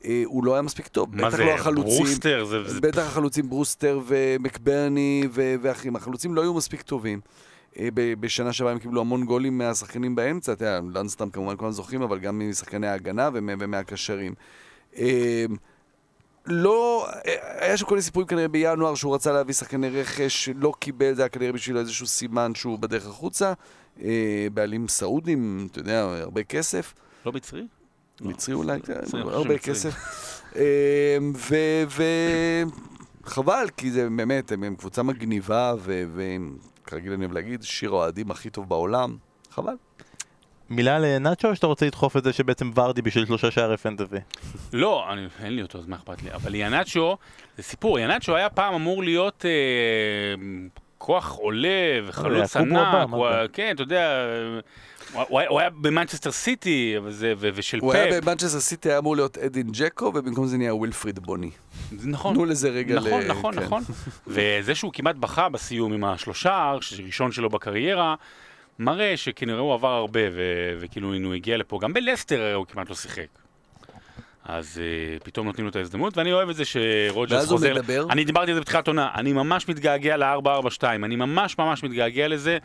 אה, 0.04 0.22
הוא 0.24 0.44
לא 0.44 0.52
היה 0.52 0.62
מספיק 0.62 0.88
טוב. 0.88 1.16
מה 1.16 1.28
בטח 1.28 1.36
זה, 1.36 1.44
לא 1.44 1.50
החלוצים. 1.50 2.04
ברוסטר? 2.04 2.44
זה... 2.44 2.64
זה- 2.68 2.80
בטח 2.80 3.02
החלוצים 3.06 3.48
ברוסטר 3.48 4.00
ומקברני 4.06 5.28
ו- 5.30 5.54
ואחרים. 5.62 5.96
החלוצים 5.96 6.34
לא 6.34 6.40
היו 6.42 6.54
מספיק 6.54 6.82
טובים. 6.82 7.20
אה, 7.78 7.88
בשנה 8.20 8.52
שעברה 8.52 8.72
הם 8.72 8.78
קיבלו 8.78 9.00
המון 9.00 9.24
גולים 9.24 9.58
מהשחקנים 9.58 10.14
באמצע, 10.14 10.52
אתה 10.52 10.64
יודע, 10.64 10.80
לנסטרם 11.00 11.30
כמובן 11.30 11.54
כולם 11.56 11.72
זוכרים, 11.72 12.02
אבל 12.02 12.18
גם 12.18 12.42
משחקני 12.50 12.86
ההגנה 12.86 13.28
ומ- 13.32 13.56
ומהקשרים. 13.58 14.34
אה, 14.98 15.44
לא, 16.46 17.06
אה, 17.26 17.34
היה 17.66 17.76
שם 17.76 17.86
כל 17.86 17.94
מיני 17.94 18.02
סיפורים 18.02 18.26
כנראה 18.28 18.48
בינואר 18.48 18.94
שהוא 18.94 19.14
רצה 19.14 19.32
להביא 19.32 19.54
שחקני 19.54 19.88
רכש, 19.88 20.48
לא 20.48 20.72
קיבל, 20.78 21.14
זה 21.14 21.22
היה 21.22 21.28
כנראה 21.28 21.52
בשבילו 21.52 21.80
איזשהו 21.80 22.06
סימן 22.06 22.54
שהוא 22.54 22.78
בדרך 22.78 23.06
החוצה. 23.06 23.52
בעלים 24.54 24.88
סעודים, 24.88 25.68
אתה 25.72 25.78
יודע, 25.78 26.02
הרבה 26.02 26.42
כסף. 26.42 26.94
לא 27.26 27.32
מצרי? 27.32 27.66
מצרי 28.20 28.54
אולי, 28.54 28.80
כן, 28.80 28.92
מצרי, 29.02 29.20
אני 29.20 29.30
חושב 29.30 29.36
הרבה. 29.36 29.58
כסף. 29.58 29.94
וחבל, 33.24 33.68
כי 33.76 33.90
זה 33.90 34.08
באמת, 34.16 34.52
הם 34.52 34.62
הם 34.64 34.76
קבוצה 34.76 35.02
מגניבה, 35.02 35.74
ו- 35.78 36.04
והם, 36.14 36.56
כרגיל 36.87 37.12
אני 37.12 37.24
אוהב 37.24 37.34
להגיד, 37.34 37.62
שיר 37.62 37.91
האוהדים 37.91 38.30
הכי 38.30 38.51
טוב 38.51 38.68
בעולם. 38.68 39.16
חבל. 39.51 39.74
מילה 40.70 40.99
לנאצ'ו, 40.99 41.49
או 41.49 41.57
שאתה 41.57 41.66
רוצה 41.66 41.87
לדחוף 41.87 42.16
את 42.16 42.24
זה 42.24 42.32
שבעצם 42.32 42.70
ורדי 42.74 43.03
בשביל 43.03 43.26
שלושה 43.26 43.51
שערי 43.51 43.76
פנטזי? 43.76 44.16
לא, 44.72 45.12
אני, 45.12 45.26
אין 45.43 45.57
לי 45.57 45.62
אותו, 45.62 45.78
אז 45.78 45.87
מה 45.87 45.97
אכפת 45.97 46.22
לי? 46.22 46.32
אבל 46.32 46.55
ינאצ'ו, 46.55 47.16
זה 47.57 47.62
סיפור, 47.62 47.99
ינאצ'ו 47.99 48.37
היה 48.37 48.51
פעם 48.51 48.74
אמור 48.74 49.03
להיות 49.03 49.45
אה, 49.45 49.51
כוח 50.99 51.32
עולה 51.32 51.99
וחלוץ 52.07 52.57
יעקובו 52.57 53.26
ענק, 53.28 53.51
כן, 53.53 53.74
אתה 53.74 53.82
יודע, 53.82 54.26
הוא, 55.12 55.22
הוא, 55.28 55.40
היה- 55.40 55.48
הוא 55.48 55.61
היה 55.61 55.70
במנצ'סטר 55.70 56.32
סיטי, 56.32 56.94
אבל 56.98 57.12
זה, 57.12 57.34
ו, 57.38 57.48
ושל 57.54 57.78
הוא 57.78 57.92
היה 57.92 58.11
פאפ, 58.12 58.24
במנצ'סטר 58.24 58.61
סיטי, 58.61 58.88
היה 58.88 58.98
אמור 58.98 59.16
להיות 59.16 59.38
אדין 59.38 59.66
דז'קו, 59.72 60.04
ובמקום 60.04 60.46
זה 60.46 60.57
נהיה 60.59 60.74
ווילפריד 60.74 61.18
בוני. 61.18 61.50
נכון. 61.92 62.34
תנו 62.34 62.44
לזה 62.44 62.68
רגע 62.68 62.94
ל... 62.94 62.98
נכון, 62.98 63.22
נכון, 63.26 63.54
כן. 63.54 63.62
נכון. 63.64 63.82
וזה 64.26 64.74
שהוא 64.74 64.92
כמעט 64.92 65.16
בכה 65.16 65.48
בסיום 65.48 65.92
עם 65.92 66.04
השלושה, 66.04 66.72
ראשון 67.07 67.32
שלו 67.32 67.50
בקריירה, 67.50 68.14
מראה 68.78 69.16
שכנראה 69.16 69.61
הוא 69.61 69.74
עבר 69.74 69.88
הרבה, 69.88 70.20
ו- 70.32 70.76
וכאילו 70.80 71.14
הנה 71.14 71.26
הוא 71.26 71.34
הגיע 71.34 71.57
לפה, 71.57 71.78
גם 71.82 71.92
בלסטר 71.92 72.54
הוא 72.54 72.66
כמעט 72.66 72.88
לא 72.90 72.94
שיחק. 72.94 73.26
אז 74.49 74.80
אה, 75.20 75.24
פתאום 75.24 75.47
נותנים 75.47 75.64
לו 75.64 75.70
את 75.70 75.76
ההזדמנות, 75.76 76.16
ואני 76.16 76.32
אוהב 76.32 76.49
את 76.49 76.57
זה 76.57 76.64
שרודג'רס 76.64 77.32
ואז 77.32 77.51
הוא 77.51 77.59
חוזר... 77.59 77.74
מדבר. 77.74 78.07
אני 78.11 78.24
דיברתי 78.24 78.51
על 78.51 78.55
זה 78.55 78.61
בתחילת 78.61 78.88
עונה, 78.88 79.09
אני 79.14 79.32
ממש 79.32 79.68
מתגעגע 79.68 80.16
ל-442, 80.16 80.82
אני 80.82 81.16
ממש 81.16 81.59
ממש 81.59 81.82
מתגעגע 81.82 82.28
לזה 82.28 82.59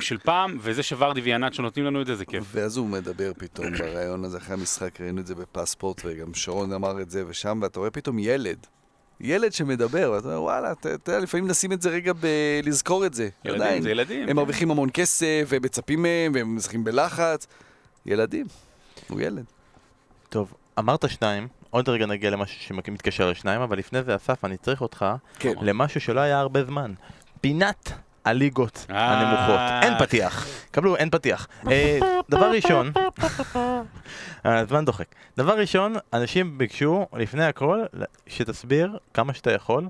של 0.00 0.18
פעם, 0.18 0.58
וזה 0.60 0.82
שוורדי 0.82 1.20
ויאנצ'ו 1.20 1.62
נותנים 1.62 1.86
לנו 1.86 2.00
את 2.00 2.06
זה, 2.06 2.14
זה 2.14 2.24
כיף. 2.24 2.44
ואז 2.52 2.76
הוא 2.76 2.88
מדבר 2.88 3.32
פתאום 3.38 3.72
בריאיון 3.78 4.24
הזה 4.24 4.38
אחרי 4.38 4.54
המשחק, 4.54 5.00
ראינו 5.00 5.20
את 5.20 5.26
זה 5.26 5.34
בפספורט, 5.34 6.00
וגם 6.04 6.34
שרון 6.34 6.72
אמר 6.72 7.00
את 7.00 7.10
זה 7.10 7.24
ושם, 7.26 7.58
ואתה 7.62 7.78
רואה 7.78 7.90
פתאום 7.90 8.18
ילד. 8.18 8.66
ילד 9.20 9.52
שמדבר, 9.52 10.10
ואתה 10.14 10.28
אומר, 10.28 10.42
וואלה, 10.42 10.72
אתה 10.72 10.88
יודע, 10.90 11.18
לפעמים 11.18 11.48
נשים 11.48 11.72
את 11.72 11.82
זה 11.82 11.90
רגע 11.90 12.12
ב... 12.12 12.26
לזכור 12.62 13.06
את 13.06 13.14
זה. 13.14 13.28
ילדים, 13.44 13.62
עדיין. 13.62 13.82
זה 13.82 13.90
ילדים. 13.90 14.22
הם 14.22 14.28
כן. 14.28 14.36
מרוויחים 14.36 14.70
המון 14.70 14.88
כסף, 14.94 15.44
והם 15.48 15.62
מצפים 15.62 16.02
מהם, 16.02 16.32
והם 16.34 16.56
משחקים 16.56 16.84
בלחץ. 16.84 17.46
ילדים. 18.06 18.46
הוא 19.08 19.20
ילד. 19.20 19.44
טוב, 20.28 20.54
אמרת 20.78 21.10
שניים, 21.10 21.48
עוד 21.70 21.88
רגע 21.88 22.06
נגיע 22.06 22.30
למשהו 22.30 22.60
שמתקשר 22.60 23.30
לשניים, 23.30 23.60
אבל 23.60 23.78
לפני 23.78 24.02
זה, 24.02 24.16
אסף, 24.16 24.44
אני 24.44 24.56
צריך 24.56 24.80
אותך 24.80 25.06
כן. 25.38 25.52
למשהו 25.60 26.00
שלא 26.00 26.20
היה 26.20 26.40
הרבה 26.40 26.64
זמן. 26.64 26.92
פינת 27.40 27.92
הליגות 28.24 28.86
אה. 28.90 29.12
הנמוכות. 29.12 29.60
אין 29.82 29.98
פתיח. 29.98 30.46
קבלו, 30.70 30.96
אין 30.96 31.10
פתיח. 31.10 31.48
אה, 31.70 31.98
דבר 32.30 32.50
ראשון, 32.50 32.92
הזמן 34.44 34.84
דוחק. 34.84 35.06
דבר 35.36 35.58
ראשון, 35.58 35.94
אנשים 36.12 36.58
ביקשו, 36.58 37.06
לפני 37.12 37.44
הכל, 37.44 37.82
שתסביר 38.26 38.98
כמה 39.14 39.34
שאתה 39.34 39.52
יכול, 39.52 39.88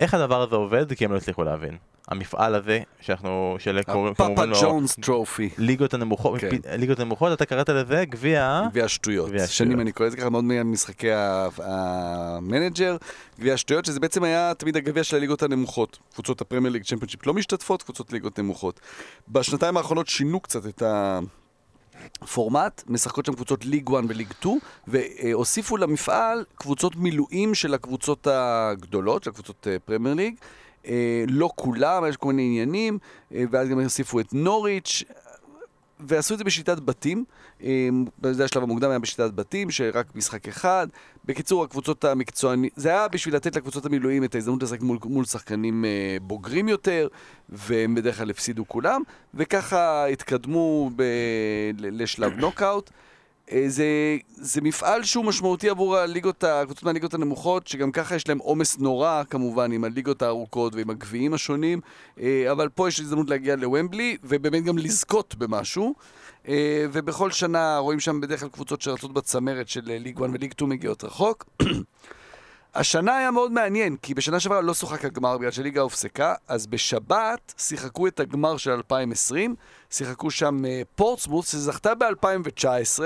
איך 0.00 0.14
הדבר 0.14 0.42
הזה 0.42 0.56
עובד, 0.56 0.92
כי 0.92 1.04
הם 1.04 1.12
לא 1.12 1.16
הצליחו 1.16 1.44
להבין. 1.44 1.76
המפעל 2.08 2.54
הזה, 2.54 2.80
שאנחנו, 3.00 3.56
של 3.58 3.82
קוראים 3.82 4.12
הפאפה 4.12 4.34
קוראים 4.34 4.50
לו 4.50 4.60
ג'ונס 4.62 4.96
Trophy. 5.02 5.50
ליגות 5.58 5.94
הנמוכות, 5.94 6.40
כן. 6.40 6.48
ליגות 6.78 7.00
הנמוכות, 7.00 7.32
אתה 7.32 7.46
קראת 7.46 7.68
לזה 7.68 8.04
גביע... 8.04 8.62
גביע 8.70 8.84
השטויות. 8.84 9.28
גביע 9.28 9.42
השטויות. 9.42 9.68
שנים 9.70 9.80
אני 9.80 9.92
קורא 9.92 10.08
לזה 10.08 10.16
ככה 10.16 10.30
מאוד 10.30 10.44
ממשחקי 10.44 11.12
ה- 11.12 11.48
המנג'ר. 11.58 12.96
גביע 13.40 13.54
השטויות, 13.54 13.84
שזה 13.84 14.00
בעצם 14.00 14.24
היה 14.24 14.52
תמיד 14.54 14.76
הגביע 14.76 15.04
של 15.04 15.16
הליגות 15.16 15.42
הנמוכות. 15.42 15.98
קבוצות 16.14 16.40
הפרמייר 16.40 16.72
ליג 16.72 16.82
צ'מפיונשיפ 16.84 17.26
לא 17.26 17.34
משתתפות, 17.34 17.82
קבוצות 17.82 18.12
ליגות 18.12 18.38
נמוכות. 18.38 18.80
בשנתיים 19.28 19.76
האחרונות 19.76 20.08
שינו 20.08 20.40
קצת 20.40 20.66
את 20.66 20.82
הפורמט, 22.22 22.82
משחקות 22.86 23.26
שם 23.26 23.32
קבוצות 23.34 23.64
ליג 23.64 23.88
1 23.94 24.04
וליג 24.08 24.32
2, 24.40 24.58
והוסיפו 24.86 25.76
למפעל 25.76 26.44
קבוצות 26.54 26.96
מילואים 26.96 27.54
של 27.54 27.74
הקבוצות 27.74 28.26
הגדולות, 28.30 29.24
של 29.24 29.30
הקבוצות 29.30 29.66
אה, 29.70 29.76
פרמייר 29.84 30.14
ליג. 30.14 30.34
אה, 30.86 31.24
לא 31.28 31.50
כולם, 31.54 32.04
יש 32.08 32.16
כל 32.16 32.28
מיני 32.28 32.42
עניינים, 32.42 32.98
אה, 33.34 33.44
ואז 33.50 33.68
גם 33.68 33.80
הוסיפו 33.80 34.20
את 34.20 34.34
נוריץ', 34.34 35.04
ועשו 36.00 36.34
את 36.34 36.38
זה 36.38 36.44
בשיטת 36.44 36.80
בתים. 36.80 37.24
אה, 37.64 37.88
זה 38.30 38.44
השלב 38.44 38.62
המוקדם 38.62 38.90
היה 38.90 38.98
בשיטת 38.98 39.32
בתים, 39.32 39.70
שרק 39.70 40.06
משחק 40.14 40.48
אחד. 40.48 40.86
בקיצור, 41.24 41.64
הקבוצות 41.64 42.04
המקצועניות, 42.04 42.72
זה 42.76 42.88
היה 42.88 43.08
בשביל 43.08 43.34
לתת 43.36 43.56
לקבוצות 43.56 43.86
המילואים 43.86 44.24
את 44.24 44.34
ההזדמנות 44.34 44.62
לשחק 44.62 44.80
מול, 44.80 44.98
מול 45.04 45.24
שחקנים 45.24 45.84
אה, 45.84 46.16
בוגרים 46.22 46.68
יותר, 46.68 47.08
והם 47.48 47.94
בדרך 47.94 48.18
כלל 48.18 48.30
הפסידו 48.30 48.68
כולם, 48.68 49.02
וככה 49.34 50.06
התקדמו 50.06 50.90
ב, 50.96 51.02
לשלב 51.78 52.32
נוקאוט. 52.32 52.90
אה, 53.52 53.64
זה, 53.66 53.86
זה 54.28 54.60
מפעל 54.60 55.02
שהוא 55.02 55.24
משמעותי 55.24 55.68
עבור 55.68 55.96
הליגות, 55.96 56.44
הקבוצות 56.44 56.84
מהליגות 56.84 57.14
הנמוכות, 57.14 57.66
שגם 57.66 57.92
ככה 57.92 58.14
יש 58.14 58.28
להם 58.28 58.38
עומס 58.38 58.78
נורא 58.78 59.22
כמובן 59.30 59.72
עם 59.72 59.84
הליגות 59.84 60.22
הארוכות 60.22 60.74
ועם 60.74 60.90
הגביעים 60.90 61.34
השונים, 61.34 61.80
אה, 62.20 62.52
אבל 62.52 62.68
פה 62.68 62.88
יש 62.88 63.00
הזדמנות 63.00 63.30
להגיע 63.30 63.56
לוומבלי, 63.56 64.16
ובאמת 64.24 64.64
גם 64.64 64.78
לזכות 64.78 65.34
במשהו. 65.34 65.94
אה, 66.48 66.86
ובכל 66.92 67.30
שנה 67.30 67.78
רואים 67.78 68.00
שם 68.00 68.20
בדרך 68.20 68.40
כלל 68.40 68.48
קבוצות 68.48 68.82
שרצות 68.82 69.12
בצמרת 69.12 69.68
של 69.68 69.80
ליג 69.84 70.16
1 70.22 70.30
וליג 70.32 70.52
2 70.52 70.70
מגיעות 70.70 71.04
רחוק. 71.04 71.44
השנה 72.76 73.16
היה 73.16 73.30
מאוד 73.30 73.52
מעניין, 73.52 73.96
כי 73.96 74.14
בשנה 74.14 74.40
שעברה 74.40 74.60
לא 74.60 74.74
שוחק 74.74 75.04
הגמר 75.04 75.38
בגלל 75.38 75.50
שהליגה 75.50 75.80
הופסקה, 75.80 76.34
אז 76.48 76.66
בשבת 76.66 77.54
שיחקו 77.58 78.06
את 78.06 78.20
הגמר 78.20 78.56
של 78.56 78.70
2020, 78.70 79.54
שיחקו 79.90 80.30
שם 80.30 80.64
אה, 80.64 80.82
פורטסמוט, 80.94 81.44
שזכתה 81.46 81.94
ב-2019, 81.94 83.02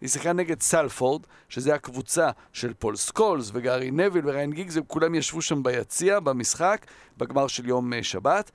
היא 0.00 0.08
שיחקה 0.08 0.32
נגד 0.32 0.62
סלפורד, 0.62 1.22
שזה 1.48 1.74
הקבוצה 1.74 2.30
של 2.52 2.74
פול 2.74 2.96
סקולס 2.96 3.50
וגארי 3.54 3.90
נוויל 3.90 4.28
וריין 4.28 4.52
גיגס, 4.52 4.76
וכולם 4.76 5.14
ישבו 5.14 5.42
שם 5.42 5.62
ביציע 5.62 6.20
במשחק, 6.20 6.86
בגמר 7.18 7.46
של 7.46 7.68
יום 7.68 7.92
אה, 7.92 8.02
שבת, 8.02 8.50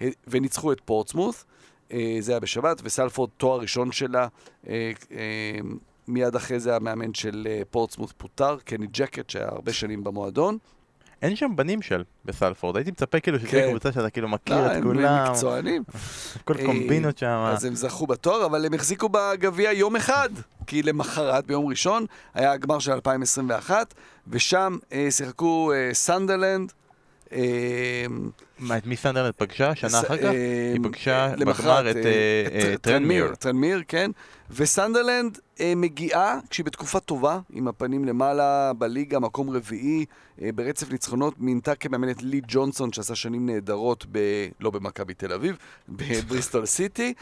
אה, 0.00 0.08
וניצחו 0.26 0.72
את 0.72 0.80
פורטסמוט. 0.84 1.34
אה, 1.92 2.16
זה 2.20 2.32
היה 2.32 2.40
בשבת, 2.40 2.80
וסלפורד, 2.84 3.30
תואר 3.36 3.60
ראשון 3.60 3.92
שלה, 3.92 4.28
אה, 4.68 4.92
אה, 5.12 5.58
מיד 6.10 6.36
אחרי 6.36 6.60
זה 6.60 6.76
המאמן 6.76 7.14
של 7.14 7.46
אה, 7.50 7.62
פורטסמוט 7.70 8.12
פוטר, 8.16 8.56
קני 8.64 8.86
ג'קט, 8.86 9.30
שהיה 9.30 9.48
הרבה 9.48 9.72
שנים 9.72 10.04
במועדון. 10.04 10.58
אין 11.22 11.36
שם 11.36 11.56
בנים 11.56 11.82
של 11.82 12.02
בסלפורד, 12.24 12.76
הייתי 12.76 12.90
מצפה 12.90 13.20
כאילו 13.20 13.38
שתהיה 13.40 13.62
כן. 13.62 13.70
קבוצה 13.70 13.92
שאתה 13.92 14.10
כאילו 14.10 14.28
מכיר 14.28 14.56
לא, 14.56 14.66
את 14.66 14.76
הם 14.76 14.82
כולם, 14.82 15.30
מקצוענים. 15.30 15.82
כל 16.44 16.54
אה, 16.58 16.66
קומבינות 16.66 17.18
שם. 17.18 17.44
אז 17.46 17.64
הם 17.64 17.74
זכו 17.74 18.06
בתואר, 18.06 18.46
אבל 18.46 18.66
הם 18.66 18.74
החזיקו 18.74 19.08
בגביע 19.08 19.72
יום 19.72 19.96
אחד, 19.96 20.28
כי 20.66 20.82
למחרת, 20.82 21.46
ביום 21.46 21.66
ראשון, 21.66 22.06
היה 22.34 22.52
הגמר 22.52 22.78
של 22.78 22.92
2021, 22.92 23.94
ושם 24.28 24.78
אה, 24.92 25.10
שיחקו 25.10 25.72
אה, 25.72 25.90
סנדרלנד. 25.92 26.72
אה, 27.32 28.04
מה, 28.58 28.78
את 28.78 28.86
מי 28.86 28.96
סנדרלנד 28.96 29.32
פגשה? 29.36 29.74
שנה 29.74 30.00
אחר 30.00 30.16
כך? 30.16 30.24
אה, 30.24 30.70
היא 30.72 30.80
פגשה 30.82 31.32
בגמר 31.38 31.90
את 31.90 31.96
אה, 31.96 32.02
אה, 32.52 32.74
טרנמיר, 32.80 33.34
טרנמיר. 33.34 33.82
כן. 33.88 34.10
וסנדרלנד 34.50 35.38
אה, 35.60 35.72
מגיעה 35.76 36.38
כשהיא 36.50 36.66
בתקופה 36.66 37.00
טובה, 37.00 37.40
עם 37.52 37.68
הפנים 37.68 38.04
למעלה 38.04 38.72
בליגה, 38.72 39.18
מקום 39.18 39.50
רביעי, 39.50 40.04
ברצף 40.54 40.90
ניצחונות, 40.90 41.34
מינתה 41.38 41.74
כמאמן 41.74 42.10
את 42.10 42.22
לי 42.22 42.40
ג'ונסון, 42.48 42.92
שעשה 42.92 43.14
שנים 43.14 43.46
נהדרות. 43.46 44.06
לא 44.60 44.70
במכבי 44.70 45.14
תל 45.14 45.32
אביב, 45.32 45.56
בבריסטול 45.88 46.66
סיטי. 46.66 47.14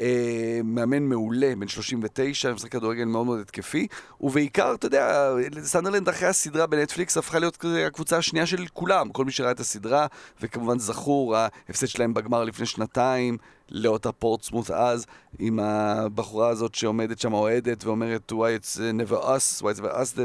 אה, 0.00 0.60
מאמן 0.64 1.02
מעולה, 1.02 1.52
בן 1.58 1.68
39, 1.68 2.52
משחק 2.52 2.72
כדורגל 2.72 3.04
מאוד 3.04 3.26
מאוד 3.26 3.40
התקפי, 3.40 3.86
ובעיקר, 4.20 4.74
אתה 4.74 4.86
יודע, 4.86 5.32
סנדרלנד 5.62 6.08
אחרי 6.08 6.28
הסדרה 6.28 6.66
בנטפליקס 6.66 7.16
הפכה 7.16 7.38
להיות 7.38 7.64
הקבוצה 7.86 8.16
השנייה 8.16 8.46
של 8.46 8.66
כולם, 8.72 9.08
כל 9.08 9.24
מי 9.24 9.32
שראה 9.32 9.50
את 9.50 9.60
הסדרה, 9.60 10.06
וכמובן 10.40 10.78
זכור, 10.78 11.36
ההפסד 11.36 11.86
שלהם 11.86 12.14
בגמר 12.14 12.44
לפני 12.44 12.66
שנתיים, 12.66 13.38
לאותה 13.70 14.12
פורטסמוט 14.12 14.70
אז, 14.70 15.06
עם 15.38 15.60
הבחורה 15.60 16.48
הזאת 16.48 16.74
שעומדת 16.74 17.18
שם 17.18 17.32
אוהדת 17.32 17.84
ואומרת, 17.84 18.32
why 18.32 18.60
it's 18.60 18.78
never 18.78 19.22
us, 19.22 19.62
why 19.62 19.64
it's 19.64 19.80
never 19.80 19.94
us, 19.94 20.20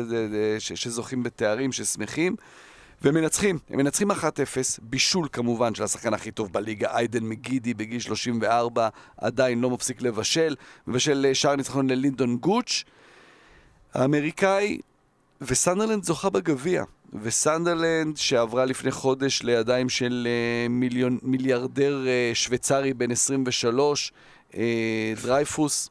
שזוכים 0.59 1.23
בתארים, 1.23 1.71
ששמחים. 1.71 2.35
והם 3.01 3.13
מנצחים, 3.13 3.59
הם 3.69 3.77
מנצחים 3.77 4.11
1-0, 4.11 4.15
בישול 4.81 5.27
כמובן 5.31 5.75
של 5.75 5.83
השחקן 5.83 6.13
הכי 6.13 6.31
טוב 6.31 6.53
בליגה, 6.53 6.91
איידן 6.91 7.23
מגידי 7.23 7.73
בגיל 7.73 7.99
34, 7.99 8.89
עדיין 9.17 9.61
לא 9.61 9.69
מפסיק 9.69 10.01
לבשל, 10.01 10.55
מבשל 10.87 11.25
אה, 11.29 11.35
שער 11.35 11.55
ניצחון 11.55 11.89
ללינדון 11.89 12.37
גוץ'. 12.37 12.83
האמריקאי 13.93 14.77
וסנדרלנד 15.41 16.03
זוכה 16.03 16.29
בגביע. 16.29 16.83
וסנדרלנד 17.13 18.17
שעברה 18.17 18.65
לפני 18.65 18.91
חודש 18.91 19.43
לידיים 19.43 19.89
של 19.89 20.27
אה, 20.27 20.67
מיליון, 20.69 21.19
מיליארדר 21.21 22.07
אה, 22.07 22.31
שוויצרי 22.33 22.93
בן 22.93 23.11
23, 23.11 24.11
אה, 24.55 25.13
דרייפוס, 25.21 25.89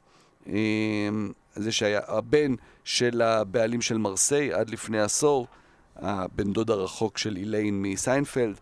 זה 1.56 1.72
שהיה 1.72 2.00
הבן 2.06 2.54
של 2.84 3.22
הבעלים 3.22 3.82
של 3.82 3.98
מרסיי 3.98 4.52
עד 4.52 4.70
לפני 4.70 5.00
עשור, 5.00 5.46
הבן 5.96 6.52
דוד 6.52 6.70
הרחוק 6.70 7.18
של 7.18 7.36
איליין 7.36 7.82
מסיינפלד. 7.82 8.60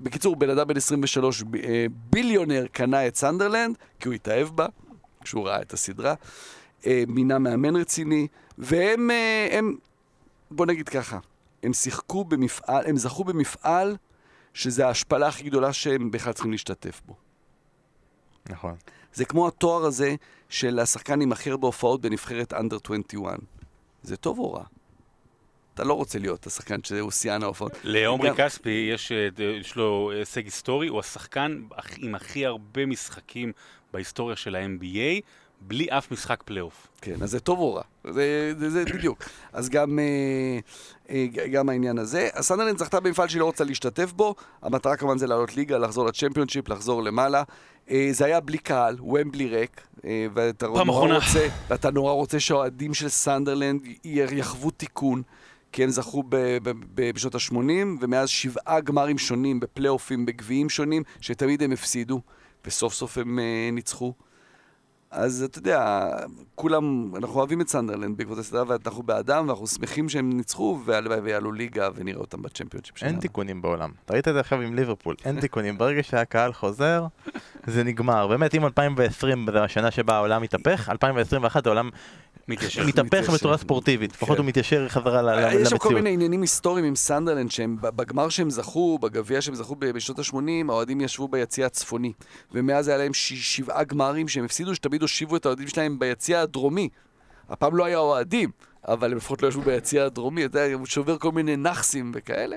בקיצור, 0.00 0.36
בן 0.36 0.50
אדם 0.50 0.68
בן 0.68 0.76
23, 0.76 1.42
ב- 1.42 1.56
אה, 1.56 1.86
ביליונר, 2.10 2.66
קנה 2.72 3.06
את 3.06 3.16
סנדרלנד, 3.16 3.76
כי 4.00 4.08
הוא 4.08 4.14
התאהב 4.14 4.48
בה, 4.48 4.66
כשהוא 5.24 5.48
ראה 5.48 5.62
את 5.62 5.72
הסדרה. 5.72 6.14
אה, 6.86 7.04
מינה 7.08 7.38
מאמן 7.38 7.76
רציני, 7.76 8.26
והם, 8.58 9.10
אה, 9.10 9.48
הם, 9.50 9.76
בוא 10.50 10.66
נגיד 10.66 10.88
ככה, 10.88 11.18
הם 11.62 11.72
שיחקו 11.72 12.24
במפעל, 12.24 12.86
הם 12.86 12.96
זכו 12.96 13.24
במפעל 13.24 13.96
שזה 14.54 14.86
ההשפלה 14.86 15.28
הכי 15.28 15.44
גדולה 15.44 15.72
שהם 15.72 16.10
בכלל 16.10 16.32
צריכים 16.32 16.52
להשתתף 16.52 17.00
בו. 17.06 17.14
נכון. 18.48 18.74
זה 19.14 19.24
כמו 19.24 19.48
התואר 19.48 19.84
הזה 19.84 20.14
של 20.48 20.78
השחקן 20.78 21.20
עם 21.20 21.32
הכי 21.32 21.50
הרבה 21.50 21.66
הופעות 21.66 22.00
בנבחרת 22.00 22.52
אנדר 22.52 22.78
21. 22.84 23.38
זה 24.02 24.16
טוב 24.16 24.38
או 24.38 24.52
רע? 24.52 24.64
אתה 25.76 25.84
לא 25.84 25.94
רוצה 25.94 26.18
להיות 26.18 26.46
השחקן 26.46 26.76
שהוא 26.84 27.10
שיאן 27.10 27.42
ההופעות. 27.42 27.72
לעומרי 27.84 28.28
גם- 28.28 28.34
כספי 28.36 28.90
יש, 28.94 29.12
אה, 29.12 29.28
יש 29.60 29.76
לו 29.76 30.10
הישג 30.14 30.44
היסטורי, 30.44 30.88
הוא 30.88 31.00
השחקן 31.00 31.62
עם 31.98 32.14
הכי 32.14 32.46
הרבה 32.46 32.86
משחקים 32.86 33.52
בהיסטוריה 33.92 34.36
של 34.36 34.54
ה-NBA, 34.56 35.20
בלי 35.60 35.86
אף 35.90 36.10
משחק 36.12 36.42
פלייאוף. 36.44 36.86
כן, 37.00 37.14
אז 37.22 37.30
זה 37.30 37.40
טוב 37.40 37.58
או 37.58 37.74
רע? 37.74 37.82
זה, 38.10 38.52
זה, 38.58 38.70
זה 38.70 38.84
בדיוק. 38.84 39.22
אז 39.52 39.68
גם, 39.68 39.98
אה, 39.98 40.58
אה, 41.10 41.26
גם 41.52 41.68
העניין 41.68 41.98
הזה. 41.98 42.28
הסנדרלנד 42.34 42.78
זכתה 42.78 43.00
במפעל 43.00 43.28
שהיא 43.28 43.40
לא 43.40 43.44
רוצה 43.44 43.64
להשתתף 43.64 44.12
בו, 44.12 44.34
המטרה 44.62 44.96
כמובן 44.96 45.18
זה 45.18 45.26
לעלות 45.26 45.56
ליגה, 45.56 45.78
לחזור 45.78 46.06
לצ'מפיונשיפ, 46.06 46.68
לחזור 46.68 47.02
למעלה. 47.02 47.42
זה 48.10 48.24
היה 48.24 48.40
בלי 48.40 48.58
קהל, 48.58 48.96
וומבלי 49.00 49.46
ריק, 49.48 49.86
ואתה 50.34 50.66
נורא. 50.66 51.14
רוצה, 51.14 51.48
ואתה 51.68 51.90
נורא 51.90 52.12
רוצה 52.12 52.40
שהאוהדים 52.40 52.94
של 52.94 53.08
סנדרלנד 53.08 53.80
יחוו 54.04 54.70
תיקון. 54.70 55.22
כי 55.76 55.84
הם 55.84 55.90
זכו 55.90 56.22
ב- 56.22 56.36
ב- 56.62 56.70
ב- 56.94 57.10
בשנות 57.10 57.34
ה-80, 57.34 57.56
ומאז 58.00 58.28
שבעה 58.28 58.80
גמרים 58.80 59.18
שונים, 59.18 59.60
בפלייאופים, 59.60 60.26
בגביעים 60.26 60.68
שונים, 60.68 61.02
שתמיד 61.20 61.62
הם 61.62 61.72
הפסידו, 61.72 62.20
וסוף 62.66 62.94
סוף 62.94 63.18
הם 63.18 63.38
uh, 63.38 63.74
ניצחו. 63.74 64.12
אז 65.10 65.42
אתה 65.42 65.58
יודע, 65.58 66.08
כולם, 66.54 67.12
אנחנו 67.16 67.34
אוהבים 67.38 67.60
את 67.60 67.68
סנדרלנד 67.68 68.16
בעקבות 68.16 68.38
הסדרה, 68.38 68.64
ואנחנו 68.66 69.02
בעדם, 69.02 69.48
ואנחנו 69.48 69.66
שמחים 69.66 70.08
שהם 70.08 70.32
ניצחו, 70.32 70.80
והלוואי 70.84 71.20
ויעלו 71.20 71.52
ליגה 71.52 71.88
ונראה 71.94 72.20
אותם 72.20 72.42
בצ'מפיונשיפ 72.42 72.98
שלנו. 72.98 73.12
אין 73.12 73.20
תיקונים 73.20 73.62
בעולם. 73.62 73.90
אתה 74.04 74.14
ראית 74.14 74.28
את 74.28 74.34
זה 74.34 74.40
עכשיו 74.40 74.60
עם 74.60 74.74
ליברפול, 74.74 75.14
אין 75.24 75.40
תיקונים. 75.40 75.78
ברגע 75.78 76.02
שהקהל 76.02 76.52
חוזר, 76.52 77.06
זה 77.66 77.84
נגמר. 77.84 78.26
באמת, 78.26 78.54
אם 78.54 78.64
2020 78.64 79.46
זה 79.52 79.62
השנה 79.62 79.90
שבה 79.90 80.14
העולם 80.16 80.42
מתהפך, 80.42 80.88
2021 80.90 81.66
העולם 81.66 81.90
מתיישר. 82.48 82.86
מתהפך. 82.86 83.30
בצורה 83.30 83.56
ספורטיבית. 83.56 84.12
לפחות 84.12 84.36
כן. 84.36 84.42
הוא 84.42 84.48
מתיישר 84.48 84.88
חזרה 84.88 85.44
אה, 85.44 85.54
יש 85.54 85.68
שם 85.68 85.78
כל 85.78 85.88
למציאות. 85.88 85.92
מיני 85.94 86.10
עניינים 86.10 86.40
היסטוריים 86.40 86.84
עם 86.84 86.96
סנדרלנד, 86.96 87.50
שהם 87.50 87.76
בגמר 87.80 88.28
שהם 88.28 88.50
זכו, 88.50 88.98
בגביע 88.98 89.40
שהם 89.40 89.54
זכו 89.54 89.76
בשנות 89.78 90.18
ה-80, 90.18 90.36
האוהדים 90.68 91.00
ישבו 91.00 91.28
ביציע 91.28 91.66
הצפוני. 91.66 92.12
ומאז 92.52 92.88
היה 92.88 92.96
להם 92.98 93.14
שבעה 93.14 93.84
גמרים 93.84 94.28
שהם 94.28 94.44
הפסידו, 94.44 94.74
שתמיד 94.74 94.95
הושיבו 95.02 95.36
את 95.36 95.46
האוהדים 95.46 95.68
שלהם 95.68 95.98
ביציע 95.98 96.40
הדרומי. 96.40 96.88
הפעם 97.48 97.76
לא 97.76 97.84
היה 97.84 97.98
אוהדים, 97.98 98.50
אבל 98.88 99.10
הם 99.10 99.16
לפחות 99.16 99.42
לא 99.42 99.48
ישבו 99.48 99.62
ביציע 99.62 100.04
הדרומי, 100.04 100.44
אתה 100.44 100.58
יודע, 100.58 100.74
הוא 100.74 100.86
שובר 100.86 101.18
כל 101.18 101.32
מיני 101.32 101.56
נאחסים 101.56 102.12
וכאלה. 102.14 102.56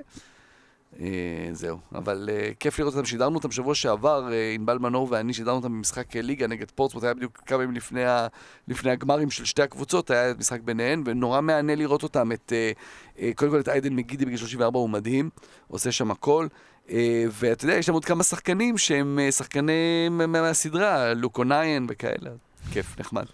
אה, 0.99 1.49
זהו, 1.51 1.79
אבל 1.95 2.29
אה, 2.31 2.51
כיף 2.59 2.79
לראות 2.79 2.93
אותם, 2.93 3.05
שידרנו 3.05 3.35
אותם 3.35 3.51
שבוע 3.51 3.75
שעבר, 3.75 4.33
אה, 4.33 4.51
ענבל 4.53 4.77
מנור 4.77 5.07
ואני 5.11 5.33
שידרנו 5.33 5.57
אותם 5.57 5.71
במשחק 5.71 6.15
ליגה 6.15 6.47
נגד 6.47 6.71
פורטסמוט, 6.71 7.03
היה 7.03 7.13
בדיוק 7.13 7.37
כמה 7.37 7.63
ימים 7.63 7.75
לפני, 7.75 8.05
ה, 8.05 8.27
לפני 8.67 8.91
הגמרים 8.91 9.31
של 9.31 9.45
שתי 9.45 9.61
הקבוצות, 9.61 10.11
היה 10.11 10.33
משחק 10.33 10.61
ביניהן, 10.61 11.03
ונורא 11.05 11.41
מהנה 11.41 11.75
לראות 11.75 12.03
אותם, 12.03 12.31
את, 12.31 12.53
קודם 13.35 13.51
כל 13.51 13.59
את 13.59 13.69
איידן 13.69 13.95
מגידי 13.95 14.25
בגיל 14.25 14.37
34, 14.37 14.79
הוא 14.79 14.89
מדהים, 14.89 15.29
עושה 15.67 15.91
שם 15.91 16.11
הכל, 16.11 16.47
ואתה 17.31 17.65
יודע, 17.65 17.75
יש 17.75 17.85
שם 17.85 17.93
עוד 17.93 18.05
כמה 18.05 18.23
שחקנים 18.23 18.77
שהם 18.77 19.19
אה, 19.21 19.31
שחקני 19.31 19.73
מה- 20.11 20.27
מה- 20.27 20.41
מהסדרה, 20.41 21.13
לוקוניין 21.13 21.85
וכאלה, 21.89 22.29
כיף, 22.71 22.99
נחמד. 22.99 23.25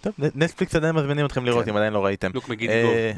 טוב, 0.00 0.12
נ- 0.18 0.42
נטפליקס 0.42 0.74
עדיין 0.74 0.94
מזמינים 0.94 1.26
אתכם 1.26 1.44
לראות 1.44 1.64
כן. 1.64 1.70
אם 1.70 1.76
עדיין 1.76 1.92
לא 1.92 2.04
ראיתם. 2.04 2.30
לוק 2.34 2.48
מגידי 2.48 2.72
אה. 2.84 3.12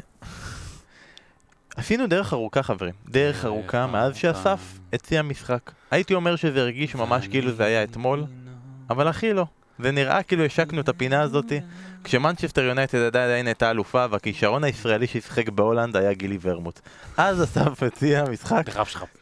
עשינו 1.75 2.07
דרך 2.07 2.33
ארוכה 2.33 2.63
חברים, 2.63 2.93
דרך 3.09 3.45
ארוכה 3.45 3.87
מאז 3.87 4.15
שאסף 4.15 4.59
הציע 4.93 5.21
משחק. 5.21 5.71
הייתי 5.91 6.13
אומר 6.13 6.35
שזה 6.35 6.59
הרגיש 6.61 6.95
ממש 6.95 7.27
כאילו 7.27 7.51
זה 7.51 7.63
היה 7.65 7.83
אתמול, 7.83 8.23
אבל 8.89 9.07
הכי 9.07 9.33
לא. 9.33 9.45
זה 9.79 9.91
נראה 9.91 10.23
כאילו 10.23 10.45
השקנו 10.45 10.81
את 10.81 10.89
הפינה 10.89 11.21
הזאתי 11.21 11.59
כשמנצ'סטר 12.03 12.61
יונייטד 12.61 12.97
עדיין 12.97 13.47
הייתה 13.47 13.71
אלופה 13.71 14.05
והכישרון 14.09 14.63
הישראלי 14.63 15.07
ששיחק 15.07 15.49
בהולנד 15.49 15.97
היה 15.97 16.13
גילי 16.13 16.37
ורמוט. 16.41 16.79
אז 17.17 17.43
אסף 17.43 17.83
הציע 17.87 18.23
משחק. 18.31 18.65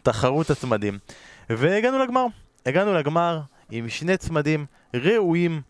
תחרות 0.02 0.50
הצמדים. 0.50 0.98
והגענו 1.50 2.00
לגמר. 2.00 2.26
הגענו 2.66 2.94
לגמר 2.94 3.42
עם 3.72 3.90
שני 3.90 4.18
צמדים 4.18 4.66
ראויים, 4.94 5.62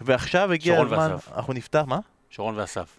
ועכשיו 0.00 0.52
הגיע 0.52 0.80
הזמן. 0.80 1.16
אנחנו 1.36 1.52
נפתח, 1.52 1.82
מה? 1.86 1.98
שרון 2.30 2.58
ואסף. 2.58 2.98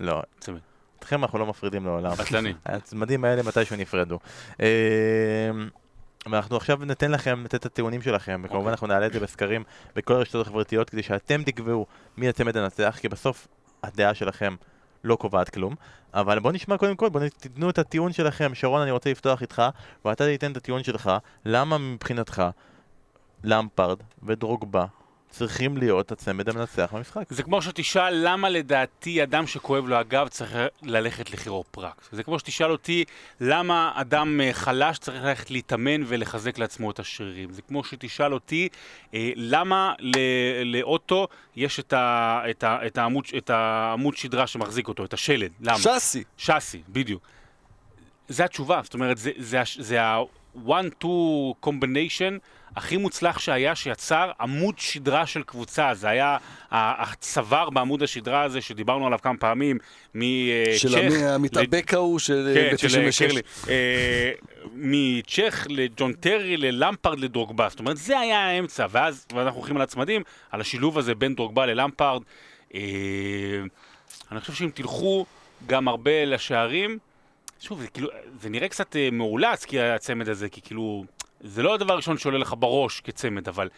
לא, 0.00 0.22
צמד. 0.40 0.58
אתכם 0.98 1.22
אנחנו 1.22 1.38
לא 1.38 1.46
מפרידים 1.46 1.84
לעולם. 1.86 2.12
בטלני. 2.14 2.52
הצמדים 2.64 3.24
האלה 3.24 3.42
מתישהו 3.42 3.76
נפרדו. 3.76 4.18
ואנחנו 6.26 6.56
עכשיו 6.56 6.78
ניתן 6.84 7.10
לכם 7.10 7.44
לתת 7.44 7.54
את 7.54 7.66
הטיעונים 7.66 8.02
שלכם, 8.02 8.40
וכמובן 8.44 8.60
אוקיי. 8.60 8.70
אנחנו 8.70 8.86
נעלה 8.86 9.06
את 9.06 9.12
זה 9.12 9.20
בסקרים 9.20 9.64
בכל 9.96 10.14
הרשתות 10.14 10.46
החברתיות 10.46 10.90
כדי 10.90 11.02
שאתם 11.02 11.42
תקבעו 11.42 11.86
מי 12.16 12.28
הצמד 12.28 12.56
הנצח, 12.56 12.96
כי 13.00 13.08
בסוף 13.08 13.48
הדעה 13.82 14.14
שלכם 14.14 14.54
לא 15.04 15.16
קובעת 15.16 15.50
כלום. 15.50 15.74
אבל 16.14 16.38
בואו 16.38 16.52
נשמע 16.52 16.78
קודם 16.78 16.96
כל, 16.96 17.08
בואו 17.08 17.24
תיתנו 17.40 17.70
את 17.70 17.78
הטיעון 17.78 18.12
שלכם. 18.12 18.54
שרון, 18.54 18.82
אני 18.82 18.90
רוצה 18.90 19.10
לפתוח 19.10 19.42
איתך, 19.42 19.62
ואתה 20.04 20.24
תיתן 20.24 20.52
את 20.52 20.56
הטיעון 20.56 20.82
שלך, 20.82 21.10
למה 21.44 21.78
מבחינתך 21.78 22.42
למפרד 23.44 23.98
ודרוגבה 24.22 24.86
צריכים 25.38 25.76
להיות 25.76 26.12
הצמד 26.12 26.48
המנצח 26.48 26.90
במשחק. 26.92 27.22
זה 27.32 27.42
כמו 27.42 27.62
שתשאל 27.62 28.28
למה 28.28 28.48
לדעתי 28.48 29.22
אדם 29.22 29.46
שכואב 29.46 29.88
לו 29.88 29.96
הגב 29.96 30.28
צריך 30.28 30.56
ללכת 30.82 31.30
לכירופרקט. 31.30 32.02
זה 32.12 32.22
כמו 32.22 32.38
שתשאל 32.38 32.70
אותי 32.70 33.04
למה 33.40 33.92
אדם 33.94 34.40
אה, 34.40 34.52
חלש 34.52 34.98
צריך 34.98 35.22
ללכת 35.24 35.50
להתאמן 35.50 36.00
ולחזק 36.06 36.58
לעצמו 36.58 36.90
את 36.90 36.98
השרירים. 36.98 37.52
זה 37.52 37.62
כמו 37.62 37.84
שתשאל 37.84 38.34
אותי 38.34 38.68
אה, 39.14 39.30
למה 39.36 39.94
ל- 39.98 40.76
לאוטו 40.78 41.28
יש 41.56 41.80
את, 41.80 41.92
ה, 41.92 42.42
את, 42.50 42.64
ה, 42.64 42.86
את, 42.86 42.98
העמוד, 42.98 43.24
את 43.36 43.50
העמוד 43.50 44.16
שדרה 44.16 44.46
שמחזיק 44.46 44.88
אותו, 44.88 45.04
את 45.04 45.12
השלד. 45.14 45.50
למה? 45.60 45.78
שאסי. 45.78 46.24
שאסי, 46.36 46.82
בדיוק. 46.88 47.22
זה 48.28 48.44
התשובה, 48.44 48.80
זאת 48.84 48.94
אומרת, 48.94 49.18
זה, 49.18 49.30
זה, 49.38 49.60
הש- 49.60 49.78
זה 49.80 50.02
ה-one-two 50.02 51.06
combination 51.66 52.32
הכי 52.76 52.96
מוצלח 52.96 53.38
שהיה, 53.38 53.74
שיצר 53.74 54.30
עמוד 54.40 54.78
שדרה 54.78 55.26
של 55.26 55.42
קבוצה. 55.42 55.94
זה 55.94 56.08
היה 56.08 56.36
הצוואר 56.70 57.70
בעמוד 57.70 58.02
השדרה 58.02 58.42
הזה, 58.42 58.60
שדיברנו 58.60 59.06
עליו 59.06 59.18
כמה 59.22 59.36
פעמים, 59.36 59.78
מצ'ך... 60.14 60.78
של 60.78 60.98
המי- 60.98 61.24
המתאבק 61.24 61.94
ההוא 61.94 62.18
של 62.18 62.52
כן, 62.70 62.88
של 62.88 63.00
ב-96. 63.00 63.18
קרלי. 63.18 63.40
אה, 63.68 64.30
מצ'ך 64.74 65.66
לג'ון 65.70 66.12
טרי 66.12 66.56
ללמפרד 66.56 67.18
לדרוגבה. 67.18 67.68
זאת 67.68 67.78
אומרת, 67.78 67.96
זה 67.96 68.18
היה 68.18 68.38
האמצע, 68.46 68.86
ואז 68.90 69.26
ואנחנו 69.34 69.58
הולכים 69.58 69.76
על 69.76 69.82
הצמדים, 69.82 70.22
על 70.50 70.60
השילוב 70.60 70.98
הזה 70.98 71.14
בין 71.14 71.34
דרוגבה 71.34 71.66
ללמפרד. 71.66 72.22
אה, 72.74 72.80
אני 74.32 74.40
חושב 74.40 74.52
שאם 74.52 74.70
תלכו 74.74 75.26
גם 75.66 75.88
הרבה 75.88 76.24
לשערים, 76.24 76.98
שוב, 77.60 77.80
זה 77.80 77.86
כאילו, 77.86 78.08
זה 78.40 78.50
נראה 78.50 78.68
קצת 78.68 78.96
אה, 78.96 79.08
מאולץ, 79.12 79.64
כי 79.64 79.80
הצמד 79.80 80.28
הזה, 80.28 80.48
כי 80.48 80.60
כאילו, 80.60 81.04
זה 81.44 81.62
לא 81.62 81.74
הדבר 81.74 81.92
הראשון 81.92 82.18
שעולה 82.18 82.38
לך 82.38 82.54
בראש 82.58 83.00
כצמד, 83.00 83.48
אבל 83.48 83.68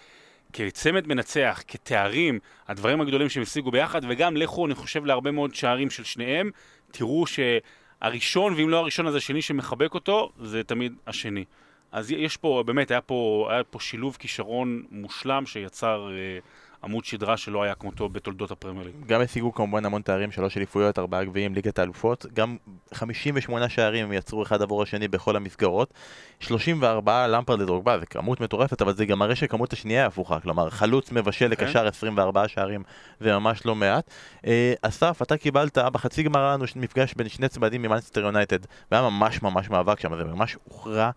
כצמד 0.52 1.06
מנצח, 1.06 1.62
כתארים, 1.68 2.38
הדברים 2.68 3.00
הגדולים 3.00 3.28
שהם 3.28 3.42
השיגו 3.42 3.70
ביחד, 3.70 4.00
וגם 4.08 4.36
לכו, 4.36 4.66
אני 4.66 4.74
חושב, 4.74 5.04
להרבה 5.04 5.30
מאוד 5.30 5.54
שערים 5.54 5.90
של 5.90 6.04
שניהם, 6.04 6.50
תראו 6.90 7.24
שהראשון, 7.26 8.54
ואם 8.54 8.68
לא 8.68 8.76
הראשון, 8.76 9.06
אז 9.06 9.14
השני 9.14 9.42
שמחבק 9.42 9.94
אותו, 9.94 10.32
זה 10.40 10.64
תמיד 10.64 10.92
השני. 11.06 11.44
אז 11.92 12.10
יש 12.10 12.36
פה, 12.36 12.62
באמת, 12.66 12.90
היה 12.90 13.00
פה, 13.00 13.48
היה 13.50 13.64
פה 13.64 13.80
שילוב 13.80 14.16
כישרון 14.18 14.82
מושלם 14.90 15.46
שיצר 15.46 16.08
אה, 16.10 16.38
עמוד 16.84 17.04
שדרה 17.04 17.36
שלא 17.36 17.62
היה 17.62 17.74
כמותו 17.74 18.08
בתולדות 18.08 18.50
הפרמייר 18.50 18.86
ליג. 18.86 18.94
גם 19.06 19.20
השיגו 19.20 19.54
כמובן 19.54 19.84
המון 19.84 20.02
תארים, 20.02 20.32
שלוש 20.32 20.56
אליפויות, 20.56 20.98
ארבעה 20.98 21.24
גביעים, 21.24 21.54
ליגת 21.54 21.78
האלופות. 21.78 22.26
גם 22.34 22.56
58 22.94 23.68
שערים 23.68 24.12
יצרו 24.12 24.42
אחד 24.42 24.62
עבור 24.62 24.82
השני 24.82 25.08
בכל 25.08 25.36
המסגרות. 25.36 25.94
34 26.40 27.26
למפרד 27.26 27.60
לדרוגבה, 27.60 27.98
זה 27.98 28.06
כמות 28.06 28.40
מטורפת, 28.40 28.82
אבל 28.82 28.94
זה 28.94 29.06
גם 29.06 29.18
מראה 29.18 29.36
שכמות 29.36 29.72
השנייה 29.72 30.00
היא 30.00 30.06
הפוכה. 30.06 30.40
כלומר, 30.40 30.70
חלוץ 30.70 31.12
מבשל 31.12 31.54
כן. 31.54 31.64
לקשר 31.64 31.86
24 31.86 32.48
שערים, 32.48 32.82
זה 33.20 33.32
ממש 33.32 33.66
לא 33.66 33.74
מעט. 33.74 34.10
אה, 34.46 34.74
אסף, 34.82 35.22
אתה 35.22 35.36
קיבלת, 35.36 35.78
בחצי 35.78 36.22
גמר 36.22 36.40
היה 36.40 36.52
לנו 36.52 36.64
מפגש 36.76 37.14
בין 37.14 37.28
שני 37.28 37.48
צמדים 37.48 37.82
ממנסטר 37.82 38.20
יונייטד, 38.20 38.58
והיה 38.90 39.02
ממש 39.02 39.42
ממש 39.42 39.70
מאבק 39.70 40.00
שם, 40.00 40.16
זה 40.16 40.24
ממש 40.24 40.56
הוכרע 40.64 41.10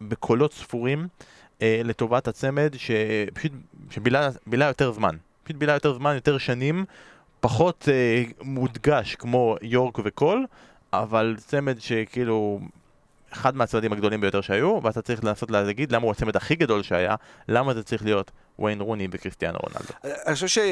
בקולות 0.00 0.52
ספורים. 0.52 1.08
אה, 1.62 1.80
לטובת 1.84 2.28
הצמד 2.28 2.74
שפשוט 2.76 3.52
שבילה 3.90 4.28
בילה 4.46 4.66
יותר 4.66 4.92
זמן. 4.92 5.16
פשוט 5.44 5.56
בילה 5.56 5.72
יותר 5.72 5.94
זמן, 5.94 6.14
יותר 6.14 6.38
שנים, 6.38 6.84
פחות 7.40 7.88
אה, 7.92 8.22
מודגש 8.42 9.14
כמו 9.14 9.56
יורק 9.62 9.98
וקול, 10.04 10.46
אבל 10.92 11.36
צמד 11.38 11.80
שכאילו 11.80 12.60
אחד 13.32 13.56
מהצמדים 13.56 13.92
הגדולים 13.92 14.20
ביותר 14.20 14.40
שהיו, 14.40 14.80
ואתה 14.82 15.02
צריך 15.02 15.24
לנסות 15.24 15.50
להגיד 15.50 15.92
למה 15.92 16.04
הוא 16.04 16.10
הצמד 16.10 16.36
הכי 16.36 16.54
גדול 16.54 16.82
שהיה, 16.82 17.14
למה 17.48 17.74
זה 17.74 17.82
צריך 17.82 18.04
להיות 18.04 18.30
וויין 18.58 18.80
רוני 18.80 19.08
וקריסטיאנו 19.10 19.58
רונלדו. 19.62 19.92
אני 20.26 20.34
חושב 20.34 20.62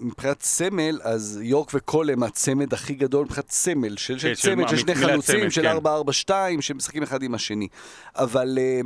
שמבחינת 0.00 0.42
סמל, 0.42 1.00
אז 1.02 1.40
יורק 1.42 1.70
וקול 1.74 2.10
הם 2.10 2.22
הצמד 2.22 2.74
הכי 2.74 2.94
גדול 2.94 3.24
מבחינת 3.24 3.50
סמל, 3.50 3.96
של, 3.96 4.18
של 4.18 4.28
כן, 4.28 4.34
של 4.34 4.54
צמד, 4.54 4.68
של 4.68 4.76
שני 4.76 4.94
חלוצים, 4.94 5.50
של 5.50 5.62
כן. 5.62 5.76
4-4-2, 6.58 6.60
שמשחקים 6.60 7.02
אחד 7.02 7.22
עם 7.22 7.34
השני. 7.34 7.68
אבל 8.16 8.58
אה, 8.60 8.80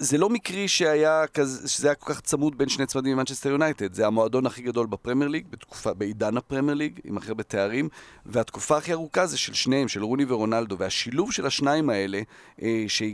זה 0.00 0.18
לא 0.18 0.28
מקרי 0.28 0.68
שהיה 0.68 1.24
כזה, 1.34 1.68
שזה 1.68 1.88
היה 1.88 1.94
כל 1.94 2.12
כך 2.14 2.20
צמוד 2.20 2.58
בין 2.58 2.68
שני 2.68 2.86
צמדים 2.86 3.16
ממנצ'סטר 3.16 3.48
יונייטד. 3.50 3.94
זה 3.94 4.06
המועדון 4.06 4.46
הכי 4.46 4.62
גדול 4.62 4.86
בפרמייר 4.86 5.28
ליג, 5.30 5.46
בתקופה, 5.50 5.94
בעידן 5.94 6.36
הפרמייר 6.36 6.74
ליג, 6.74 7.00
עם 7.04 7.16
הכי 7.16 7.28
הרבה 7.28 7.42
תארים, 7.42 7.88
והתקופה 8.26 8.76
הכי 8.76 8.92
ארוכה 8.92 9.26
זה 9.26 9.38
של 9.38 9.54
שניהם, 9.54 9.88
של 9.88 10.02
רוני 10.02 10.24
ורונלדו, 10.28 10.78
והשילוב 10.78 11.32
של 11.32 11.46
השניים 11.46 11.90
האלה, 11.90 12.20
אה, 12.62 12.84
שאתה 12.88 13.08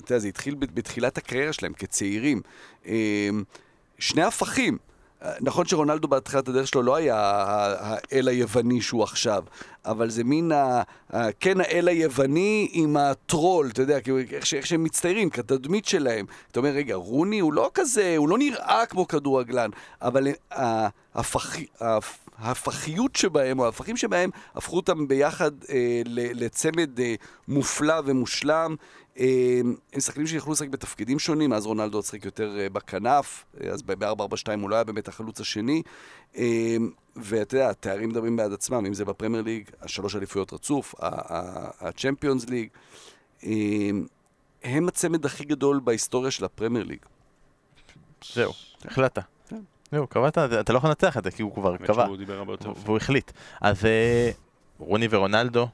יודע, 0.00 0.18
זה 0.18 0.28
התחיל 0.28 0.54
בת- 0.54 0.70
בתחילת 0.72 1.18
הקריירה 1.18 1.52
שלהם 1.52 1.72
כצעירים. 1.72 2.40
אה, 2.86 3.28
שני 3.98 4.22
הפכים. 4.22 4.78
אה, 5.24 5.32
נכון 5.40 5.66
שרונלדו 5.66 6.08
בתחילת 6.08 6.48
הדרך 6.48 6.68
שלו 6.68 6.82
לא 6.82 6.96
היה 6.96 7.16
האל 7.78 8.28
היווני 8.28 8.80
שהוא 8.80 9.02
עכשיו, 9.02 9.44
אבל 9.84 10.10
זה 10.10 10.24
מין, 10.24 10.52
ה, 10.52 10.82
כן 11.40 11.60
האל 11.60 11.88
היווני 11.88 12.68
עם 12.72 12.96
הטרול, 12.96 13.68
אתה 13.72 13.82
יודע, 13.82 14.00
כאילו, 14.00 14.18
איך, 14.18 14.46
ש, 14.46 14.54
איך 14.54 14.66
שהם 14.66 14.84
מצטיירים, 14.84 15.30
כתדמית 15.30 15.84
שלהם. 15.84 16.26
אתה 16.50 16.60
אומר, 16.60 16.70
רגע, 16.70 16.94
רוני 16.94 17.38
הוא 17.38 17.52
לא 17.52 17.70
כזה, 17.74 18.14
הוא 18.16 18.28
לא 18.28 18.38
נראה 18.38 18.86
כמו 18.86 19.08
כדורגלן, 19.08 19.70
אבל 20.02 20.28
ה- 20.52 20.88
הפכ, 21.14 21.56
הפ, 21.80 22.18
ההפכיות 22.38 23.16
שבהם, 23.16 23.58
או 23.58 23.64
ההפכים 23.64 23.96
שבהם, 23.96 24.30
הפכו 24.54 24.76
אותם 24.76 25.08
ביחד 25.08 25.50
אה, 25.70 26.02
לצמד 26.14 27.00
אה, 27.00 27.14
מופלא 27.48 27.94
ומושלם. 28.04 28.76
אה, 29.20 29.60
הם 29.92 30.00
שחקנים 30.00 30.26
שיכלו 30.26 30.52
לשחק 30.52 30.68
בתפקידים 30.68 31.18
שונים, 31.18 31.52
אז 31.52 31.66
רונלדו 31.66 32.02
שיחק 32.02 32.24
יותר 32.24 32.58
אה, 32.58 32.68
בכנף, 32.68 33.44
אה, 33.60 33.70
אז 33.70 33.82
ב-442 33.82 34.60
הוא 34.60 34.70
לא 34.70 34.74
היה 34.74 34.84
באמת 34.84 35.08
החלוץ 35.08 35.40
השני. 35.40 35.82
אה, 36.36 36.76
ואתה 37.16 37.56
יודע, 37.56 37.70
התארים 37.70 38.08
מדברים 38.08 38.36
בעד 38.36 38.52
עצמם, 38.52 38.86
אם 38.86 38.94
זה 38.94 39.04
בפרמייר 39.04 39.42
ליג, 39.42 39.70
השלוש 39.82 40.16
אליפויות 40.16 40.52
רצוף, 40.52 40.94
הצ'מפיונס 41.80 42.48
ליג. 42.48 42.68
אה, 43.44 43.50
הם 44.62 44.88
הצמד 44.88 45.24
הכי 45.24 45.44
גדול 45.44 45.80
בהיסטוריה 45.84 46.30
של 46.30 46.44
הפרמייר 46.44 46.84
ליג. 46.84 46.98
זהו, 48.32 48.52
החלטת. 48.84 49.22
כן. 49.48 49.60
זהו, 49.92 50.06
קבעת, 50.06 50.38
אתה 50.38 50.72
לא 50.72 50.78
יכול 50.78 50.90
לנצח 50.90 51.16
את 51.16 51.24
זה, 51.24 51.30
כי 51.30 51.42
הוא 51.42 51.54
כבר 51.54 51.76
קבע. 51.76 52.06
והוא 52.84 52.96
החליט. 52.96 53.30
אז 53.60 53.84
אה, 53.84 54.30
רוני 54.78 55.08
ורונלדו, 55.10 55.68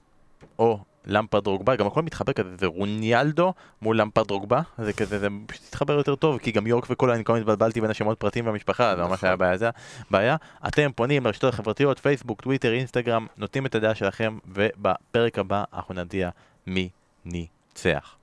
או 0.58 0.78
למפרד 1.06 1.44
דרוגבה, 1.44 1.76
גם 1.76 1.86
הכל 1.86 2.02
מתחבר 2.02 2.32
כזה, 2.32 2.56
זה 2.58 2.66
רוניאלדו 2.66 3.52
מול 3.82 4.00
למפרד 4.00 4.28
דרוגבה, 4.28 4.60
זה 4.78 4.92
כזה, 4.92 5.18
זה 5.18 5.28
פשוט 5.46 5.64
התחבר 5.68 5.92
יותר 5.92 6.14
טוב, 6.14 6.38
כי 6.38 6.52
גם 6.52 6.66
יורק 6.66 6.86
וכל, 6.90 7.10
אני 7.10 7.24
כל 7.24 7.32
הזמן 7.32 7.40
התבלבלתי 7.40 7.80
בין 7.80 7.90
השמות 7.90 8.20
פרטים 8.20 8.46
והמשפחה, 8.46 8.96
זה 8.96 9.02
ממש 9.02 9.12
נכון. 9.12 9.26
היה 9.26 9.36
בעיה, 9.36 9.56
זה 9.56 9.70
בעיה. 10.10 10.36
אתם 10.68 10.90
פונים 10.94 11.26
לרשתות 11.26 11.54
החברתיות, 11.54 11.98
פייסבוק, 11.98 12.40
טוויטר, 12.40 12.72
אינסטגרם, 12.72 13.26
נותנים 13.36 13.66
את 13.66 13.74
הדעה 13.74 13.94
שלכם, 13.94 14.38
ובפרק 14.46 15.38
הבא 15.38 15.64
אנחנו 15.74 15.94
נדיע 15.94 16.30
מי 16.66 16.88
ניצח. 17.24 18.15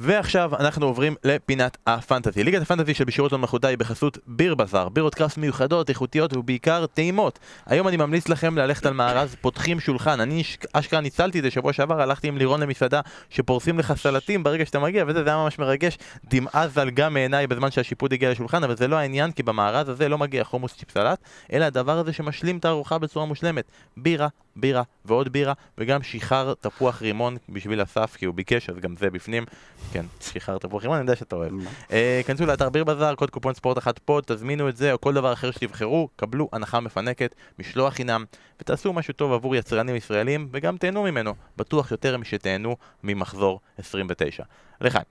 ועכשיו 0.00 0.50
אנחנו 0.58 0.86
עוברים 0.86 1.14
לפינת 1.24 1.76
הפנטזי. 1.86 2.44
ליגת 2.44 2.62
הפנטזי 2.62 2.94
של 2.94 3.04
בשירות 3.04 3.32
לא 3.32 3.38
מלכותה 3.38 3.68
היא 3.68 3.78
בחסות 3.78 4.18
ביר 4.26 4.54
בזאר, 4.54 4.88
בירות 4.88 5.14
קראפט 5.14 5.38
מיוחדות, 5.38 5.88
איכותיות 5.88 6.36
ובעיקר 6.36 6.86
טעימות. 6.86 7.38
היום 7.66 7.88
אני 7.88 7.96
ממליץ 7.96 8.28
לכם 8.28 8.58
ללכת 8.58 8.86
על 8.86 8.94
מארז 8.94 9.36
פותחים 9.40 9.80
שולחן. 9.80 10.20
אני 10.20 10.42
אשכרה 10.72 11.00
ניצלתי 11.00 11.38
את 11.38 11.44
זה 11.44 11.50
שבוע 11.50 11.72
שעבר, 11.72 12.02
הלכתי 12.02 12.28
עם 12.28 12.38
לירון 12.38 12.60
למסעדה 12.60 13.00
שפורסים 13.30 13.78
לך 13.78 13.94
סלטים 13.96 14.44
ברגע 14.44 14.66
שאתה 14.66 14.78
מגיע, 14.78 15.04
וזה 15.08 15.24
זה 15.24 15.30
היה 15.30 15.38
ממש 15.38 15.58
מרגש. 15.58 15.98
דמעה 16.24 16.68
זלגה 16.68 17.08
מעיניי 17.08 17.46
בזמן 17.46 17.70
שהשיפוד 17.70 18.12
הגיע 18.12 18.30
לשולחן, 18.30 18.64
אבל 18.64 18.76
זה 18.76 18.88
לא 18.88 18.96
העניין, 18.96 19.32
כי 19.32 19.42
במארז 19.42 19.88
הזה 19.88 20.08
לא 20.08 20.18
מגיע 20.18 20.44
חומוס 20.44 20.76
צ'יפס 20.76 20.90
סלט, 20.90 21.18
אלא 21.52 21.64
הדבר 21.64 21.98
הזה 21.98 22.12
שמשלים 22.12 22.58
את 22.58 22.64
הארוחה 22.64 22.98
בצורה 22.98 23.26
מושלמת. 23.26 23.64
בירה, 23.96 24.28
בירה 24.60 24.82
ועוד 25.04 25.28
בירה, 25.28 25.52
וגם 25.78 26.02
שיכר 26.02 26.54
תפוח 26.60 27.02
רימון 27.02 27.36
בשביל 27.48 27.82
אסף, 27.82 28.16
כי 28.16 28.24
הוא 28.26 28.34
ביקש, 28.34 28.70
אז 28.70 28.76
גם 28.78 28.94
זה 28.96 29.10
בפנים. 29.10 29.44
כן, 29.92 30.06
שיכר 30.20 30.58
תפוח 30.58 30.82
רימון, 30.82 30.96
אני 30.96 31.04
יודע 31.04 31.16
שאתה 31.16 31.36
אוהב. 31.36 31.52
אה, 31.92 32.20
כנסו 32.26 32.46
לאתר 32.46 32.68
ביר 32.68 32.84
בזאר, 32.84 33.14
קוד 33.14 33.30
קופון 33.30 33.54
ספורט 33.54 33.78
אחת 33.78 33.98
פוד, 33.98 34.24
תזמינו 34.26 34.68
את 34.68 34.76
זה 34.76 34.92
או 34.92 35.00
כל 35.00 35.14
דבר 35.14 35.32
אחר 35.32 35.50
שתבחרו, 35.50 36.08
קבלו 36.16 36.48
הנחה 36.52 36.80
מפנקת, 36.80 37.34
משלוח 37.58 37.94
חינם, 37.94 38.24
ותעשו 38.60 38.92
משהו 38.92 39.14
טוב 39.14 39.32
עבור 39.32 39.56
יצרנים 39.56 39.96
ישראלים, 39.96 40.48
וגם 40.52 40.76
תהנו 40.76 41.02
ממנו, 41.02 41.34
בטוח 41.56 41.90
יותר 41.90 42.16
משתהנו 42.16 42.76
ממחזור 43.04 43.60
29. 43.78 44.44
לחיים. 44.80 45.04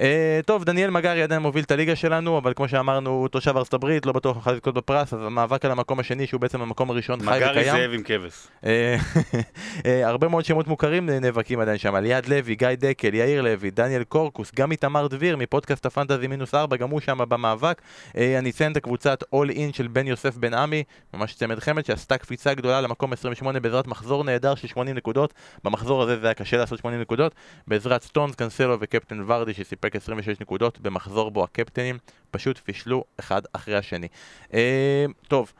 אה, 0.00 0.40
טוב, 0.46 0.64
דניאל 0.64 0.90
מגרי 0.90 1.22
עדיין 1.22 1.42
מוביל 1.42 1.64
את 1.64 1.70
הליגה 1.70 1.96
שלנו, 1.96 2.38
אבל 2.38 2.52
כמו 2.56 2.68
שאמרנו, 2.68 3.10
הוא 3.10 3.28
תושב 3.28 3.56
ארצות 3.56 3.74
הברית, 3.74 4.06
לא 4.06 4.12
בטוח 4.12 4.36
יוכל 4.36 4.52
לזכות 4.52 4.74
בפרס, 4.74 5.14
אז 5.14 5.20
המאבק 5.22 5.64
על 5.64 5.70
המקום 5.70 6.00
השני, 6.00 6.26
שהוא 6.26 6.40
בעצם 6.40 6.62
המקום 6.62 6.90
הראשון, 6.90 7.20
חי 7.20 7.26
מגרי 7.26 7.50
וקיים. 7.50 7.76
זאב 7.76 7.90
עם 7.92 8.02
כבש. 8.02 8.46
אה, 8.66 8.96
אה, 9.86 10.08
הרבה 10.08 10.28
מאוד 10.28 10.44
שמות 10.44 10.66
מוכרים 10.66 11.10
נאבקים 11.10 11.60
עדיין 11.60 11.78
שם, 11.78 11.96
ליעד 11.96 12.26
לוי, 12.26 12.54
גיא 12.54 12.68
דקל, 12.78 13.14
יאיר 13.14 13.42
לוי, 13.42 13.70
דניאל 13.70 14.04
קורקוס, 14.04 14.52
גם 14.56 14.70
איתמר 14.70 15.06
דביר 15.06 15.36
מפודקאסט 15.36 15.86
הפנטזי 15.86 16.26
מינוס 16.26 16.54
ארבע, 16.54 16.76
גם 16.76 16.90
הוא 16.90 17.00
שם 17.00 17.18
במאבק. 17.28 17.82
אני 18.14 18.50
אציין 18.50 18.72
את 18.72 18.76
הקבוצת 18.76 19.24
אול 19.32 19.50
אין 19.50 19.72
של 19.72 19.88
בן 19.88 20.06
יוסף 20.06 20.36
בן 20.36 20.54
עמי, 20.54 20.82
ממש 21.14 21.34
צמד 21.34 21.58
חמד, 21.58 21.84
שעשתה 21.84 22.18
קפיצה 22.18 22.54
גדולה 22.54 22.80
למקום 22.80 23.12
28 23.12 23.60
בעזרת 23.60 23.86
מחזור 23.86 24.24
נהדר 24.24 24.54
של 24.54 24.68
80 24.68 24.96
נקודות. 24.96 25.34
במחזור 25.64 26.02
הזה 26.02 26.20
זה 26.20 26.26
היה 26.26 26.34
קשה 26.34 26.56
לעשות 26.56 26.78
80 26.78 27.00
נקודות, 27.00 27.34
בעזרת 27.68 28.02
סטונס, 28.02 28.34
קנסלו 28.34 28.76
וקפטן 28.80 29.24
ורדי 29.26 29.54
שסיפק 29.82 29.96
26 29.96 30.40
נקודות 30.40 30.80
במחזור 30.80 31.30
בו 31.30 31.44
הקפטנים 31.44 31.98
פשוט 32.30 32.58
פישלו 32.58 33.04
אחד 33.20 33.42
אחרי 33.52 33.76
השני. 33.76 34.08
אה, 34.54 35.04
טוב. 35.28 35.52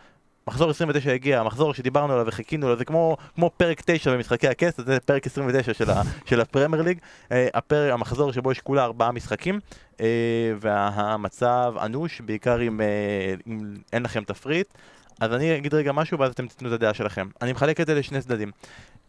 מחזור 0.46 0.70
29 0.70 1.12
הגיע, 1.12 1.40
המחזור 1.40 1.74
שדיברנו 1.74 2.12
עליו 2.12 2.26
וחיכינו 2.26 2.68
לו, 2.68 2.76
זה 2.76 2.84
כמו, 2.84 3.16
כמו 3.34 3.50
פרק 3.56 3.80
9 3.84 4.12
במשחקי 4.12 4.48
הכס, 4.48 4.80
זה 4.80 5.00
פרק 5.00 5.26
29 5.26 5.74
של, 5.74 5.90
ה, 5.90 6.02
של 6.28 6.40
הפרמייר 6.40 6.82
ליג, 6.82 6.98
אה, 7.32 7.48
הפר, 7.54 7.92
המחזור 7.92 8.32
שבו 8.32 8.52
יש 8.52 8.60
כולה 8.60 8.84
ארבעה 8.84 9.12
משחקים, 9.12 9.60
אה, 10.00 10.06
והמצב 10.60 11.74
אנוש, 11.84 12.20
בעיקר 12.20 12.62
אם, 12.62 12.80
אה, 12.80 13.34
אם 13.46 13.74
אין 13.92 14.02
לכם 14.02 14.24
תפריט. 14.24 14.74
אז 15.20 15.32
אני 15.32 15.56
אגיד 15.56 15.74
רגע 15.74 15.92
משהו 15.92 16.18
ואז 16.18 16.32
אתם 16.32 16.46
תיתנו 16.46 16.68
את 16.68 16.72
הדעה 16.72 16.94
שלכם. 16.94 17.28
אני 17.42 17.52
מחלק 17.52 17.80
את 17.80 17.86
זה 17.86 17.94
לשני 17.94 18.20
צדדים. 18.20 18.50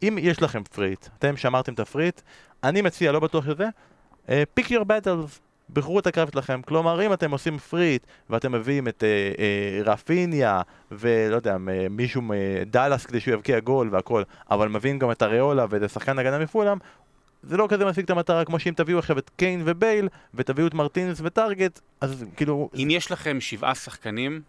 אם 0.03 0.18
יש 0.22 0.41
לכם 0.41 0.64
פריט, 0.64 1.07
אתם 1.20 1.38
שמרתם 1.38 1.76
תפריט, 1.76 2.22
אני 2.64 2.82
מציע, 2.82 3.11
לא 3.11 3.20
בטוח 3.20 3.45
שזה, 3.45 3.68
pick 4.30 4.67
your 4.69 4.86
battles. 4.86 5.39
בחרו 5.74 5.99
את 5.99 6.07
הקרב 6.07 6.30
שלכם, 6.32 6.61
כלומר 6.61 7.05
אם 7.05 7.13
אתם 7.13 7.32
עושים 7.32 7.57
פריט 7.57 8.03
ואתם 8.30 8.51
מביאים 8.51 8.88
את 8.88 9.03
אה, 9.03 9.32
אה, 9.39 9.93
רפיניה 9.93 10.61
ולא 10.91 11.36
יודע, 11.36 11.57
מישהו 11.89 12.21
מדאלאס 12.21 13.05
כדי 13.05 13.19
שהוא 13.19 13.34
יבקיע 13.34 13.59
גול 13.59 13.89
והכל, 13.91 14.24
אבל 14.51 14.69
מביאים 14.69 14.99
גם 14.99 15.11
את 15.11 15.24
אריולה 15.24 15.65
ואיזה 15.69 15.88
שחקן 15.88 16.19
הגנה 16.19 16.39
מפולאם, 16.39 16.78
זה 17.43 17.57
לא 17.57 17.67
כזה 17.69 17.86
משיג 17.86 18.03
את 18.03 18.09
המטרה 18.09 18.45
כמו 18.45 18.59
שאם 18.59 18.74
תביאו 18.76 18.99
עכשיו 18.99 19.17
את 19.17 19.32
קיין 19.36 19.61
ובייל 19.65 20.09
ותביאו 20.34 20.67
את 20.67 20.74
מרטינס 20.74 21.21
וטארגט, 21.24 21.80
אז 22.01 22.26
כאילו, 22.36 22.69
אם 22.76 22.88
יש 22.91 23.11
לכם 23.11 23.41
שבעה 23.41 23.76
שחקנים, 23.76 24.41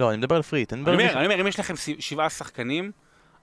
לא, 0.00 0.10
אני 0.10 0.16
מדבר 0.16 0.36
על 0.36 0.42
free 0.42 0.57
hit, 0.57 0.72
אני 0.72 0.80
אומר. 0.80 1.12
אני 1.12 1.26
אומר, 1.26 1.40
אם 1.40 1.46
יש 1.46 1.60
לכם 1.60 1.74
שבעה 1.98 2.30
שחקנים, 2.30 2.90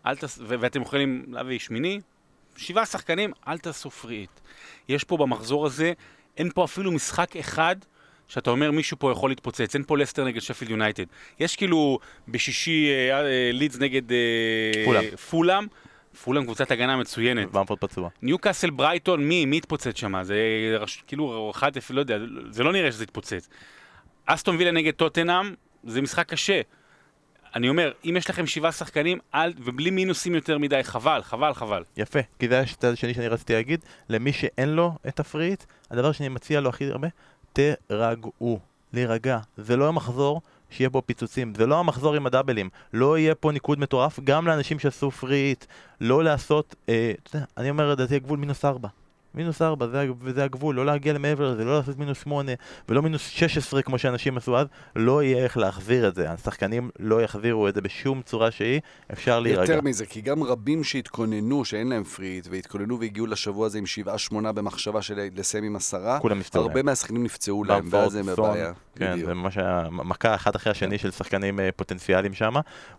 תס... 0.08 0.40
ואתם 0.42 0.82
יכולים 0.82 1.26
להביא 1.28 1.60
שמיני, 1.60 2.00
שבעה 2.58 2.86
שחקנים, 2.86 3.32
אל 3.48 3.58
תעשו 3.58 3.90
free 3.92 4.11
hit. 4.11 4.30
יש 4.90 5.04
פה 5.04 5.18
במחזור 5.18 5.66
הזה, 5.66 5.94
אין 6.38 6.50
פה 6.56 6.64
אפילו 6.66 6.92
משחק 6.92 7.38
אחד 7.38 7.76
שאתה 8.28 8.50
אומר 8.50 8.72
מישהו 8.72 9.00
פה 9.00 9.12
יכול 9.12 9.30
להתפוצץ, 9.32 9.76
אין 9.76 9.84
פה 9.88 9.98
לסטר 9.98 10.26
נגד 10.26 10.42
שפילד 10.42 10.72
יונייטד. 10.72 11.04
יש 11.40 11.56
כאילו 11.56 12.00
בשישי 12.28 12.88
אה, 12.90 13.20
אה, 13.22 13.52
לידס 13.54 13.78
נגד 13.80 14.12
אה, 14.12 14.18
פולאם. 14.86 15.04
פולאם, 15.30 15.68
פולאם 16.24 16.44
קבוצת 16.44 16.72
הגנה 16.72 16.98
מצוינת. 16.98 17.52
במפורד 17.52 17.80
פצוע. 17.80 18.10
ניוקאסל 18.22 18.70
ברייטון, 18.70 19.28
מי? 19.28 19.46
מי 19.46 19.58
התפוצץ 19.58 19.98
שם? 20.00 20.24
זה 20.24 20.36
רש- 20.80 21.04
כאילו 21.08 21.52
אחד, 21.56 21.78
אפילו 21.78 21.96
לא 21.98 22.02
יודע, 22.02 22.18
זה 22.50 22.64
לא 22.64 22.72
נראה 22.74 22.92
שזה 22.92 23.04
התפוצץ. 23.04 23.50
אסטון 24.26 24.56
וילה 24.56 24.72
נגד 24.72 24.94
טוטנאם, 24.94 25.54
זה 25.84 26.02
משחק 26.02 26.30
קשה. 26.30 26.62
אני 27.56 27.70
אומר, 27.70 27.92
אם 28.06 28.18
יש 28.18 28.30
לכם 28.30 28.48
שבעה 28.48 28.72
שחקנים, 28.72 29.20
אל, 29.36 29.54
ובלי 29.58 29.90
מינוסים 29.90 30.36
יותר 30.36 30.58
מדי, 30.58 30.84
חבל, 30.84 31.22
חבל, 31.24 31.54
חבל. 31.54 31.84
יפה, 31.98 32.20
כי 32.40 32.48
זה 32.48 32.60
הצד 32.60 32.94
השני 32.94 33.14
שאני 33.14 33.28
רציתי 33.28 33.54
להגיד, 33.54 33.80
למי 34.10 34.34
שאין 34.34 34.70
לו 34.70 34.94
את 35.08 35.20
הפריט, 35.20 35.64
הדבר 35.92 36.12
שאני 36.12 36.30
מציע 36.30 36.62
לו 36.62 36.70
הכי 36.70 36.86
הרבה, 36.86 37.08
תירגעו, 37.54 38.60
להירגע. 38.94 39.40
זה 39.58 39.78
לא 39.78 39.88
המחזור 39.88 40.42
שיהיה 40.70 40.90
בו 40.90 41.02
פיצוצים, 41.06 41.54
זה 41.56 41.66
לא 41.66 41.80
המחזור 41.80 42.16
עם 42.16 42.26
הדאבלים, 42.26 42.70
לא 42.94 43.18
יהיה 43.18 43.36
פה 43.36 43.52
ניקוד 43.52 43.80
מטורף, 43.80 44.20
גם 44.24 44.48
לאנשים 44.48 44.80
שעשו 44.80 45.12
פריט, 45.12 45.66
לא 46.02 46.24
לעשות, 46.24 46.76
אה, 46.90 47.12
אני 47.58 47.70
אומר, 47.70 47.92
לדעתי 47.92 48.16
הגבול 48.16 48.40
מינוס 48.40 48.66
ארבע. 48.66 48.88
מינוס 49.36 49.62
ארבע, 49.62 49.88
זה, 49.88 50.02
הג- 50.02 50.12
וזה 50.22 50.44
הגבול, 50.44 50.76
לא 50.76 50.86
להגיע 50.86 51.14
למעבר 51.14 51.54
לזה, 51.54 51.66
לא 51.66 51.78
לעשות 51.78 51.98
מינוס 51.98 52.22
שמונה, 52.22 52.52
ולא 52.90 53.02
מינוס 53.02 53.28
שש 53.28 53.58
עשרה 53.58 53.82
כמו 53.82 53.98
שאנשים 54.00 54.38
עשו 54.38 54.58
אז, 54.58 54.68
לא 54.96 55.24
יהיה 55.24 55.44
איך 55.44 55.58
להחזיר 55.58 56.08
את 56.08 56.16
זה. 56.16 56.32
השחקנים 56.32 56.90
לא 57.00 57.22
יחזירו 57.22 57.68
את 57.68 57.76
זה 57.76 57.82
בשום 57.82 58.22
צורה 58.22 58.52
שהיא, 58.52 58.80
אפשר 59.14 59.40
להירגע. 59.40 59.62
יותר 59.74 59.82
מזה, 59.82 60.06
כי 60.06 60.22
גם 60.22 60.44
רבים 60.44 60.84
שהתכוננו, 60.84 61.66
שאין 61.66 61.90
להם 61.90 62.04
פריט, 62.04 62.48
והתכוננו 62.52 63.00
והגיעו 63.00 63.28
לשבוע 63.28 63.66
הזה 63.66 63.78
עם 63.78 63.86
שבעה, 63.86 64.18
שמונה 64.18 64.52
במחשבה 64.52 65.02
של 65.02 65.28
לסיים 65.36 65.64
עם 65.64 65.76
עשרה, 65.76 66.20
כולם 66.20 66.40
נפצעו 66.40 66.62
הרבה 66.62 66.76
להם. 66.76 66.86
מהשחקנים 66.86 67.24
נפצעו 67.24 67.64
להם, 67.64 67.88
ואז 67.92 68.16
הם 68.16 68.26
בבעיה. 68.26 68.72
כן. 68.96 69.26
זה 69.26 69.34
ממש 69.34 69.58
מכה 69.92 70.36
אחת 70.36 70.56
אחרי 70.56 70.72
השני 70.72 70.98
של 70.98 71.12
שחקנים 71.12 71.60
אה, 71.60 71.70
פוטנציאליים 71.76 72.34
שם. 72.34 72.54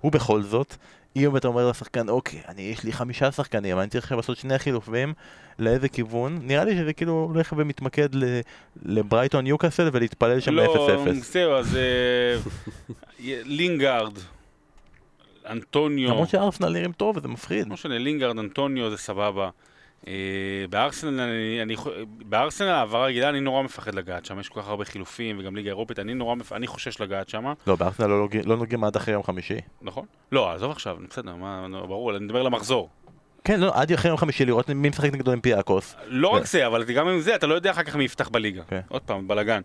ובכל 0.05 0.43
זאת, 0.43 0.77
אם 1.17 1.37
אתה 1.37 1.49
אומר 1.49 1.69
לשחקן, 1.71 2.09
אוקיי, 2.09 2.41
אני, 2.49 2.63
יש 2.63 2.85
לי 2.85 2.93
חמישה 2.93 3.33
שחקנים, 3.33 3.79
אני 3.79 3.89
צריך 3.89 4.05
עכשיו 4.05 4.17
לעשות 4.17 4.37
שני 4.37 4.59
חילופים, 4.59 5.15
לאיזה 5.59 5.89
כיוון? 5.89 6.39
נראה 6.43 6.65
לי 6.65 6.77
שזה 6.77 6.93
כאילו 6.93 7.29
הולך 7.33 7.55
ומתמקד 7.57 8.15
ל- 8.15 8.41
לברייטון 8.83 9.45
ניוקאסל 9.45 9.89
ולהתפלל 9.93 10.41
שם 10.41 10.53
לא, 10.55 10.63
ל-0-0. 10.65 11.11
זהו, 11.13 11.53
אז 11.53 11.77
אה, 11.77 12.37
לינגארד, 13.45 14.13
אנטוניו, 15.51 16.11
למרות 16.11 16.29
שארסנל 16.29 16.69
נראים 16.69 16.93
טוב 16.93 17.17
וזה 17.17 17.29
מפחיד. 17.29 17.67
לא 17.69 17.75
משנה, 17.75 17.99
לינגארד, 17.99 18.39
אנטוניו 18.39 18.91
זה 18.91 18.97
סבבה. 18.97 19.51
אה, 20.09 20.13
בארסנל, 20.71 21.21
אני, 21.21 21.63
אני, 21.63 21.77
בארסנל 22.07 22.69
העברה 22.69 23.07
רגילה 23.07 23.29
אני 23.29 23.41
נורא 23.41 23.63
מפחד 23.63 23.95
לגעת 23.95 24.25
שם, 24.25 24.41
יש 24.41 24.49
כל 24.49 24.61
כך 24.61 24.69
הרבה 24.69 24.85
חילופים 24.85 25.39
וגם 25.39 25.57
ליגה 25.57 25.69
אירופית, 25.69 25.99
אני 25.99 26.15
נורא, 26.15 26.35
מפ... 26.35 26.53
אני 26.53 26.67
חושש 26.67 27.01
לגעת 27.01 27.29
שם, 27.29 27.53
לא, 27.67 27.77
בארסנל 27.77 28.07
לא 28.07 28.29
לא 28.45 28.57
נוגעים 28.57 28.85
עד 28.85 28.97
אחרי 28.97 29.15
יום 29.15 29.23
חמישי. 29.23 29.59
נכון? 29.83 30.07
לא, 30.33 30.53
עזוב 30.53 30.71
עכשיו, 30.71 30.97
בסדר, 31.11 31.35
מה, 31.35 31.67
ברור, 31.71 32.17
אני 32.17 32.25
מדבר 32.25 32.43
למחזור. 32.43 32.89
כן, 33.45 33.61
לא, 33.61 33.73
עד 33.75 33.93
אחרי 33.93 34.09
יום 34.09 34.19
חמישי 34.19 34.45
לראות 34.45 34.69
מי 34.69 34.89
משחק 34.89 35.13
נגד 35.13 35.27
אולימפיאקוס. 35.27 35.95
לא 36.07 36.29
רק 36.29 36.41
כן. 36.41 36.47
זה, 36.47 36.67
אבל 36.67 36.85
גם 36.85 37.09
עם 37.09 37.21
זה, 37.21 37.35
אתה 37.35 37.47
לא 37.47 37.55
יודע 37.55 37.71
אחר 37.71 37.83
כך 37.83 37.97
מי 37.97 38.05
יפתח 38.05 38.29
בליגה. 38.29 38.63
כן. 38.69 38.81
עוד 38.89 39.03
פעם, 39.03 39.29
בלאגן. 39.29 39.61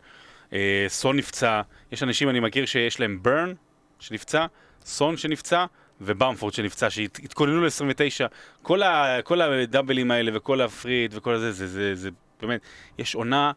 אה, 0.53 0.85
סון 0.87 1.17
נפצע, 1.17 1.61
יש 1.91 2.03
אנשים 2.03 2.29
אני 2.29 2.39
מכיר 2.39 2.65
שיש 2.65 2.99
להם 2.99 3.19
ברן 3.21 3.53
שנפצע, 3.99 4.45
סון 4.85 5.17
שנפצע, 5.17 5.65
ובמפורד 6.01 6.53
שנפצע, 6.53 6.89
שהתכוננו 6.89 7.61
ל-29. 7.61 8.27
כל, 8.61 8.83
ה, 8.83 9.21
כל 9.23 9.41
הדאבלים 9.41 10.11
האלה 10.11 10.31
וכל 10.33 10.61
הפריט 10.61 11.11
וכל 11.15 11.33
הזה, 11.33 11.51
זה, 11.51 11.67
זה, 11.67 11.95
זה 11.95 12.09
באמת, 12.41 12.61
יש 12.97 13.15
עונה, 13.15 13.51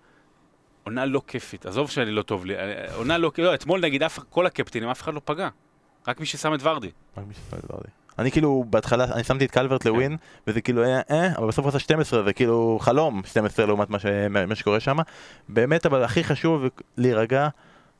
עונה 0.84 1.06
לא 1.06 1.22
כיפית. 1.26 1.66
עזוב 1.66 1.90
שאני 1.90 2.10
לא 2.10 2.22
טוב 2.22 2.46
לי, 2.46 2.56
אה, 2.56 2.94
עונה 2.94 3.18
לא, 3.18 3.32
לא, 3.38 3.54
אתמול 3.54 3.80
נגיד 3.80 4.02
אף, 4.02 4.18
כל 4.30 4.46
הקפטינים, 4.46 4.88
אף 4.88 5.02
אחד 5.02 5.14
לא 5.14 5.20
פגע. 5.24 5.48
רק 6.08 6.20
מי 6.20 6.26
ששם 6.26 6.54
את 6.54 6.60
ורדי. 6.62 6.90
רק 7.16 7.24
מי 7.28 7.34
ששם 7.34 7.56
את 7.58 7.70
ורדי. 7.70 7.88
אני 8.18 8.30
כאילו 8.30 8.64
בהתחלה, 8.70 9.04
אני 9.04 9.24
שמתי 9.24 9.44
את 9.44 9.50
קלברט 9.50 9.84
לווין, 9.84 10.16
וזה 10.46 10.60
כאילו 10.60 10.84
היה 10.84 11.00
אה, 11.10 11.36
אבל 11.36 11.48
בסוף 11.48 11.64
הוא 11.64 11.68
עשה 11.68 11.78
12, 11.78 12.22
זה 12.22 12.32
כאילו 12.32 12.78
חלום 12.80 13.22
12 13.24 13.66
לעומת 13.66 13.90
מה, 13.90 13.98
ש... 13.98 14.06
מה 14.46 14.54
שקורה 14.54 14.80
שם. 14.80 14.98
באמת, 15.48 15.86
אבל 15.86 16.04
הכי 16.04 16.24
חשוב 16.24 16.64
להירגע, 16.96 17.48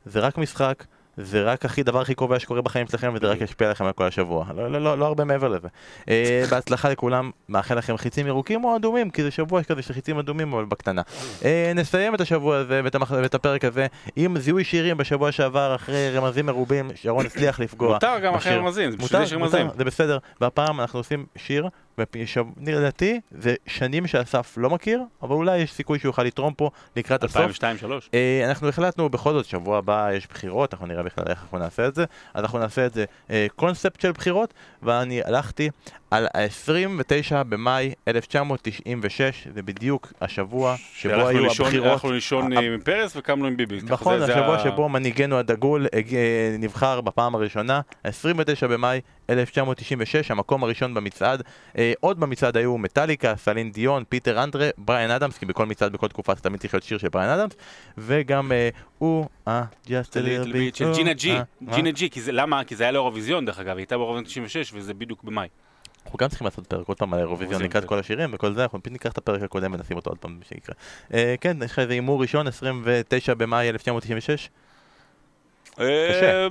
זה 0.05 0.19
רק 0.19 0.37
משחק, 0.37 0.83
זה 1.17 1.43
רק 1.43 1.65
הכי 1.65 1.83
דבר 1.83 2.01
הכי 2.01 2.15
קובע 2.15 2.39
שקורה 2.39 2.61
בחיים 2.61 2.87
שלכם, 2.87 3.13
וזה 3.15 3.27
רק 3.27 3.41
ישפיע 3.41 3.67
עליכם 3.67 3.85
על 3.85 3.91
כל 3.91 4.03
השבוע. 4.03 4.45
לא, 4.55 4.71
לא, 4.71 4.83
לא, 4.83 4.97
לא 4.97 5.05
הרבה 5.05 5.23
מעבר 5.23 5.47
לזה. 5.47 5.67
אה, 6.09 6.43
בהצלחה 6.51 6.89
לכולם, 6.89 7.31
מאחל 7.49 7.77
לכם 7.77 7.97
חיצים 7.97 8.27
ירוקים 8.27 8.63
או 8.63 8.75
אדומים, 8.75 9.09
כי 9.09 9.23
זה 9.23 9.31
שבוע 9.31 9.63
כזה 9.63 9.81
של 9.81 9.93
חיצים 9.93 10.19
אדומים, 10.19 10.53
אבל 10.53 10.65
בקטנה. 10.65 11.01
אה, 11.45 11.71
נסיים 11.75 12.15
את 12.15 12.21
השבוע 12.21 12.57
הזה 12.57 12.81
ואת, 12.83 12.95
המח... 12.95 13.11
ואת 13.11 13.35
הפרק 13.35 13.65
הזה 13.65 13.87
עם 14.15 14.39
זיהוי 14.39 14.63
שירים 14.63 14.97
בשבוע 14.97 15.31
שעבר, 15.31 15.75
אחרי 15.75 16.17
רמזים 16.17 16.45
מרובים, 16.45 16.91
שרון 16.95 17.25
הצליח 17.25 17.59
לפגוע. 17.59 17.93
מותר 17.93 18.19
גם 18.23 18.33
אחרי. 18.33 18.55
רמזים, 18.55 18.91
זה 18.91 18.97
זה 18.97 19.23
יש 19.23 19.33
מותר, 19.33 19.57
רמזים. 19.57 19.67
זה 19.77 19.83
בסדר. 19.83 20.17
והפעם 20.41 20.81
אנחנו 20.81 20.99
עושים 20.99 21.25
שיר, 21.35 21.67
לדעתי 22.67 23.19
זה 23.31 23.55
שנים 23.67 24.07
שאסף 24.07 24.53
לא 24.57 24.69
מכיר, 24.69 25.01
אבל 25.23 25.31
אולי 25.35 25.57
יש 25.57 25.73
סיכוי 25.73 25.99
שהוא 25.99 26.09
יוכל 26.09 26.23
לתרום 26.23 26.53
פה 26.53 26.69
לקראת 26.95 27.23
הסוף. 27.23 27.51
2002-2003. 27.51 27.63
אה, 28.13 28.43
אנחנו 28.49 28.69
החלטנו 28.69 29.09
בכל 29.09 29.33
זאת, 29.33 29.45
שבוע 29.45 29.77
הבא 29.77 30.09
יש 30.13 30.27
בחירות, 30.27 30.73
אנחנו 30.73 30.87
נראה 30.87 31.03
בכלל 31.03 31.25
איך 31.27 31.39
אנחנו 31.43 31.57
נעשה 31.57 31.87
את 31.87 31.95
זה. 31.95 32.05
אז 32.33 32.43
אנחנו 32.43 32.59
נעשה 32.59 32.85
את 32.85 32.93
זה 32.93 33.05
אה, 33.31 33.47
קונספט 33.55 34.01
של 34.01 34.11
בחירות, 34.11 34.53
ואני 34.83 35.21
הלכתי 35.25 35.69
על 36.11 36.27
ה-29 36.33 37.01
במאי 37.43 37.93
1996, 38.07 39.47
זה 39.55 39.61
בדיוק 39.61 40.13
השבוע 40.21 40.75
שבו 40.93 41.27
היו 41.27 41.39
לישון- 41.43 41.65
הבחירות. 41.65 41.91
הלכנו 41.91 42.11
לישון 42.11 42.53
ה- 42.53 42.59
אה, 42.59 42.61
עם 42.73 42.81
פרס 42.81 43.15
וקמנו 43.17 43.47
עם 43.47 43.57
ביבי. 43.57 43.79
נכון, 43.83 44.21
השבוע 44.21 44.55
ה- 44.55 44.63
שבו 44.63 44.89
מנהיגנו 44.89 45.37
הדגול 45.37 45.87
אה, 45.93 45.99
נבחר 46.59 47.01
בפעם 47.01 47.35
הראשונה, 47.35 47.81
29 48.03 48.67
במאי 48.67 49.01
1996, 49.39 50.31
המקום 50.31 50.63
הראשון 50.63 50.93
במצעד. 50.93 51.43
אה, 51.77 51.93
עוד 51.99 52.19
במצעד 52.19 52.57
היו 52.57 52.77
מטאליקה, 52.77 53.35
סלין 53.35 53.71
דיון, 53.71 54.03
פיטר 54.09 54.43
אנדרה, 54.43 54.69
בריאן 54.77 55.11
אדמס, 55.11 55.37
כי 55.37 55.45
בכל 55.45 55.65
מצעד, 55.65 55.91
בכל 55.91 56.07
תקופה 56.07 56.35
זה 56.35 56.41
תמיד 56.41 56.59
צריך 56.59 56.73
להיות 56.73 56.83
שיר 56.83 56.97
של 56.97 57.09
בריאן 57.09 57.29
אדמס, 57.29 57.53
וגם 57.97 58.51
אה, 58.51 58.69
הוא, 58.97 59.25
אה, 59.47 59.63
just 59.85 59.89
a 59.89 60.17
little 60.17 60.47
bit, 60.47 60.77
של 60.77 60.91
oh, 60.91 60.95
ג'ינה 60.95 61.13
ג'י, 61.13 61.31
אה? 61.31 61.43
ג'ינה 61.75 61.91
ג'י, 61.91 62.09
כי 62.09 62.21
זה, 62.21 62.31
למה? 62.31 62.63
כי 62.63 62.75
זה 62.75 62.83
היה 62.83 62.91
לאירוויזיון 62.91 63.45
דרך 63.45 63.59
אגב, 63.59 63.69
היא 63.69 63.77
הייתה 63.77 63.97
באירוויזיון 63.97 64.25
96 64.25 64.71
וזה 64.73 64.93
בדיוק 64.93 65.23
במאי. 65.23 65.47
אנחנו 66.05 66.17
גם 66.17 66.29
צריכים 66.29 66.45
לעשות 66.45 66.67
פרק 66.67 66.87
עוד 66.87 66.97
פעם 66.97 67.13
על 67.13 67.19
האירוויזיון, 67.19 67.51
אירוויזיון, 67.51 67.69
לקראת 67.69 67.83
כן. 67.83 67.89
כל 67.89 67.99
השירים 67.99 68.29
וכל 68.33 68.53
זה, 68.53 68.63
אנחנו 68.63 68.83
פשוט 68.83 68.93
ניקח 68.93 69.11
את 69.11 69.17
הפרק 69.17 69.41
הקודם 69.41 69.73
ונשים 69.73 69.97
אותו 69.97 70.09
עוד 70.09 70.17
פעם 70.17 70.39
שיקרה. 70.47 70.75
אה, 71.13 71.35
כן, 71.41 71.57
יש 71.65 71.71
לך 71.71 71.79
איזה 71.79 71.93
הימור 71.93 72.21
ראשון, 72.21 72.47
29 72.47 73.33
במאי 73.33 73.69
1996? 73.69 74.49
אה, 75.79 76.47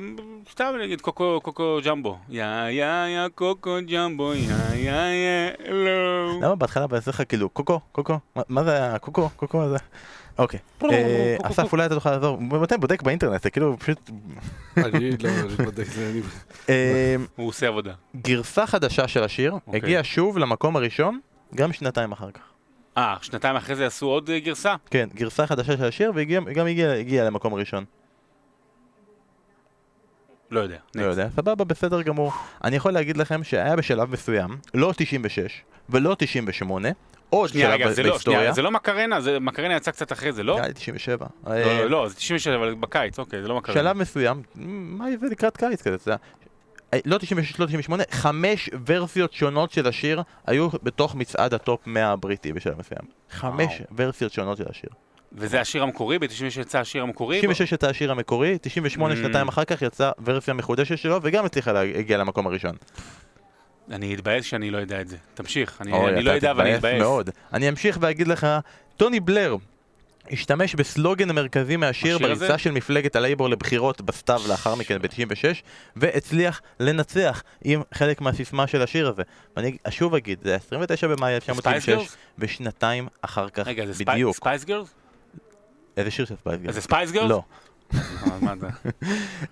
סתם 0.51 0.75
נגיד 0.83 1.01
קוקו 1.01 1.41
קוקו 1.43 1.79
ג'מבו. 1.85 2.19
יא 2.29 2.45
יא 2.71 2.85
יא 3.07 3.29
קוקו 3.35 3.77
ג'מבו 3.87 4.35
יא 4.35 4.53
יא 4.75 4.93
יא 4.93 5.73
לא. 5.73 6.41
למה 6.43 6.55
בהתחלה 6.55 6.87
בעצם 6.87 7.11
לך 7.11 7.23
כאילו 7.29 7.49
קוקו, 7.49 7.81
קוקו, 7.93 8.19
מה- 8.49 8.65
זה 8.65 8.95
הקוקו, 8.95 9.29
קוקו 9.37 9.63
הזה? 9.63 9.77
אוקיי, 10.39 10.61
אה, 10.85 11.37
אסף 11.43 11.73
אולי 11.73 11.87
אתה 11.87 11.95
תוכל 11.95 12.11
לעזור, 12.11 12.41
מתי 12.41 12.77
בודק 12.77 13.03
באינטרנט, 13.03 13.43
זה 13.43 13.51
כאילו 13.51 13.77
פשוט... 13.79 14.11
אני 14.77 15.11
לא, 15.11 15.29
אני 15.29 15.65
בודק, 15.65 15.85
זה. 15.85 16.21
אה, 16.69 17.17
הוא 17.37 17.49
עושה 17.49 17.69
עבודה. 17.69 17.93
גרסה 18.17 18.67
חדשה 18.67 19.09
של 19.09 19.23
השיר 19.23 19.53
אוקיי. 19.53 19.77
הגיעה 19.81 20.05
שוב 20.05 20.39
למקום 20.39 20.77
הראשון, 20.77 21.21
גם 21.55 21.73
שנתיים 21.73 22.13
אחר 22.13 22.31
כך. 22.31 22.41
אה, 22.99 23.17
שנתיים 23.23 23.57
אחרי 23.57 23.77
זה 23.77 23.87
עשו 23.87 24.07
עוד 24.07 24.31
גרסה? 24.45 24.75
כן, 24.91 25.09
גרסה 25.15 25.47
חדשה 25.47 25.77
של 25.77 25.85
השיר 25.85 26.13
וגם 26.15 26.67
הגיעה 26.67 26.99
הגיעה 26.99 27.27
למקום 27.27 27.55
הראשון. 27.55 27.85
לא 30.51 30.61
יודע. 30.61 30.77
לא 30.95 31.03
יודע, 31.03 31.29
סבבה, 31.37 31.65
בסדר 31.65 32.03
גמור. 32.03 32.33
אני 32.65 32.77
יכול 32.77 32.93
להגיד 32.93 33.17
לכם 33.17 33.45
שהיה 33.45 33.77
בשלב 33.77 34.13
מסוים, 34.13 34.59
לא 34.75 34.93
96 34.97 35.63
ולא 35.89 36.17
98, 36.19 36.89
עוד 37.31 37.49
שנייה, 37.49 37.67
שלב 37.67 37.81
רגע, 37.81 37.93
זה 37.93 38.03
לא. 38.03 38.19
שנייה, 38.19 38.53
זה 38.53 38.63
לא 38.63 38.71
מקרנה, 38.71 39.21
זה 39.21 39.41
מקרנה 39.41 39.77
יצא 39.77 39.91
קצת 39.91 40.13
אחרי 40.13 40.33
זה, 40.33 40.43
לא? 40.43 40.55
נראה 40.55 40.69
לי 40.69 40.75
97. 40.75 41.27
לא, 41.47 41.55
לא, 41.55 41.91
לא, 41.91 42.09
זה 42.09 42.15
96, 42.15 42.49
אבל 42.49 42.75
בקיץ, 42.75 43.19
אוקיי, 43.19 43.43
זה 43.43 43.49
לא 43.49 43.57
מקרנה. 43.57 43.79
שלב 43.79 43.97
מסוים, 43.97 44.43
מה 44.55 45.07
זה 45.21 45.27
לקראת 45.31 45.57
קיץ 45.57 45.83
כזה, 45.83 45.95
אתה 45.95 46.09
יודע. 46.09 46.17
אה, 46.95 46.99
לא 47.05 47.19
96, 47.19 47.61
לא 47.61 47.67
98, 47.67 48.03
חמש 48.11 48.71
ורסיות 48.87 49.33
שונות 49.33 49.73
של 49.73 49.87
השיר 49.87 50.23
היו 50.47 50.69
בתוך 50.83 51.15
מצעד 51.15 51.55
הטופ 51.55 51.81
100 51.87 52.13
הבריטי 52.13 52.53
בשלב 52.53 52.79
מסוים. 52.79 53.03
חמש 53.31 53.83
ורסיות 53.97 54.33
שונות 54.33 54.59
של 54.59 54.67
השיר. 54.71 54.91
וזה 55.33 55.61
השיר 55.61 55.83
המקורי? 55.83 56.19
ב-96 56.19 56.61
יצא 56.61 56.79
השיר 56.81 57.03
המקורי? 57.03 57.39
96 57.43 57.73
יצא 57.73 57.89
השיר 57.89 58.11
המקורי, 58.11 58.59
98 58.63 59.15
Mm. 59.15 59.17
שנתיים 59.17 59.49
אחר 59.49 59.65
כך 59.65 59.83
יצא 59.83 60.11
ורסיה 60.25 60.55
מחודשת 60.55 60.99
שלו, 60.99 61.19
וגם 61.23 61.45
הצליחה 61.45 61.73
להגיע 61.73 62.19
למקום 62.19 62.47
הראשון. 62.47 62.77
אני 63.91 64.15
אתבאס 64.15 64.45
שאני 64.45 64.71
לא 64.71 64.79
יודע 64.79 65.01
את 65.01 65.09
זה. 65.09 65.17
תמשיך, 65.35 65.79
אני 65.81 65.93
אוי, 65.93 66.13
אני 66.13 66.23
לא 66.23 66.31
יודע 66.31 66.53
ואני 66.57 66.75
אתבאס. 66.77 66.99
מאוד. 67.01 67.31
אני 67.53 67.69
אמשיך 67.69 67.99
ואגיד 68.01 68.29
לך, 68.29 68.47
טוני 68.97 69.21
בלר 69.21 69.57
השתמש 70.31 70.75
בסלוגן 70.75 71.31
המרכזי 71.31 71.77
מהשיר 71.77 72.15
השיר 72.17 72.27
בריצה 72.29 72.45
הזה? 72.45 72.59
של 72.59 72.71
מפלגת 72.71 73.17
הלייבור 73.17 73.49
לבחירות 73.49 74.01
בסתיו 74.01 74.41
לאחר 74.49 74.75
מכן 74.75 74.99
ב-96 75.03 75.45
והצליח 75.97 76.63
לנצח 76.81 77.43
עם 77.65 77.83
חלק 77.95 78.21
מהסיסמה 78.21 78.67
של 78.67 78.83
השיר 78.83 79.09
הזה. 79.09 79.23
ואני 79.57 79.77
שוב 79.91 80.15
אגיד, 80.15 80.39
זה 80.45 80.55
29 80.55 81.07
במאי 81.09 81.35
1996 81.35 81.95
Spice 81.95 82.17
ושנתיים 82.39 83.09
אחר 83.23 83.49
כך 83.49 83.67
רגע, 83.67 83.87
זה 83.87 84.05
בדיוק. 84.05 84.37
Spice 84.37 84.65
Girls? 84.65 84.95
איזה 85.97 86.11
שיר 86.11 86.25
של 86.25 86.37
Spice 86.37 86.61
Girls? 86.61 86.75
זה 86.75 86.81
Spice 86.81 87.11
Girls? 87.11 87.31
לא. 87.31 87.43
זה? 88.61 88.69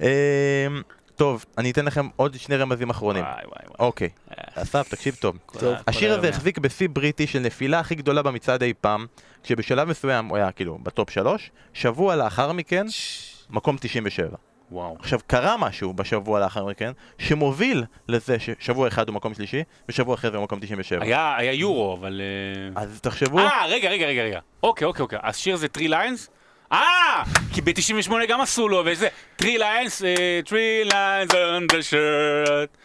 אמ, 0.06 0.82
טוב, 1.16 1.44
אני 1.58 1.70
אתן 1.70 1.84
לכם 1.84 2.08
עוד 2.16 2.34
שני 2.34 2.56
רמזים 2.56 2.90
אחרונים. 2.90 3.24
וואי 3.24 3.34
וואי 3.34 3.44
וואי. 3.46 3.76
אוקיי, 3.78 4.08
אה, 4.30 4.62
אסף, 4.62 4.88
תקשיב 4.88 5.14
טוב. 5.20 5.36
השיר 5.86 6.14
הזה 6.14 6.26
אה. 6.26 6.32
החזיק 6.32 6.58
בשיא 6.58 6.88
בריטי 6.92 7.26
של 7.26 7.38
נפילה 7.38 7.80
הכי 7.80 7.94
גדולה 7.94 8.22
במצעד 8.22 8.62
אי 8.62 8.72
פעם, 8.80 9.06
כשבשלב 9.42 9.88
מסוים 9.88 10.26
הוא 10.26 10.36
היה 10.36 10.52
כאילו 10.52 10.78
בטופ 10.82 11.10
שלוש, 11.10 11.50
שבוע 11.72 12.16
לאחר 12.16 12.52
מכן, 12.52 12.86
מקום 13.50 13.76
97. 13.80 14.36
וואו. 14.70 14.96
עכשיו, 15.00 15.20
קרה 15.26 15.56
משהו 15.56 15.92
בשבוע 15.92 16.40
לאחר 16.40 16.64
מכן, 16.64 16.92
שמוביל 17.18 17.84
לזה 18.08 18.36
ששבוע 18.38 18.88
אחד 18.88 19.08
הוא 19.08 19.14
מקום 19.14 19.34
שלישי, 19.34 19.62
ושבוע 19.88 20.14
אחרי 20.14 20.30
זה 20.30 20.36
הוא 20.36 20.44
מקום 20.44 20.60
97. 20.60 21.04
היה 21.04 21.36
היה 21.36 21.52
יורו, 21.52 21.94
אבל... 21.94 22.20
אה, 22.76 22.82
אז 22.82 23.00
תחשבו, 23.00 23.38
אה, 23.38 23.66
רגע, 23.66 23.90
רגע, 23.90 24.06
רגע, 24.06 24.22
רגע. 24.22 24.40
אוקיי, 24.62 24.86
אוקיי, 24.86 25.02
אוקיי. 25.02 25.18
השיר 25.22 25.56
זה 25.56 25.68
Three 25.68 25.88
Lions? 25.88 26.30
אה! 26.72 27.22
כי 27.54 27.60
ב-98 27.60 28.12
גם 28.28 28.40
עשו 28.40 28.68
לו, 28.68 28.82
וזה... 28.86 29.08
Three 29.36 29.58
Lions, 29.58 30.02
Three 30.44 30.84
Lions 30.84 31.30
on 31.30 31.72
the 31.72 31.76
shirt. 31.90 32.76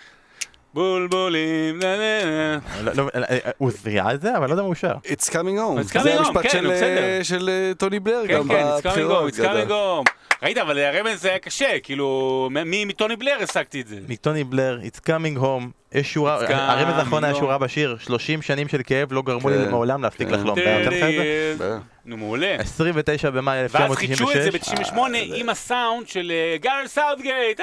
בולבולים, 0.74 1.80
נה 1.80 1.96
נה 1.98 2.26
נה. 2.26 2.60
לא- 2.84 2.92
לא- 2.96 3.10
אה, 3.16 3.24
אה, 3.46 3.52
הוא 3.58 3.72
זיהה 3.72 4.14
את 4.14 4.22
זה, 4.22 4.38
אבל 4.38 4.48
לא 4.48 4.54
יודע 4.54 4.62
מה 4.62 4.68
הוא 4.68 4.76
שר. 4.76 4.94
It's 5.06 5.30
coming 5.30 5.34
home. 5.34 5.80
It's 5.90 5.94
coming 5.96 6.04
זה 6.04 6.16
home, 6.20 6.28
המשפט 6.28 6.44
כן, 6.44 6.50
של. 6.50 6.72
אה, 6.72 7.20
של 7.24 7.50
אה, 7.50 7.72
טוני 7.78 8.00
בלר 8.00 8.24
כן, 8.28 8.34
גם 8.34 8.48
כן, 8.48 8.64
it's 8.64 8.82
coming 8.82 8.88
בבחירות. 8.90 9.34
home, 9.34 9.38
it's 9.38 9.40
coming 9.40 9.70
home. 9.70 10.12
ראית, 10.44 10.58
אבל 10.58 10.78
הרמז 10.80 11.22
זה 11.22 11.30
היה 11.30 11.40
קשה, 11.40 11.80
כאילו, 11.84 12.50
מטוני 12.88 13.16
בלר 13.16 13.38
השגתי 13.44 13.82
את 13.82 13.88
זה. 13.88 13.96
מטוני 14.08 14.44
בלר, 14.44 14.80
It's 14.84 15.00
coming 15.10 15.40
home, 15.40 15.64
יש 15.94 16.14
שורה, 16.14 16.36
הרמז 16.50 16.94
האחרון 16.98 17.24
היה. 17.24 17.36
שורה 17.36 17.58
בשיר, 17.58 17.98
30 18.00 18.42
שנים 18.42 18.68
של 18.68 18.82
כאב 18.86 19.14
לא 19.14 19.22
גרמו 19.22 19.50
לי 19.50 19.58
מעולם 19.72 20.02
להפסיק. 20.04 20.28
לחלום. 20.30 20.56
זה? 20.60 21.58
אה, 21.62 21.78
נו, 22.06 22.18
מעולה. 22.18 22.56
29 22.60 23.30
במאי 23.30 23.58
ואז 23.70 23.92
חידשו 23.96 24.30
את 24.32 24.34
זה 24.34 24.40
1996. 24.44 24.92
ב-98 24.92 25.00
עם 25.36 25.50
הסאונד 25.50 26.08
של 26.08 26.32
אה, 26.32 26.58
גארת' 26.58 26.88
סאות'גייט. 26.88 27.60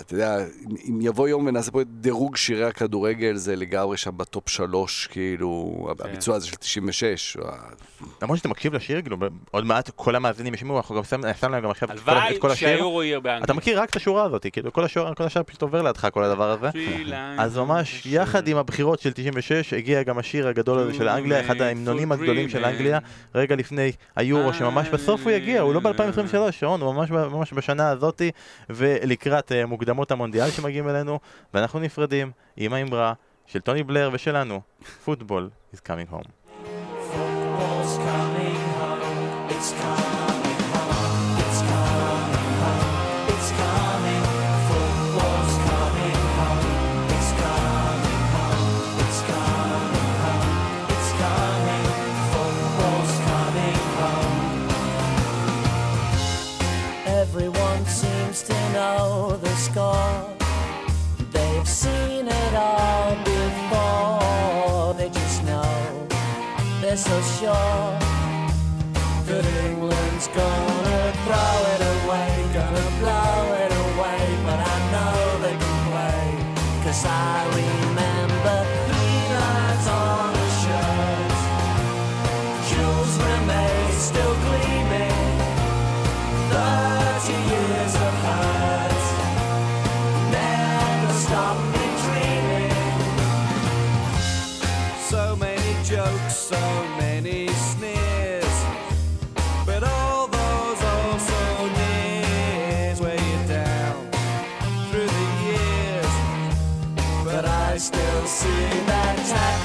אתה 0.00 0.14
יודע, 0.14 0.38
אם- 0.88 1.00
יבוא 1.00 1.28
יום 1.28 1.46
ונעשה 1.46 1.70
פה 1.70 1.80
את 1.80 1.86
דירוג 1.90 2.36
שירי 2.36 2.64
הכדורגל, 2.64 3.36
זה 3.36 3.56
לגמרי 3.56 3.96
שם 3.96 4.10
בטופ 4.16 4.48
שלוש, 4.48 5.06
כאילו, 5.06 5.76
כן. 5.98 6.08
הביצוע 6.08 6.36
הזה 6.36 6.46
של 6.46 6.56
96. 6.56 7.36
או 7.36 7.48
ה- 7.48 7.54
למרות 8.22 8.38
שאתה 8.38 8.48
מקשיב 8.48 8.74
לשיר, 8.74 9.00
כאילו, 9.00 9.16
עוד 9.50 9.64
מעט 9.64 9.90
כל 9.96 10.16
המאזינים 10.16 10.54
ישמעו, 10.54 10.76
אנחנו 10.76 10.94
גם 10.94 11.04
שם 11.04 11.20
להם 11.50 11.62
גם 11.64 11.70
עכשיו 11.70 11.88
את 11.92 12.00
כל- 12.00 12.10
הלוואי 12.10 12.36
השיר. 12.52 12.68
שהיורו 12.68 13.02
יהיה 13.02 13.20
באנגלית. 13.20 13.44
אתה 13.44 13.52
מכיר 13.52 13.80
רק 13.80 13.90
את 13.90 13.96
השורה 13.96 14.24
הזאת, 14.24 14.46
כאילו, 14.52 14.72
כל 14.72 14.84
השורה, 14.84 15.14
כל 15.14 15.24
השאר 15.24 15.42
פשוט 15.42 15.62
עובר 15.62 15.82
לידך, 15.82 16.08
כל 16.12 16.24
הדבר 16.24 16.50
הזה. 16.50 16.70
אז 17.38 17.58
ממש, 17.58 18.06
יחד 18.06 18.48
עם 18.48 18.56
הבחירות 18.56 19.00
של 19.00 19.12
96, 19.12 19.72
הגיע 19.72 20.02
גם 20.02 20.18
השיר 20.18 20.48
הגדול 20.48 20.78
הזה 20.78 20.94
של 20.94 21.08
אנגליה, 21.08 21.40
אחד 21.40 21.60
ההמנונים 21.60 22.12
הגדולים 22.12 22.48
של 22.48 22.64
אנגליה, 22.64 22.98
רגע 23.34 23.56
לפני 23.56 23.92
היורו, 24.16 24.52
שממש 24.54 24.88
בסוף 24.88 25.20
הוא 25.22 25.30
יגיע, 25.30 25.60
הוא 25.60 25.74
לא 25.74 25.80
ב-2023, 25.80 26.52
שרון, 26.52 26.80
הוא 26.80 26.94
ממש, 27.32 27.52
בשנה 27.52 27.90
הזאתי, 27.90 28.30
ולקראת 28.70 29.52
אה, 29.52 29.66
מוקדמות 29.86 30.10
המונדיאל 30.10 30.50
שמגיעים 30.50 30.88
אלינו, 30.88 31.18
ואנחנו 31.54 31.80
נפרדים 31.80 32.30
עם 32.56 32.72
האמרה 32.72 33.12
של 33.46 33.60
טוני 33.60 33.82
בלר 33.82 34.10
ושלנו, 34.12 34.60
פוטבול 35.04 35.50
is 35.74 35.78
coming 35.78 36.12
home. 36.12 36.28
Football's 37.12 37.96
coming 38.08 38.58
home. 38.78 39.50
It's 39.50 39.72
coming 39.72 40.05
know 58.76 59.38
the 59.38 59.54
score. 59.56 60.18
They've 61.32 61.68
seen 61.68 62.28
it 62.28 62.54
all 62.54 63.16
before. 63.34 64.94
They 64.98 65.08
just 65.08 65.42
know 65.44 66.08
they're 66.82 67.02
so 67.10 67.16
sure 67.38 68.05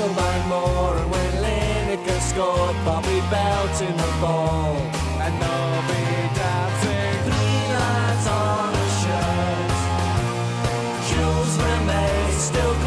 by 0.10 0.46
Moore 0.48 0.98
And 0.98 1.12
when 1.14 1.32
Lineker 1.44 2.20
scored 2.22 2.76
Bobby 2.86 3.22
belting 3.30 3.96
the 3.96 4.12
ball. 4.20 4.76
And 5.22 5.34
Nobby 5.40 6.06
dancing 6.38 7.18
Three 7.28 7.62
lines 7.78 8.28
on 8.28 8.74
a 8.74 8.88
shirt. 9.02 9.74
Jules 11.08 11.54
Rimet 11.64 12.34
still 12.50 12.81